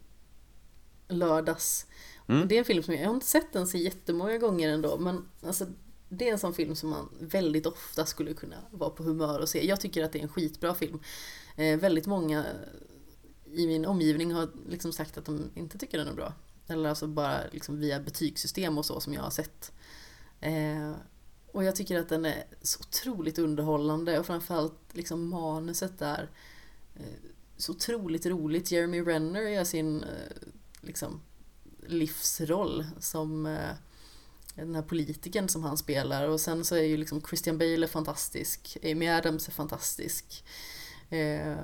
[1.07, 1.85] lördags.
[2.27, 2.47] Mm.
[2.47, 4.97] Det är en film som jag, jag har inte sett den så jättemånga gånger ändå,
[4.97, 5.65] men alltså
[6.09, 9.49] det är en sån film som man väldigt ofta skulle kunna vara på humör och
[9.49, 9.67] se.
[9.67, 10.99] Jag tycker att det är en skitbra film.
[11.55, 12.45] Eh, väldigt många
[13.53, 16.33] i min omgivning har liksom sagt att de inte tycker den är bra.
[16.67, 19.71] Eller alltså bara liksom via betygssystem och så som jag har sett.
[20.39, 20.93] Eh,
[21.51, 26.29] och jag tycker att den är så otroligt underhållande och framförallt liksom manuset där
[26.95, 28.71] eh, så otroligt roligt.
[28.71, 30.47] Jeremy Renner gör sin eh,
[30.81, 31.21] liksom
[31.87, 33.71] livsroll som eh,
[34.65, 37.87] den här politikern som han spelar och sen så är ju liksom Christian Bale är
[37.87, 40.43] fantastisk, Amy Adams är fantastisk.
[41.09, 41.57] Eh,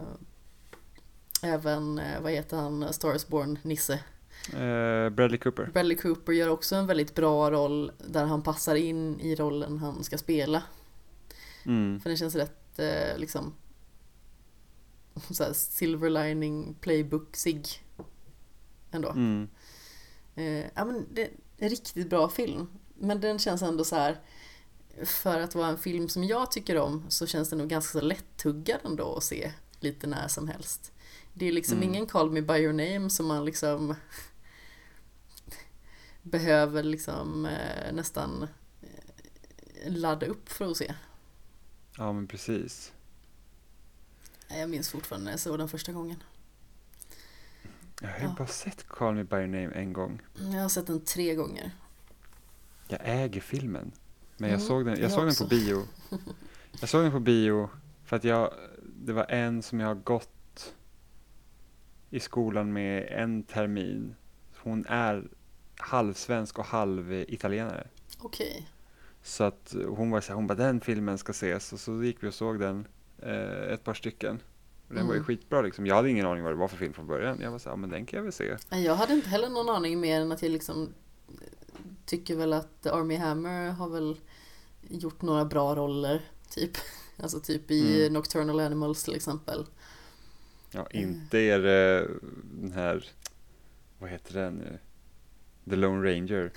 [1.42, 3.94] även, eh, vad heter han, Stars Born Nisse.
[4.54, 5.70] Eh, Bradley Cooper.
[5.74, 10.04] Bradley Cooper gör också en väldigt bra roll där han passar in i rollen han
[10.04, 10.64] ska spela.
[11.66, 12.00] Mm.
[12.00, 13.54] För den känns rätt eh, liksom
[15.30, 17.64] så här silver lining playbook-sig
[18.92, 19.10] ändå.
[19.10, 19.50] Mm.
[20.36, 22.68] Eh, ja, men det är en riktigt bra film.
[22.96, 24.20] Men den känns ändå så här
[25.06, 28.06] för att vara en film som jag tycker om så känns den nog ganska så
[28.06, 30.92] lättuggad ändå att se lite när som helst.
[31.34, 31.90] Det är liksom Mm.
[31.90, 33.96] ingen Call Me By Your Name som man liksom
[36.22, 38.48] behöver liksom eh, nästan
[38.82, 40.94] eh, ladda upp för att se.
[41.98, 42.92] Ja, men precis.
[44.48, 46.24] Jag minns fortfarande när jag såg den första gången.
[48.02, 48.36] Jag har ju Ja.
[48.38, 50.22] bara sett Call Me By Your Name en gång.
[50.36, 51.72] Jag har sett den tre gånger.
[53.00, 53.92] Jag äger filmen.
[54.38, 55.82] Men jag Mm, såg den, jag jag såg den på bio.
[56.80, 57.70] Jag såg den på bio
[58.06, 60.74] för att jag, det var en som jag har gått
[62.10, 64.16] i skolan med en termin.
[64.58, 65.28] Hon är
[65.78, 67.88] halvsvensk och halvitalienare.
[68.20, 68.70] Okej.
[69.24, 72.24] Så att hon var så här, hon bara den filmen ska ses och så gick
[72.24, 72.88] vi och såg den
[73.22, 74.40] eh, ett par stycken.
[74.88, 75.26] Och den var ju Mm.
[75.26, 75.86] skitbra liksom.
[75.88, 77.40] Jag hade ingen aning vad det var för film från början.
[77.42, 78.58] Jag var så här, men den kan jag väl se.
[78.70, 80.90] Jag hade inte heller någon aning mer än att jag liksom
[82.06, 84.20] tycker väl att Army Hammer har väl
[84.82, 86.72] gjort några bra roller, typ.
[87.18, 88.14] Alltså typ i Mm.
[88.14, 89.66] Nocturnal Animals till exempel.
[90.72, 91.10] Ja, Mm.
[91.10, 92.08] inte är det
[92.62, 93.06] den här,
[94.00, 94.80] vad heter den nu?
[95.70, 96.52] The Lone Ranger.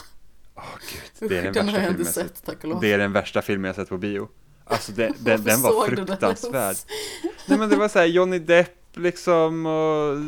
[0.54, 2.44] Åh gud, det är den, den värsta filmen jag sett.
[2.44, 2.80] tack och lov.
[2.80, 4.28] Det är den värsta filmen jag sett på bio.
[4.64, 6.76] Alltså den, den, den var fruktansvärd.
[7.48, 10.18] Nej men det var så här Johnny Depp liksom och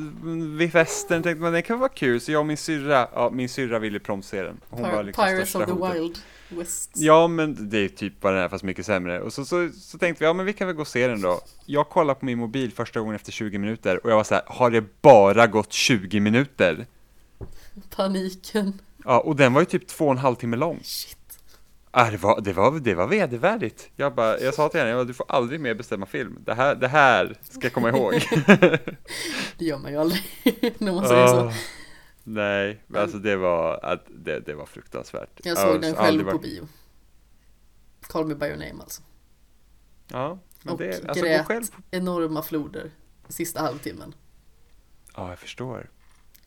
[0.60, 3.48] vid festen tänkte man den kan vara kul så jag och min syrra, ja min
[3.48, 4.60] syrra ville promse den.
[4.70, 5.94] Hon Pir- var liksom Pirates of the hotet.
[5.94, 6.90] Wild West.
[6.94, 9.20] Ja men det är typ vad den är fast mycket sämre.
[9.20, 11.22] Och så, så, så tänkte vi, ja men vi kan väl gå och se den
[11.22, 11.40] då.
[11.66, 14.42] Jag kollade på min mobil första gången efter 20 minuter och jag var så här,
[14.46, 16.86] har det bara gått 20 minuter?
[17.96, 18.72] Paniken.
[19.04, 20.80] Ja, och den var ju typ två och en halv timme lång.
[20.82, 21.17] Shit.
[21.92, 23.90] Ja, det, var, det, var, det var vedervärdigt.
[23.96, 26.38] Jag, bara, jag sa till henne, jag bara, du får aldrig mer bestämma film.
[26.46, 28.12] Det här, det här ska jag komma ihåg.
[29.58, 30.22] Det gör man ju aldrig
[30.78, 31.44] när man säger så.
[31.46, 31.52] Åh,
[32.24, 35.40] Nej, men alltså det var, att det, det var fruktansvärt.
[35.44, 36.68] Jag såg den själv på bio.
[38.00, 39.02] Call me by your name alltså.
[40.08, 41.64] Ja, men Och det, alltså grät själv.
[41.90, 42.90] enorma floder
[43.28, 44.14] sista halvtimmen.
[45.16, 45.90] Ja, jag förstår.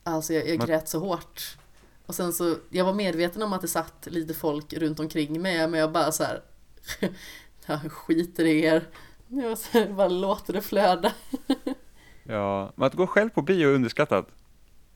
[0.04, 1.58] Alltså jag, jag Man- grät så hårt.
[2.06, 5.68] Och sen så, jag var medveten om att det satt lite folk runt omkring mig
[5.68, 6.44] men jag bara så här.
[7.66, 8.90] jag skiter i er.
[9.28, 11.14] Jag så bara låter det flöda.
[12.24, 14.28] Ja, men att gå själv på bio är underskattat.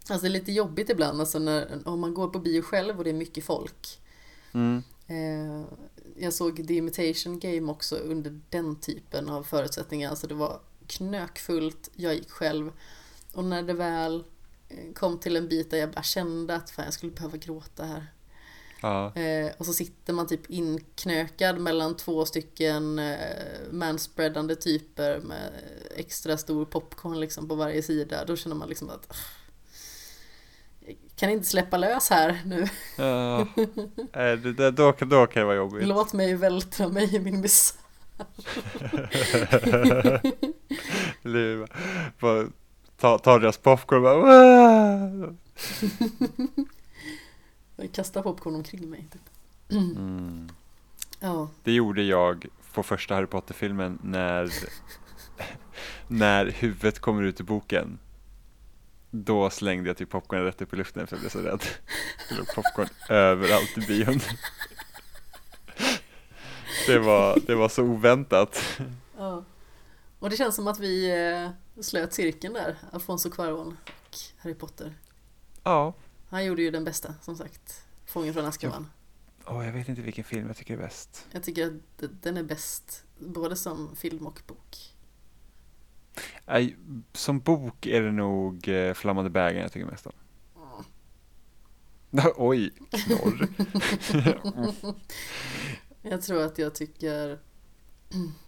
[0.10, 3.04] Alltså det är lite jobbigt ibland alltså när, om man går på bio själv och
[3.04, 4.00] det är mycket folk.
[4.54, 4.84] Mm.
[5.08, 5.66] Eh,
[6.18, 10.10] jag såg The Imitation Game också under den typen av förutsättningar.
[10.10, 12.72] Alltså det var knökfullt, jag gick själv.
[13.34, 14.24] Och när det väl
[14.96, 18.06] kom till en bit där jag bara kände att fan, jag skulle behöva gråta här.
[18.82, 23.18] Ja, Eh, och så sitter man typ inknökad mellan två stycken eh,
[23.72, 25.52] manspreadande typer med
[25.96, 28.26] extra stor popcorn liksom på varje sida.
[28.26, 29.16] Då känner man liksom att "Ah,
[30.80, 32.68] jag kan inte släppa lös här nu.
[32.98, 33.48] ja.
[34.14, 35.88] Nej, det, det, då, kan- då kan det vara jobbigt.
[35.88, 37.80] Låt mig vältra mig i min misär.
[43.02, 45.34] Eller bara ta, ta deras popcorn och bara "Wah!"
[47.78, 49.08] Jag kastar popcorn omkring mig.
[49.12, 49.22] Typ.
[49.72, 50.50] mm.
[51.20, 54.52] Ja, Det gjorde jag på första Harry Potter-filmen när,
[56.08, 58.00] när huvudet kommer ut ur boken.
[59.12, 61.64] Då slängde jag typ popcorn rätt upp i luften för jag blev så rädd.
[62.30, 64.20] Det låg popcorn överallt i bion.
[66.88, 68.80] Det var, det var så oväntat.
[69.18, 69.44] ja.
[70.20, 71.50] Och det känns som att vi eh,
[71.82, 74.94] slöt cirkeln där, Alfonso Cuarón och Harry Potter.
[75.64, 75.94] Ja,
[76.30, 77.86] Han gjorde ju den bästa, som sagt.
[78.06, 78.90] Fången från Azkaban.
[79.46, 81.28] Åh, jag vet inte vilken film jag tycker är bäst.
[81.32, 81.74] Jag tycker att
[82.22, 84.78] den är bäst, både som film och bok.
[86.46, 86.78] Nej,
[87.14, 90.14] som bok är det nog eh, Flammande bägaren jag tycker mest om.
[92.36, 93.48] Oj, knorr.
[96.02, 97.40] Jag tror att jag tycker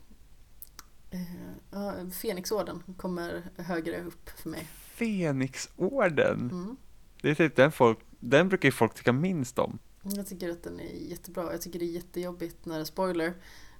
[1.71, 4.67] ja, Fenixorden kommer högre upp för mig.
[4.73, 6.39] Fenixorden.
[6.51, 6.77] Mm.
[7.21, 9.79] Det är typ den folk, den brukar ju folk tycka minst om.
[10.03, 11.51] Jag tycker att den är jättebra.
[11.51, 13.33] Jag tycker det är jättejobbigt när, spoiler,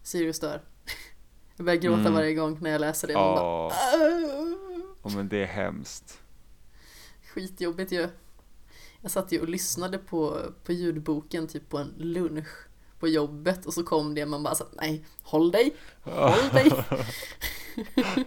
[0.04, 0.62] Sirius dör.
[1.56, 2.14] Jag börjar gråta Mm.
[2.14, 3.14] varje gång när jag läser det.
[3.14, 6.22] Bara, Ja, "Åh." oh, men det är hemskt.
[7.34, 8.08] Skitjobbigt ju.
[9.02, 12.67] Jag satt ju och lyssnade på, på ljudboken typ på en lunch
[13.00, 16.72] på jobbet och så kom det man bara så nej, håll dig, håll dig.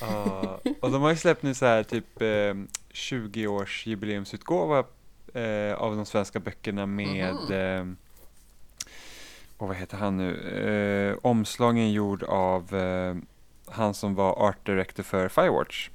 [0.00, 2.54] Ja, och de har ju släppt nu så här typ eh,
[2.92, 4.78] 20 års jubileumsutgåva
[5.34, 7.52] eh, av de svenska böckerna med Mhm.
[7.52, 7.96] eh,
[9.56, 10.40] och vad heter han nu?
[11.12, 13.16] Eh, omslagen gjord av eh,
[13.66, 15.90] han som var art director för Firewatch.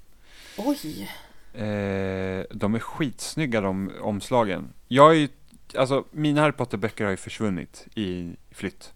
[0.57, 1.09] Oj,
[1.53, 4.73] Eh, de är skitsnygga de omslagen.
[4.87, 5.27] Jag är ju,
[5.75, 8.93] alltså mina Harry Potter-böcker har ju försvunnit i flytt.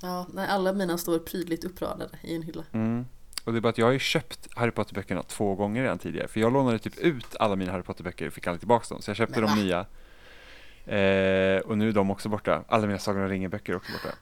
[0.00, 2.64] ja, nej, alla mina står prydligt uppradade i en hylla.
[2.72, 3.04] Mm.
[3.44, 6.28] Och det är bara att jag har ju köpt Harry Potter-böckerna två gånger redan tidigare.
[6.28, 9.02] För jag lånade typ ut alla mina Harry Potter-böcker och fick aldrig tillbaka dem.
[9.02, 9.86] Så jag köpte Men de nya.
[10.86, 12.64] Eh, och nu är de också borta.
[12.68, 14.14] Alla mina Sagan om ringen-böcker är också borta.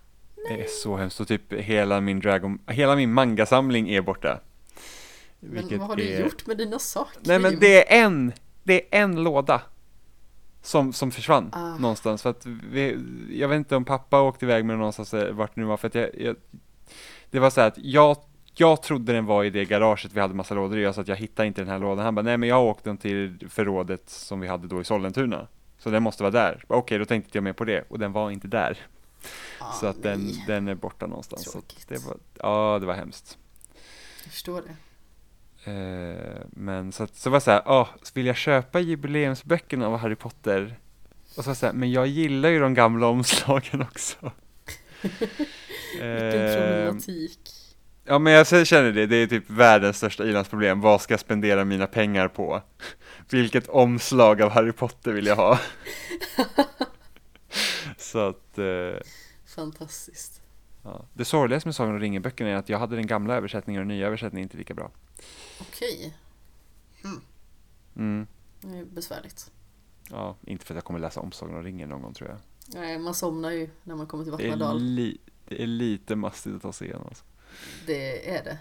[0.49, 1.21] Det är så hemskt.
[1.21, 4.41] Och typ hela min Dragon, hela min mangasamling är borta.
[5.41, 6.21] Men vad har du är...
[6.21, 7.21] gjort med dina saker?
[7.25, 8.33] Nej men det är en,
[8.63, 9.63] det är en låda.
[10.65, 11.79] Som, som försvann Ah.
[11.79, 12.23] någonstans.
[12.23, 12.99] För att vi,
[13.31, 15.77] jag vet inte om pappa åkte iväg med den någonstans, vart det nu var.
[15.77, 16.37] För att jag, jag,
[17.31, 18.17] det var så att jag
[18.57, 21.17] jag trodde den var i det garaget vi hade massa lådor i, så att jag
[21.17, 22.05] hittade inte den här lådan.
[22.05, 25.47] Han bara, nej men jag åkte den till förrådet som vi hade då i Sollentuna.
[25.79, 26.65] Så den måste vara där.
[26.67, 28.79] Okej, okay, då tänkte jag mer på det, och den var inte där.
[29.59, 30.45] Ah, så att den, nej.
[30.47, 31.53] den är borta någonstans.
[31.53, 33.39] Så det var, ja, det var hemskt.
[34.25, 34.77] Jag förstår det.
[35.65, 39.97] Eh, men så, att, så var det så här, åh, vill jag köpa jubileumsböckerna av
[39.97, 40.77] Harry Potter?
[41.25, 44.17] Och så var det så här, men jag gillar ju de gamla omslagen också.
[45.03, 47.41] Vilken Eh, problematik.
[48.05, 50.81] Ja men jag känner det, det är typ världens största ilandsproblem.
[50.81, 52.63] Vad ska jag spendera mina pengar på?
[53.31, 55.59] Vilket omslag av Harry Potter vill jag ha?
[57.99, 59.01] Så att, eh,
[59.57, 60.44] Fantastiskt.
[60.85, 61.05] Ja.
[61.15, 63.97] det sorgligaste med Sagan om ringen-böckerna är att jag hade den gamla översättningen och den
[63.97, 64.91] nya översättningen inte lika bra.
[65.61, 66.17] Okej,
[67.97, 68.27] Mm.
[68.61, 69.51] det är besvärligt.
[70.11, 72.39] Ja, inte för att jag kommer läsa om Sagan om ringen någon gång tror jag.
[72.81, 74.83] Nej, man somnar ju när man kommer till Det är, Vattenadal.
[74.83, 77.25] li- det är lite mastigt att ta sig igenom alltså.
[77.87, 78.59] Det är det.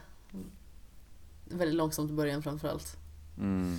[1.46, 2.98] Väldigt långsamt i början framförallt.
[3.38, 3.78] mm.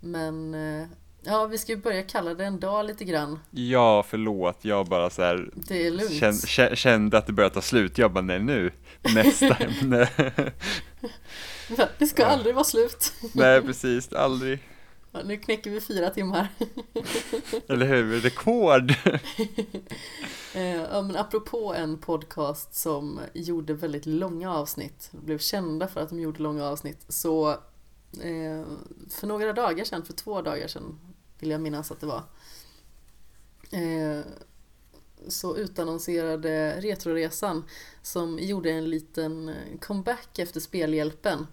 [0.00, 0.86] Men eh,
[1.26, 3.38] ja, vi ska ju börja kalla det en dag lite grann.
[3.50, 6.12] Ja, förlåt, jag bara så här Det är lugnt.
[6.12, 7.98] känn, kä- kände att det började ta slut.
[7.98, 8.72] Jag bara, nej nu,
[9.14, 10.08] nästa ämne.
[11.98, 12.28] Det ska Ja.
[12.28, 13.12] aldrig vara slut.
[13.32, 14.58] nej, precis, aldrig.
[15.12, 16.48] Ja, Nu knäcker vi fyra timmar.
[17.68, 18.20] Eller hur?
[18.20, 18.90] Rekord!
[20.54, 26.08] Eh, Ja, men apropå en podcast som gjorde väldigt långa avsnitt, blev kända för att
[26.08, 27.50] de gjorde långa avsnitt, så
[28.22, 28.64] eh,
[29.10, 30.98] för några dagar sedan, för två dagar sedan
[31.44, 32.22] vill jag minnas att det var,
[33.70, 34.24] eh,
[35.28, 37.64] så utannonserade Retroresan
[38.02, 41.46] som gjorde en liten comeback efter Spelhjälpen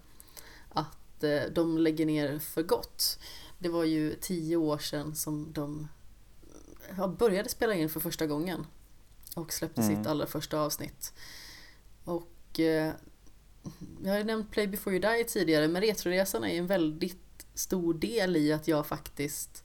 [0.68, 3.18] att eh, de lägger ner för gott.
[3.58, 5.88] Det var ju tio år sedan som de
[6.96, 8.66] ja, började spela in för första gången
[9.36, 9.96] och släppte Mm.
[9.96, 11.12] sitt allra första avsnitt.
[12.04, 12.92] Och eh,
[14.02, 17.94] jag har ju nämnt Play before you die tidigare men Retroresan är en väldigt stor
[17.94, 19.61] del i att jag faktiskt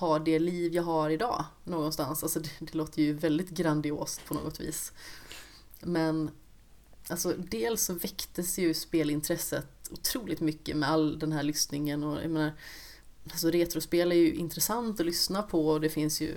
[0.00, 2.22] ha det liv jag har idag någonstans.
[2.22, 4.92] Alltså det, det låter ju väldigt grandiost på något vis.
[5.80, 6.30] Men
[7.08, 12.30] alltså dels så väcktes ju spelintresset otroligt mycket med all den här lyssningen och jag
[12.30, 12.52] menar
[13.30, 16.34] Alltså retrospel är ju intressant att lyssna på och det finns ju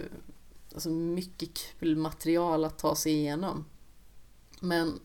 [0.73, 3.65] alltså mycket kul material att ta sig igenom.
[4.59, 4.99] Men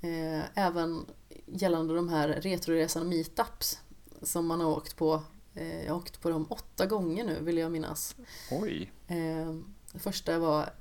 [0.00, 1.06] eh, även
[1.46, 3.78] gällande de här retroresan meetups
[4.22, 5.22] som man har åkt på.
[5.54, 8.16] Eh, jag har åkt på dem åtta gånger nu vill jag minnas.
[8.50, 8.92] Oj.
[9.06, 9.54] Eh,
[9.92, 10.74] det första var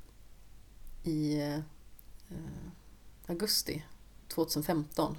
[1.03, 1.59] i eh,
[3.25, 3.85] augusti
[4.27, 5.17] 2015.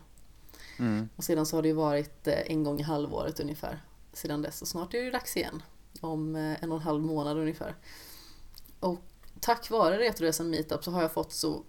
[0.79, 1.09] Mm.
[1.17, 3.83] Och sedan så har det ju varit eh, en gång i halvåret ungefär
[4.13, 4.63] sedan dess.
[4.63, 5.63] Och snart är det dags igen.
[6.01, 7.77] Om en och en halv månad ungefär.
[8.81, 9.01] Och
[9.41, 11.65] tack vare Retroresan Meetup så har jag fått så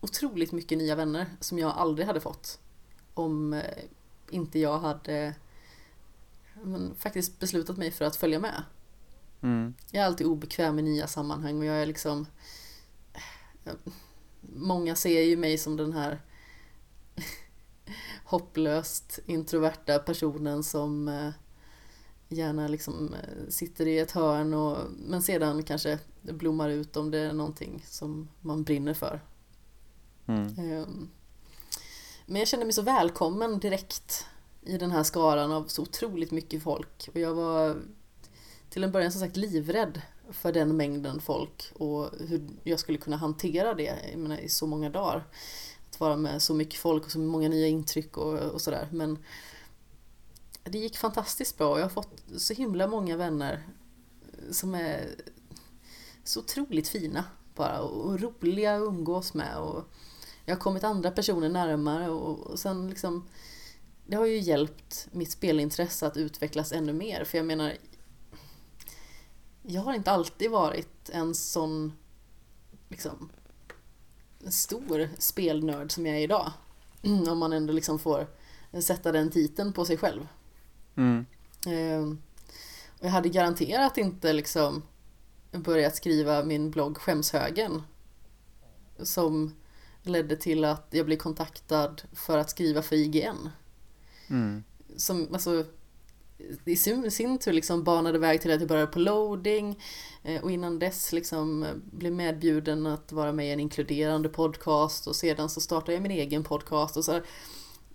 [0.00, 2.60] otroligt mycket nya vänner som jag aldrig hade fått.
[3.14, 3.62] Om
[4.30, 5.34] inte jag hade
[6.64, 8.62] men, faktiskt beslutat mig för att följa med.
[9.42, 9.74] Mm.
[9.90, 12.26] Jag är alltid obekväm i nya sammanhang och jag är liksom
[14.40, 16.20] Många ser ju mig som den här
[18.24, 21.30] hopplöst introverta personen som eh,
[22.28, 27.18] gärna liksom eh, sitter i ett hörn och men sedan kanske blommar ut om det
[27.18, 29.20] är någonting som man brinner för.
[30.26, 30.58] Mm.
[30.58, 31.10] Ehm,
[32.26, 34.26] Men jag kände mig så välkommen direkt
[34.62, 37.76] i den här skaran av så otroligt mycket folk och jag var
[38.70, 43.16] till en början som sagt livrädd för den mängden folk och hur jag skulle kunna
[43.16, 45.26] hantera det jag menar, i så många dagar.
[45.90, 48.88] Att vara med så mycket folk och så många nya intryck och, och sådär.
[48.92, 49.18] Men
[50.64, 53.68] det gick fantastiskt bra och jag har fått så himla många vänner
[54.50, 55.08] som är
[56.24, 57.24] så otroligt fina
[57.54, 59.58] bara och roliga att umgås med.
[59.58, 59.84] Och
[60.44, 63.28] jag har kommit andra personer närmare och, och sen liksom
[64.10, 67.76] det har ju hjälpt mitt spelintresse att utvecklas ännu mer för jag menar
[69.62, 71.92] jag har inte alltid varit en sån
[72.88, 73.30] liksom
[74.48, 76.52] stor spelnörd som jag är idag.
[77.02, 78.26] Om man ändå liksom får
[78.82, 80.28] sätta den titeln på sig själv.
[80.96, 81.26] Mm.
[81.66, 82.22] Ehm,
[82.98, 84.82] och jag hade garanterat inte liksom
[85.52, 87.82] börjat skriva min blogg Skämshögen.
[88.98, 89.54] Som
[90.02, 93.48] ledde till att jag blev kontaktad för att skriva för IGN.
[94.30, 94.64] Mm.
[94.96, 95.64] Som alltså
[96.64, 99.82] i sin, sin tur liksom banade väg till att jag började på loading
[100.22, 105.06] eh, och innan dess liksom eh, blev medbjuden att vara med i en inkluderande podcast
[105.06, 107.20] och sedan så startade jag min egen podcast och så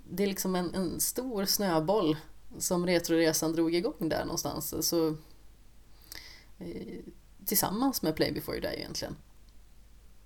[0.10, 2.18] det är liksom en, en stor snöboll
[2.58, 5.08] som Retroresan drog igång där någonstans så
[6.58, 7.00] eh,
[7.46, 9.16] tillsammans med Play before you die egentligen.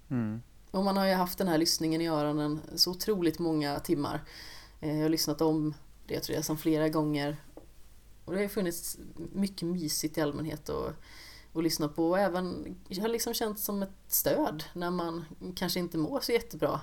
[0.10, 0.42] Mm.
[0.72, 4.24] Och man har ju haft den här lyssningen i öronen så otroligt många timmar.
[4.80, 5.74] Jag har lyssnat om
[6.12, 7.38] Retroresan flera gånger.
[8.26, 10.94] Och det har funnits mycket mysigt i allmänhet att,
[11.54, 12.10] att lyssna på.
[12.10, 16.32] Och även, jag har liksom känt som ett stöd när man kanske inte mår så
[16.32, 16.82] jättebra.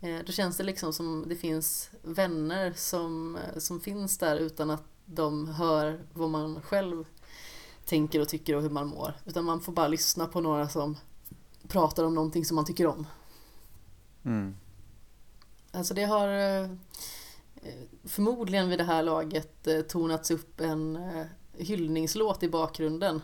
[0.00, 4.84] Eh, då känns det liksom som det finns vänner som, som finns där utan att
[5.04, 7.04] de hör vad man själv
[7.84, 9.14] tänker och tycker och hur man mår.
[9.24, 10.96] Utan man får bara lyssna på några som
[11.68, 13.06] pratar om någonting som man tycker om.
[14.24, 14.56] Mm.
[15.72, 16.70] Alltså det har eh,
[18.04, 21.26] förmodligen vid det här laget eh, tonats upp en eh,
[21.58, 23.22] hyllningslåt i bakgrunden.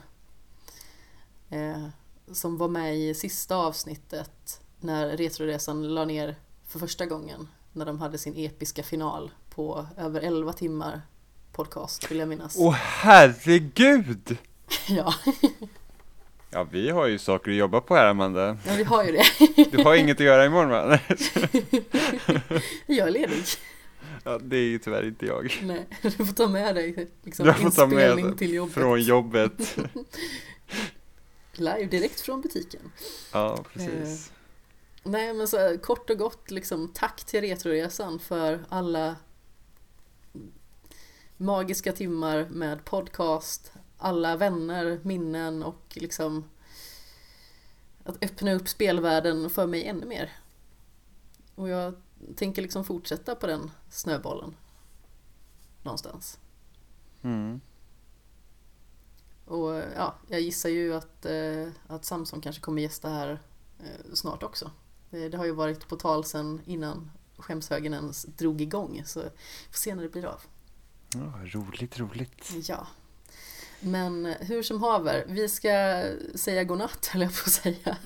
[2.32, 6.36] Som var med i sista avsnittet när Retroresan la ner
[6.66, 7.48] för första gången.
[7.72, 11.02] När de hade sin episka final på över 11 timmar
[11.52, 12.56] podcast vill jag minnas.
[12.58, 14.36] Åh herregud!
[14.88, 15.14] ja.
[16.50, 18.56] Ja, vi har ju saker att jobba på här, Amanda.
[18.66, 19.24] Ja, vi har ju det.
[19.70, 20.98] Du har inget att göra imorgon, va?
[22.86, 23.44] jag är ledig.
[24.28, 25.60] Ja, det är ju tyvärr inte jag.
[25.62, 28.74] Nej, du får ta med dig liksom, jag får ta med till jobbet.
[28.74, 29.76] från jobbet.
[31.52, 32.92] Live direkt från butiken.
[33.32, 34.28] Ja, precis.
[34.28, 34.32] Eh,
[35.10, 39.16] nej, men så kort och gott liksom tack till Retroresan för alla
[41.36, 46.44] magiska timmar med podcast, alla vänner, minnen och liksom
[48.04, 50.32] att öppna upp spelvärlden för mig ännu mer.
[51.54, 51.94] Och jag
[52.36, 54.54] tänker liksom fortsätta på den snöbollen.
[55.82, 56.38] Någonstans.
[57.22, 57.60] Mm.
[59.44, 63.42] Och ja, jag gissar ju att, eh, att Samson kanske kommer gästa här
[63.78, 64.70] eh, snart också.
[65.10, 69.28] Det, det, har ju varit på tal sedan innan skämshögen ens drog igång så vi
[69.70, 70.40] får se när det blir av.
[71.14, 72.52] Ja, roligt, roligt.
[72.68, 72.86] Ja.
[73.80, 77.96] Men hur som haver, vi ska säga godnatt höll jag på att säga.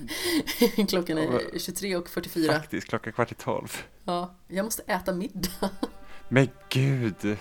[0.89, 2.47] Klockan är 23.44.
[2.47, 3.83] Faktiskt, klockan kvart i tolv.
[4.05, 5.71] Ja, jag måste äta middag.
[6.29, 7.39] Men gud!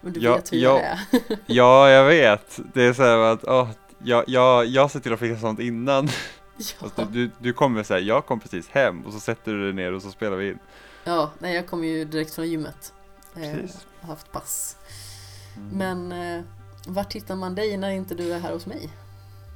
[0.00, 1.00] Men du ja, vet hur jag, jag är.
[1.46, 2.60] ja, jag vet.
[2.74, 6.08] Det är så här att oh, jag, jag, jag ser till att fixa sånt innan.
[6.80, 6.90] Ja.
[6.96, 9.92] Du, du, du kommer säga, jag kom precis hem och så sätter du dig ner
[9.92, 10.58] och så spelar vi in.
[11.04, 12.92] Ja, nej jag kommer ju direkt från gymmet.
[13.34, 13.86] Precis.
[14.00, 14.76] Har haft pass.
[15.56, 15.68] Mm.
[15.78, 16.44] Men eh,
[16.86, 18.88] vart hittar man dig när inte du är här hos mig?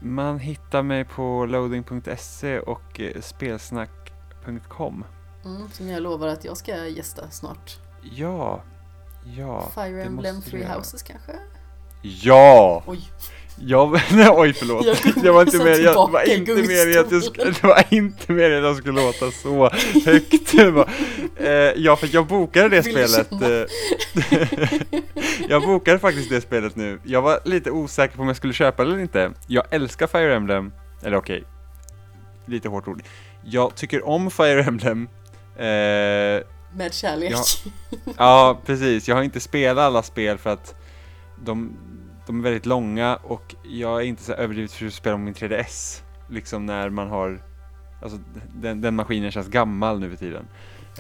[0.01, 5.05] Man hittar mig på loading.se och eh, spelsnack.com.
[5.45, 7.79] Mm, som jag lovar att jag ska gästa snart.
[8.03, 8.63] Ja,
[9.37, 9.71] ja.
[9.75, 11.33] Fire Emblem Three Houses kanske?
[12.03, 12.83] Ja!
[12.87, 13.11] Oj.
[13.67, 17.23] Jag, nej, oj förlåt, jag, jag var inte med, jag, var inte meningen att jag
[17.23, 19.71] skulle, det var inte meningen att jag skulle låta så
[20.05, 20.55] högt.
[21.37, 23.33] eh, ja, för jag bokade det spelet.
[23.33, 23.67] Eh,
[25.49, 27.01] jag bokade faktiskt det spelet nu.
[27.05, 29.33] Jag var lite osäker på om jag skulle köpa det eller inte.
[29.47, 30.73] Jag älskar Fire Emblem,
[31.03, 31.49] eller okej, okay,
[32.47, 33.03] lite hårt ord.
[33.45, 35.09] Jag tycker om Fire Emblem.
[35.57, 35.65] Eh,
[36.73, 37.33] Med kärlek.
[37.33, 37.73] Jag,
[38.19, 39.09] ja, precis.
[39.09, 40.75] Jag har inte spelat alla spel för att
[41.45, 41.77] de
[42.31, 45.35] de är väldigt långa och jag är inte så överdrivet för att spela på min
[45.35, 46.03] 3DS.
[46.29, 47.43] Liksom när man har,
[48.03, 48.19] alltså
[48.55, 50.49] den, den maskinen känns gammal nu för tiden.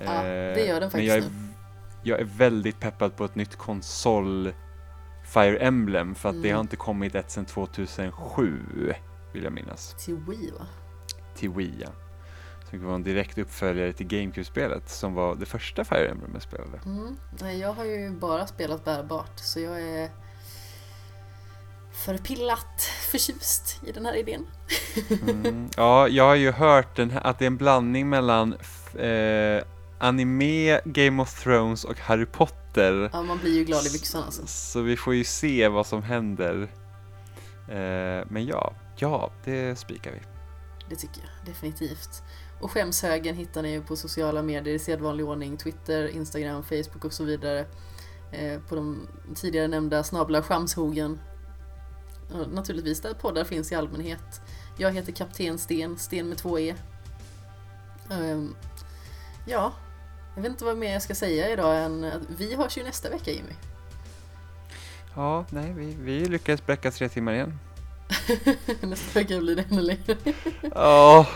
[0.04, 1.30] Ja, det gör den faktiskt Men jag är,
[2.02, 4.52] jag är väldigt peppad på ett nytt konsol
[5.24, 6.42] Fire Emblem för att mm.
[6.42, 8.94] det har inte kommit ett sedan 2007
[9.32, 9.94] vill jag minnas.
[10.04, 10.66] Till Wii va?
[11.34, 11.88] Till Wii ja.
[12.70, 16.80] Det var en direkt uppföljare till GameCube-spelet som var det första Fire Emblem jag spelade.
[16.84, 17.60] Mm.
[17.60, 20.10] Jag har ju bara spelat bärbart så jag är
[22.00, 24.46] förpillat förtjust i den här idén.
[25.22, 28.54] mm, ja, jag har ju hört här, att det är en blandning mellan
[28.94, 29.62] eh,
[29.98, 33.10] anime, Game of Thrones och Harry Potter.
[33.12, 34.46] Ja, man blir ju glad i byxan alltså.
[34.46, 36.62] Så vi får ju se vad som händer.
[37.68, 40.20] Eh, men ja, ja, det spikar vi.
[40.88, 42.22] Det tycker jag definitivt.
[42.60, 45.56] Och skämshögen hittar ni ju på sociala medier i sedvanlig ordning.
[45.56, 47.66] Twitter, Instagram, Facebook och så vidare.
[48.32, 51.18] Eh, på de tidigare nämnda snabla skamshogen
[52.52, 54.42] naturligtvis där poddar finns i allmänhet.
[54.76, 56.74] Jag heter Kapten Sten, Sten med två E.
[58.10, 58.56] Um,
[59.46, 59.72] ja,
[60.34, 63.10] jag vet inte vad mer jag ska säga idag än att vi hörs ju nästa
[63.10, 63.52] vecka Jimmy.
[65.14, 67.58] Ja, nej, vi, vi lyckades bräcka tre timmar igen.
[68.80, 70.16] nästa vecka blir det ännu längre.
[70.74, 71.26] ja,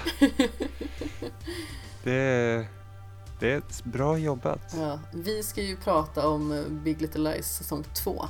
[2.03, 2.67] det,
[3.41, 4.75] det är bra jobbat.
[4.79, 8.25] Ja, vi ska ju prata om Big Little Lies säsong två.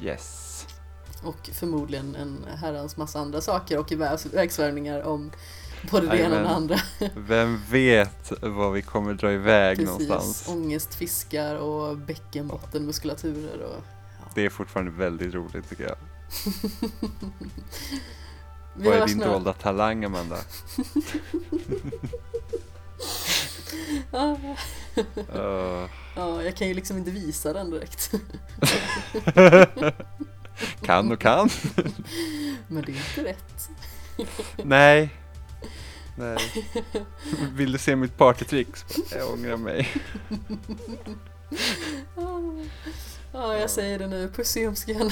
[0.00, 0.66] Yes
[1.22, 5.30] och förmodligen en herrans massa andra saker och ivägsvärmningar om
[5.90, 6.76] både det ena och det andra.
[7.16, 10.48] Vem vet var vi kommer dra iväg Precis, någonstans?
[10.48, 13.82] ångestfiskar och bäckenbottenmuskulaturer och
[14.20, 14.30] ja.
[14.34, 15.96] Det är fortfarande väldigt roligt tycker jag.
[18.86, 20.36] Vad är din dolda talang Amanda?
[24.14, 25.84] Uh,
[26.18, 28.14] Ja, jag kan ju liksom inte visa den direkt.
[30.82, 31.50] Kan och kan.
[32.68, 33.68] Men det är inte rätt.
[34.64, 35.14] Nej.
[36.16, 36.38] Nej.
[37.52, 38.68] Vill du se mitt partytrick?
[39.10, 39.88] Jag ångrar mig.
[43.32, 44.28] Ja, jag säger det nu.
[44.28, 45.10] Puss i ljumsken.